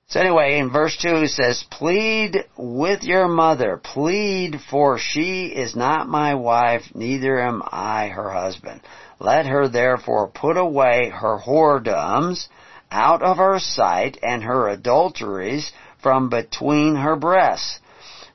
So 0.08 0.20
anyway, 0.20 0.60
in 0.60 0.70
verse 0.70 0.96
2 1.02 1.24
it 1.24 1.30
says, 1.30 1.64
Plead 1.72 2.46
with 2.58 3.04
your 3.04 3.28
mother, 3.28 3.78
plead 3.78 4.62
for 4.70 5.00
she 5.00 5.48
is 5.48 5.76
not 5.76 6.08
my 6.08 6.36
wife, 6.36 6.84
neither 6.94 7.42
am 7.42 7.64
I 7.72 8.10
her 8.10 8.30
husband. 8.30 8.82
Let 9.20 9.48
her 9.48 9.68
therefore 9.68 10.28
put 10.28 10.58
away 10.58 11.10
her 11.10 11.40
whoredoms 11.40 12.48
out 12.92 13.24
of 13.24 13.38
her 13.38 13.60
sight 13.60 14.20
and 14.22 14.44
her 14.44 14.70
adulteries 14.70 15.72
from 16.04 16.30
between 16.30 16.96
her 16.96 17.16
breasts. 17.16 17.80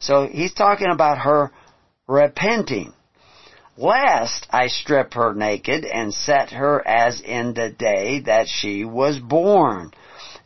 So 0.00 0.26
he's 0.26 0.52
talking 0.52 0.90
about 0.90 1.18
her 1.18 1.52
repenting. 2.08 2.94
Lest 3.76 4.48
I 4.50 4.66
strip 4.66 5.14
her 5.14 5.34
naked 5.34 5.84
and 5.84 6.12
set 6.12 6.50
her 6.50 6.86
as 6.86 7.20
in 7.20 7.54
the 7.54 7.70
day 7.70 8.20
that 8.26 8.48
she 8.48 8.84
was 8.84 9.20
born 9.20 9.92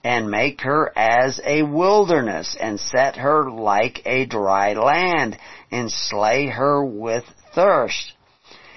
and 0.04 0.30
make 0.30 0.60
her 0.60 0.92
as 0.94 1.40
a 1.44 1.62
wilderness, 1.62 2.56
and 2.60 2.78
set 2.78 3.16
her 3.16 3.50
like 3.50 4.02
a 4.04 4.26
dry 4.26 4.74
land, 4.74 5.38
and 5.70 5.90
slay 5.90 6.46
her 6.46 6.84
with 6.84 7.24
thirst. 7.54 8.12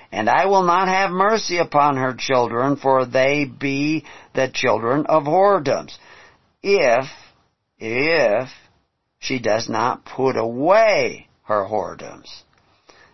And 0.10 0.30
I 0.30 0.45
will 0.45 0.64
not 0.64 0.88
have 0.88 1.12
mercy 1.12 1.58
upon 1.58 1.98
her 1.98 2.16
children, 2.18 2.78
for 2.78 3.06
they 3.06 3.44
be 3.44 4.06
the 4.34 4.49
children 4.52 5.06
of 5.08 5.24
whoredoms. 5.24 5.98
If, 6.64 7.06
if 7.78 8.49
she 9.20 9.40
does 9.40 9.68
not 9.68 10.06
put 10.06 10.38
away 10.38 11.28
her 11.44 11.66
whoredoms. 11.66 12.44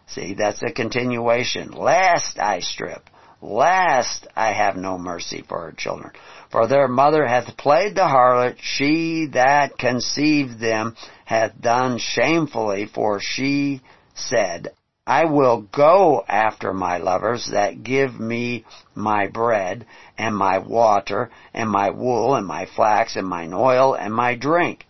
See, 0.06 0.36
that's 0.36 0.62
a 0.62 0.72
continuation. 0.72 1.72
Lest 1.72 2.38
I 2.38 2.60
strip, 2.60 3.10
lest 3.44 4.26
I 4.36 4.54
have 4.54 4.78
no 4.78 4.98
mercy 4.98 5.44
for 5.48 5.60
her 5.64 5.74
children. 5.74 6.12
For 6.50 6.66
their 6.68 6.88
mother 6.88 7.28
hath 7.28 7.58
played 7.58 7.96
the 7.96 8.08
harlot, 8.08 8.56
she 8.62 9.28
that 9.34 9.78
conceived 9.78 10.60
them 10.60 10.96
hath 11.26 11.60
done 11.60 11.98
shamefully, 11.98 12.86
for 12.86 13.20
she 13.20 13.82
said, 14.16 14.70
I 15.06 15.26
will 15.26 15.62
go 15.62 16.24
after 16.26 16.74
my 16.74 16.98
lovers 16.98 17.50
that 17.52 17.84
give 17.84 18.18
me 18.18 18.64
my 18.96 19.28
bread 19.28 19.86
and 20.18 20.36
my 20.36 20.60
water 20.60 21.30
and 21.54 21.70
my 21.70 21.90
wool 21.90 22.36
and 22.36 22.48
my 22.48 22.66
flax 22.66 23.18
and 23.18 23.28
mine 23.28 23.52
oil 23.54 23.96
and 23.96 24.14
my 24.14 24.36
drink. 24.36 24.86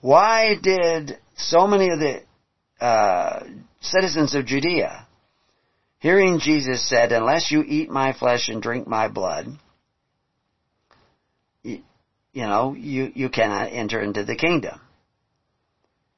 Why 0.00 0.56
did 0.60 1.18
so 1.36 1.68
many 1.68 1.90
of 1.90 2.00
the 2.00 2.22
uh, 2.84 3.44
citizens 3.80 4.34
of 4.34 4.46
Judea, 4.46 5.06
hearing 6.00 6.40
Jesus 6.40 6.88
said, 6.88 7.12
unless 7.12 7.50
you 7.50 7.62
eat 7.62 7.88
my 7.88 8.12
flesh 8.12 8.48
and 8.48 8.60
drink 8.60 8.88
my 8.88 9.08
blood, 9.08 9.46
you, 11.62 11.82
you 12.32 12.42
know, 12.42 12.74
you, 12.74 13.12
you 13.14 13.28
cannot 13.28 13.72
enter 13.72 14.00
into 14.00 14.24
the 14.24 14.34
kingdom. 14.34 14.80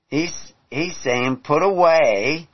He's, 0.09 0.33
he's 0.71 0.97
saying 1.03 1.43
put 1.45 1.63
away 1.63 2.49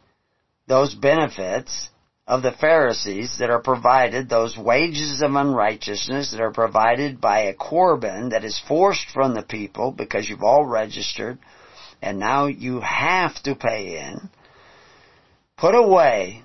those 0.67 0.95
benefits 0.95 1.89
of 2.27 2.43
the 2.43 2.53
Pharisees 2.53 3.37
that 3.39 3.51
are 3.51 3.63
provided, 3.63 4.29
those 4.29 4.57
wages 4.57 5.23
of 5.23 5.35
unrighteousness 5.35 6.31
that 6.31 6.41
are 6.41 6.53
provided 6.53 7.21
by 7.21 7.45
a 7.45 7.55
Corban 7.55 8.31
that 8.31 8.45
is 8.45 8.61
forced 8.69 9.07
from 9.15 9.35
the 9.35 9.43
people 9.43 9.93
because 9.93 10.29
you've 10.29 10.43
all 10.43 10.65
registered 10.65 11.39
and 12.03 12.19
now 12.19 12.47
you 12.47 12.81
have 12.81 13.35
to 13.43 13.55
pay 13.55 13.99
in. 13.99 14.29
Put 15.57 15.75
away 15.75 16.43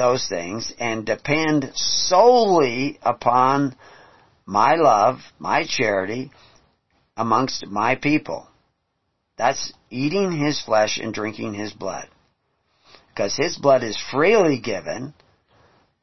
those 0.00 0.26
things 0.28 0.72
and 0.78 1.04
depend 1.04 1.70
solely 1.74 2.98
upon 3.02 3.76
my 4.46 4.74
love, 4.76 5.18
my 5.38 5.66
charity 5.68 6.30
amongst 7.18 7.66
my 7.66 7.96
people. 7.96 8.48
That's 9.36 9.74
eating 9.90 10.32
his 10.32 10.58
flesh 10.60 10.98
and 10.98 11.12
drinking 11.12 11.52
his 11.52 11.74
blood 11.74 12.08
because 13.08 13.36
his 13.36 13.58
blood 13.58 13.82
is 13.82 14.02
freely 14.10 14.58
given. 14.58 15.12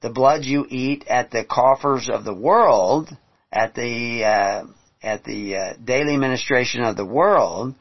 The 0.02 0.12
blood 0.12 0.46
you 0.46 0.68
eat 0.70 1.08
at 1.08 1.32
the 1.32 1.44
coffers 1.44 2.08
of 2.08 2.24
the 2.24 2.36
world, 2.36 3.10
at 3.52 3.74
the 3.74 4.24
uh, 4.24 4.66
at 5.02 5.24
the 5.24 5.56
uh, 5.56 5.74
daily 5.84 6.18
ministration 6.18 6.84
of 6.84 6.96
the 6.96 7.06
world, 7.06 7.74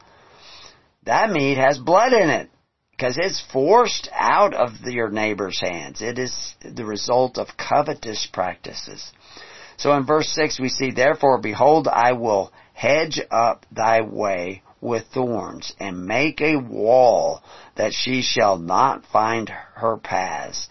that 1.05 1.29
meat 1.29 1.57
has 1.57 1.77
blood 1.77 2.13
in 2.13 2.29
it 2.29 2.49
because 2.97 3.17
it's 3.17 3.43
forced 3.53 4.09
out 4.11 4.55
of 4.55 4.71
your 4.85 5.09
neighbor's 5.09 5.59
hands. 5.61 6.01
It 6.01 6.17
is 6.17 6.55
the 6.61 6.85
result 6.85 7.37
of 7.37 7.55
covetous 7.55 8.27
practices. 8.31 9.11
So 9.77 9.93
in 9.93 10.05
verse 10.05 10.29
6 10.29 10.59
we 10.59 10.69
see, 10.69 10.91
Therefore, 10.91 11.37
behold, 11.37 11.87
I 11.87 12.13
will 12.13 12.51
hedge 12.73 13.19
up 13.29 13.65
thy 13.71 14.01
way 14.01 14.63
with 14.81 15.05
thorns, 15.13 15.73
and 15.79 16.05
make 16.05 16.41
a 16.41 16.57
wall 16.57 17.41
that 17.75 17.93
she 17.93 18.21
shall 18.21 18.57
not 18.57 19.05
find 19.05 19.49
her 19.49 19.97
paths. 19.97 20.67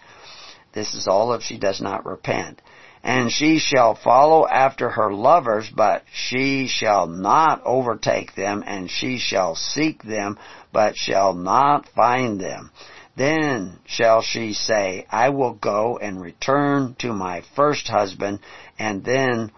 This 0.73 0.93
is 0.93 1.07
all 1.07 1.33
if 1.33 1.43
she 1.43 1.57
does 1.57 1.81
not 1.81 2.05
repent. 2.05 2.61
And 3.03 3.31
she 3.31 3.59
shall 3.59 3.95
follow 3.95 4.47
after 4.47 4.89
her 4.89 5.13
lovers, 5.13 5.69
but 5.69 6.03
she 6.11 6.67
shall 6.67 7.07
not 7.07 7.61
overtake 7.65 8.35
them, 8.35 8.63
and 8.65 8.89
she 8.89 9.17
shall 9.17 9.55
seek 9.55 10.03
them, 10.03 10.37
but 10.77 10.95
shall 10.95 11.33
not 11.33 11.89
find 11.95 12.39
them. 12.39 12.69
Then 13.15 13.79
shall 13.87 14.21
she 14.21 14.53
say, 14.53 15.07
I 15.09 15.29
will 15.29 15.55
go 15.55 15.97
and 15.97 16.21
return 16.21 16.95
to 16.99 17.13
my 17.13 17.41
first 17.55 17.87
husband, 17.87 18.41
and 18.77 19.03
then 19.03 19.51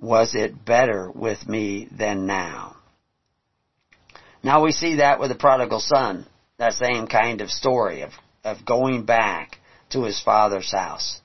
was 0.00 0.34
it 0.34 0.64
better 0.64 1.08
with 1.14 1.46
me 1.46 1.86
than 1.96 2.26
now. 2.26 2.74
Now 4.42 4.64
we 4.64 4.72
see 4.72 4.96
that 4.96 5.20
with 5.20 5.28
the 5.28 5.36
prodigal 5.36 5.78
son, 5.78 6.26
that 6.58 6.72
same 6.72 7.06
kind 7.06 7.40
of 7.40 7.48
story 7.48 8.02
of, 8.02 8.10
of 8.42 8.66
going 8.66 9.04
back 9.04 9.58
to 9.90 10.02
his 10.02 10.20
father's 10.20 10.72
house. 10.72 11.20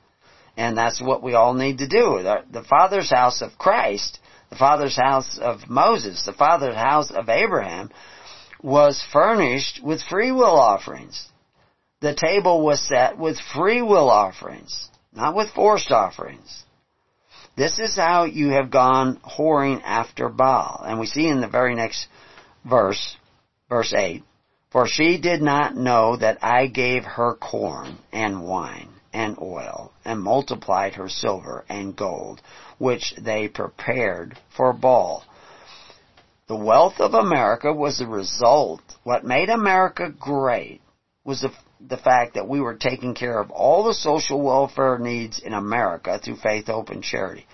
And 0.58 0.78
that's 0.78 1.02
what 1.02 1.24
we 1.24 1.34
all 1.34 1.56
need 1.56 1.80
to 1.80 1.88
do. 1.88 2.22
The 2.22 2.66
father's 2.70 3.10
house 3.10 3.42
of 3.42 3.58
Christ, 3.58 4.20
the 4.52 4.58
father's 4.58 4.96
house 4.96 5.40
of 5.42 5.68
Moses, 5.68 6.24
the 6.24 6.34
father's 6.34 6.76
house 6.76 7.10
of 7.10 7.30
Abraham 7.30 7.90
was 8.62 9.06
furnished 9.12 9.82
with 9.84 10.02
free 10.04 10.32
will 10.32 10.60
offerings. 10.60 11.28
The 12.02 12.16
table 12.16 12.62
was 12.62 12.88
set 12.88 13.18
with 13.18 13.40
free 13.40 13.82
will 13.82 14.10
offerings, 14.10 14.90
not 15.14 15.36
with 15.36 15.50
forced 15.50 15.92
offerings. 15.92 16.64
This 17.56 17.80
is 17.80 17.96
how 17.96 18.26
you 18.26 18.50
have 18.50 18.70
gone 18.70 19.18
whoring 19.24 19.82
after 19.84 20.28
Baal. 20.28 20.84
And 20.86 21.00
we 21.00 21.06
see 21.06 21.28
in 21.28 21.40
the 21.40 21.48
very 21.48 21.74
next 21.74 22.08
verse, 22.66 23.16
verse 23.70 23.94
8, 23.94 24.24
For 24.72 24.88
she 24.88 25.18
did 25.18 25.42
not 25.42 25.76
know 25.76 26.18
that 26.18 26.44
I 26.44 26.68
gave 26.68 27.06
her 27.06 27.36
corn 27.36 27.98
and 28.12 28.46
wine 28.46 28.90
and 29.14 29.38
oil 29.42 29.94
and 30.04 30.22
multiplied 30.22 30.96
her 30.96 31.08
silver 31.08 31.64
and 31.70 31.96
gold, 31.96 32.42
which 32.78 33.14
they 33.18 33.48
prepared 33.48 34.38
for 34.56 34.74
Baal. 34.74 35.24
The 36.48 36.56
wealth 36.56 37.00
of 37.00 37.16
America 37.16 37.74
was 37.74 37.98
the 37.98 38.06
result. 38.08 38.82
What 39.04 39.24
made 39.24 39.50
America 39.50 40.10
great 40.10 40.82
was 41.24 41.42
the, 41.42 41.52
the 41.82 41.98
fact 41.98 42.36
that 42.36 42.48
we 42.48 42.62
were 42.62 42.76
taking 42.76 43.16
care 43.16 43.40
of 43.40 43.50
all 43.50 43.84
the 43.84 43.96
social 43.96 44.40
welfare 44.40 45.00
needs 45.00 45.40
in 45.40 45.54
America 45.54 46.20
through 46.20 46.36
faith, 46.36 46.68
hope, 46.68 46.90
and 46.90 47.04
charity. 47.04 47.48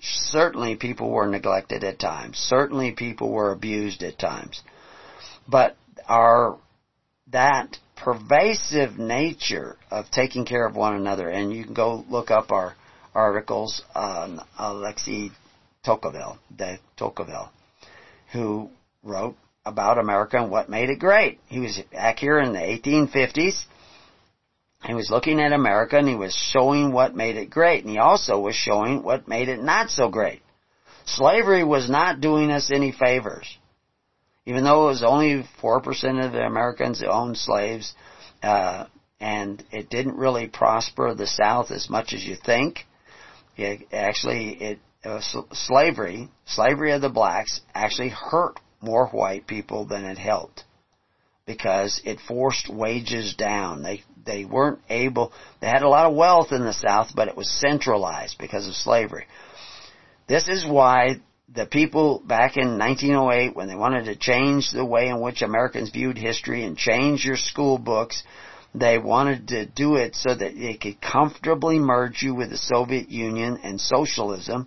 Certainly 0.00 0.76
people 0.76 1.10
were 1.10 1.26
neglected 1.26 1.84
at 1.84 1.98
times. 1.98 2.38
Certainly 2.38 2.92
people 2.92 3.30
were 3.30 3.52
abused 3.52 4.02
at 4.02 4.18
times. 4.18 4.62
But 5.46 5.76
our, 6.08 6.58
that 7.30 7.78
pervasive 7.96 8.98
nature 8.98 9.76
of 9.90 10.10
taking 10.10 10.46
care 10.46 10.66
of 10.66 10.76
one 10.76 10.94
another, 10.94 11.28
and 11.28 11.52
you 11.52 11.64
can 11.64 11.74
go 11.74 12.04
look 12.08 12.30
up 12.30 12.52
our 12.52 12.74
articles 13.14 13.82
on 13.94 14.40
Alexis 14.58 15.30
Tocqueville, 15.84 16.38
de 16.54 16.78
Tocqueville, 16.96 17.50
who 18.34 18.68
wrote 19.02 19.36
about 19.64 19.98
America 19.98 20.36
and 20.36 20.50
what 20.50 20.68
made 20.68 20.90
it 20.90 20.98
great. 20.98 21.40
He 21.46 21.60
was 21.60 21.80
back 21.90 22.18
here 22.18 22.38
in 22.38 22.52
the 22.52 22.58
1850s, 22.58 23.64
he 24.86 24.94
was 24.94 25.10
looking 25.10 25.40
at 25.40 25.52
America 25.52 25.96
and 25.96 26.08
he 26.08 26.14
was 26.14 26.34
showing 26.34 26.92
what 26.92 27.16
made 27.16 27.36
it 27.36 27.48
great. 27.48 27.84
And 27.84 27.90
he 27.90 27.98
also 27.98 28.38
was 28.38 28.54
showing 28.54 29.02
what 29.02 29.28
made 29.28 29.48
it 29.48 29.62
not 29.62 29.88
so 29.88 30.10
great. 30.10 30.42
Slavery 31.06 31.64
was 31.64 31.88
not 31.88 32.20
doing 32.20 32.50
us 32.50 32.70
any 32.72 32.92
favors. 32.92 33.58
Even 34.46 34.64
though 34.64 34.84
it 34.84 34.88
was 34.88 35.02
only 35.02 35.48
4% 35.62 36.24
of 36.24 36.32
the 36.32 36.44
Americans 36.44 37.00
that 37.00 37.10
owned 37.10 37.38
slaves, 37.38 37.94
uh, 38.42 38.86
and 39.20 39.64
it 39.70 39.88
didn't 39.88 40.16
really 40.16 40.48
prosper 40.48 41.14
the 41.14 41.26
South 41.26 41.70
as 41.70 41.88
much 41.88 42.12
as 42.12 42.22
you 42.22 42.36
think. 42.36 42.80
It 43.56 43.88
actually, 43.90 44.50
it, 44.50 44.78
Uh, 45.04 45.20
slavery, 45.52 46.28
slavery 46.46 46.92
of 46.92 47.02
the 47.02 47.10
blacks 47.10 47.60
actually 47.74 48.08
hurt 48.08 48.58
more 48.80 49.08
white 49.08 49.46
people 49.46 49.84
than 49.84 50.04
it 50.04 50.16
helped 50.16 50.64
because 51.46 52.00
it 52.04 52.18
forced 52.26 52.72
wages 52.72 53.34
down. 53.34 53.82
They 53.82 54.02
they 54.24 54.44
weren't 54.44 54.80
able. 54.88 55.32
They 55.60 55.66
had 55.66 55.82
a 55.82 55.88
lot 55.88 56.06
of 56.06 56.16
wealth 56.16 56.52
in 56.52 56.64
the 56.64 56.72
South, 56.72 57.10
but 57.14 57.28
it 57.28 57.36
was 57.36 57.50
centralized 57.50 58.38
because 58.38 58.66
of 58.66 58.74
slavery. 58.74 59.26
This 60.26 60.48
is 60.48 60.64
why 60.66 61.16
the 61.52 61.66
people 61.66 62.22
back 62.24 62.56
in 62.56 62.78
1908, 62.78 63.54
when 63.54 63.68
they 63.68 63.76
wanted 63.76 64.06
to 64.06 64.16
change 64.16 64.70
the 64.70 64.84
way 64.84 65.08
in 65.08 65.20
which 65.20 65.42
Americans 65.42 65.90
viewed 65.90 66.16
history 66.16 66.64
and 66.64 66.76
change 66.76 67.24
your 67.24 67.36
school 67.36 67.78
books, 67.78 68.22
they 68.74 68.98
wanted 68.98 69.48
to 69.48 69.66
do 69.66 69.96
it 69.96 70.16
so 70.16 70.34
that 70.34 70.54
they 70.54 70.74
could 70.74 71.00
comfortably 71.00 71.78
merge 71.78 72.22
you 72.22 72.34
with 72.34 72.50
the 72.50 72.56
Soviet 72.56 73.10
Union 73.10 73.60
and 73.62 73.80
socialism, 73.80 74.66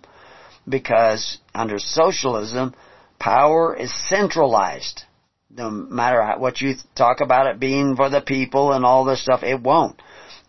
because 0.68 1.38
under 1.54 1.78
socialism, 1.78 2.74
power 3.18 3.76
is 3.76 3.92
centralized 4.08 5.02
no 5.50 5.70
matter 5.70 6.38
what 6.38 6.60
you 6.60 6.74
talk 6.94 7.20
about 7.20 7.46
it 7.46 7.60
being 7.60 7.96
for 7.96 8.08
the 8.08 8.20
people 8.20 8.72
and 8.72 8.84
all 8.84 9.04
this 9.04 9.22
stuff, 9.22 9.42
it 9.42 9.60
won't. 9.60 10.00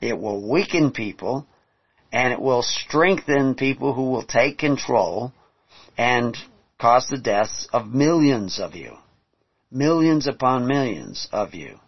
It 0.02 0.18
will 0.18 0.50
weaken 0.50 0.92
people 0.92 1.46
and 2.12 2.34
it 2.34 2.42
will 2.42 2.62
strengthen 2.62 3.56
people 3.56 3.94
who 3.94 4.12
will 4.12 4.24
take 4.24 4.58
control 4.58 5.34
and 5.98 6.36
cause 6.80 7.08
the 7.10 7.18
deaths 7.18 7.68
of 7.74 7.88
millions 7.88 8.60
of 8.60 8.76
you. 8.76 8.96
Millions 9.72 10.28
upon 10.28 10.68
millions 10.68 11.28
of 11.32 11.54
you. 11.54 11.80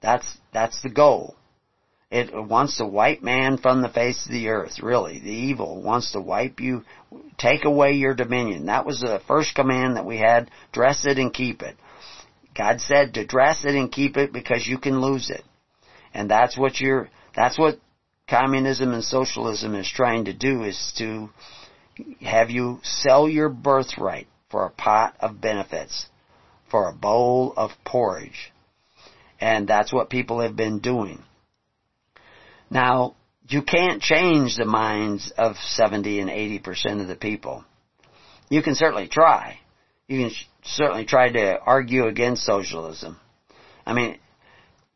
That's, 0.00 0.26
that's 0.52 0.80
the 0.82 0.88
goal. 0.88 1.36
It 2.10 2.32
wants 2.32 2.78
to 2.78 2.86
wipe 2.86 3.22
man 3.22 3.58
from 3.58 3.82
the 3.82 3.90
face 3.90 4.24
of 4.24 4.32
the 4.32 4.48
earth, 4.48 4.80
really. 4.82 5.18
The 5.18 5.30
evil 5.30 5.82
wants 5.82 6.12
to 6.12 6.20
wipe 6.20 6.58
you, 6.58 6.84
take 7.36 7.66
away 7.66 7.92
your 7.92 8.14
dominion. 8.14 8.66
That 8.66 8.86
was 8.86 9.00
the 9.00 9.20
first 9.26 9.54
command 9.54 9.96
that 9.96 10.06
we 10.06 10.16
had, 10.16 10.50
dress 10.72 11.04
it 11.04 11.18
and 11.18 11.32
keep 11.32 11.60
it. 11.60 11.76
God 12.56 12.80
said 12.80 13.14
to 13.14 13.26
dress 13.26 13.64
it 13.66 13.74
and 13.74 13.92
keep 13.92 14.16
it 14.16 14.32
because 14.32 14.66
you 14.66 14.78
can 14.78 15.02
lose 15.02 15.28
it. 15.28 15.44
And 16.14 16.30
that's 16.30 16.56
what 16.56 16.80
you're, 16.80 17.10
that's 17.36 17.58
what 17.58 17.78
communism 18.26 18.94
and 18.94 19.04
socialism 19.04 19.74
is 19.74 19.88
trying 19.88 20.24
to 20.24 20.32
do 20.32 20.64
is 20.64 20.94
to 20.96 21.28
have 22.22 22.48
you 22.48 22.80
sell 22.82 23.28
your 23.28 23.50
birthright 23.50 24.28
for 24.50 24.64
a 24.64 24.70
pot 24.70 25.14
of 25.20 25.42
benefits, 25.42 26.06
for 26.70 26.88
a 26.88 26.94
bowl 26.94 27.52
of 27.54 27.72
porridge. 27.84 28.50
And 29.40 29.68
that's 29.68 29.92
what 29.92 30.08
people 30.08 30.40
have 30.40 30.56
been 30.56 30.78
doing. 30.78 31.22
Now, 32.70 33.14
you 33.48 33.62
can't 33.62 34.02
change 34.02 34.56
the 34.56 34.64
minds 34.64 35.32
of 35.36 35.56
70 35.56 36.20
and 36.20 36.30
80% 36.30 37.00
of 37.00 37.08
the 37.08 37.16
people. 37.16 37.64
You 38.50 38.62
can 38.62 38.74
certainly 38.74 39.08
try. 39.08 39.58
You 40.06 40.26
can 40.26 40.36
certainly 40.64 41.06
try 41.06 41.30
to 41.30 41.58
argue 41.58 42.06
against 42.06 42.44
socialism. 42.44 43.18
I 43.86 43.94
mean, 43.94 44.18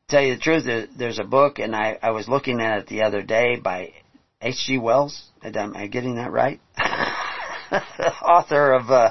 tell 0.09 0.23
you 0.23 0.35
the 0.35 0.41
truth, 0.41 0.89
there's 0.97 1.19
a 1.19 1.25
book, 1.25 1.59
and 1.59 1.75
I, 1.75 1.99
I 2.03 2.11
was 2.11 2.29
looking 2.29 2.61
at 2.61 2.79
it 2.79 2.87
the 2.89 3.03
other 3.03 3.23
day 3.23 3.57
by 3.57 3.93
H.G. 4.41 4.79
Wells. 4.79 5.31
Am 5.43 5.77
I 5.77 5.87
getting 5.87 6.17
that 6.17 6.33
right? 6.33 6.61
Author 8.23 8.73
of 8.73 8.91
uh, 8.91 9.11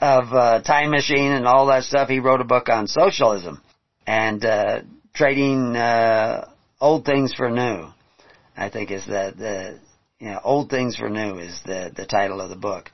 of 0.00 0.32
uh, 0.32 0.62
Time 0.62 0.90
Machine 0.90 1.32
and 1.32 1.46
all 1.46 1.66
that 1.66 1.84
stuff. 1.84 2.08
He 2.08 2.20
wrote 2.20 2.40
a 2.40 2.44
book 2.44 2.68
on 2.68 2.86
socialism 2.86 3.62
and 4.06 4.44
uh, 4.44 4.80
trading 5.14 5.76
uh, 5.76 6.49
old 6.80 7.04
things 7.04 7.34
for 7.34 7.50
new. 7.50 7.88
I 8.56 8.68
think 8.68 8.90
is 8.90 9.06
the 9.06 9.34
the 9.36 9.78
you 10.18 10.30
know 10.30 10.40
old 10.42 10.70
things 10.70 10.96
for 10.96 11.08
new 11.08 11.38
is 11.38 11.60
the 11.64 11.92
the 11.94 12.06
title 12.06 12.40
of 12.40 12.50
the 12.50 12.56
book. 12.56 12.90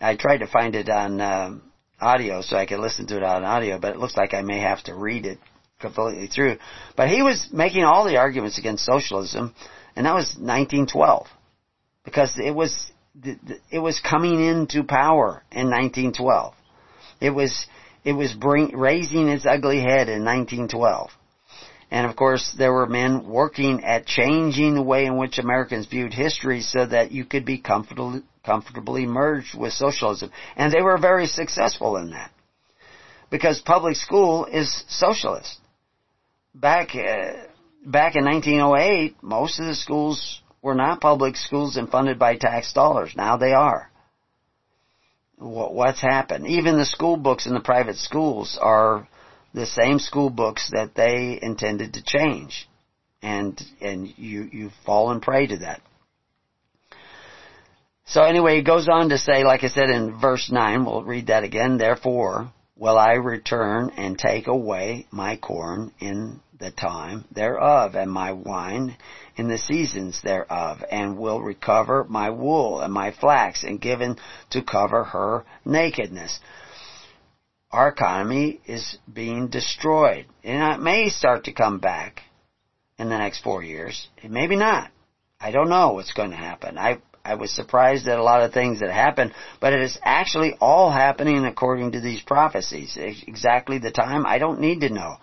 I 0.00 0.16
tried 0.16 0.38
to 0.38 0.46
find 0.46 0.74
it 0.74 0.88
on 0.88 1.20
um, 1.20 1.62
audio 2.00 2.42
so 2.42 2.56
I 2.56 2.66
could 2.66 2.80
listen 2.80 3.06
to 3.08 3.16
it 3.16 3.22
on 3.22 3.44
audio, 3.44 3.78
but 3.78 3.94
it 3.94 3.98
looks 3.98 4.16
like 4.16 4.34
I 4.34 4.42
may 4.42 4.60
have 4.60 4.82
to 4.84 4.94
read 4.94 5.24
it 5.24 5.38
completely 5.80 6.26
through. 6.26 6.58
But 6.96 7.08
he 7.08 7.22
was 7.22 7.48
making 7.52 7.84
all 7.84 8.04
the 8.04 8.18
arguments 8.18 8.58
against 8.58 8.84
socialism, 8.84 9.54
and 9.94 10.06
that 10.06 10.14
was 10.14 10.36
1912 10.38 11.26
because 12.04 12.38
it 12.38 12.54
was 12.54 12.92
it 13.70 13.78
was 13.78 14.00
coming 14.00 14.44
into 14.44 14.84
power 14.84 15.42
in 15.50 15.70
1912. 15.70 16.54
It 17.20 17.30
was 17.30 17.66
it 18.04 18.12
was 18.12 18.32
bring, 18.34 18.76
raising 18.76 19.28
its 19.28 19.46
ugly 19.46 19.80
head 19.80 20.08
in 20.08 20.24
1912. 20.24 21.10
And 21.90 22.06
of 22.06 22.16
course, 22.16 22.52
there 22.58 22.72
were 22.72 22.86
men 22.86 23.28
working 23.28 23.84
at 23.84 24.06
changing 24.06 24.74
the 24.74 24.82
way 24.82 25.06
in 25.06 25.16
which 25.16 25.38
Americans 25.38 25.86
viewed 25.86 26.12
history 26.12 26.60
so 26.60 26.84
that 26.86 27.12
you 27.12 27.24
could 27.24 27.44
be 27.44 27.58
comfortably, 27.58 28.22
comfortably 28.44 29.06
merged 29.06 29.56
with 29.56 29.72
socialism. 29.72 30.30
And 30.56 30.72
they 30.72 30.82
were 30.82 30.98
very 30.98 31.26
successful 31.26 31.96
in 31.96 32.10
that. 32.10 32.32
Because 33.30 33.60
public 33.60 33.96
school 33.96 34.46
is 34.46 34.84
socialist. 34.88 35.58
Back, 36.54 36.94
uh, 36.94 37.46
back 37.84 38.16
in 38.16 38.24
1908, 38.24 39.22
most 39.22 39.60
of 39.60 39.66
the 39.66 39.74
schools 39.74 40.40
were 40.62 40.74
not 40.74 41.00
public 41.00 41.36
schools 41.36 41.76
and 41.76 41.88
funded 41.88 42.18
by 42.18 42.36
tax 42.36 42.72
dollars. 42.72 43.12
Now 43.16 43.36
they 43.36 43.52
are. 43.52 43.90
What's 45.38 46.00
happened? 46.00 46.46
Even 46.46 46.78
the 46.78 46.86
school 46.86 47.16
books 47.16 47.46
in 47.46 47.52
the 47.54 47.60
private 47.60 47.96
schools 47.96 48.58
are 48.60 49.06
the 49.56 49.66
same 49.66 49.98
school 49.98 50.28
books 50.28 50.70
that 50.72 50.94
they 50.94 51.38
intended 51.40 51.94
to 51.94 52.04
change. 52.04 52.68
And, 53.22 53.60
and 53.80 54.06
you, 54.18 54.48
you've 54.52 54.74
fallen 54.84 55.20
prey 55.20 55.46
to 55.46 55.56
that. 55.60 55.80
So 58.04 58.22
anyway, 58.22 58.56
he 58.56 58.62
goes 58.62 58.86
on 58.86 59.08
to 59.08 59.18
say, 59.18 59.44
like 59.44 59.64
I 59.64 59.68
said 59.68 59.88
in 59.88 60.20
verse 60.20 60.50
9, 60.52 60.84
we'll 60.84 61.02
read 61.02 61.28
that 61.28 61.42
again, 61.42 61.78
therefore 61.78 62.52
will 62.76 62.98
I 62.98 63.14
return 63.14 63.90
and 63.96 64.18
take 64.18 64.46
away 64.46 65.06
my 65.10 65.36
corn 65.36 65.90
in 65.98 66.40
the 66.60 66.70
time 66.70 67.24
thereof, 67.32 67.94
and 67.94 68.10
my 68.12 68.32
wine 68.32 68.96
in 69.36 69.48
the 69.48 69.58
seasons 69.58 70.20
thereof, 70.22 70.84
and 70.90 71.18
will 71.18 71.40
recover 71.40 72.04
my 72.04 72.30
wool 72.30 72.80
and 72.80 72.92
my 72.92 73.10
flax, 73.10 73.64
and 73.64 73.80
given 73.80 74.16
to 74.50 74.62
cover 74.62 75.04
her 75.04 75.44
nakedness 75.64 76.40
our 77.76 77.88
economy 77.88 78.58
is 78.64 78.96
being 79.12 79.48
destroyed. 79.48 80.24
And 80.42 80.74
it 80.74 80.82
may 80.82 81.10
start 81.10 81.44
to 81.44 81.52
come 81.52 81.78
back 81.78 82.22
in 82.98 83.10
the 83.10 83.18
next 83.18 83.42
four 83.42 83.62
years. 83.62 84.08
Maybe 84.26 84.56
not. 84.56 84.90
I 85.38 85.50
don't 85.50 85.68
know 85.68 85.92
what's 85.92 86.14
going 86.14 86.30
to 86.30 86.36
happen. 86.36 86.78
I, 86.78 87.02
I 87.22 87.34
was 87.34 87.50
surprised 87.54 88.08
at 88.08 88.18
a 88.18 88.22
lot 88.22 88.40
of 88.40 88.54
things 88.54 88.80
that 88.80 88.90
happened, 88.90 89.34
but 89.60 89.74
it 89.74 89.82
is 89.82 89.98
actually 90.02 90.56
all 90.58 90.90
happening 90.90 91.44
according 91.44 91.92
to 91.92 92.00
these 92.00 92.22
prophecies. 92.22 92.96
Exactly 92.98 93.76
the 93.76 93.90
time, 93.90 94.24
I 94.24 94.38
don't 94.38 94.60
need 94.60 94.80
to 94.80 94.88
know. 94.88 95.16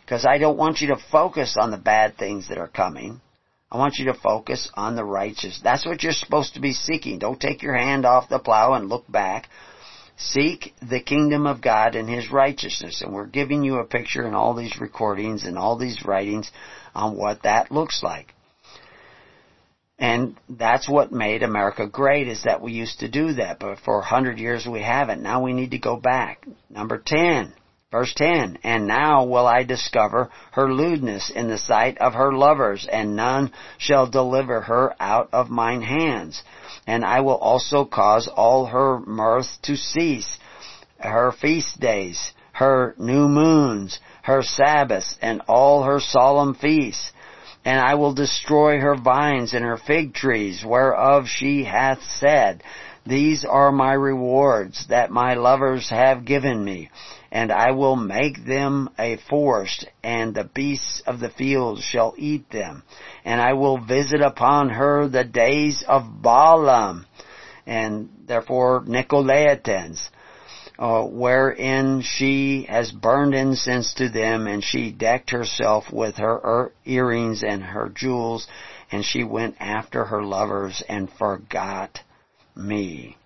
Because 0.00 0.26
I 0.26 0.38
don't 0.38 0.58
want 0.58 0.80
you 0.80 0.88
to 0.88 1.00
focus 1.12 1.56
on 1.56 1.70
the 1.70 1.76
bad 1.76 2.18
things 2.18 2.48
that 2.48 2.58
are 2.58 2.66
coming. 2.66 3.20
I 3.70 3.78
want 3.78 3.98
you 3.98 4.06
to 4.06 4.14
focus 4.14 4.68
on 4.74 4.96
the 4.96 5.04
righteous. 5.04 5.60
That's 5.62 5.86
what 5.86 6.02
you're 6.02 6.10
supposed 6.10 6.54
to 6.54 6.60
be 6.60 6.72
seeking. 6.72 7.20
Don't 7.20 7.40
take 7.40 7.62
your 7.62 7.76
hand 7.76 8.04
off 8.04 8.28
the 8.28 8.40
plow 8.40 8.72
and 8.72 8.88
look 8.88 9.04
back. 9.08 9.48
Seek 10.24 10.74
the 10.80 11.00
kingdom 11.00 11.46
of 11.46 11.60
God 11.60 11.94
and 11.94 12.08
His 12.08 12.30
righteousness. 12.30 13.02
And 13.02 13.12
we're 13.12 13.26
giving 13.26 13.62
you 13.62 13.78
a 13.78 13.84
picture 13.84 14.26
in 14.26 14.34
all 14.34 14.54
these 14.54 14.80
recordings 14.80 15.44
and 15.44 15.58
all 15.58 15.76
these 15.76 16.04
writings 16.04 16.50
on 16.94 17.16
what 17.16 17.42
that 17.42 17.72
looks 17.72 18.02
like. 18.02 18.34
And 19.98 20.36
that's 20.48 20.88
what 20.88 21.12
made 21.12 21.42
America 21.42 21.86
great 21.86 22.26
is 22.26 22.42
that 22.44 22.60
we 22.60 22.72
used 22.72 23.00
to 23.00 23.08
do 23.08 23.34
that, 23.34 23.60
but 23.60 23.78
for 23.80 24.00
a 24.00 24.04
hundred 24.04 24.38
years 24.38 24.66
we 24.66 24.82
haven't. 24.82 25.22
Now 25.22 25.42
we 25.42 25.52
need 25.52 25.70
to 25.72 25.78
go 25.78 25.96
back. 25.96 26.46
Number 26.68 27.00
10, 27.04 27.52
verse 27.92 28.12
10, 28.14 28.58
and 28.64 28.88
now 28.88 29.24
will 29.24 29.46
I 29.46 29.62
discover 29.62 30.30
her 30.52 30.72
lewdness 30.72 31.30
in 31.30 31.46
the 31.46 31.58
sight 31.58 31.98
of 31.98 32.14
her 32.14 32.32
lovers, 32.32 32.88
and 32.90 33.14
none 33.14 33.52
shall 33.78 34.08
deliver 34.08 34.62
her 34.62 34.94
out 34.98 35.28
of 35.32 35.48
mine 35.50 35.82
hands 35.82 36.42
and 36.86 37.04
I 37.04 37.20
will 37.20 37.36
also 37.36 37.84
cause 37.84 38.28
all 38.28 38.66
her 38.66 38.98
mirth 39.00 39.60
to 39.62 39.76
cease, 39.76 40.38
her 40.98 41.32
feast 41.32 41.78
days, 41.80 42.32
her 42.52 42.94
new 42.98 43.28
moons, 43.28 44.00
her 44.22 44.42
Sabbaths, 44.42 45.16
and 45.22 45.42
all 45.48 45.84
her 45.84 46.00
solemn 46.00 46.54
feasts. 46.54 47.12
And 47.64 47.78
I 47.78 47.94
will 47.94 48.12
destroy 48.12 48.80
her 48.80 48.96
vines 48.96 49.54
and 49.54 49.64
her 49.64 49.76
fig 49.76 50.14
trees, 50.14 50.64
whereof 50.64 51.28
she 51.28 51.62
hath 51.62 52.02
said, 52.02 52.64
These 53.06 53.44
are 53.44 53.70
my 53.70 53.92
rewards 53.92 54.86
that 54.88 55.12
my 55.12 55.34
lovers 55.34 55.88
have 55.90 56.24
given 56.24 56.64
me 56.64 56.90
and 57.32 57.50
I 57.50 57.70
will 57.70 57.96
make 57.96 58.44
them 58.44 58.90
a 58.98 59.16
forest, 59.30 59.86
and 60.04 60.34
the 60.34 60.44
beasts 60.44 61.02
of 61.06 61.18
the 61.18 61.30
field 61.30 61.80
shall 61.80 62.14
eat 62.18 62.50
them. 62.50 62.82
And 63.24 63.40
I 63.40 63.54
will 63.54 63.78
visit 63.78 64.20
upon 64.20 64.68
her 64.68 65.08
the 65.08 65.24
days 65.24 65.82
of 65.88 66.20
Balaam, 66.20 67.06
and 67.66 68.10
therefore 68.26 68.84
Nicolaitans, 68.84 70.10
uh, 70.78 71.04
wherein 71.04 72.02
she 72.02 72.66
has 72.68 72.92
burned 72.92 73.34
incense 73.34 73.94
to 73.94 74.10
them, 74.10 74.46
and 74.46 74.62
she 74.62 74.92
decked 74.92 75.30
herself 75.30 75.90
with 75.90 76.16
her 76.18 76.70
earrings 76.84 77.42
and 77.42 77.62
her 77.62 77.88
jewels, 77.88 78.46
and 78.90 79.02
she 79.02 79.24
went 79.24 79.56
after 79.58 80.04
her 80.04 80.22
lovers 80.22 80.82
and 80.86 81.08
forgot 81.10 81.98
me, 82.54 83.16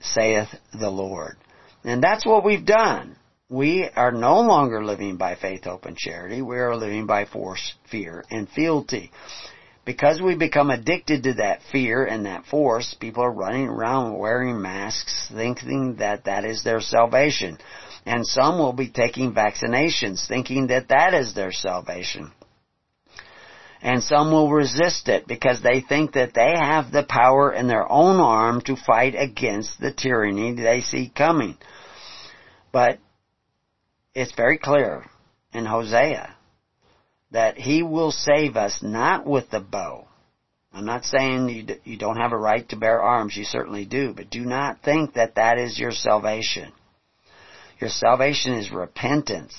saith 0.00 0.48
the 0.72 0.88
Lord. 0.88 1.36
And 1.84 2.02
that's 2.02 2.24
what 2.24 2.44
we've 2.44 2.64
done. 2.64 3.16
We 3.50 3.88
are 3.94 4.10
no 4.10 4.40
longer 4.40 4.82
living 4.82 5.16
by 5.16 5.36
faith, 5.36 5.64
hope, 5.64 5.84
and 5.84 5.96
charity. 5.96 6.40
We 6.40 6.56
are 6.56 6.74
living 6.74 7.06
by 7.06 7.26
force, 7.26 7.74
fear, 7.90 8.24
and 8.30 8.48
fealty. 8.48 9.10
Because 9.84 10.20
we 10.20 10.34
become 10.34 10.70
addicted 10.70 11.24
to 11.24 11.34
that 11.34 11.60
fear 11.70 12.04
and 12.06 12.24
that 12.24 12.46
force, 12.46 12.94
people 12.98 13.22
are 13.22 13.30
running 13.30 13.68
around 13.68 14.18
wearing 14.18 14.62
masks 14.62 15.30
thinking 15.30 15.96
that 15.96 16.24
that 16.24 16.46
is 16.46 16.64
their 16.64 16.80
salvation. 16.80 17.58
And 18.06 18.26
some 18.26 18.58
will 18.58 18.72
be 18.72 18.88
taking 18.88 19.34
vaccinations 19.34 20.26
thinking 20.26 20.68
that 20.68 20.88
that 20.88 21.12
is 21.12 21.34
their 21.34 21.52
salvation. 21.52 22.32
And 23.82 24.02
some 24.02 24.32
will 24.32 24.50
resist 24.50 25.08
it 25.08 25.26
because 25.26 25.60
they 25.60 25.82
think 25.82 26.14
that 26.14 26.32
they 26.32 26.54
have 26.56 26.90
the 26.90 27.02
power 27.02 27.52
in 27.52 27.66
their 27.66 27.90
own 27.90 28.18
arm 28.18 28.62
to 28.62 28.76
fight 28.76 29.14
against 29.14 29.78
the 29.78 29.92
tyranny 29.92 30.54
they 30.54 30.80
see 30.80 31.12
coming. 31.14 31.58
But 32.74 32.98
it's 34.16 34.32
very 34.32 34.58
clear 34.58 35.06
in 35.52 35.64
Hosea 35.64 36.34
that 37.30 37.56
he 37.56 37.84
will 37.84 38.10
save 38.10 38.56
us 38.56 38.82
not 38.82 39.24
with 39.24 39.48
the 39.50 39.60
bow. 39.60 40.08
I'm 40.72 40.84
not 40.84 41.04
saying 41.04 41.48
you, 41.50 41.76
you 41.84 41.96
don't 41.96 42.16
have 42.16 42.32
a 42.32 42.36
right 42.36 42.68
to 42.70 42.76
bear 42.76 43.00
arms, 43.00 43.36
you 43.36 43.44
certainly 43.44 43.84
do, 43.84 44.12
but 44.12 44.28
do 44.28 44.40
not 44.40 44.82
think 44.82 45.14
that 45.14 45.36
that 45.36 45.56
is 45.56 45.78
your 45.78 45.92
salvation. 45.92 46.72
Your 47.78 47.90
salvation 47.90 48.54
is 48.54 48.72
repentance 48.72 49.54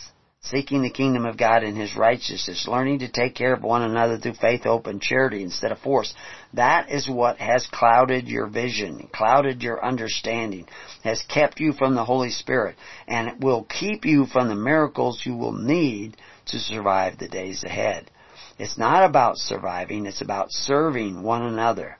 seeking 0.45 0.81
the 0.81 0.89
kingdom 0.89 1.25
of 1.25 1.37
God 1.37 1.63
and 1.63 1.77
His 1.77 1.95
righteousness, 1.95 2.67
learning 2.67 2.99
to 2.99 3.11
take 3.11 3.35
care 3.35 3.53
of 3.53 3.63
one 3.63 3.81
another 3.81 4.17
through 4.17 4.35
faith, 4.35 4.63
hope, 4.63 4.87
and 4.87 5.01
charity 5.01 5.41
instead 5.41 5.71
of 5.71 5.79
force. 5.79 6.13
That 6.53 6.89
is 6.91 7.09
what 7.09 7.37
has 7.37 7.67
clouded 7.67 8.27
your 8.27 8.47
vision, 8.47 9.09
clouded 9.11 9.63
your 9.63 9.83
understanding, 9.83 10.67
has 11.03 11.21
kept 11.23 11.59
you 11.59 11.73
from 11.73 11.95
the 11.95 12.05
Holy 12.05 12.29
Spirit, 12.29 12.75
and 13.07 13.27
it 13.27 13.39
will 13.39 13.63
keep 13.63 14.05
you 14.05 14.25
from 14.25 14.47
the 14.47 14.55
miracles 14.55 15.25
you 15.25 15.35
will 15.35 15.53
need 15.53 16.17
to 16.47 16.59
survive 16.59 17.17
the 17.17 17.27
days 17.27 17.63
ahead. 17.63 18.11
It's 18.57 18.77
not 18.77 19.03
about 19.03 19.37
surviving, 19.37 20.05
it's 20.05 20.21
about 20.21 20.51
serving 20.51 21.23
one 21.23 21.41
another. 21.41 21.97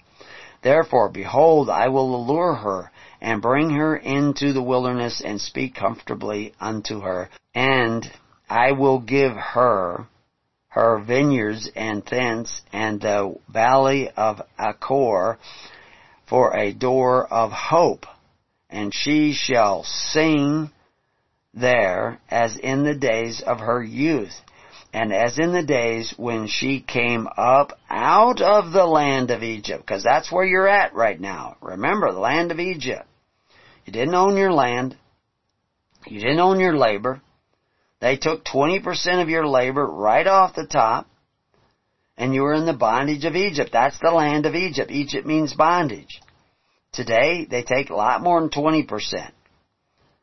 Therefore, 0.62 1.10
behold, 1.10 1.70
I 1.70 1.90
will 1.90 2.16
allure 2.16 2.54
her 2.54 2.92
and 3.22 3.42
bring 3.42 3.72
her 3.72 3.96
into 3.96 4.54
the 4.54 4.64
wilderness 4.64 5.22
and 5.24 5.40
speak 5.42 5.76
comfortably 5.76 6.54
unto 6.60 7.02
her. 7.02 7.30
And 7.54 8.10
I 8.50 8.72
will 8.74 9.00
give 9.00 9.34
her 9.34 10.08
her 10.70 11.00
vineyards 11.00 11.70
and 11.76 12.06
tents 12.06 12.62
and 12.74 13.02
the 13.02 13.36
valley 13.48 14.10
of 14.16 14.42
Achor 14.60 15.38
for 16.28 16.56
a 16.56 16.74
door 16.74 17.26
of 17.32 17.52
hope. 17.52 18.06
And 18.70 18.94
she 18.94 19.34
shall 19.34 19.84
sing 19.84 20.70
there 21.54 22.20
as 22.30 22.58
in 22.58 22.84
the 22.84 22.96
days 22.96 23.42
of 23.42 23.60
her 23.60 23.82
youth 23.82 24.34
and 24.96 25.12
as 25.12 25.38
in 25.38 25.52
the 25.52 25.62
days 25.62 26.14
when 26.16 26.48
she 26.48 26.80
came 26.80 27.28
up 27.36 27.78
out 27.90 28.40
of 28.40 28.72
the 28.72 28.86
land 28.86 29.30
of 29.30 29.44
Egypt, 29.44 29.86
because 29.86 30.04
that's 30.04 30.32
where 30.32 30.46
you're 30.46 30.70
at 30.70 30.94
right 30.94 31.20
now. 31.20 31.58
Remember, 31.62 32.14
the 32.14 32.20
land 32.20 32.50
of 32.50 32.62
Egypt. 32.62 33.06
You 33.86 33.92
didn't 33.92 34.16
own 34.16 34.38
your 34.38 34.54
land. 34.54 34.96
You 36.08 36.22
didn't 36.22 36.40
own 36.40 36.62
your 36.62 36.78
labor. 36.78 37.22
They 38.06 38.18
took 38.18 38.46
20% 38.46 39.24
of 39.24 39.30
your 39.30 39.48
labor 39.48 39.84
right 39.84 40.28
off 40.28 40.54
the 40.54 40.68
top, 40.68 41.08
and 42.16 42.36
you 42.36 42.44
were 42.44 42.54
in 42.54 42.68
the 42.68 42.74
bondage 42.74 43.26
of 43.26 43.36
Egypt. 43.36 43.72
That's 43.74 43.98
the 43.98 44.12
land 44.12 44.46
of 44.46 44.54
Egypt. 44.54 44.92
Egypt 44.92 45.26
means 45.26 45.56
bondage. 45.56 46.22
Today, 46.92 47.48
they 47.50 47.64
take 47.64 47.90
a 47.90 47.96
lot 47.96 48.22
more 48.22 48.40
than 48.40 48.52
20%. 48.52 49.32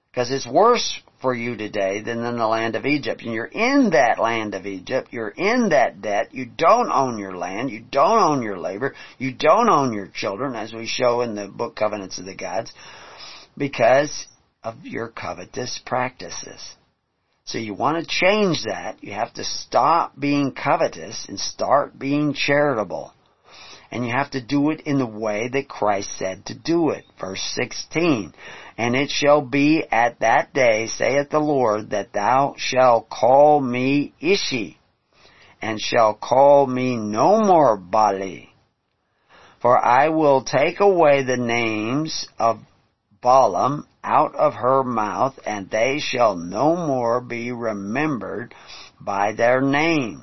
Because 0.08 0.30
it's 0.30 0.46
worse 0.46 1.00
for 1.20 1.34
you 1.34 1.56
today 1.56 2.00
than 2.00 2.24
in 2.24 2.38
the 2.38 2.46
land 2.46 2.76
of 2.76 2.86
Egypt. 2.86 3.22
And 3.22 3.34
you're 3.34 3.46
in 3.46 3.90
that 3.90 4.20
land 4.20 4.54
of 4.54 4.64
Egypt. 4.64 5.08
You're 5.10 5.34
in 5.36 5.70
that 5.70 6.00
debt. 6.00 6.32
You 6.32 6.46
don't 6.46 6.92
own 6.92 7.18
your 7.18 7.36
land. 7.36 7.70
You 7.70 7.80
don't 7.80 8.22
own 8.22 8.42
your 8.42 8.60
labor. 8.60 8.94
You 9.18 9.34
don't 9.34 9.68
own 9.68 9.92
your 9.92 10.06
children, 10.06 10.54
as 10.54 10.72
we 10.72 10.86
show 10.86 11.22
in 11.22 11.34
the 11.34 11.48
book 11.48 11.74
Covenants 11.74 12.20
of 12.20 12.26
the 12.26 12.36
Gods, 12.36 12.72
because 13.56 14.28
of 14.62 14.76
your 14.84 15.08
covetous 15.08 15.80
practices. 15.84 16.76
So 17.44 17.58
you 17.58 17.74
want 17.74 17.98
to 17.98 18.08
change 18.08 18.64
that. 18.64 19.02
You 19.02 19.12
have 19.12 19.34
to 19.34 19.44
stop 19.44 20.18
being 20.18 20.52
covetous 20.52 21.26
and 21.28 21.38
start 21.38 21.98
being 21.98 22.34
charitable. 22.34 23.12
And 23.90 24.06
you 24.06 24.12
have 24.12 24.30
to 24.30 24.40
do 24.40 24.70
it 24.70 24.82
in 24.82 24.98
the 24.98 25.06
way 25.06 25.48
that 25.48 25.68
Christ 25.68 26.16
said 26.16 26.46
to 26.46 26.54
do 26.58 26.90
it. 26.90 27.04
Verse 27.20 27.42
16. 27.54 28.32
And 28.78 28.96
it 28.96 29.10
shall 29.10 29.42
be 29.42 29.84
at 29.90 30.20
that 30.20 30.54
day, 30.54 30.86
saith 30.86 31.28
the 31.28 31.40
Lord, 31.40 31.90
that 31.90 32.12
thou 32.14 32.54
shalt 32.56 33.10
call 33.10 33.60
me 33.60 34.14
Ishi, 34.18 34.78
and 35.60 35.78
shall 35.78 36.14
call 36.14 36.66
me 36.66 36.96
no 36.96 37.40
more 37.44 37.76
Baali. 37.76 38.48
For 39.60 39.78
I 39.78 40.08
will 40.08 40.42
take 40.42 40.80
away 40.80 41.22
the 41.22 41.36
names 41.36 42.26
of 42.38 42.60
Baalim 43.22 43.84
out 44.04 44.34
of 44.34 44.54
her 44.54 44.82
mouth, 44.82 45.38
and 45.46 45.70
they 45.70 45.98
shall 46.00 46.36
no 46.36 46.76
more 46.76 47.20
be 47.20 47.52
remembered 47.52 48.54
by 49.00 49.32
their 49.32 49.60
name. 49.60 50.22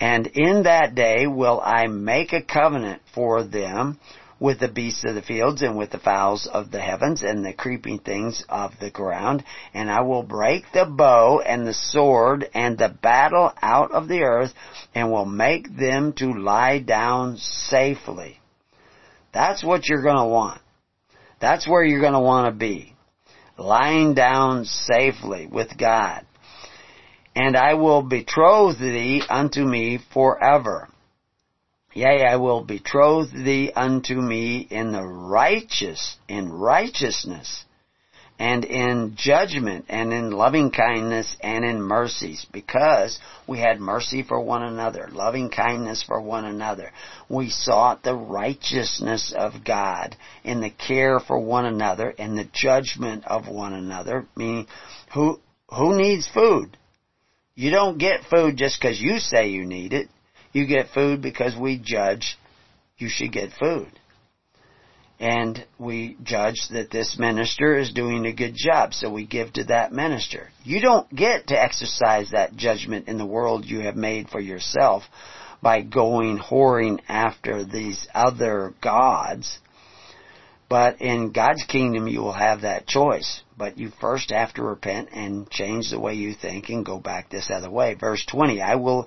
And 0.00 0.26
in 0.26 0.64
that 0.64 0.94
day 0.94 1.26
will 1.26 1.60
I 1.64 1.86
make 1.86 2.32
a 2.32 2.42
covenant 2.42 3.02
for 3.14 3.44
them 3.44 3.98
with 4.40 4.58
the 4.58 4.66
beasts 4.66 5.04
of 5.04 5.14
the 5.14 5.22
fields 5.22 5.62
and 5.62 5.78
with 5.78 5.90
the 5.90 6.00
fowls 6.00 6.48
of 6.52 6.72
the 6.72 6.80
heavens 6.80 7.22
and 7.22 7.44
the 7.44 7.52
creeping 7.52 8.00
things 8.00 8.44
of 8.48 8.72
the 8.80 8.90
ground. 8.90 9.44
And 9.72 9.88
I 9.88 10.00
will 10.00 10.24
break 10.24 10.64
the 10.74 10.84
bow 10.84 11.38
and 11.38 11.64
the 11.64 11.72
sword 11.72 12.50
and 12.52 12.76
the 12.76 12.88
battle 12.88 13.52
out 13.62 13.92
of 13.92 14.08
the 14.08 14.22
earth 14.22 14.52
and 14.92 15.12
will 15.12 15.26
make 15.26 15.68
them 15.76 16.12
to 16.14 16.32
lie 16.32 16.80
down 16.80 17.36
safely. 17.36 18.40
That's 19.32 19.62
what 19.62 19.88
you're 19.88 20.02
going 20.02 20.16
to 20.16 20.24
want. 20.24 20.60
That's 21.42 21.68
where 21.68 21.84
you're 21.84 22.00
going 22.00 22.12
to 22.12 22.20
want 22.20 22.46
to 22.46 22.56
be. 22.56 22.94
Lying 23.58 24.14
down 24.14 24.64
safely 24.64 25.46
with 25.50 25.76
God. 25.76 26.24
And 27.34 27.56
I 27.56 27.74
will 27.74 28.02
betroth 28.02 28.78
thee 28.78 29.22
unto 29.28 29.60
me 29.64 29.98
forever. 30.14 30.88
Yea, 31.94 32.24
I 32.24 32.36
will 32.36 32.62
betroth 32.64 33.32
thee 33.32 33.72
unto 33.74 34.14
me 34.14 34.66
in 34.70 34.92
the 34.92 35.02
righteous, 35.02 36.16
in 36.28 36.50
righteousness, 36.50 37.64
and 38.42 38.64
in 38.64 39.14
judgment, 39.14 39.84
and 39.88 40.12
in 40.12 40.32
loving 40.32 40.72
kindness, 40.72 41.36
and 41.42 41.64
in 41.64 41.80
mercies, 41.80 42.44
because 42.52 43.20
we 43.46 43.60
had 43.60 43.78
mercy 43.78 44.24
for 44.24 44.40
one 44.40 44.64
another, 44.64 45.08
loving 45.12 45.48
kindness 45.48 46.02
for 46.04 46.20
one 46.20 46.44
another. 46.44 46.90
We 47.28 47.50
sought 47.50 48.02
the 48.02 48.16
righteousness 48.16 49.32
of 49.32 49.64
God 49.64 50.16
in 50.42 50.60
the 50.60 50.70
care 50.70 51.20
for 51.20 51.38
one 51.38 51.66
another, 51.66 52.10
in 52.10 52.34
the 52.34 52.48
judgment 52.52 53.22
of 53.28 53.46
one 53.46 53.74
another, 53.74 54.26
meaning 54.34 54.66
who, 55.14 55.38
who 55.68 55.96
needs 55.96 56.26
food? 56.26 56.76
You 57.54 57.70
don't 57.70 57.96
get 57.96 58.24
food 58.28 58.56
just 58.56 58.80
because 58.80 59.00
you 59.00 59.18
say 59.18 59.50
you 59.50 59.64
need 59.64 59.92
it. 59.92 60.08
You 60.50 60.66
get 60.66 60.88
food 60.92 61.22
because 61.22 61.56
we 61.56 61.78
judge 61.78 62.36
you 62.98 63.08
should 63.08 63.30
get 63.30 63.50
food. 63.52 64.00
And 65.22 65.64
we 65.78 66.16
judge 66.24 66.66
that 66.72 66.90
this 66.90 67.16
minister 67.16 67.78
is 67.78 67.92
doing 67.92 68.26
a 68.26 68.32
good 68.32 68.56
job, 68.56 68.92
so 68.92 69.08
we 69.08 69.24
give 69.24 69.52
to 69.52 69.64
that 69.64 69.92
minister. 69.92 70.48
You 70.64 70.80
don't 70.80 71.08
get 71.14 71.46
to 71.46 71.62
exercise 71.62 72.32
that 72.32 72.56
judgment 72.56 73.06
in 73.06 73.18
the 73.18 73.24
world 73.24 73.64
you 73.64 73.82
have 73.82 73.94
made 73.94 74.30
for 74.30 74.40
yourself 74.40 75.04
by 75.62 75.82
going 75.82 76.40
whoring 76.40 76.98
after 77.08 77.64
these 77.64 78.08
other 78.12 78.74
gods. 78.82 79.60
But 80.68 81.00
in 81.00 81.30
God's 81.30 81.62
kingdom, 81.68 82.08
you 82.08 82.20
will 82.20 82.32
have 82.32 82.62
that 82.62 82.88
choice. 82.88 83.42
But 83.56 83.78
you 83.78 83.92
first 84.00 84.32
have 84.32 84.52
to 84.54 84.64
repent 84.64 85.10
and 85.12 85.48
change 85.48 85.90
the 85.90 86.00
way 86.00 86.14
you 86.14 86.34
think 86.34 86.68
and 86.68 86.84
go 86.84 86.98
back 86.98 87.30
this 87.30 87.48
other 87.48 87.70
way. 87.70 87.94
Verse 87.94 88.26
20, 88.26 88.60
I 88.60 88.74
will 88.74 89.06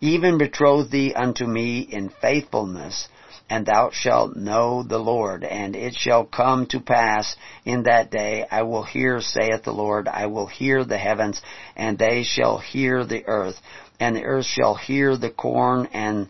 even 0.00 0.38
betroth 0.38 0.90
thee 0.90 1.12
unto 1.12 1.44
me 1.44 1.80
in 1.80 2.08
faithfulness, 2.08 3.08
and 3.50 3.66
thou 3.66 3.90
shalt 3.92 4.36
know 4.36 4.84
the 4.84 4.98
Lord. 4.98 5.42
And 5.42 5.74
it 5.74 5.94
shall 5.94 6.24
come 6.24 6.66
to 6.66 6.80
pass 6.80 7.36
in 7.64 7.82
that 7.82 8.10
day, 8.10 8.46
I 8.48 8.62
will 8.62 8.84
hear, 8.84 9.20
saith 9.20 9.64
the 9.64 9.72
Lord, 9.72 10.06
I 10.06 10.26
will 10.26 10.46
hear 10.46 10.84
the 10.84 10.96
heavens, 10.96 11.42
and 11.76 11.98
they 11.98 12.22
shall 12.22 12.58
hear 12.58 13.04
the 13.04 13.26
earth, 13.26 13.56
and 13.98 14.16
the 14.16 14.22
earth 14.22 14.46
shall 14.46 14.76
hear 14.76 15.16
the 15.16 15.30
corn 15.30 15.86
and 15.92 16.28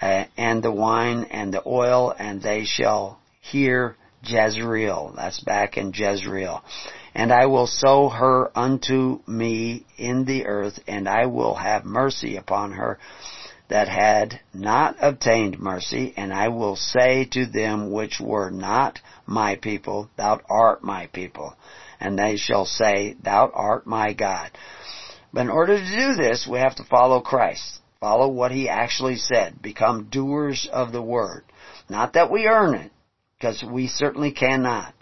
uh, 0.00 0.24
and 0.36 0.62
the 0.62 0.70
wine 0.70 1.24
and 1.30 1.52
the 1.52 1.66
oil, 1.66 2.14
and 2.16 2.42
they 2.42 2.64
shall 2.64 3.18
hear 3.40 3.96
Jezreel. 4.22 5.14
That's 5.16 5.40
back 5.40 5.78
in 5.78 5.92
Jezreel. 5.94 6.62
And 7.14 7.32
I 7.32 7.46
will 7.46 7.66
sow 7.66 8.10
her 8.10 8.50
unto 8.54 9.20
me 9.26 9.86
in 9.96 10.26
the 10.26 10.44
earth, 10.46 10.78
and 10.86 11.08
I 11.08 11.26
will 11.26 11.54
have 11.54 11.86
mercy 11.86 12.36
upon 12.36 12.72
her 12.72 12.98
that 13.68 13.88
had 13.88 14.40
not 14.54 14.96
obtained 15.00 15.58
mercy, 15.58 16.14
and 16.16 16.32
I 16.32 16.48
will 16.48 16.76
say 16.76 17.24
to 17.32 17.46
them 17.46 17.90
which 17.90 18.20
were 18.20 18.50
not 18.50 19.00
my 19.26 19.56
people, 19.56 20.08
Thou 20.16 20.40
art 20.48 20.84
my 20.84 21.06
people. 21.08 21.54
And 21.98 22.18
they 22.18 22.36
shall 22.36 22.64
say, 22.64 23.16
Thou 23.22 23.50
art 23.52 23.86
my 23.86 24.12
God. 24.12 24.50
But 25.32 25.42
in 25.42 25.50
order 25.50 25.76
to 25.76 25.84
do 25.84 26.14
this, 26.14 26.46
we 26.46 26.58
have 26.58 26.76
to 26.76 26.84
follow 26.84 27.20
Christ. 27.20 27.80
Follow 28.00 28.28
what 28.28 28.52
He 28.52 28.68
actually 28.68 29.16
said. 29.16 29.60
Become 29.60 30.08
doers 30.10 30.68
of 30.72 30.92
the 30.92 31.02
Word. 31.02 31.44
Not 31.88 32.12
that 32.12 32.30
we 32.30 32.46
earn 32.46 32.74
it, 32.74 32.92
because 33.38 33.64
we 33.64 33.86
certainly 33.86 34.32
cannot. 34.32 34.94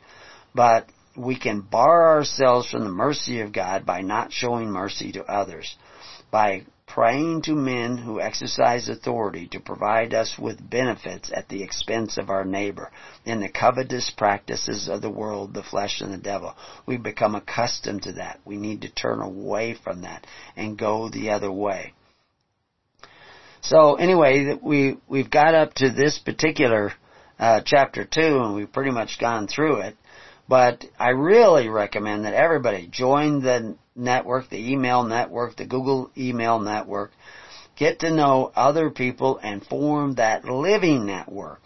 But 0.55 0.89
we 1.16 1.39
can 1.39 1.61
bar 1.61 2.16
ourselves 2.16 2.70
from 2.70 2.85
the 2.85 2.91
mercy 2.91 3.41
of 3.41 3.53
God 3.53 3.85
by 3.85 4.01
not 4.01 4.32
showing 4.32 4.70
mercy 4.70 5.12
to 5.12 5.24
others, 5.24 5.77
by 6.31 6.65
praying 6.95 7.43
to 7.43 7.57
men 7.57 7.99
who 7.99 8.21
exercise 8.21 8.89
authority 8.89 9.49
to 9.49 9.59
provide 9.59 10.15
us 10.15 10.39
with 10.39 10.71
benefits 10.71 11.29
at 11.35 11.49
the 11.49 11.61
expense 11.61 12.16
of 12.16 12.31
our 12.31 12.45
neighbor 12.45 12.89
in 13.25 13.41
the 13.41 13.49
covetous 13.49 14.12
practices 14.16 14.89
of 14.89 15.03
the 15.03 15.11
world, 15.11 15.53
the 15.53 15.62
flesh, 15.65 16.01
and 16.01 16.15
the 16.15 16.19
devil. 16.19 16.55
We 16.87 16.97
become 16.97 17.35
accustomed 17.35 18.05
to 18.05 18.12
that. 18.12 18.39
We 18.45 18.57
need 18.57 18.83
to 18.83 18.95
turn 18.95 19.21
away 19.21 19.75
from 19.75 20.03
that 20.03 20.25
and 20.57 20.79
go 20.79 21.09
the 21.09 21.31
other 21.31 21.51
way. 21.51 21.95
So 23.61 23.97
anyway, 23.97 24.57
we 24.62 24.97
we've 25.09 25.31
got 25.31 25.57
up 25.57 25.75
to 25.75 25.91
this 25.91 26.21
particular 26.21 26.93
uh, 27.41 27.62
chapter 27.65 28.05
two, 28.05 28.39
and 28.41 28.55
we've 28.55 28.73
pretty 28.73 28.93
much 28.93 29.19
gone 29.19 29.49
through 29.49 29.81
it. 29.81 29.97
But 30.49 30.85
I 30.97 31.09
really 31.09 31.69
recommend 31.69 32.25
that 32.25 32.35
everybody 32.35 32.87
join 32.87 33.43
the 33.43 33.75
network, 33.97 34.49
the 34.51 34.73
email 34.73 35.03
network, 35.05 35.57
the 35.57 35.66
Google 35.66 36.11
email 36.16 36.59
network. 36.59 37.11
Get 37.77 38.01
to 38.01 38.11
know 38.11 38.53
other 38.55 38.91
people 38.91 39.39
and 39.43 39.65
form 39.65 40.15
that 40.15 40.45
living 40.45 41.07
network. 41.07 41.61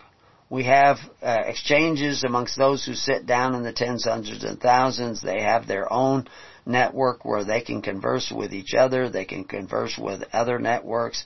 We 0.50 0.64
have 0.64 0.96
uh, 1.22 1.42
exchanges 1.44 2.24
amongst 2.24 2.56
those 2.56 2.84
who 2.84 2.94
sit 2.94 3.26
down 3.26 3.54
in 3.54 3.62
the 3.62 3.72
tens, 3.72 4.04
hundreds, 4.04 4.44
and 4.44 4.58
thousands. 4.58 5.20
They 5.20 5.42
have 5.42 5.66
their 5.66 5.92
own 5.92 6.26
network 6.64 7.24
where 7.24 7.44
they 7.44 7.60
can 7.60 7.82
converse 7.82 8.32
with 8.34 8.54
each 8.54 8.72
other. 8.74 9.10
They 9.10 9.26
can 9.26 9.44
converse 9.44 9.98
with 9.98 10.22
other 10.32 10.58
networks. 10.58 11.24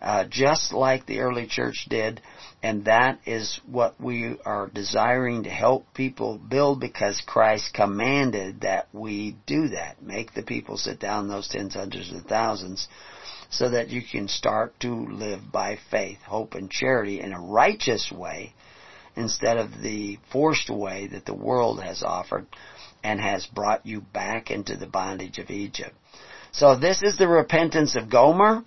uh, 0.00 0.24
just 0.28 0.72
like 0.72 1.06
the 1.06 1.20
early 1.20 1.46
church 1.46 1.86
did. 1.88 2.20
And 2.62 2.84
that 2.84 3.20
is 3.24 3.58
what 3.66 3.98
we 3.98 4.36
are 4.44 4.68
desiring 4.68 5.44
to 5.44 5.50
help 5.50 5.94
people 5.94 6.36
build 6.36 6.78
because 6.78 7.22
Christ 7.26 7.72
commanded 7.72 8.60
that 8.60 8.88
we 8.92 9.36
do 9.46 9.68
that. 9.68 10.02
Make 10.02 10.34
the 10.34 10.42
people 10.42 10.76
sit 10.76 11.00
down 11.00 11.28
those 11.28 11.48
tens, 11.48 11.74
hundreds, 11.74 12.10
and 12.10 12.26
thousands 12.26 12.86
so 13.48 13.70
that 13.70 13.88
you 13.88 14.02
can 14.02 14.28
start 14.28 14.78
to 14.80 14.94
live 14.94 15.50
by 15.50 15.78
faith, 15.90 16.18
hope, 16.22 16.54
and 16.54 16.70
charity 16.70 17.20
in 17.20 17.32
a 17.32 17.40
righteous 17.40 18.12
way 18.12 18.52
instead 19.16 19.56
of 19.56 19.80
the 19.80 20.18
forced 20.30 20.68
way 20.68 21.06
that 21.08 21.24
the 21.24 21.34
world 21.34 21.82
has 21.82 22.02
offered 22.02 22.46
and 23.02 23.20
has 23.20 23.46
brought 23.46 23.86
you 23.86 24.02
back 24.02 24.50
into 24.50 24.76
the 24.76 24.86
bondage 24.86 25.38
of 25.38 25.50
Egypt. 25.50 25.94
So 26.52 26.76
this 26.76 27.02
is 27.02 27.16
the 27.16 27.26
repentance 27.28 27.96
of 27.96 28.10
Gomer. 28.10 28.64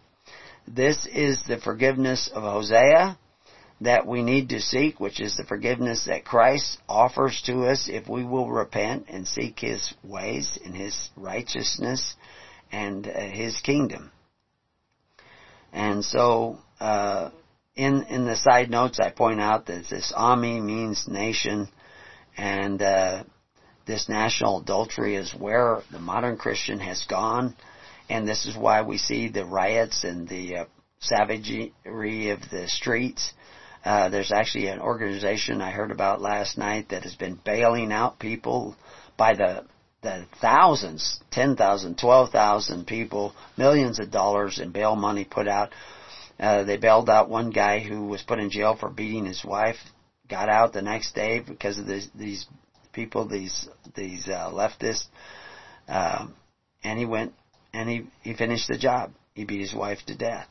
This 0.68 1.06
is 1.06 1.44
the 1.48 1.60
forgiveness 1.60 2.30
of 2.34 2.41
Hosea 2.41 3.18
that 3.81 4.07
we 4.07 4.23
need 4.23 4.49
to 4.49 4.61
seek, 4.61 4.99
which 4.99 5.19
is 5.19 5.35
the 5.35 5.43
forgiveness 5.43 6.05
that 6.05 6.25
Christ 6.25 6.77
offers 6.87 7.41
to 7.45 7.65
us 7.65 7.89
if 7.91 8.07
we 8.07 8.23
will 8.23 8.49
repent 8.49 9.05
and 9.09 9.27
seek 9.27 9.59
His 9.59 9.93
ways 10.03 10.57
and 10.63 10.75
His 10.75 11.09
righteousness 11.15 12.15
and 12.71 13.07
uh, 13.07 13.19
His 13.19 13.59
kingdom. 13.59 14.11
And 15.73 16.05
so, 16.05 16.59
uh, 16.79 17.31
in 17.75 18.03
in 18.03 18.25
the 18.25 18.35
side 18.35 18.69
notes, 18.69 18.99
I 18.99 19.09
point 19.09 19.41
out 19.41 19.65
that 19.65 19.85
this 19.89 20.13
Ammi 20.15 20.61
means 20.61 21.07
nation, 21.07 21.67
and 22.37 22.81
uh, 22.81 23.23
this 23.85 24.07
national 24.07 24.61
adultery 24.61 25.15
is 25.15 25.33
where 25.33 25.81
the 25.91 25.99
modern 25.99 26.37
Christian 26.37 26.79
has 26.79 27.03
gone, 27.09 27.55
and 28.09 28.27
this 28.27 28.45
is 28.45 28.55
why 28.55 28.83
we 28.83 28.97
see 28.97 29.27
the 29.27 29.45
riots 29.45 30.03
and 30.03 30.27
the 30.27 30.57
uh, 30.57 30.65
savagery 30.99 32.29
of 32.29 32.39
the 32.51 32.67
streets. 32.67 33.33
Uh, 33.84 34.10
there's 34.10 34.31
actually 34.31 34.68
an 34.68 34.80
organization 34.80 35.61
I 35.61 35.72
heard 35.72 35.91
about 35.91 36.22
last 36.22 36.57
night 36.57 36.89
that 36.89 37.03
has 37.03 37.15
been 37.15 37.39
bailing 37.43 37.91
out 37.91 38.19
people 38.19 38.76
by 39.18 39.34
the 39.34 39.65
the 40.03 40.26
thousands, 40.41 41.22
10,000, 41.31 41.97
12,000 41.97 42.85
people, 42.85 43.34
millions 43.57 43.99
of 43.99 44.11
dollars 44.11 44.60
in 44.60 44.72
bail 44.72 44.97
money 44.97 45.23
put 45.23 45.47
out. 45.47 45.73
Uh, 46.38 46.65
they 46.65 46.76
bailed 46.76 47.10
out 47.10 47.30
one 47.30 47.51
guy 47.51 47.80
who 47.80 48.05
was 48.05 48.22
put 48.22 48.38
in 48.38 48.49
jail 48.49 48.76
for 48.77 48.89
beating 48.89 49.26
his 49.26 49.43
wife, 49.45 49.77
got 50.30 50.49
out 50.49 50.73
the 50.73 50.81
next 50.81 51.15
day 51.15 51.39
because 51.39 51.80
of 51.80 51.85
this, 51.85 52.07
these 52.14 52.45
people, 52.91 53.27
these 53.27 53.69
these 53.95 54.27
uh, 54.27 54.51
leftists, 54.51 55.05
um, 55.88 56.34
and 56.84 56.99
he 56.99 57.05
went 57.05 57.34
and 57.73 57.89
he 57.89 58.07
he 58.22 58.34
finished 58.34 58.68
the 58.68 58.77
job. 58.77 59.11
He 59.35 59.45
beat 59.45 59.61
his 59.61 59.73
wife 59.73 59.99
to 60.07 60.18
death. 60.18 60.47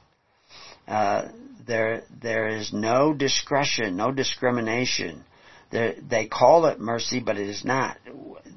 Uh, 0.88 1.28
there 1.66 2.02
there 2.20 2.48
is 2.48 2.72
no 2.72 3.12
discretion, 3.12 3.96
no 3.96 4.10
discrimination. 4.10 5.24
They 5.70 6.26
call 6.26 6.66
it 6.66 6.78
mercy, 6.78 7.20
but 7.20 7.38
it 7.38 7.48
is 7.48 7.64
not. 7.64 7.96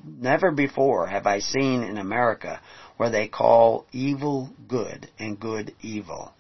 Never 0.06 0.52
before 0.52 1.08
have 1.08 1.26
I 1.26 1.40
seen 1.40 1.84
in 1.84 1.98
America 1.98 2.60
where 2.98 3.10
they 3.10 3.28
call 3.28 3.86
evil 3.92 4.50
good 4.68 5.10
and 5.18 5.40
good 5.40 5.74
evil. 5.82 6.34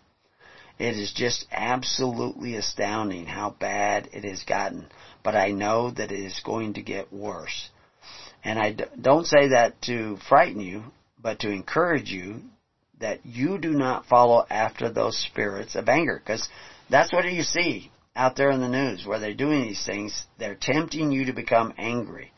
It 0.77 0.97
is 0.97 1.13
just 1.13 1.45
absolutely 1.51 2.55
astounding 2.55 3.25
how 3.25 3.51
bad 3.51 4.09
it 4.11 4.25
has 4.25 4.43
gotten 4.43 4.89
but 5.25 5.35
I 5.35 5.49
know 5.49 5.89
that 5.89 6.11
it 6.11 6.19
is 6.19 6.39
going 6.45 6.75
to 6.75 6.83
get 6.83 7.11
worse. 7.11 7.69
And 8.43 8.59
I 8.59 8.77
don't 9.01 9.25
say 9.25 9.49
that 9.49 9.81
to 9.87 10.17
frighten 10.29 10.61
you, 10.61 10.83
but 11.19 11.39
to 11.39 11.49
encourage 11.49 12.11
you 12.11 12.41
that 12.99 13.25
you 13.25 13.57
do 13.57 13.71
not 13.71 14.05
follow 14.05 14.45
after 14.49 14.89
those 14.89 15.17
spirits 15.17 15.75
of 15.75 15.89
anger, 15.89 16.21
because 16.23 16.47
that's 16.89 17.11
what 17.11 17.31
you 17.31 17.43
see 17.43 17.91
out 18.15 18.35
there 18.35 18.51
in 18.51 18.61
the 18.61 18.69
news 18.69 19.05
where 19.05 19.19
they're 19.19 19.33
doing 19.33 19.63
these 19.63 19.85
things. 19.85 20.25
They're 20.37 20.57
tempting 20.59 21.11
you 21.11 21.25
to 21.25 21.33
become 21.33 21.73
angry. 21.77 22.31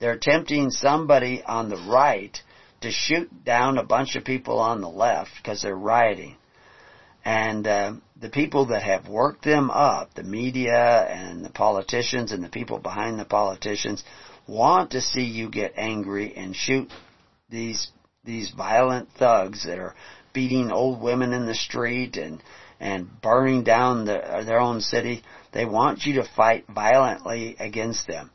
They're 0.00 0.18
tempting 0.18 0.70
somebody 0.70 1.42
on 1.42 1.68
the 1.68 1.84
right 1.88 2.36
to 2.82 2.90
shoot 2.90 3.44
down 3.44 3.78
a 3.78 3.82
bunch 3.82 4.14
of 4.14 4.24
people 4.24 4.60
on 4.60 4.80
the 4.80 4.88
left 4.88 5.30
because 5.36 5.62
they're 5.62 5.74
rioting. 5.74 6.36
And 7.24 7.66
uh, 7.66 7.92
the 8.20 8.30
people 8.30 8.66
that 8.66 8.82
have 8.84 9.08
worked 9.08 9.44
them 9.44 9.70
up, 9.70 10.14
the 10.14 10.22
media 10.22 11.04
and 11.08 11.44
the 11.44 11.50
politicians 11.50 12.30
and 12.30 12.42
the 12.42 12.48
people 12.48 12.78
behind 12.78 13.18
the 13.18 13.24
politicians, 13.24 14.04
want 14.46 14.92
to 14.92 15.00
see 15.00 15.24
you 15.24 15.50
get 15.50 15.74
angry 15.76 16.34
and 16.36 16.54
shoot 16.54 16.88
these 17.50 17.88
these 18.28 18.52
violent 18.56 19.08
thugs 19.18 19.64
that 19.64 19.78
are 19.78 19.94
beating 20.32 20.70
old 20.70 21.00
women 21.00 21.32
in 21.32 21.46
the 21.46 21.54
street 21.54 22.16
and 22.16 22.40
and 22.78 23.20
burning 23.20 23.64
down 23.64 24.04
the, 24.04 24.44
their 24.46 24.60
own 24.60 24.80
city. 24.80 25.22
They 25.52 25.64
want 25.64 26.04
you 26.04 26.14
to 26.22 26.28
fight 26.36 26.64
violently 26.68 27.56
against 27.58 28.06
them. 28.06 28.30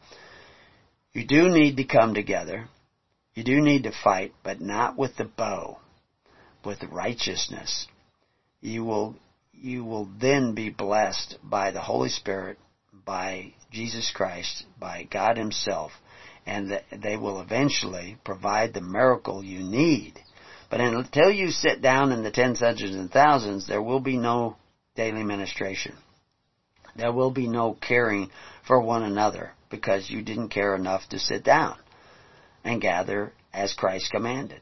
You 1.13 1.25
do 1.25 1.47
need 1.47 1.77
to 1.77 1.85
come 1.85 2.13
together. 2.13 2.67
You 3.35 3.45
do 3.45 3.61
need 3.61 3.83
to 3.83 3.93
fight, 4.03 4.33
but 4.43 4.59
not 4.59 4.97
with 4.97 5.15
the 5.15 5.23
bow, 5.23 5.79
with 6.65 6.83
righteousness 6.83 7.87
you 8.63 8.83
will 8.83 9.15
you 9.51 9.83
will 9.83 10.09
then 10.19 10.55
be 10.55 10.69
blessed 10.69 11.37
by 11.43 11.71
the 11.71 11.81
Holy 11.81 12.09
Spirit, 12.09 12.57
by 13.05 13.53
Jesus 13.71 14.11
Christ, 14.13 14.65
by 14.79 15.03
God 15.03 15.37
Himself, 15.37 15.91
and 16.45 16.81
they 16.91 17.17
will 17.17 17.41
eventually 17.41 18.17
provide 18.23 18.73
the 18.73 18.81
miracle 18.81 19.43
you 19.43 19.59
need. 19.59 20.19
But 20.69 20.81
until 20.81 21.31
you 21.31 21.51
sit 21.51 21.81
down 21.81 22.11
in 22.11 22.23
the 22.23 22.31
tens, 22.31 22.59
hundreds, 22.59 22.95
and 22.95 23.11
thousands, 23.11 23.67
there 23.67 23.81
will 23.81 23.99
be 23.99 24.17
no 24.17 24.57
daily 24.95 25.23
ministration. 25.23 25.95
There 26.95 27.11
will 27.11 27.31
be 27.31 27.47
no 27.47 27.73
caring 27.73 28.29
for 28.67 28.79
one 28.81 29.03
another 29.03 29.51
because 29.69 30.09
you 30.09 30.21
didn't 30.21 30.49
care 30.49 30.75
enough 30.75 31.07
to 31.09 31.19
sit 31.19 31.43
down 31.43 31.77
and 32.63 32.81
gather 32.81 33.33
as 33.53 33.73
Christ 33.73 34.11
commanded. 34.11 34.61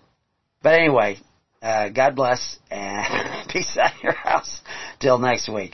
But 0.62 0.80
anyway, 0.80 1.18
uh, 1.62 1.90
God 1.90 2.16
bless 2.16 2.58
and 2.70 3.50
peace 3.50 3.78
out 3.78 4.02
your 4.04 4.14
house. 4.14 4.62
Till 5.00 5.18
next 5.18 5.50
week. 5.50 5.74